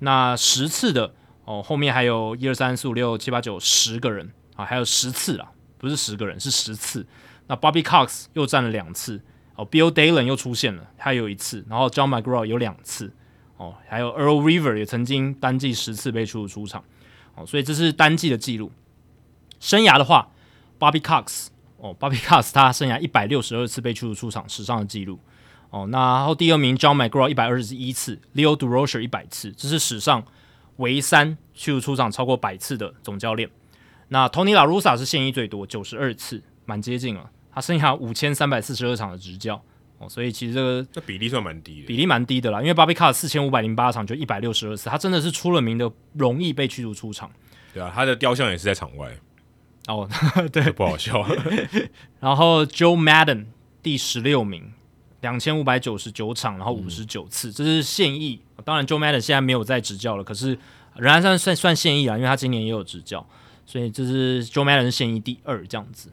[0.00, 5.50] 那十次的哦，后面还有一二三四五六七八九十个人啊，还有十次啦。
[5.78, 7.04] 不是十个人，是十次。
[7.48, 9.20] 那 Bobby Cox 又占了两次，
[9.56, 13.12] 哦，Bill Dalen 又出现了，他有一次，然后 John McGraw 有两次，
[13.56, 16.84] 哦，还有 Earl Weaver 也曾经单季十次被驱逐出场，
[17.34, 18.70] 哦，所以这是单季的记录。
[19.58, 20.30] 生涯的话
[20.78, 21.48] ，Bobby Cox，
[21.82, 25.18] 哦，Bobby Cox 他生涯一百六十二次被驱逐出场，史上的记录，
[25.70, 30.24] 哦，那然后第二名 John McGraw 一百二十一次，Leo Durocher 一百次，这是史上
[30.76, 33.50] 唯三驱逐出场超过百次的总教练。
[34.06, 37.28] 那 Tony La Russa 是现役最多九十二次，蛮接近了。
[37.52, 39.60] 他生涯五千三百四十二场的执教
[39.98, 42.60] 哦，所以其实这个这比例算蛮低的，比例蛮低的啦。
[42.60, 47.28] 因为 Bobby Cox 四千五百零八场就一百六十二次，他真的是出了名的容易被驱逐出场。
[47.74, 49.10] 对啊，他的雕像也是在场外
[49.88, 50.08] 哦，
[50.52, 51.26] 对，不好笑。
[52.20, 53.46] 然后 Joe Madden
[53.82, 54.72] 第十六名，
[55.20, 58.40] 两千五百九十九场，然后五十九次，嗯、这是现役。
[58.64, 60.56] 当然 Joe Madden 现在没有在执教了，可是
[60.96, 63.26] 仍然算算算现役啊，因为他今年也有执教。
[63.64, 66.10] 所以这是 Joe Madden 现役第二这样子，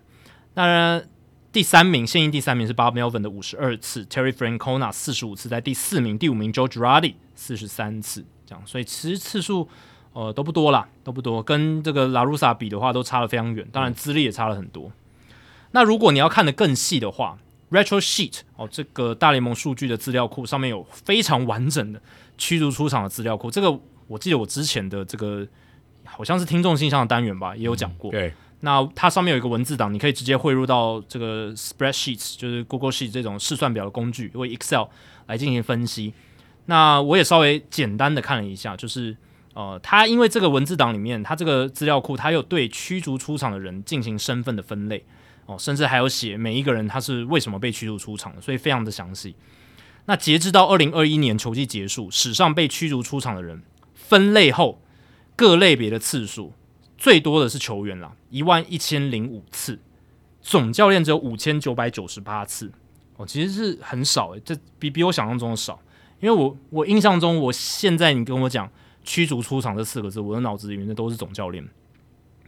[0.53, 1.07] 当然
[1.51, 9.67] 第三名现役第三名是 Bob Melvin 的五十二次，Terry Francona 四十五次，在第四名，第五名 Joe Girardi 四十三次这样，所以其实次数
[10.13, 14.91] 呃都不多啦，都不多，跟这个 La Russa 比的话都差得非常远，当然资历也差了很多。
[15.71, 17.37] 那如果你要看得更细的话
[17.71, 22.01] ，Retro Sheet 哦，这个大联盟数据的资料库上面有非常完整的
[22.37, 25.47] 驱逐出场的资料库，这个我记得我之前的这个。
[26.05, 28.09] 好像是听众信箱的单元吧，也有讲过。
[28.09, 34.85] 对、嗯，那它上面有一个文字档，你可以直接汇入到这个 Spreadsheets，就是 Google Sheet 这种试算表的工具，或 Excel
[35.27, 36.15] 来进行分析。
[36.65, 39.15] 那我也稍微简单的看了一下，就是
[39.53, 45.05] 呃，他因为这个文字档里面，他这个资料库，他有对驱逐出场的人进行身份的分类
[45.45, 49.35] 哦，甚至还有写每一个人他是为什么被驱逐出场的，所以非常的详细。
[50.05, 53.63] 那截至到二零二一年球季结束，史上被驱逐出场的人
[53.93, 54.81] 分类后。
[55.35, 56.51] 各类别的次数
[56.97, 59.79] 最多的是球员啦，一万一千零五次，
[60.41, 62.69] 总教练只有五千九百九十八次，
[63.15, 65.79] 哦，其实是很少诶，这比比我想象中的少。
[66.19, 68.69] 因为我我印象中，我现在你跟我讲
[69.03, 71.67] 驱逐出场这四个字，我的脑子里面的都是总教练。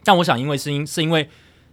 [0.04, 1.28] 但我想，因为是因是因为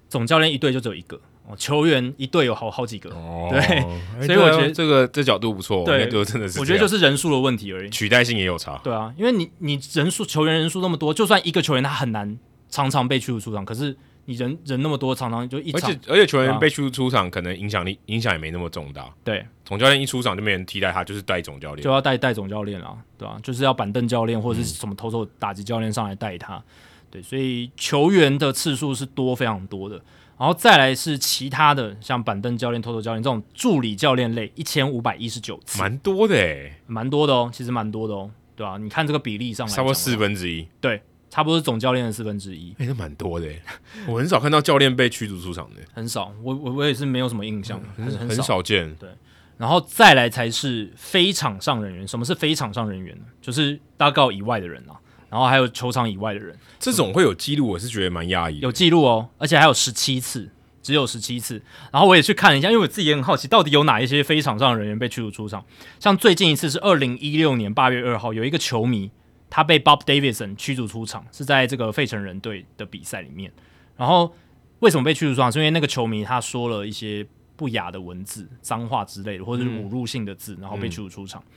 [0.08, 1.20] 总教练一队就只有一个。
[1.58, 12.38] 球员一队有好好几个，哦、对，欸、所以我觉得这个这角度不错，对，就真的是，我觉得就是人数的问题而已，取代性也有差，对啊，因为你你人数球员人数那么多，就算一个球员他很难
[12.70, 13.98] 常常被驱逐出场，可是
[14.30, 23.40] 你人人那么多，常常就一场，而且而且球员被驱逐出场，可能影响力影响也没那么重大，对，总教练一出场就没人替代他，就是带总教练，就要带带总教练啊，对吧、啊？
[23.42, 26.64] 就是要板凳教练或者是什么投手打击教练上来带他，嗯、
[27.10, 30.00] 对，所以球员的次数是多非常多的。
[30.38, 38.78] 然后再来是其他的，像板凳教练、投手教练这种助理教练类，一千五百一十九次，蛮多的诶，蛮多的哦，其实蛮多的哦，对吧、啊？
[38.78, 43.62] 你看这个比例上来，差不多四分之一，对，差不多是总教练的四分之一，诶，那蛮多的诶，
[44.08, 49.10] 我很少看到教练被驱逐出场的，很少，我我我也是没有什么印象，嗯、很很，很少见，对。
[49.58, 53.26] 然后再来才是非场上人员，什么是非场上人员呢？
[53.42, 54.96] 就是大告以外的人啊。
[55.30, 58.60] 然后还有球场以外的人，这种会有记录，我是觉得蛮压抑。
[58.60, 60.50] 有记录哦，而且还有十七次。
[60.82, 65.64] 只有十七次，然后我也去看了一下，因为我自己也很好奇，到底有哪一些非场上的人员被驱逐出场？
[66.00, 69.12] 像最近一次是二零一六年八月二号，有一个球迷
[69.50, 73.52] 他被 Bob Davidson 驱逐出场，是在这个费城人队的比赛里面。
[73.98, 74.34] 然后
[74.80, 75.52] 为什么被驱逐出场？
[75.52, 81.42] 是因为那个球迷他说了一些不雅的文字、脏话之类的，或者是侮辱性的字，然后被驱逐出场。
[81.42, 81.54] 嗯、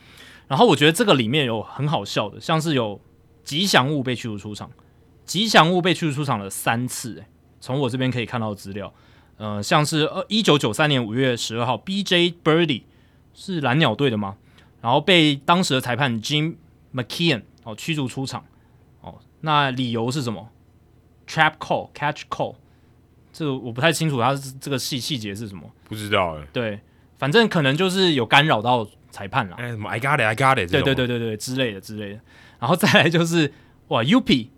[0.48, 3.00] 然后我觉得这个里面有很好笑的，像是有
[3.44, 4.70] 吉祥物被驱逐出场，
[5.24, 7.26] 吉祥物被驱逐出场了三次，诶。
[7.60, 8.92] 从我这边可以看到资料，
[9.36, 12.34] 呃，像是呃一九九三年五月十二号，B.J.
[12.42, 12.82] Birdy
[13.32, 14.36] 是蓝鸟队的吗？
[14.80, 16.56] 然后被当时的裁判 Jim
[16.92, 18.44] McKeon 哦驱逐出场
[19.00, 20.48] 哦，那理由是什么
[21.26, 22.56] ？Trap call, catch call，
[23.32, 25.62] 这个我不太清楚，它是这个细细节是什么？
[25.84, 26.46] 不知道哎。
[26.52, 26.80] 对，
[27.18, 29.56] 反正可能就是有干扰到裁判了。
[29.56, 32.20] 哎，什么 I got it, I got it，对对对对对之类的之类的。
[32.58, 33.52] 然后再来就是
[33.88, 34.48] 哇，UP。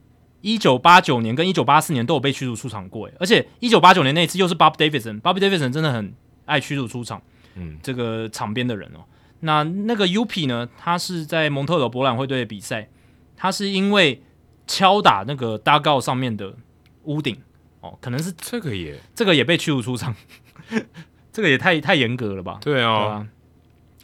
[0.47, 6.13] 一九八九年跟一九八四年都有被驱逐出场过，而且一九八九年那次又是 Bob Davidson，Bob Davidson 真的很
[6.45, 7.23] 爱驱逐出场，
[7.55, 9.01] 嗯，这个场边的人哦。
[9.41, 12.91] 那那个 UP 呢，他是在蒙特娄博览会队的比赛，
[13.37, 14.23] 他是因为
[14.67, 16.55] 敲打那个 dugout 上面的
[17.05, 17.37] 屋顶
[17.81, 20.15] 哦，可能是这个也这个也被驱逐出场，
[21.33, 22.59] 这个也太太严格了吧？
[22.61, 23.27] 对啊。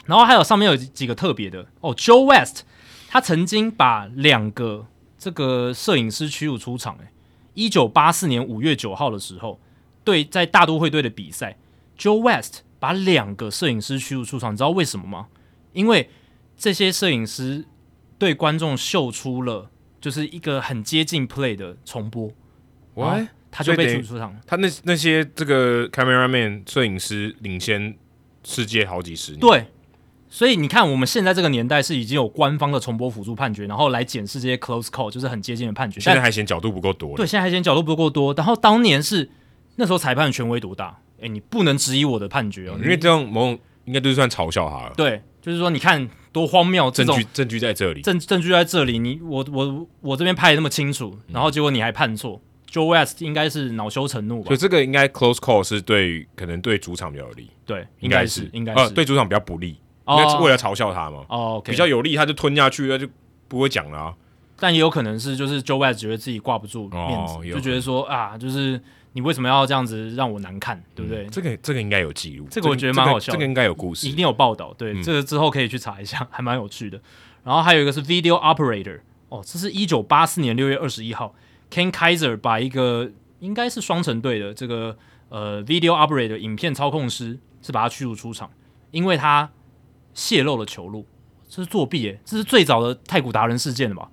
[0.05, 2.63] 然后还有上面有几个特别的哦，Joe West，
[3.07, 4.87] 他曾经把两个。
[5.23, 7.05] 这个摄影师驱逐出场，诶，
[7.53, 9.59] 一九八四年五月九号的时候，
[10.03, 11.59] 对，在大都会队的比赛
[11.95, 15.27] ，Joe West 把两个摄影师驱逐出场，你知道为什么吗？
[15.73, 16.09] 因为
[16.57, 17.65] 这些摄影师
[18.21, 19.67] 对观众秀出了
[19.99, 22.31] 就是一个很接近 play 的重播，
[22.93, 24.39] 喂，他就被驱逐出场。
[24.45, 27.97] 他那那些这个 cameraman 摄影师领先
[28.43, 29.65] 世界好几十年，对。
[30.29, 35.99] 所以你看，我们现在这个年代是已经有官方的重播辅助判决，然后来检视这些 close call，就是很接近的判决。
[35.99, 37.17] 现在还嫌角度不够多。
[37.17, 38.31] 对，现在还嫌角度不够多。
[38.35, 39.27] 然后当年是
[39.77, 40.99] 那时候裁判权威多大？
[41.21, 44.93] 诶，你不能质疑我的判决哦，嗯、因为这样某种应该都是算嘲笑他了。
[44.95, 52.41] 对，就是说你看多荒谬，证据证据在这里，证证据在这里，你我我我这边拍的那么清楚，然后结果你还判错。
[52.41, 54.47] 嗯、Joe West 应该是恼羞成怒吧？
[54.47, 59.77] 所以这个应该 close call 是对可能对主场比较有利，对，应该是应该是、呃、对主场比较不利。
[60.07, 61.19] 应该是为了嘲笑他嘛？
[61.29, 61.69] 哦，oh, okay.
[61.69, 63.07] 比较有利，他就吞下去，他就
[63.47, 64.13] 不会讲了啊。
[64.61, 68.79] 但也有可能是，就是 Joe West 觉得自己挂不住面子，oh, 就觉得说啊，就是
[69.13, 71.25] 你为什么要这样子让我难看，对不对？
[71.25, 74.71] 嗯、这个这个应该有记录，这个我觉得蛮好笑的，这个、这个应该有故事，一定有报道。
[74.77, 77.01] 对，嗯、这个之后可以去查一下， 还蛮有趣的。
[77.43, 78.99] 然后还有一个是 Video Operator，
[79.29, 81.33] 哦，这是一九八四年六月二十一号
[81.71, 83.09] ，Ken Kaiser 把一个
[83.39, 84.95] 应该是双城队的这个
[85.29, 88.51] 呃 Video Operator 影片操控师是把他驱逐出场，
[88.91, 89.49] 因为他。
[90.13, 91.07] 泄露了球路，
[91.47, 94.09] 这是作弊诶，这是最早的太古达人事件了吧？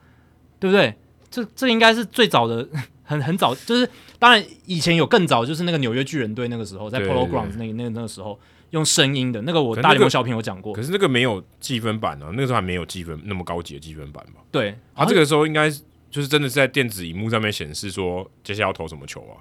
[0.59, 0.95] 对不对？
[1.31, 2.67] 这这应该是最早的，
[3.05, 3.89] 很很早，就是
[4.19, 8.39] 当然以前有更早，就是那个纽约巨人队那个时候在 Polo Grounds 那那那个时候
[8.71, 14.41] 用声音的那个，我大联盟小品有讲过可、是那个没有积分板啊，那个时候还没有积分那么高级的积分板嘛。
[14.51, 15.71] 对，他这个时候应该
[16.11, 19.37] 就是真的是在电子荧幕上面显示说接下来要投什么球啊？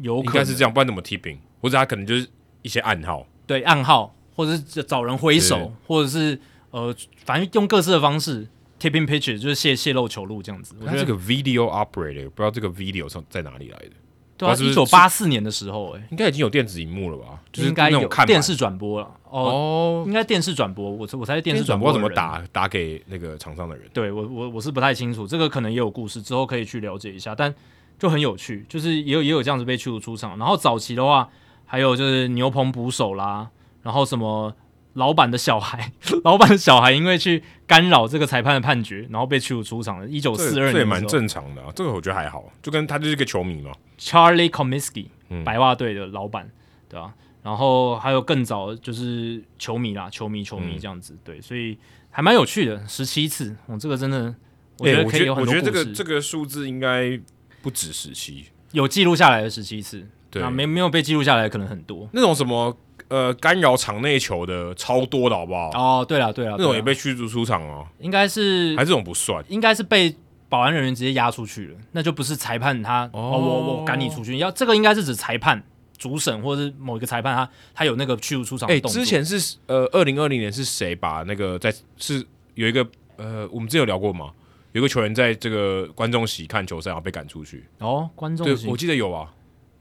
[0.00, 1.38] 有可能应该是这样，不然怎么 tipping？
[1.60, 2.26] 或者他可能就是
[2.62, 4.14] 一些暗号，对暗号。
[4.34, 6.38] 或者是找人挥手，或者是
[6.70, 8.46] 呃，反正用各式的方式
[8.78, 10.74] tipping pitches 就是泄泄露球路这样子。
[10.80, 13.90] 我觉得这个 video operator 不知道这个 video 从在哪里来的？
[14.36, 17.40] 对啊，一九八四年的时候、欸，哎，应该已经有电子荧幕了吧？
[17.52, 19.10] 就是应该有电视转播了。
[19.24, 20.88] 哦，哦应该电视转播。
[20.88, 23.88] 我我猜电视转播怎么打打给那个场上的人？
[23.92, 27.34] 对我我我是不太清楚，这个可能也有故事，之后可以去了解一下。
[27.34, 27.52] 但
[27.98, 30.38] 就很有趣，就是也有也有这样子被驱逐出场。
[30.38, 31.28] 然后早期的话，
[31.66, 33.50] 还有就是牛棚捕手啦。
[33.82, 34.54] 然后什么
[34.98, 35.92] 老板的小孩，
[36.24, 40.08] 老板的小孩因为去干扰这个裁判的判决，然后被驱逐出场了。
[40.08, 45.06] 一九四二年，这也蛮正常的啊，这个我觉得还好，就跟他就是一个球迷嘛，Charlie Comiskey，
[45.44, 46.50] 白袜队的老板，
[46.88, 47.14] 对吧、啊？
[47.42, 51.78] 然后还有更早就是球迷啦，球迷球迷这样子，嗯、对，所以
[52.10, 54.34] 还蛮有趣的，十七次，我这个真的，
[54.78, 55.66] 我觉得可以有很多故事。
[55.66, 57.18] 我觉得这个这个数字应该
[57.62, 62.76] 不止十七，有记录下来的十七次，对啊，没没有被记录下来的可能很多，那种什么。
[63.08, 65.70] 呃，干扰场内球的超多的好不好？
[65.70, 67.86] 哦，对了对了，那种也被驱逐出场哦。
[67.98, 70.14] 应该是还是这种不算，应该是被
[70.48, 74.36] 保安人员直接押出去了，那就不是裁判他哦，哦，我我赶你出去。
[74.38, 75.62] 要这个应该是指裁判
[75.96, 78.68] 主审或者是某一个裁判他他有那个驱逐出场。
[78.68, 84.30] 哎、欸，之前是呃，二零二零年是谁把那个在是有一个呃，我们之前有聊过吗？
[84.72, 87.64] 有一个球员在这个观众席看球赛，然后被赶出去。
[87.78, 89.32] 哦，观众席，我记得有啊，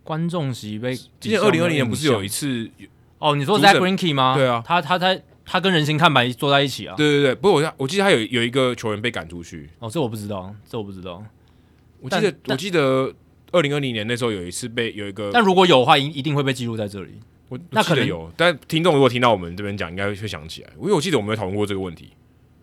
[0.03, 0.95] 观众席被。
[1.19, 2.69] 今年二零二零年不是有一次？
[3.19, 4.35] 哦，你说 Zack Greinke 吗？
[4.35, 6.95] 对啊，他他他他跟人形看板坐在一起啊。
[6.95, 9.69] 对对对，不过我我记得他有有一个球员被赶出去。
[9.79, 11.23] 哦，这我不知道，这我不知道。
[11.99, 13.13] 我记得我记得
[13.51, 17.19] 二零二零年那时候有一次被有一个，但如果有的话，一一定会被记录在这里。
[17.49, 20.69] 我那可能有，但听众如果听到我们这边讲，应该会想起来。
[20.77, 22.11] 因为我记得我们有讨论过这个问题，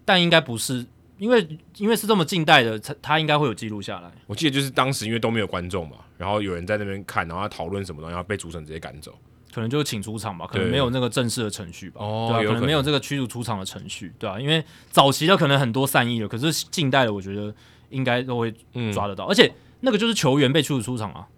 [0.05, 0.84] 但应该不是，
[1.18, 4.12] 因为因为是这么近代的，他他应该会有记录下来。
[4.26, 9.18] 我记得就是当时因为都没有观众嘛，然后有人在那边看，然后他讨论什么东西，然后被主审直接赶走。
[9.55, 12.42] 可能就是请出场吧，可能没有那个正式的程序吧，对吧、啊？
[12.44, 14.41] 可能没有这个驱逐出场的程序，对吧、啊？
[14.41, 17.55] 因为早期的可能很多善意的，可是近代的我觉得
[17.91, 18.52] 应该都会
[18.92, 21.28] 抓得到，嗯、而且那个就是球员被驱逐出场啊，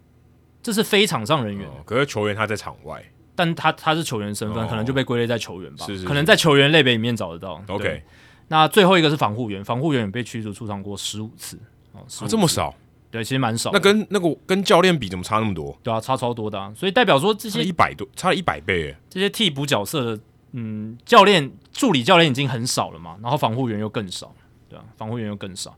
[0.63, 1.69] 这是非场上人员。
[1.69, 3.05] 哦、可是球员他在场外，
[3.35, 5.85] 但他他是球员身份，哦、可能就被归类在球员吧。
[5.85, 7.63] 是是是可能在球员类别里面找得到。
[7.69, 8.03] OK，
[8.49, 11.59] 那最后一个是防护员，防护员也被驱逐出场过十五次
[11.93, 12.75] 哦，啊，这么少？
[13.11, 13.71] 对，其实蛮少。
[13.73, 15.79] 那跟那个跟教练比，怎么差那么多？
[15.83, 16.73] 对啊，差超多的啊。
[16.77, 18.97] 所以代表说这些一百多，差了一百倍诶。
[19.09, 24.35] 这些替补角色的，嗯，教练、助理教练已经很少了嘛，然后防护员又更少，
[24.69, 25.77] 对啊，防护员又更少。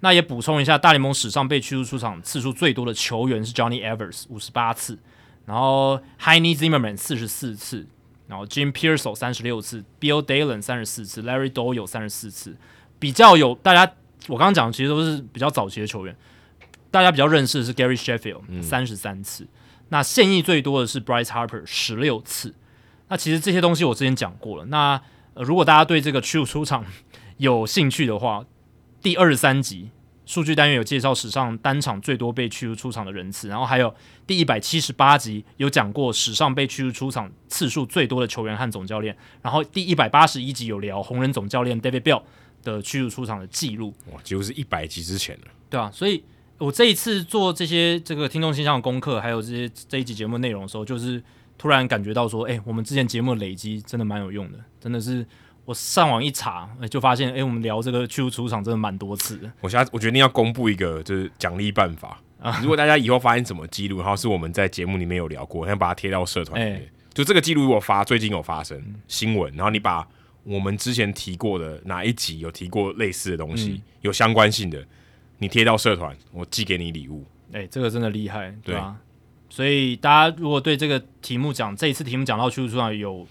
[0.00, 4.98] 那也补充一下，大联盟史上被驱逐出场次数最多的球员是 Johnny Evers 五十八次，
[5.44, 7.86] 然后 Heiny Zimmerman 四十四次，
[8.26, 12.56] 然后 Jim Piersall 三十六次，Bill Dalen 三十四次，Larry Doyle 三十四次。
[12.98, 13.92] 比较有大家，
[14.28, 16.16] 我刚刚讲的其实都是比较早期的球员，
[16.90, 19.48] 大家比较认识的是 Gary Sheffield 三十三次，嗯、
[19.90, 22.54] 那现役最多的是 Bryce Harper 十六次。
[23.08, 24.64] 那其实这些东西我之前讲过了。
[24.66, 25.00] 那、
[25.34, 26.84] 呃、如果大家对这个驱逐出场
[27.38, 28.44] 有兴趣的话，
[29.02, 29.90] 第二十三集
[30.26, 33.92] 数据单元有介绍史上单场最多被驱逐出场的人次，然后还有
[34.26, 42.22] 第一百七十八集有讲过史上被驱逐出场次数最多的球员和总教练，然后第一百八十一集有聊红人总教练 David Bell
[42.62, 43.92] 的驱逐出场的记录。
[44.12, 45.46] 哇，几乎是一百集之前了。
[45.68, 46.22] 对啊，所以
[46.60, 51.20] 我这一次做这些这个听众信箱的功课，还有这些这一集节目内容的时候，就是
[51.58, 55.26] 突然感觉到说，哎，我们之前节目的累积真的蛮有用的，真的是。
[55.66, 59.52] 我上网一查，就发现，哎，我们聊这个去除出场真的蛮多次的。
[59.60, 62.58] 我下我决定要公布一个就是奖励办法啊！
[62.60, 66.80] 如果大家以后发现什么记录，然后是我们在节目里面有聊过，先把它贴到社团里面。
[66.80, 70.04] 欸、就这个记录如果发最近有发生新闻，然后你把
[70.42, 74.84] 我们之前提过的哪一集有提过类似的东西，嗯、有相关性的，
[75.40, 77.26] 你贴到社团，我寄给你礼物。
[77.52, 78.96] 哎，这个真的厉害，对吧？
[79.48, 83.26] 对，所以大家如果对这个题目讲，这一次题目讲到驱逐出场有。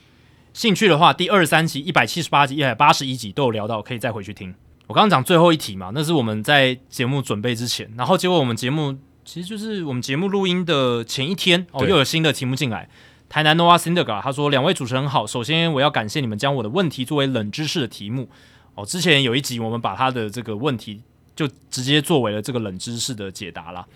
[0.52, 4.54] 兴趣的话，第二十三集、一百七十八集、一百八十一集都有聊到，可以再回去听。
[4.88, 12.90] 我刚刚讲最后一题嘛，那是我们在节目准备之前，然后结果我们节目其实就是我们节目录音的前一天哦，又有新的题目进来。
[13.30, 18.28] 台南 Noah Syndergaard 他说：“两位主持人好，首先我要感谢你们将我的问题作为冷知识的题目
[18.74, 18.84] 哦。
[18.84, 21.04] 之前有一集我们把他的这个问题
[21.48, 23.88] 就直接作为了这个冷知识的解答了。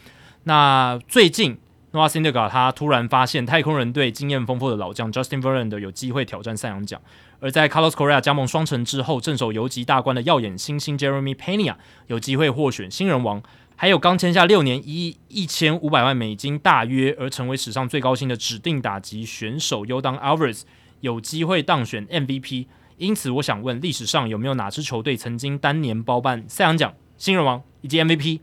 [0.46, 1.58] 那最近。”
[1.94, 7.00] Nolasco 他突然发现太空人队经验丰富的老将 Justin Verlander 有机会挑战赛扬奖，
[7.40, 11.76] 而在 Carlos Correa 加盟双城之后，镇守游击大关的耀眼新星 Jeremy Pena
[12.08, 13.44] 有机会获选新人王，
[13.76, 20.64] 还有刚签下六年一一千五百万美金大约而成为史上最高薪的指定打击选手 Yordan Alvarez
[21.02, 22.66] 有机会当选 MVP。
[22.98, 28.42] 因此，我想问，历史上有没有哪支球队曾经单年包办赛扬奖、新人王以及 MVP？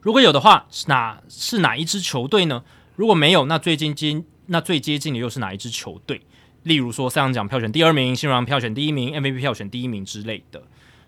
[0.00, 2.62] 如果有的话，是哪是哪一支球队呢？
[2.94, 6.22] 如果没有，那最近接那最接近的又是哪一支球队？
[6.62, 10.62] 例如说，赛扬奖票选第二名，新人王票选第一名，MVP 票选第一名之类的。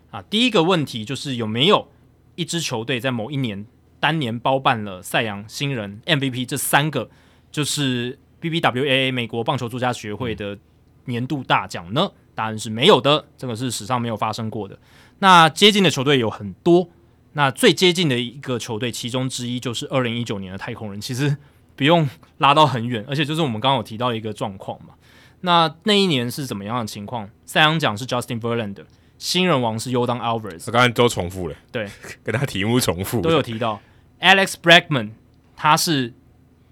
[0.09, 1.87] 啊，第一个问题就是有没有
[2.35, 3.65] 一支球队在某一年
[4.01, 7.09] 单年包办了赛扬、新人、MVP 这三个，
[7.49, 10.59] 就是 BBWAA 美国棒球作家学会的
[11.05, 12.11] 年度大奖呢？
[12.35, 14.77] 答案是没有的，这个是史上没有发生过的。
[15.21, 16.89] 那接近的球队有很多。
[17.33, 20.99] 那最接近的一个球队，其中之一就是二零一九年的太空人。
[20.99, 21.37] 其实
[21.77, 22.09] 不用
[22.39, 24.95] 拉到很远，而且就是我们刚刚有提到一个状况嘛。
[25.41, 27.29] 那那一年是怎么样的情况？
[27.45, 28.83] 赛扬奖是 Justin Verlander，
[29.17, 30.63] 新人王是 Yordan Alvarez。
[30.67, 31.87] 我刚才都重复了，对，
[32.23, 33.79] 跟他题目重复，都有提到
[34.19, 35.11] Alex Bregman，
[35.55, 36.13] 他是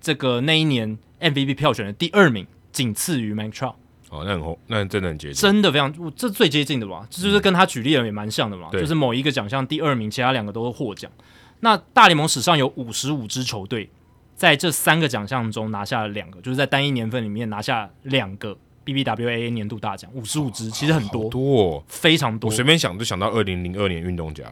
[0.02, 3.76] 这个那一年 MVP 票选的第二名，仅次于 Mike Trout。
[4.10, 7.06] 哦，那很厚，那真的很接近，真的非常，这最接近的吧？
[7.10, 8.70] 这就是跟他举例的也蛮像的嘛。
[8.74, 11.12] 嗯、就是某一个奖项第二名，其他两个都是获奖。
[11.60, 13.90] 那大联盟史上有五十五支球队
[14.36, 20.10] 在这三个奖项中拿下了两个，就是在单一年份里面拿下两个 BBWAA 年度大奖。
[20.14, 22.50] 五十五支其实很多，多、哦、非常多。
[22.50, 24.46] 我随便想就想到二零零二年运动家，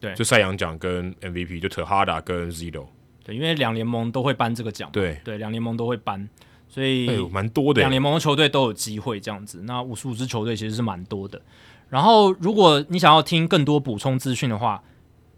[0.00, 2.86] 对，就赛扬奖跟 MVP 就 Tejada 跟 Zero，
[3.24, 6.28] 对，因为两联盟都会颁这个奖，对对，两联盟都会颁。
[6.68, 9.62] 所以蛮多的，两联盟的球队都有机会这样子。
[9.64, 11.40] 那五十五支球队其实是蛮多的。
[11.88, 14.82] 然后，如果你想要听更多补充资讯的话，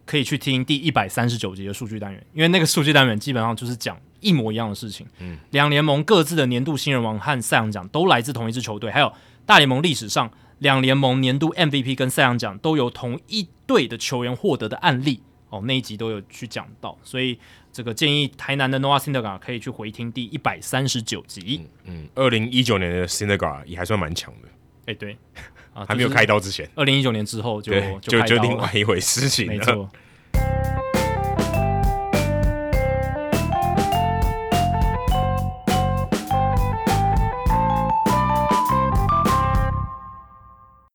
[0.04, 5.06] 可以去听第一百三十九集的数据单元，因为那个数据单元基本上就是讲一模一样的事情。
[5.20, 9.12] 嗯，两联盟各自的年度新人王和赛扬奖都来自同一支球队，还有
[9.46, 10.28] 大联盟历史上
[10.58, 15.22] 两联盟年度 MVP 跟赛扬奖都由同一队的球员获得的案例。
[15.50, 17.38] 哦，那一集都有去讲到，所以。
[17.72, 21.68] 这个建议台南的 Noah Syndergaard 可以去回听第一百三十九集。
[21.84, 24.48] 嗯，二零一九年的 Syndergaard 也还算蛮强的。
[24.86, 25.16] 哎，对，
[25.72, 29.52] 啊，还没有开刀之前，二零一九年之后就就就另外一回事情了。
[29.52, 29.88] 没错。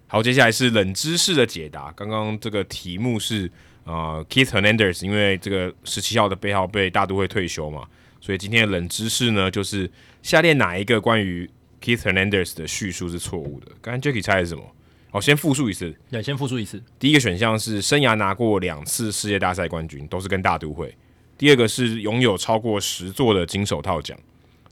[0.08, 1.94] 好，接下来是冷知识的解答。
[1.94, 3.50] 刚刚这个题目是。
[3.86, 7.88] 啊、uh,，Keith Hernandez 因为这个十七号的背号被大都会退休嘛，
[8.20, 9.90] 所以今天的冷知识呢，就是
[10.24, 11.48] 下列哪一个关于
[11.80, 13.68] Keith Hernandez 的叙述是错误的？
[13.84, 14.64] 刚刚 Jacky 猜的是什么？
[15.12, 15.96] 好，先复述一次。
[16.10, 16.82] 对，先复述一次。
[16.98, 20.94] 第一个选项是生涯拿过两次世界大赛冠军，都是跟大都会。
[21.38, 24.18] 第二个是拥有超过十座的金手套奖。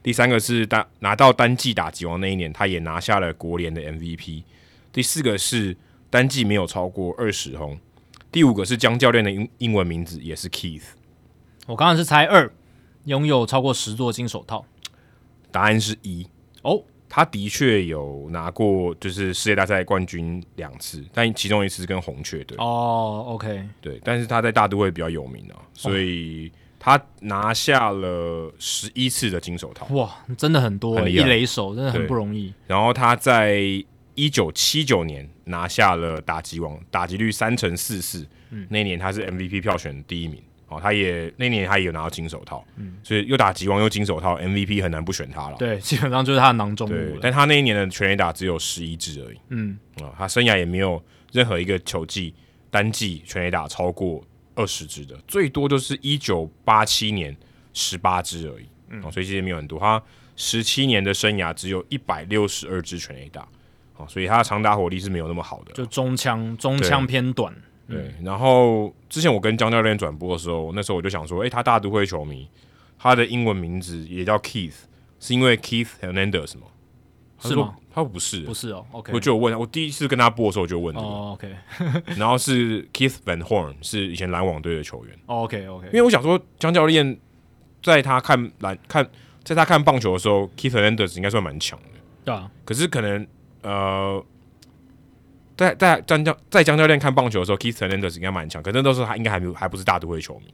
[0.01, 4.43] 第三个是单拿到单季打击王那一年，他也拿下了国联的 MVP。
[4.91, 5.77] 第四个是
[6.09, 7.79] 单季没有超过二十轰。
[8.33, 10.81] 第五个是江教练的英英文名字也是 Keith。
[11.67, 12.51] 我刚刚是猜二。
[13.05, 14.65] 拥有超过十座金手套，
[15.51, 16.25] 答案是一
[16.61, 16.81] 哦。
[17.09, 22.57] 他的确有拿过，就是世界大赛冠军两次，但其中一次是跟红雀队。
[22.57, 29.85] 哦，OK，对，但是他在大都会比较有名啊，所以他拿下了十一次的金手套。
[29.93, 32.53] 哇，真的很多，很一垒手真的很不容易。
[32.67, 33.83] 然后他在
[34.15, 40.41] 一九七九年拿下了打击王，打击率三成四四，嗯，那年他是 MVP 票选第一名。
[40.69, 45.57] 哦，他也那年他也有拿到金手套，嗯，所以又打击王又金手套，MVP 很难不选他了。
[45.57, 46.91] 对，基本上就是他的囊中物。
[46.91, 49.37] 对，但他那一年的全垒打只有十一支而已。
[49.49, 52.33] 嗯，啊、哦，他生涯也没有任何一个球季
[52.71, 54.25] 单季全垒打超过
[54.55, 57.37] 二十支的，最多就是一九八七年
[57.73, 58.65] 十八支而已。
[58.89, 59.77] 嗯、哦，所以其实没有很多。
[59.77, 60.01] 他
[60.35, 63.47] 十七年的生涯只有一百六十二支全垒打，
[63.97, 65.73] 哦，所以他的长打火力是没有那么好的。
[65.73, 67.53] 就中枪，中枪偏短。
[67.87, 72.47] 对，然后之前我跟江教练转播的时候，那时候我就想说，诶，他大都会球迷，
[72.97, 74.73] 他的英文名字也叫 Keith，
[75.19, 76.67] 是因为 Keith Hernandez 吗？
[77.39, 77.75] 是吗？
[77.93, 78.85] 他不是，不是哦。
[78.91, 81.05] OK，我就问，我第一次跟他播的时候我就问这个。
[81.05, 81.53] Oh, OK，
[82.15, 85.13] 然后是 Keith Van Horn，是以前篮网队的球员。
[85.25, 87.19] Oh, OK OK，因为我想说，江教练
[87.83, 89.05] 在他看篮看，
[89.43, 91.99] 在他看棒球的时候，Keith Hernandez 应该算蛮强的。
[92.23, 93.27] 对啊，可是可能
[93.63, 94.23] 呃。
[95.55, 100.51] 在在江教在江教练看棒球的时候，Keith Hernandez 应该蛮强，可是那时候他应该还没有还不是大都会球迷。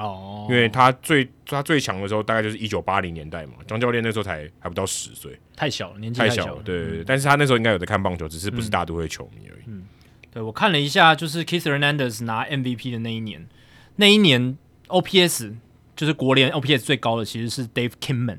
[0.00, 9.62] 哦，因为他最他最强的时候大概就是一九八零年代嘛，江教练那时候才还不到十岁，太小了，年纪太小了，对对对，嗯、但是他那时候应该有在看棒球，只是不是大都会球迷而已。
[9.68, 9.84] 嗯，
[10.32, 13.46] 对我看了一下，就是 Keith Hernandez 拿 MVP 的那一年，
[13.94, 14.58] 那一年
[14.88, 15.54] OPS
[15.94, 18.38] 就是国联 OPS 最高的其实是 Dave Kingman，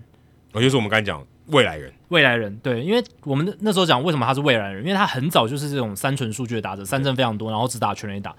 [0.51, 1.25] 哦，就是我们刚才讲。
[1.47, 8.33] 未来人，未来人，对，因为我们那时候讲为什么他是未来人，因为他很早就是这种三纯数据的打者，三振非常多，然后只打全垒打。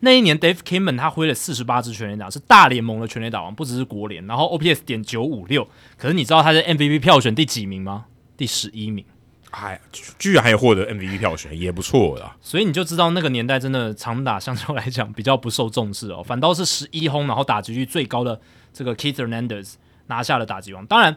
[0.00, 4.26] 那一年，Dave Kingman 他挥了四十八支全垒打，是大联盟的全垒打王，不只是国联。
[4.26, 8.06] 然后 OPS 点九五六，可是你知道他在 MVP 票选第几名吗？
[8.36, 9.04] 第十一名。
[9.50, 9.80] 哎，
[10.18, 12.36] 居然还有获得 MVP 票选，也不错啦。
[12.40, 18.40] 所以你就知道那个年代真的长打相对来讲比较不受重视哦，反倒是十一轰，然后打击率最高的
[18.72, 19.74] 这个 Keith Hernandez
[20.06, 20.84] 拿下了打击王。
[20.86, 21.16] 当然。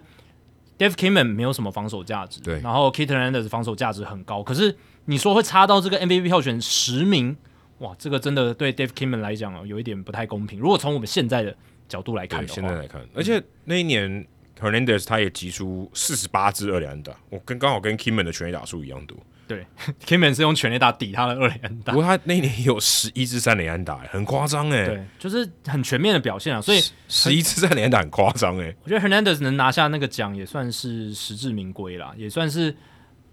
[0.84, 7.38] Dave Kingman 没有什么防守价值，对，然后 Keith Hernandez 防守价值很高，可是你说会差到这个 MVP 票选十名，
[7.78, 10.60] 哇，这个真的对 Dave Kingman 来讲有一点不太公平。
[10.60, 11.56] 如果从我们现在的
[11.88, 14.28] 角度来看的话，现在来看，而且那一年
[14.60, 19.18] Hernandez 他也提出四十八支二垒安打，我跟刚好跟 Kingman 的全垒打数一样多。
[19.46, 19.66] 对，
[20.06, 24.86] Kingman 是用全垒打抵他的二垒安打，不过他那一年也有十一支三垒安打，很夸张哎。
[24.86, 26.62] 对，就是很全面的表现啊。
[26.62, 28.74] 所以十一支三垒安打很夸张哎。
[28.84, 32.76] 我觉得 Hernandez 能拿下那个奖也算是实至名归啦，也算是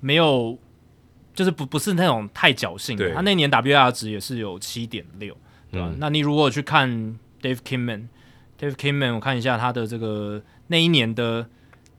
[0.01, 0.59] 没有，
[1.33, 2.97] 就是不不是那种太侥幸。
[2.97, 5.37] 对，他那年 WAR 值也是有七点六，
[5.71, 5.89] 对吧？
[5.91, 6.91] 嗯、那你如果去看
[7.41, 11.49] Dave Kingman，Dave Kingman，我看一下他的这个那一年的。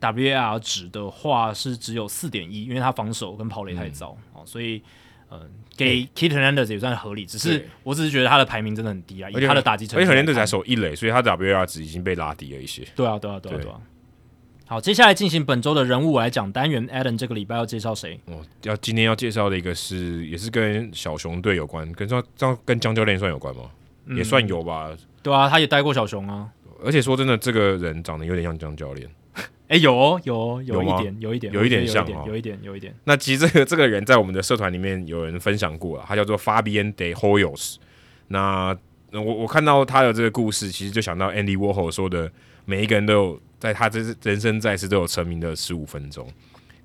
[0.01, 4.81] WAR 值的话是只有四点一，因为他防守跟跑垒太糟、哦、所以
[5.30, 7.25] 嗯，给 Keith Hernandez 也算合理。
[7.25, 12.85] 只是我只是觉得他的排名真的很低啊，以他的打击成绩，而且 Hernandez 才守一垒，所以他的 WAR 值已经被拉低了一些。
[12.95, 13.80] 对啊，对啊，对啊，对啊。
[14.65, 18.19] 好，接下来进行本周的人物来讲单元，Adam 这个礼拜要介绍谁？
[18.25, 23.63] 哦，要今天要介绍的一个是，也是跟小熊队有关，跟张张跟江教练算有关吗？
[24.05, 24.89] 嗯、也算有吧。
[25.21, 26.49] 对啊，他也带过小熊啊。
[26.83, 29.09] 而且说真的，这个人长得有点像江教练。
[29.72, 32.93] 哎、欸，有哦，有哦，有一点，有一点，有一点像哦，有一点，有一点。
[33.06, 37.77] 那其实这个这个人在我们的社团里面有人分享过了，他叫做 Fabian de Hoyos。
[38.27, 38.77] 那
[39.14, 42.30] 我我看到他的这个故事，其实就想到 Andy Warhol 说的，
[42.66, 46.27] 每一个人都有在他这人生在世都有成名的十五分钟。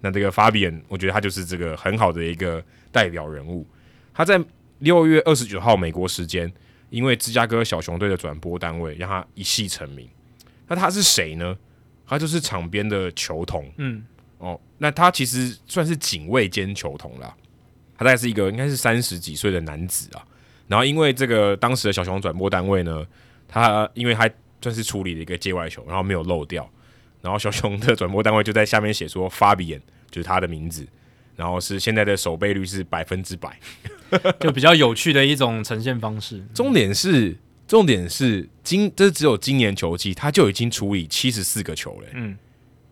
[0.01, 3.67] 那这个 Fabian，我觉得他就是这个很好的一个代表人物。
[4.15, 4.41] 他在
[4.79, 6.53] 六月二十九号美国时间，
[6.91, 10.09] 因为芝加哥小熊队的转播单位让他一系成名。
[10.69, 11.57] 那他是谁呢？
[12.07, 14.05] 他就是场边的球童，嗯，
[14.39, 17.35] 哦，那他其实算是警卫兼球童啦。
[17.99, 20.25] 他大概是一个应该是三十几岁的男子啊。
[20.69, 23.05] 然后因为这个当时的小熊转播单位呢，
[23.49, 24.29] 他因为他
[24.61, 26.69] 算是处理了一个界外球，然后没有漏掉，
[27.23, 30.87] 然后小熊的转播单位就在下面写说 Fabian 就是他的名字，
[31.37, 33.59] 然后是现在的守备率是百分之百，
[34.41, 36.45] 就比较有趣的一种呈现方式。
[36.53, 37.37] 重点是
[37.67, 42.07] 重点是今这只有今年球季，他就已经处理七十四个球了。
[42.15, 42.37] 嗯，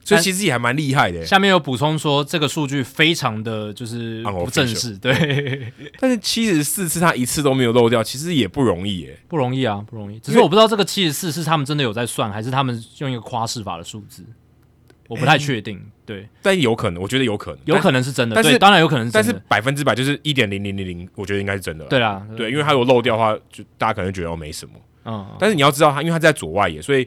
[0.05, 1.25] 所以其实也还蛮厉害的。
[1.25, 5.73] 下面有补充说，这个数据非常的就是不正式，对。
[6.01, 10.19] 但是七十四次他一次都没有漏掉，其实也不容易耶，不容易啊，不容易。
[10.19, 14.25] 只是我不知道这个七十四是他们真的有在算，还是他们用一个夸饰法的数字。
[15.09, 21.85] 我不太确定，对，但有可能，我觉得有可能，有可能是真的，但是当然有可能是真的，但是百分之百就是一点零零零零，我觉得应该是真的。
[21.87, 24.73] 对啦，对，因为他如果漏掉的话，就大家可能觉得哦没什么，
[25.05, 27.07] 嗯，但是你要知道他，因为他在左外野，所以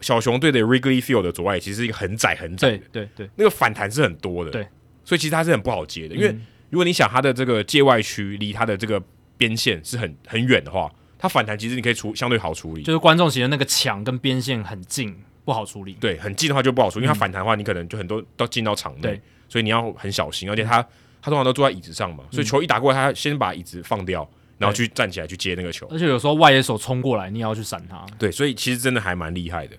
[0.00, 4.66] 小熊队的 Wrigley Field 的左外野其实是一个很窄很窄的，对对，那个反弹是很多的，对，
[5.04, 6.36] 所以其实他是很不好接的，因为
[6.70, 9.00] 如果你想他的这个界外区离他的这个
[9.36, 15.14] 边线是很很远的话，它反弹其实你可以处相对好处理，就是观众席的那个墙跟边线很近。
[15.50, 20.48] 不好处理，对，很近的话就不好处理，因为它反弹的话，你可能就很多都进到场内，嗯、所以你要很小心。
[20.48, 20.80] 而且他
[21.20, 25.88] 他通常都坐在椅子上嘛，所以球一打过来，他先把椅子放掉，然后去站起来去接那个球。
[25.90, 28.06] 而且有时候外野手冲过来，你也要去闪他。
[28.16, 29.76] 对，所以其实真的还蛮厉害的。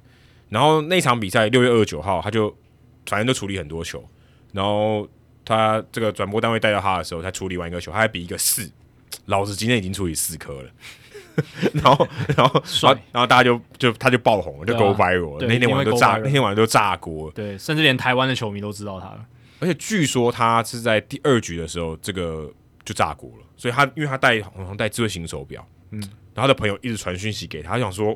[0.50, 2.54] 然后那场比赛六月二十九号，他就
[3.06, 4.04] 反正都处理很多球，
[4.52, 5.08] 然后
[5.46, 8.70] 他这个转播单位带到他的时候，他处理完一个球，他还比一个四，
[9.28, 10.70] 老子今天已经处理四颗了。
[11.74, 15.48] 然后，然后，帅然后大家就就他就爆红了，就 go viral 了。
[15.48, 17.32] 那天晚上都炸，那天晚上都炸锅。
[17.32, 19.26] 对，甚至连台湾的球迷都知道他了。
[19.60, 22.52] 而且据说他是在第二局的时候，这个
[22.84, 23.46] 就炸锅了。
[23.56, 26.00] 所以他因为他戴好像戴智慧型手表，嗯，
[26.34, 28.08] 然后他的朋友一直传讯息给他，他想说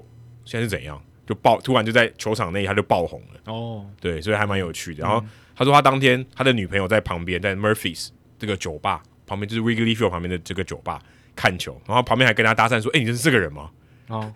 [0.43, 3.53] 现在是怎样，就爆，突然就在球场内他就爆红了。
[3.53, 5.03] 哦，对，所以还蛮有趣的。
[5.03, 5.23] 然后
[5.55, 10.99] 他说他当天他的女朋友在旁边，在 Murphy's 这个酒吧旁边，就是 Wrigley Field 旁边的这个酒吧。
[11.35, 13.69] 看球，然后旁边还跟他搭讪说：“哎、欸，你认识这个人吗？”
[14.07, 14.33] 哦，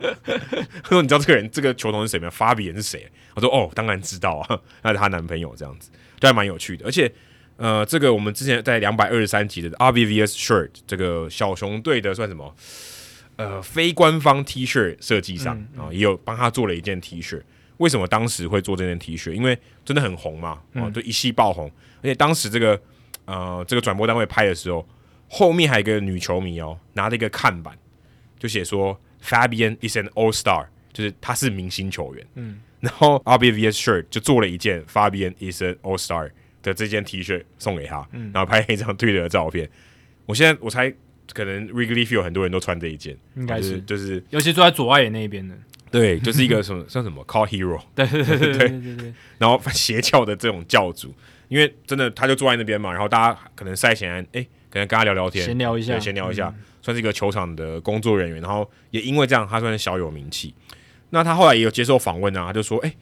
[0.00, 3.06] 他说：“你知道这个人，这个球童是谁吗？Fabian 是谁？”
[3.36, 6.86] 我说：“哦，当然知道啊， 那是她男朋友这样子，就还蛮有趣的。
[6.86, 7.12] 而且，
[7.56, 12.54] 呃，这个我们之前在两百二十三集的 RBVS Shirt 这个小熊队的算什么？
[13.36, 17.40] 呃，非官方 T 恤设计上啊、也有帮他做了一件 T 恤。
[17.76, 19.32] 为什么当时会做这件 T 恤？
[19.32, 21.70] 因为真的很红嘛，啊、嗯，就一夕爆红。
[21.98, 22.78] 而且当时这个
[23.26, 24.86] 呃，这个转播单位拍的时候。
[25.32, 27.78] 后面还有一个女球迷哦，拿了一个看板，
[28.36, 32.26] 就写说 Fabian is an All Star，就是他是明星球员。
[32.34, 36.32] 嗯，然后 RBVS Shirt 就做了一件 Fabian is an All Star
[36.64, 39.70] 的这件 T 恤送给他，嗯，然后拍了一张对的照片。
[40.26, 40.92] 我现在我猜
[41.32, 45.56] 可能 Wrigley Field 很多人都穿这一件，应该是就是，就是、尤其坐在左外野那边的，
[45.92, 51.14] 对，就是一个什么像什么 Call Hero， 对对对 对对然后邪教的这种教主，
[51.46, 54.44] 因为真的他就坐在那边嘛，然后大家可能赛前哎。
[54.44, 58.40] 可能跟他聊聊天，闲聊一下，闲聊一下，嗯，算是一个球场的工作人员。
[58.40, 60.54] 然后也因为这样，他算是小有名气。
[61.10, 62.96] 那他后来也有接受访问啊，他就说：“哎，欸，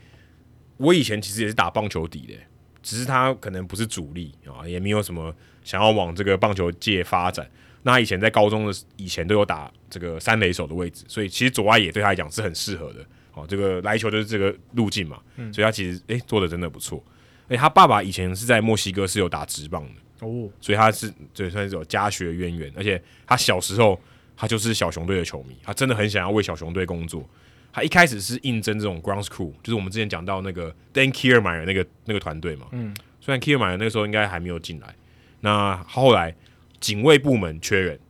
[0.78, 2.34] 我以前其实也是打棒球底的，
[2.82, 7.46] 只是他可能不是主力啊，也没有什么想要往这个棒球界发展。
[7.82, 13.04] 那他以前在高中的以前都有打这个三垒手的位置，所以其实左外野对他来讲是很适合的。
[13.34, 17.04] 哦，这个来球就是这个路径嘛，嗯，所以他其实哎，欸，做的真的不错。
[17.48, 19.90] 哎，他爸爸以前是在墨西哥是有打直棒的。”
[20.20, 23.98] 哦，所以他是对算是有家学渊源，而且他小时候
[24.36, 27.28] 他就是小熊队的球迷，他真的很想要为小熊队工作。
[27.70, 32.66] 他一开始是应征这种 grounds crew，就是我们之前讲到那个 Dan Kiermaier 那个那个团队嘛。
[32.72, 34.94] 嗯，虽然 Kiermaier 那个时候应该还没有进来，
[35.40, 36.34] 那后来
[36.80, 38.00] 警卫部门缺人，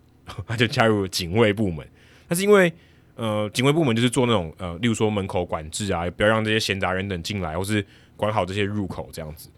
[0.46, 1.86] 他就加入警卫部门。
[2.28, 2.72] 但是因为
[3.16, 7.84] 呃警卫部门就是做那种呃，例如说门口管制啊，不要让这些闲杂人等进来，或是
[8.16, 9.50] 管好这些入口这样子。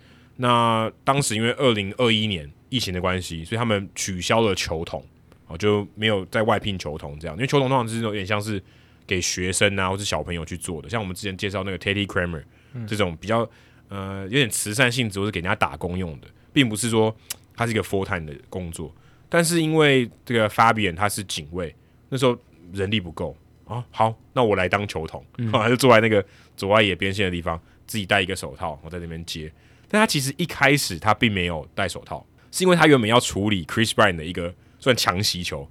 [0.43, 5.05] 那当时因为二零二一年疫情的关系，所以他们取消了球童，
[5.47, 7.37] 哦，就没有在外聘球童这样。
[7.37, 8.63] 因为球童通常是有点像是
[9.07, 13.47] 给学生啊，或是小朋友去做的，像我们之前介绍那个 Teddy Kramer、嗯、这种比较
[13.89, 17.15] 呃有点慈善性质或是给人家打工用的，并不是说
[17.55, 18.91] 他是一个 full time 的工作。
[19.29, 21.75] 但是因为这个 Fabian 他是警卫，
[22.09, 22.35] 那时候
[22.73, 23.37] 人力不够
[23.67, 26.25] 啊，好，那我来当球童，嗯、 还是坐在那个
[26.57, 29.53] 左外野边线的地方，自己戴一个手套，我在那边接。
[29.93, 35.69] 但他其实一开始他并没有戴手套，是因为他原本要处理 Chris Bryant 的一个算强袭球，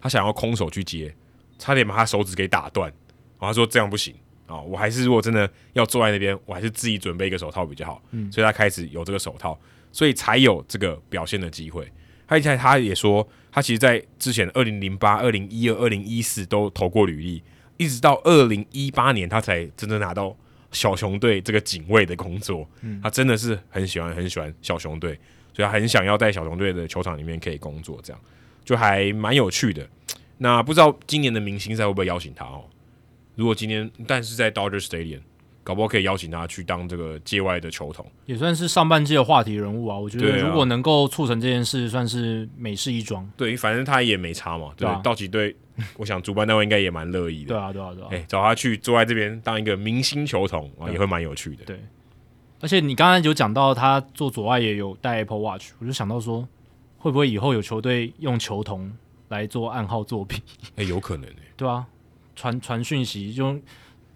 [0.00, 1.14] 他想要空手去接，
[1.60, 2.88] 差点把他手指给打断。
[3.38, 4.12] 然后他说这样不行
[4.48, 8.02] 啊，我还是如果真的要坐在那边，我还是自己准备一个手套比较好。
[8.10, 9.56] 嗯，所以他开始有这个手套，
[9.92, 11.88] 所以才有这个表现的机会。
[12.26, 17.42] 而且他也说，他其实在之前二零零八、二零一二、二零一四都投过履历，
[17.76, 20.36] 一直到二零一八年他才真正拿到。
[20.72, 25.18] 小熊队这个警卫的工作，嗯，他真的是很喜欢很喜欢小熊队，
[25.52, 28.20] 所以他很想要在小熊队的球场里面可以工作，这样
[28.64, 29.86] 就还蛮有趣的。
[30.38, 32.64] 那不知道今年的明星赛会不会邀请他哦？
[33.36, 35.20] 如果今年但是在 Dodger Stadium，
[35.64, 39.96] 搞不好可以邀请他去当这个界外的球童，也算是上半季的话题人物啊。
[39.96, 43.30] 我觉得如果能够促成这件事，算是美事一桩。
[43.36, 44.72] 对，反正他也没差嘛。
[44.76, 45.54] 对，道奇队，
[45.96, 47.48] 我想主办单位应该也蛮乐意的。
[47.48, 48.08] 对啊，对啊，对啊。
[48.10, 51.64] 哎，找他去坐在这边当一个明星球童啊，也会蛮有趣的。
[51.64, 51.78] 对。
[52.60, 56.48] 而且你刚才有讲到他做左外也有带 Apple Watch，我就想到说，
[56.98, 58.92] 会不会以后有球队用球童
[59.28, 60.42] 来做暗号作品？
[60.74, 61.42] 哎，有可能哎。
[61.56, 61.86] 对啊，
[62.34, 63.56] 传传讯息就。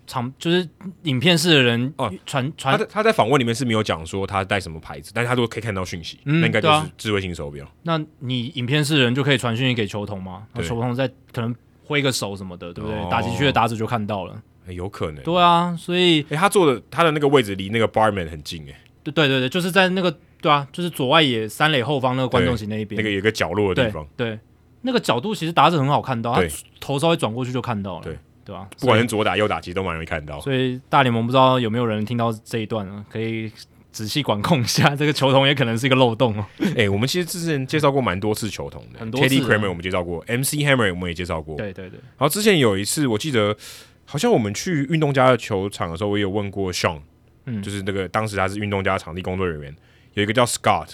[0.06, 0.68] 长就是
[1.02, 7.70] 影片式的人哦，传传他在他在访问里面是没有讲说他带什么牌子，但是他都可以看到讯息，嗯、那应该就是智慧型手表、啊。
[7.82, 10.46] 那你影片式的人就可以传讯息给球童吗？
[10.54, 11.54] 那球童在可能
[11.84, 12.98] 挥个手什么的，对不对？
[12.98, 15.22] 哦、打进去的打者就看到了，欸、有可能。
[15.24, 18.80] 对啊，所以哎、欸，他坐的他的那个位置离那个 barman 很近哎。
[19.02, 24.06] 对对对对，就是在那个对啊，就是左外野三垒后方那个观众席那一边，那个有个角落的地方。
[24.16, 24.38] 对，对
[24.82, 26.42] 那个角度其实打者很好看到，他
[26.80, 28.04] 头稍微转过去就看到了。
[28.04, 28.18] 对。
[28.46, 28.68] 对吧？
[28.78, 30.40] 不管是左打右打，其实都蛮容易看到。
[30.40, 33.04] 所以大联盟不知道有没有人听到这一段啊？
[33.10, 33.50] 可以
[33.90, 36.46] 仔细管控一下， 这个球童也可能是一个漏洞哦。
[36.60, 39.26] 哎、欸，我们其实之前介绍过蛮多次球童的，很多次。
[39.26, 41.56] Teddy Kramer 我们介绍过，MC Hammer 我们也介绍过。
[41.56, 41.98] 对对对。
[41.98, 43.56] 然后之前有一次，我记得
[44.04, 47.00] 好像我们去运动家的球场的时候，我也有问过 Sean，
[47.46, 49.74] 嗯，就是那个当时他是运动家场地工作人员，
[50.14, 50.90] 有一个叫 Scott，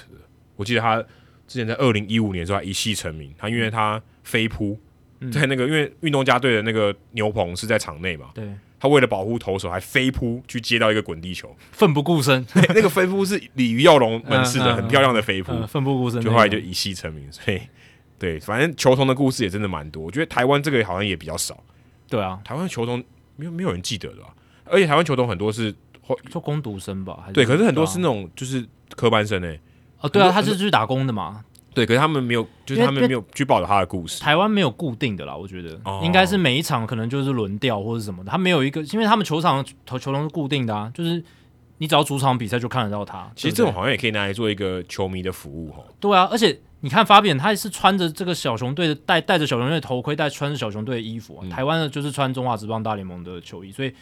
[0.56, 0.96] 我记得他
[1.46, 4.78] 之前在二零一五年的时候他一夕成名，他因为他飞扑。
[5.30, 8.44] 在那个，因为运动家队的那个牛棚是在场内嘛，对，
[8.80, 12.44] 他为了保护投手，还飞扑去接到一个滚地球，奋不顾身。
[12.74, 17.30] 那个飞扑是鲤鱼跃龙门式的，很漂亮的飞扑，奋不顾身，就后来就一夕成名。
[17.30, 17.60] 所以，
[18.18, 20.02] 对，反正球童的故事也真的蛮多。
[20.02, 21.62] 我觉得台湾这个好像也比较少。
[22.08, 23.02] 对啊，台湾球童
[23.36, 24.34] 没有没有人记得的吧？
[24.64, 25.74] 而且台湾球童很多是
[26.30, 27.24] 做工读生吧？
[27.32, 29.60] 对，可是很多是那种就是科班生诶。
[30.00, 31.44] 哦，对啊，他是去打工的嘛。
[31.74, 34.20] 对，可是他们没有，就是他们没有去报道他的故事。
[34.20, 41.22] 台湾没有固定的啦，我觉得、哦、应该是每一场可能就是轮调或者什么的，他没有一个，因为他们球场球球笼是固定的啊，就是
[41.78, 43.30] 你只要主场比赛就看得到他。
[43.34, 45.82] 其实这种好像也可以拿来做一个球迷的服务哈。
[45.98, 51.40] 对啊，而且你看法比安，他也是穿着这个小熊队的戴戴着小熊队的头盔，戴穿着小熊队的衣服、啊。
[51.42, 53.94] 嗯、台湾的就是穿中华职棒大联盟的球衣，所以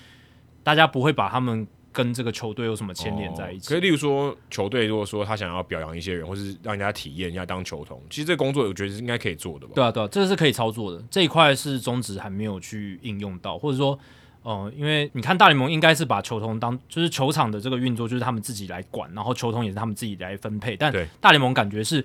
[0.62, 1.66] 大家不会把他们。
[1.93, 3.69] 跟这个球队有什么牵连在一起？
[3.69, 9.73] 可以，例如说球队如果说他想要表扬一些人，或是让人家体验一下当球童，其实这工作我觉得是应该可以做的吧？
[9.75, 11.02] 对啊，对啊，这个是可以操作的。
[11.10, 13.99] 这一块是中职还没有去应用到，或者说，
[14.43, 22.05] 呃，因为你看大联盟应该是把球童当就是球场的这个运作就是他们自己来管，然后球童也是他们自己来分配，但大联盟感觉是。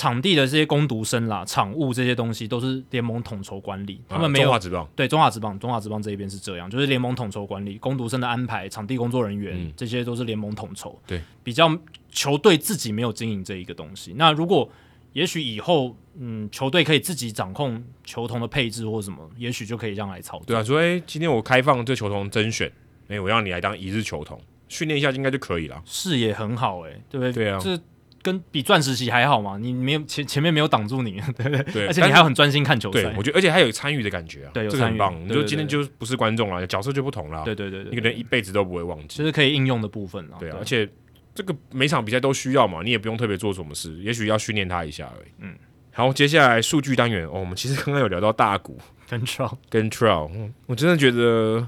[0.00, 4.46] 场地的这些工读生啦、场务这些东西都是联盟统筹管理，他们没有。
[4.46, 10.98] 中华职棒对中华职棒，中华职棒这一边是这样，就是联盟统筹管理，工读生的安排、场地工作人员、嗯、这些都是联盟统筹。
[11.06, 11.70] 对，比较
[12.08, 14.14] 球队自己没有经营这一个东西。
[14.16, 14.66] 那如果
[15.12, 20.46] 也许以后，嗯，球队可以自己掌控球童的配置或什么，也许就可以这样来操作。
[20.46, 22.66] 对啊，所以今天我开放这球童甄选，
[23.08, 25.82] 哎、欸，我让你来当一日球童，训练一下应该就可以了。
[25.84, 27.32] 视野很好、欸，哎，对不对？
[27.32, 27.78] 对啊，这。
[28.22, 29.56] 跟比钻石席还好嘛？
[29.58, 31.62] 你没有前前面没有挡住你，对 不对？
[31.72, 33.02] 对，而且你还要很专心看球赛。
[33.02, 35.18] 对，我觉得而且还有参与的感觉啊，对，有这个很棒。
[35.24, 37.44] 你就今天就不是观众了，角色就不同了。
[37.44, 39.18] 对对对，你可能一辈子都不会忘记。
[39.18, 40.36] 这是可以应用的部分啊。
[40.38, 40.88] 对啊，而且
[41.34, 45.28] 这个每场比赛都需要嘛，你也不用特别做什么事，也许要训练他一下而已。
[45.38, 45.54] 嗯，
[45.92, 51.66] 好，接下来数据单元哦，我们其实刚刚有聊到大谷跟 Trout 跟 Trout，嗯，我真的觉得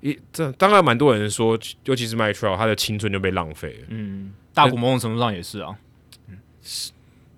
[0.00, 3.86] 一这当然蛮多人说，尤其是 Mike Trout，他的青春就被浪费了。
[3.88, 5.76] 嗯，大谷某种程度上也是啊。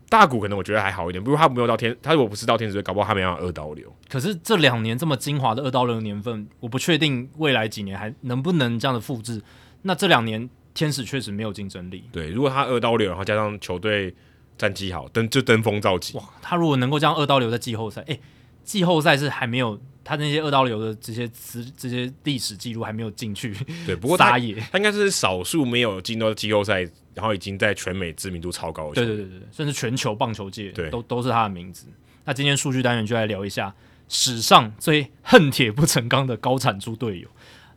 [0.08, 3.94] 大谷可能我觉得还好一点，不过他没有到天，他如果不是到天使队，搞不好他没有二刀流。
[4.08, 9.40] 可是这两年这么精华的二刀流的年份，我不确定未来几年还能不能这样的复制。
[9.82, 12.02] 那这两年天使确实没有竞争力。
[12.10, 14.12] 对，如果他二刀流，然后加上球队
[14.58, 16.18] 战绩好，登就登峰造极。
[16.18, 18.20] 哇，他如果能够这样二刀流在季后赛，诶，
[18.70, 23.54] 季后赛是还没有他那些二刀流的这些词这些历史记录还没有进去。
[23.84, 26.88] 对，不过他野他应该是少数没有进到季后赛。
[27.12, 31.86] 然后已经在全美知名度超高的，对对对对，甚至全球棒球界都都是他的名字。
[32.24, 33.74] 那今天数据单元就来聊一下
[34.08, 37.28] 史上最恨铁不成钢的高产出队友。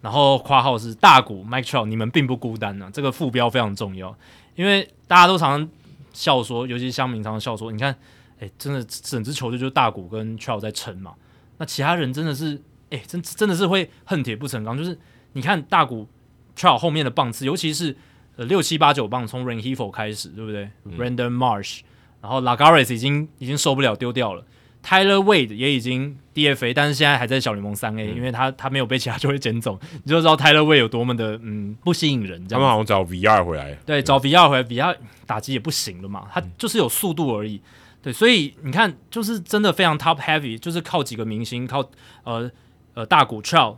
[0.01, 2.91] 然后括号是大谷 Mike Trout，你们并不孤单呢、啊。
[2.93, 4.15] 这个副标非常重要，
[4.55, 5.69] 因为大家都常常
[6.13, 7.93] 笑说，尤其是乡民常常笑说，你看，
[8.39, 11.13] 哎，真的整支球队就是大谷跟 Trout 在撑嘛。
[11.57, 14.77] 那其他人真的是，哎，真真的是会恨铁不成钢。
[14.77, 14.97] 就是
[15.33, 16.07] 你看大谷
[16.55, 17.95] Trout 后面的棒次，尤其是。
[18.35, 21.81] 呃，六七八九棒从 Rengifo 开始，对不对、嗯、？Brandon Marsh，
[22.19, 24.43] 然后 Lagares 已经已经受不了丢掉了
[24.83, 32.43] ，Tyler Wade 也已经 DFA，但是现在还在小联盟三 A，、嗯、因为他他没有被其他球队捡走，你就知道 Tyler Wade 有多么的嗯不吸引人。
[32.47, 34.97] 他们好像找 VR 回来，对，找 VR 回来，VR
[35.27, 37.61] 打击也不行了嘛，他就是有速度而已。
[38.03, 41.89] 对，所以你看，就是真的非常 top heavy，就是靠几个明星，靠
[42.25, 42.51] 呃
[42.93, 43.77] 呃大谷 Trout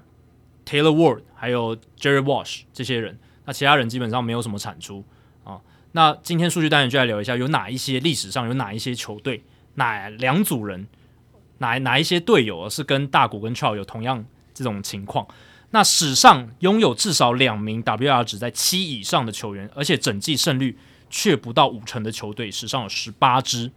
[0.65, 5.05] Taylor Ward 还有 Jerry Wash 这些人，那其他人基本上没有什么产出
[5.43, 5.61] 啊。
[5.91, 9.43] 那今天数据单元就来聊一下，有哪一些历史上有哪一些球队，
[9.75, 10.87] 哪两组人，
[11.59, 15.27] 哪哪一些队友是跟大谷跟 t r o u 有同样这种情况？
[15.69, 20.75] 那史上拥有至少两名 WR 值在七以上的球员，而且整季胜率
[21.11, 23.71] 却不到五成的球队，史上有十八支。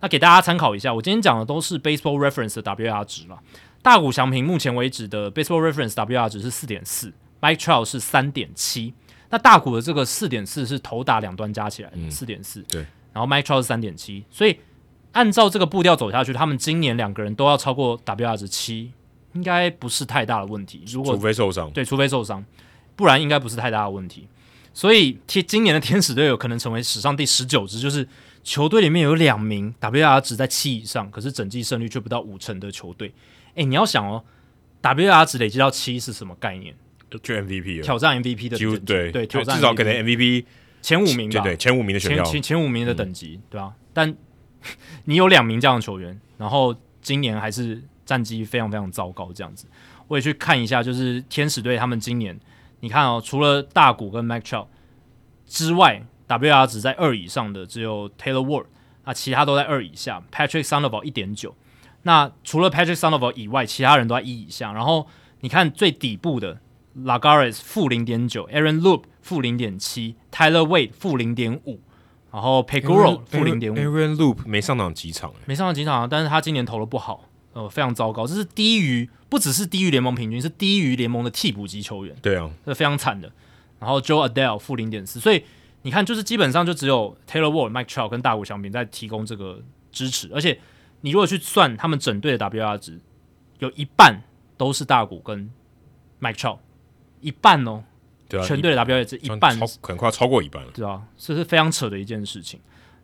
[0.00, 3.38] 那给大家参考一下，我今天讲的都是 Baseball Reference 的 WR 值嘛。
[3.82, 8.94] 大谷翔平目前为止的 Baseball Reference WR 值是四点四，Mike Trout 是三点七。
[9.30, 12.84] 那大谷的这个四点四是头打两端加起来的四点四，对。
[13.12, 14.58] 然后 Mike Trout 是三点七，所以
[15.12, 18.92] 按照这个步调走下去，他们今年两个人都要超过 WR 值七，
[19.32, 20.82] 应该不是太大的问题。
[20.86, 22.44] 如果除非受伤，对，除非受伤，
[22.94, 24.28] 不然应该不是太大的问题。
[24.72, 28.06] 所以天今年的天使队有可能成为史上第十九支，就是
[28.42, 33.12] 球队里面有两名 WR 值在七以上，可是整季胜率却不到五成的球队。
[33.54, 34.24] 哎，你要想哦
[34.82, 36.74] ，WR 值累积到七是什么概念？
[37.10, 40.44] 就 MVP 挑战 MVP 的等级，对对，挑战至少可能 MVP
[40.82, 43.74] 前五名吧，对前五名的前前前五名的等级，嗯、对吧、啊？
[43.94, 44.14] 但
[45.06, 49.66] 你有两名这样的球员，然后今年还是战绩非常非常糟糕，这样子，
[50.06, 52.38] 我也去看一下，就是天使队他们今年，
[52.80, 54.66] 你看哦，除了大谷跟 Trout
[55.46, 58.66] 之外，WR 值在二以上的只有 Taylor Ward，
[59.04, 61.54] 那其他都在二以下，Patrick Sandoval 一点九。
[62.02, 64.72] 那除了 Patrick Sandoval 以外，其他人都在一以下。
[64.72, 65.06] 然后
[65.40, 66.60] 你看最底部的
[66.96, 71.80] Lagares 负零点九，Aaron Loop 负零点七，Tyler Wade 负零点五，
[72.32, 73.76] 然后 Peguro 负零点五。
[73.76, 82.14] Aaron Loop 没上场几场，没上场几场啊，但是他今年投的不好，呃，非常糟糕，这是低于不只是低于联盟平均，是低于联盟的替补级球员。
[82.22, 83.30] 对啊，这非常惨的。
[83.80, 85.44] 然后 Joe Adele 负零点四，所以
[85.82, 90.58] 你看，就是基本上就只有 Taylor Ward、Mike Trout 跟大谷翔平在提供这个支持，而且。
[91.00, 92.98] 你如果去算他们整队的 WR 值，
[93.60, 94.20] 有一半
[94.56, 95.48] 都是大谷跟
[96.20, 96.58] Mike Trout，
[97.20, 97.84] 一半哦，
[98.28, 102.58] 对啊，全队的 WR 值一半，可能快要超过一半了，对啊，这是非常扯的一件事情。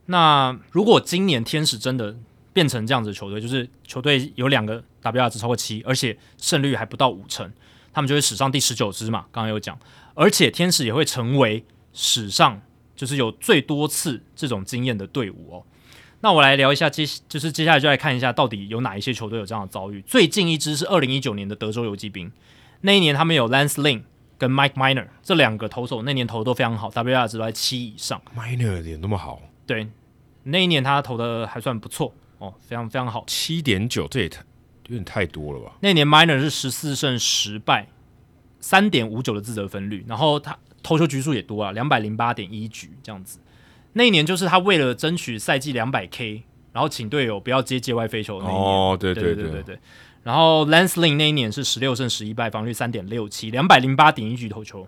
[0.07, 2.17] 那如果今年天使真的
[2.53, 7.49] 变成这样子的球队，就是球队有两个 WR 值超过七，而且胜率还不到五成，
[7.93, 9.79] 他们就会史上第十九支嘛，刚刚有讲，
[10.15, 12.61] 而且天使也会成为史上
[12.95, 15.65] 就是有最多次这种经验的队伍哦。
[16.21, 20.03] 那我来聊一下接，就是接下来就来看一下，到底有哪一些球队有这样的遭遇。
[20.03, 22.33] 最近一支是二零一九年的德州游击兵，
[22.81, 24.03] 那一年他们有 Lance Lynn
[24.39, 28.21] 跟 Mike Miner 这两个投手，那年投的都非常好，WR 值都在七以上。
[28.35, 29.43] Minor 也那么好？
[29.67, 29.87] 对，
[30.45, 33.25] 那一年他投的还算不错哦，非常非常好。
[33.27, 34.43] 七点九，这也太
[34.89, 35.77] 有点太多了吧？
[35.81, 37.89] 那年 Minor 是十四胜十败，
[38.61, 43.41] 三点五九的自责分率，然后他投球局数也多啊，两百零八点一局这样子。
[43.95, 48.63] 那一年就是他为了争取赛季两百 K，然后请队友不要接界外飞球那一年。
[48.63, 49.79] 哦，对对对对对对。
[50.23, 54.87] 然后 Lance Lynn 那一年是十六胜十一败，防御三点六七，两百零八点一局投球，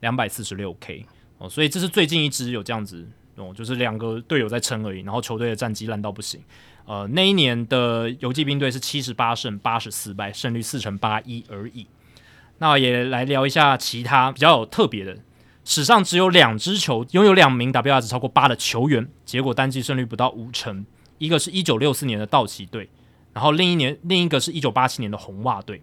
[0.00, 1.06] 两百四十六 K。
[1.38, 6.40] 哦，所以这是最近一支有这样子哦，就是两个队友在撑而已，然后球队的战绩烂到不行。
[6.86, 11.86] 呃，那一年的游击兵队是七十八胜八十四败，胜率四成八一而已。
[12.58, 15.18] 那也来聊一下其他比较有特别的。
[15.68, 20.86] 史上只有两支球拥有两名 WR 值超过八的球员，结果单季胜率不到五成。
[21.18, 22.88] 一个是一九六四年的道奇队，
[23.32, 25.82] 然后另一年另一个是一九八七年的红袜队。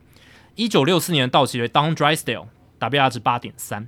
[0.56, 2.46] 一九六四年的道奇队，Don Drysdale
[2.80, 3.86] WR 值八点三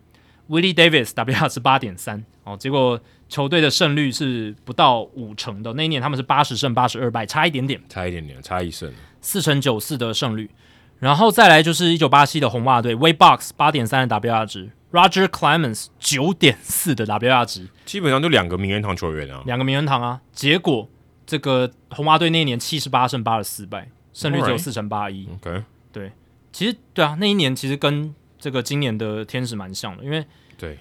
[0.50, 2.26] ，Willie Davis WR 值八点三。
[2.44, 3.00] 哦，结果
[3.30, 5.72] 球队的胜率是不到五成的。
[5.74, 8.92] 那一年他们是八十胜八十二败，差一点点，差一点点，差一胜，
[9.22, 10.52] 四成九四的胜率。
[11.00, 14.72] 然后再来就是一九八七的红袜队，Wade Boggs 八点三的 WR 值。
[14.96, 20.22] Roger Clemens 九点四的 WR 值，基本上就两个名人堂球员啊，两个名人堂啊。
[20.32, 20.88] 结果
[21.26, 25.28] 这个红袜队那一年七十八胜八十四败，胜率只有四成八一。
[25.34, 26.14] OK，对，
[26.54, 30.26] 其实对啊，那一年其实跟这个今年的天使蛮像的，因为
[30.58, 30.80] 对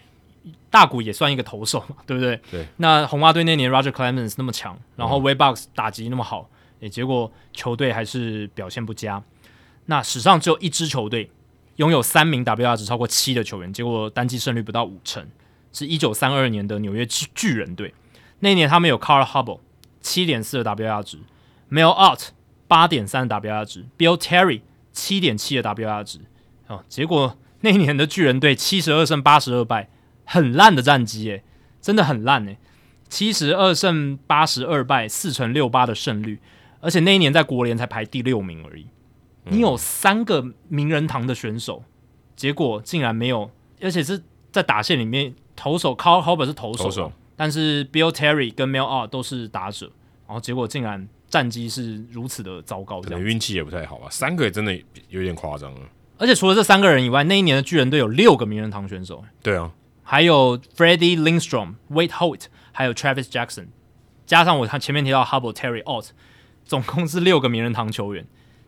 [0.71, 2.41] 大谷也算一个投手嘛，对不对？
[2.53, 2.69] 对。
[2.77, 9.21] 那红袜队那年 Roger Clemens 那么强，然后 Boggs 打击那么好，诶，结果球队还是表现不佳。
[9.87, 11.33] 那史上只有一支球队。
[11.77, 15.27] 拥有三名 WR 值超过七的球员，结果单季胜率不到五成，
[15.73, 17.93] 是一九三二年的纽约巨巨人队。
[18.41, 19.61] 那年他们有 Carl Hubbell
[20.01, 21.19] 七点四的 WR 值
[21.71, 22.29] ，Mel Ott
[22.69, 24.61] 八点三的 WR 值，Bill Terry
[24.93, 26.21] 七点七的 WR 值。
[26.67, 29.89] 哦，结果那一年的巨人队七十二胜八十二败，
[30.25, 31.43] 很烂的战绩诶，
[31.81, 32.59] 真的很烂诶。
[33.09, 36.41] 七十二胜八十二败，四成六八的胜率，
[36.81, 38.87] 而且那一年在国联才排第六名而已。
[39.45, 41.85] 你有三个名人堂的选手，
[42.35, 43.51] 结果竟然没有，
[43.81, 49.91] 而且是在打线里面投手，Carl Hubbell 是投手，投手，但是 Bill Terry 跟 Mel Ott 都是打者，
[50.27, 54.09] 然后结果竟然战绩是如此的糟糕，可能运气也不太好吧？
[54.11, 54.75] 三个也真的
[55.09, 55.81] 有点夸张了。
[56.17, 59.23] 而且除了这三个人以外，那一年的巨人队有六个名人堂选手。
[59.43, 63.67] 对啊，还有 Freddie Lindstrom、Wade Holt，还有 Travis Jackson，
[64.25, 66.11] 加上我他前面提到 Hubble、Terry Alt，
[66.65, 68.25] 总共是六个名人堂球员。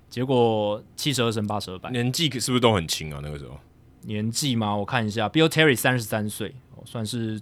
[0.08, 3.20] 结果七十二胜八十二败，年纪是不是都很轻啊？
[3.22, 3.58] 那个时候
[4.02, 4.74] 年纪吗？
[4.74, 6.54] 我看一下，Bill Terry 三十三岁，
[6.84, 7.40] 算是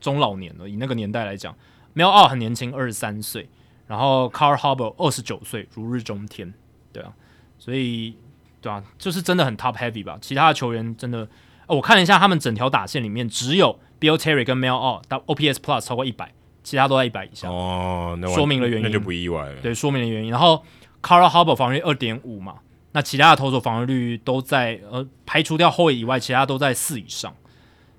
[0.00, 0.68] 中老年了。
[0.68, 1.54] 以那个年代来讲
[1.94, 3.48] ，Mel Alt 很年轻，二十三岁。
[3.86, 6.54] 然后 Carl Hubbell 二十九岁，如日中天。
[6.90, 7.12] 对啊，
[7.58, 8.16] 所以
[8.62, 10.16] 对啊，就是真的很 top heavy 吧。
[10.22, 11.28] 其他的球员真的，
[11.66, 17.50] 哦我看了一下，他们整条打线里面只有 Bill Terry 跟 Mel Alt 到 OPS Plus 超过一百，其他都在一百以下。
[17.50, 19.60] 哦，那说明了原因，那就不意外了。
[19.60, 20.30] 对，说明了原因。
[20.30, 20.64] 然后
[21.04, 22.56] Carl hobble 防御率二点五嘛，
[22.92, 27.34] 那其他的投手防御率都在呃，排除掉后卫以外，其他都在四以上。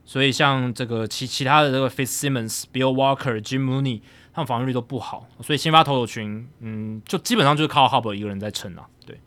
[0.03, 4.01] 所以像这个其其他的这个 Fitzsimmons、Bill Walker、Jim Mooney。
[4.35, 9.17] 他们防御率都不好，所以先发投手群，嗯，就基本上就是靠 Hubbell 一个人在撑啊，对，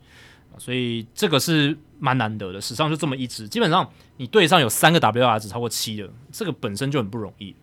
[0.59, 7.55] 所以这个是蛮难得的，史上就这么一支，基本上你队上有三个 WR 值超过七的，这个本身就很不容易。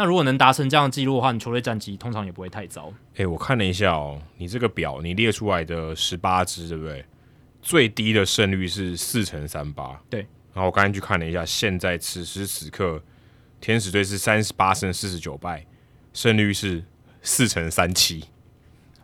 [0.00, 2.86] 那如果能达成这样的记录的话，你球队战绩通常也不会太糟。
[3.16, 7.04] 诶、欸，我看了一下哦，你这个表你列出来的十八支，对不对？
[7.60, 10.20] 最低的胜率是四乘三八，对。
[10.54, 13.02] 然后我刚才去看了一下，现在此时此刻，
[13.60, 15.66] 天使队是三十八胜四十九败。
[16.14, 16.82] 胜率是
[17.20, 18.24] 四乘三七，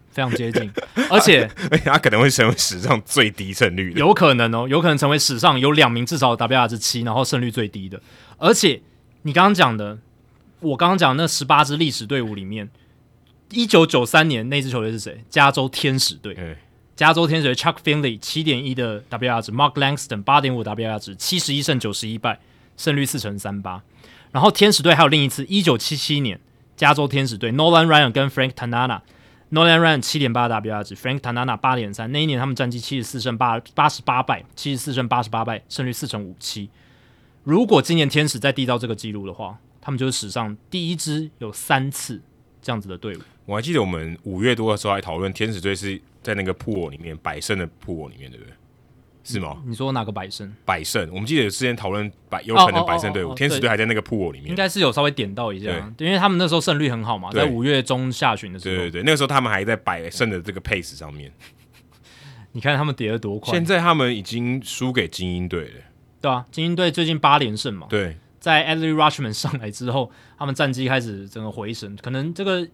[0.09, 0.73] 非常接近，
[1.13, 1.47] 而且
[1.85, 8.01] 他可能会成为史上最低胜率的，有可能哦，有可能成为史上有两名至少 WR 值七，然后胜率最低的。
[8.39, 8.81] 而且
[9.23, 9.99] 你刚刚讲的，
[10.67, 12.69] 我刚刚讲那十八支历史队伍里面，
[13.51, 15.23] 一九九三年那支球队是谁？
[15.31, 16.35] 加州天使队。
[16.39, 16.57] 嗯、
[16.97, 22.41] 加州天使队 Chuck Finley 七点一的 WR 值，Mark Langston 八点五 WR 值，七十一胜九十一败，
[22.77, 23.83] 胜率四成三八。
[24.33, 26.41] 然后天使队还有另一次，一九七七年。
[26.77, 32.13] 加州天使队，Nolan Ryan 跟 Frank Tanana，Nolan Ryan 七点八 WR 值，Frank Tanana 八点三。
[32.13, 36.69] 那一年他们战绩七十四胜八八十八败，七十四胜八十八败，胜率四成五七。
[37.45, 42.21] 如果今年天使再缔造这个纪录的话，他们就是史上第一支有三次
[42.61, 43.21] 这样子的队伍。
[43.45, 48.53] 我还记得我们五月多的时候还讨论天使队是在那个 pool 里面百胜的 pool 里面，对不对？
[49.23, 49.63] 是吗？
[49.65, 50.53] 你说哪个百胜？
[50.65, 61.31] 百胜，我们记得之前讨论百有可能百胜队伍，天使队还在那个 pool 里面，应该是有稍微点到一下，因为他们那时候胜率很好嘛，在五月中下旬的时候，对对对，那个时候他们还在百胜的这个 pace 上面。
[62.51, 65.81] 你看他们跌得多快，现在他们已经输给精英队了，
[66.21, 70.09] 对啊，精英队最近八连胜嘛，对，在 Adley Rutschman 上来之后，
[70.39, 72.65] 他们战绩开始整个回升，可能这个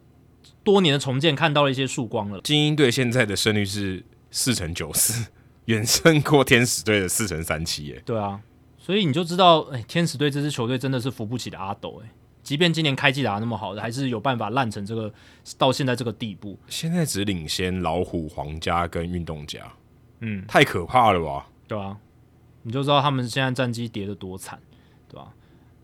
[0.62, 2.38] 多年的重建看到了一些曙光了。
[2.42, 5.28] 精英队现在的胜率是四成九四。
[5.64, 8.38] 远胜过天使队的四成三七耶，对啊，
[8.76, 12.10] 所以你就知道，哎、欸，天使队这支球队真的是扶不起的阿斗哎，
[12.42, 15.10] 即便今年开季打得那么好的，还是有办法烂成这个
[15.56, 16.58] 到现在这个地步。
[16.68, 19.60] 现在只领先老虎、皇家跟运动家，
[20.20, 21.46] 嗯，太可怕了吧？
[21.68, 21.96] 对啊，
[22.64, 24.58] 你就知道他们现在战绩跌得多惨，
[25.08, 25.32] 对吧、啊？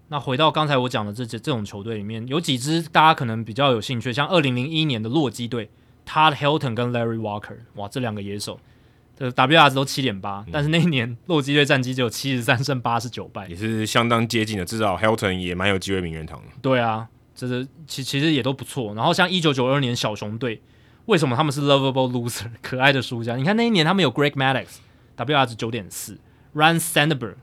[0.08, 5.68] 那回到刚才我讲的这这这种球队里面，有几支大家可能比较有兴趣，像二零零一年的洛基队
[6.06, 8.58] ，Todd Helton 跟 Larry Walker，哇，这两个野手。
[9.16, 14.64] 这 WR 值都七点八， 但是那一年洛基队战绩只有七十三胜八十九败，也是相当接近的。
[14.64, 16.46] 至少 Helton 也蛮有机会名人堂的。
[16.62, 18.94] 对啊，这是其其实也都不错。
[18.94, 20.62] 然后像一九九二年小熊队，
[21.06, 23.34] 为什么他们是 Lovable Loser 可爱的输家？
[23.34, 26.16] 你看那一年他们有 Greg Maddux，WR 值九点四
[26.54, 27.34] ，Ryne Sandberg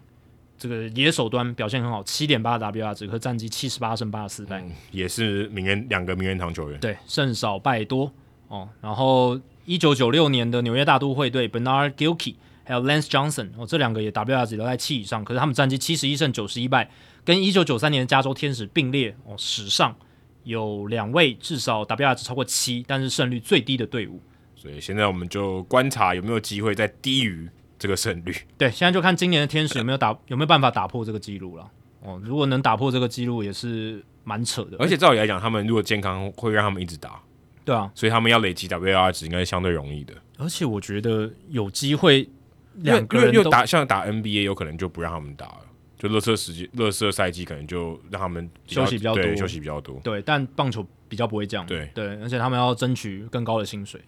[0.65, 6.79] 这个野手端表现很好，七点八 WR 值和战绩七十八胜八十四败，嗯，也是名人两个名人堂球员。
[6.79, 8.11] 对，胜少败多
[8.47, 9.39] 哦，然后。
[9.67, 16.87] 一九九六年的纽约大都会队，Bernard Gilkey 还有 Lance Johnson，哦，这两个也 WR 值都在七以上，可是他们战绩七十一胜九十一败，
[17.23, 19.95] 跟一九九三年的加州天使并列哦，史上
[20.43, 24.21] 有两位至少 WR 值超过七，但是胜率最低的队伍。
[24.55, 28.35] 所以现在我们就观察有没有机会再低于这个胜率。
[28.57, 31.69] 对，现在就看今年的天使有没有打 有没有办法打破这个记录了。
[32.01, 34.77] 哦，如果能打破这个记录，也是蛮扯的。
[34.79, 37.19] 而且照理来讲，他们如果健康，会让他们一直打。
[37.63, 42.29] 对啊，所以他们要累积 WR 值应该是相对容易的，而且我觉得有机会
[42.75, 45.61] 两个人又打像打 NBA 有可能就不让他们打了，
[45.97, 49.99] 就热射时间、热射赛季可能就让他们休息比较多，休息比较多。
[50.03, 51.65] 对，但棒球比较不会这样。
[51.65, 53.99] 对对，而且他们要争取更高的薪水。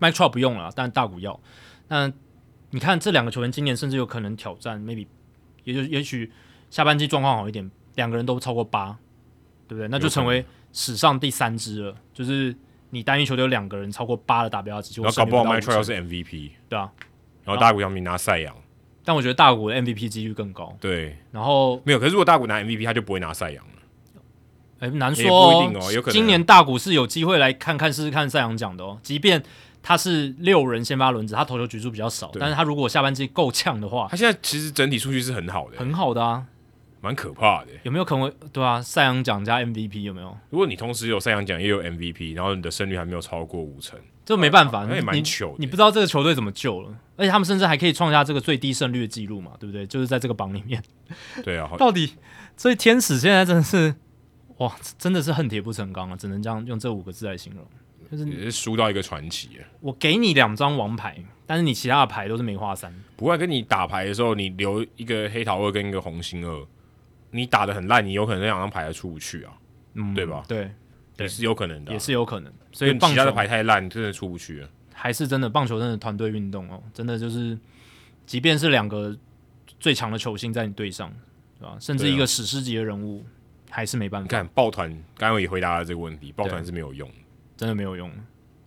[0.00, 1.38] Mike Trout 不用了，但大谷要。
[1.88, 2.10] 那
[2.72, 5.06] 你看这两个球员今年甚至有可能挑战，maybe
[5.64, 6.30] 也就也许
[6.68, 8.98] 下半季状况好一点，两个人都超过八，
[9.66, 9.88] 对不对？
[9.88, 12.54] 那就成为史上第三支了，就是。
[12.94, 16.92] 你单一球队有两个人超过八的达标值，然后搞不好 Mike Trout 是 MVP，对啊，
[17.42, 18.54] 然后大谷翔平拿赛扬，
[19.02, 20.76] 但我觉得大谷的 MVP 几率更高。
[20.78, 23.72] 对，然后没有，可是如果大谷拿 MVP，他就不会拿赛扬了。
[24.80, 26.12] 哎，难说，不一定哦，有可能。
[26.12, 29.00] 今年大谷是有机会来看看试试看赛扬奖的哦。
[29.02, 29.42] 即便
[29.82, 36.44] 他是六人先发轮子，他投球局数比较少，但是他如果下半季够呛的话，他现在其实整体数据是很好的，很好的啊，
[37.00, 37.72] 蛮可怕的。
[37.82, 38.32] 有没有可能？
[38.52, 40.36] 对啊，赛扬奖加 MVP 有没有？
[40.50, 45.56] 如果你同时有赛扬奖也有 MVP，然后你的胜率还没有超过五成，这没办法，那也蛮糗的。
[45.58, 49.84] 你不知道这个球队怎么救了，而且他们甚至还可以创下这个最低胜率的记录嘛，对不对？
[49.86, 50.80] 就是在这个榜里面。
[51.42, 52.14] 对啊， 到底
[52.56, 53.92] 所以天使现在真的是
[54.58, 57.66] 哇，真的是恨铁不成钢啊，只能这样用这五个字来形容。
[58.12, 59.48] 就是也是输到一个传奇。
[59.80, 61.16] 我给你两张王牌，
[61.46, 62.94] 但是你其他的牌都是梅花三。
[63.16, 66.66] 不会跟你打牌的时候，你留一个黑桃二跟一个红心二，
[67.30, 69.52] 你打的很烂，你有可能那两张牌还出不去啊，
[69.94, 70.44] 嗯，对吧？
[70.46, 70.70] 对，
[71.16, 72.52] 也是有可能的，啊，也是有可能。
[72.70, 74.68] 所以其他的牌太烂，真的出不去了。
[74.92, 77.58] 还是真的棒球真的团队运动哦，真的就是，
[78.26, 79.16] 即便是两个
[79.80, 81.10] 最强的球星在你队上，
[81.58, 81.76] 对吧？
[81.80, 83.24] 甚至一个史诗级的人物，
[83.68, 84.24] 啊，还是没办法。
[84.24, 87.10] 你看抱团，刚刚也回答了这个问题，抱团是没有用。
[87.62, 88.10] 真的没有用。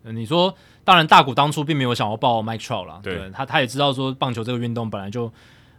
[0.03, 5.29] 你说，当然大谷当初并没有想要报 Mike Trout 啦，对，对他他也知道说棒球这个运动本来就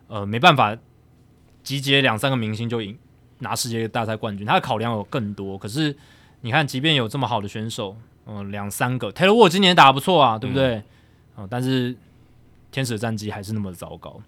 [0.06, 0.76] 呃没办法
[1.62, 2.94] 集结两三个明星就赢
[3.38, 5.56] 拿世界大赛冠军，他的考量有更多。
[5.56, 5.96] 可是
[6.42, 7.96] 你看，即便有这么好的选手，
[8.26, 10.74] 嗯、呃，两三个 Taylor Ward 今年打得不错啊，对不对？
[10.74, 10.84] 嗯、
[11.36, 11.96] 呃，但是
[12.70, 14.20] 天使的战绩还是那么的糟糕。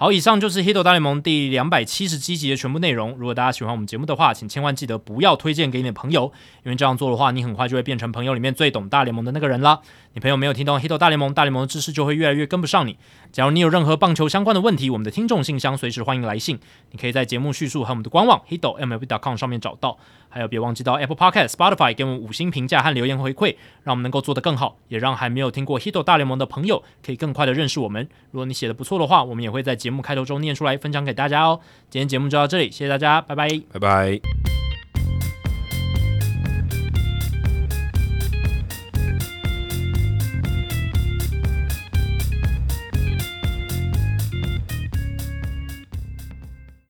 [0.00, 3.16] 好，以上就是《Hito 大联盟》第两百七十七集的全部内容。
[3.18, 9.80] 如果大家喜欢我们节目的话，请千万记得不要推荐给你的朋友，因为这样做的话，你很快就会变成朋友里面最懂大联盟的那个人了。
[10.18, 12.98] 你朋友没有听懂《Hito 大联盟》，大联盟的知识就会越来越跟不上你。
[13.30, 16.58] 假如你有任何棒球相关的问题，我们的听众信箱随时欢迎来信，
[16.90, 19.96] 你可以在节目叙述和我们的官网 Hito MLB.com 上面找到。
[20.28, 28.08] 还有，别忘记到 Apple Podcast、Spotify 给我们五星评价和留言回馈，让我们能够做得更好，也让还没有听过《Hito 大联盟》的朋友可以更快的认识我们。
[28.32, 31.60] 如果你写的不错的话，我们也会在节目开头中念出来分享给大家哦。
[31.88, 34.57] 今天节目就到这里，谢谢大家，拜拜，拜拜。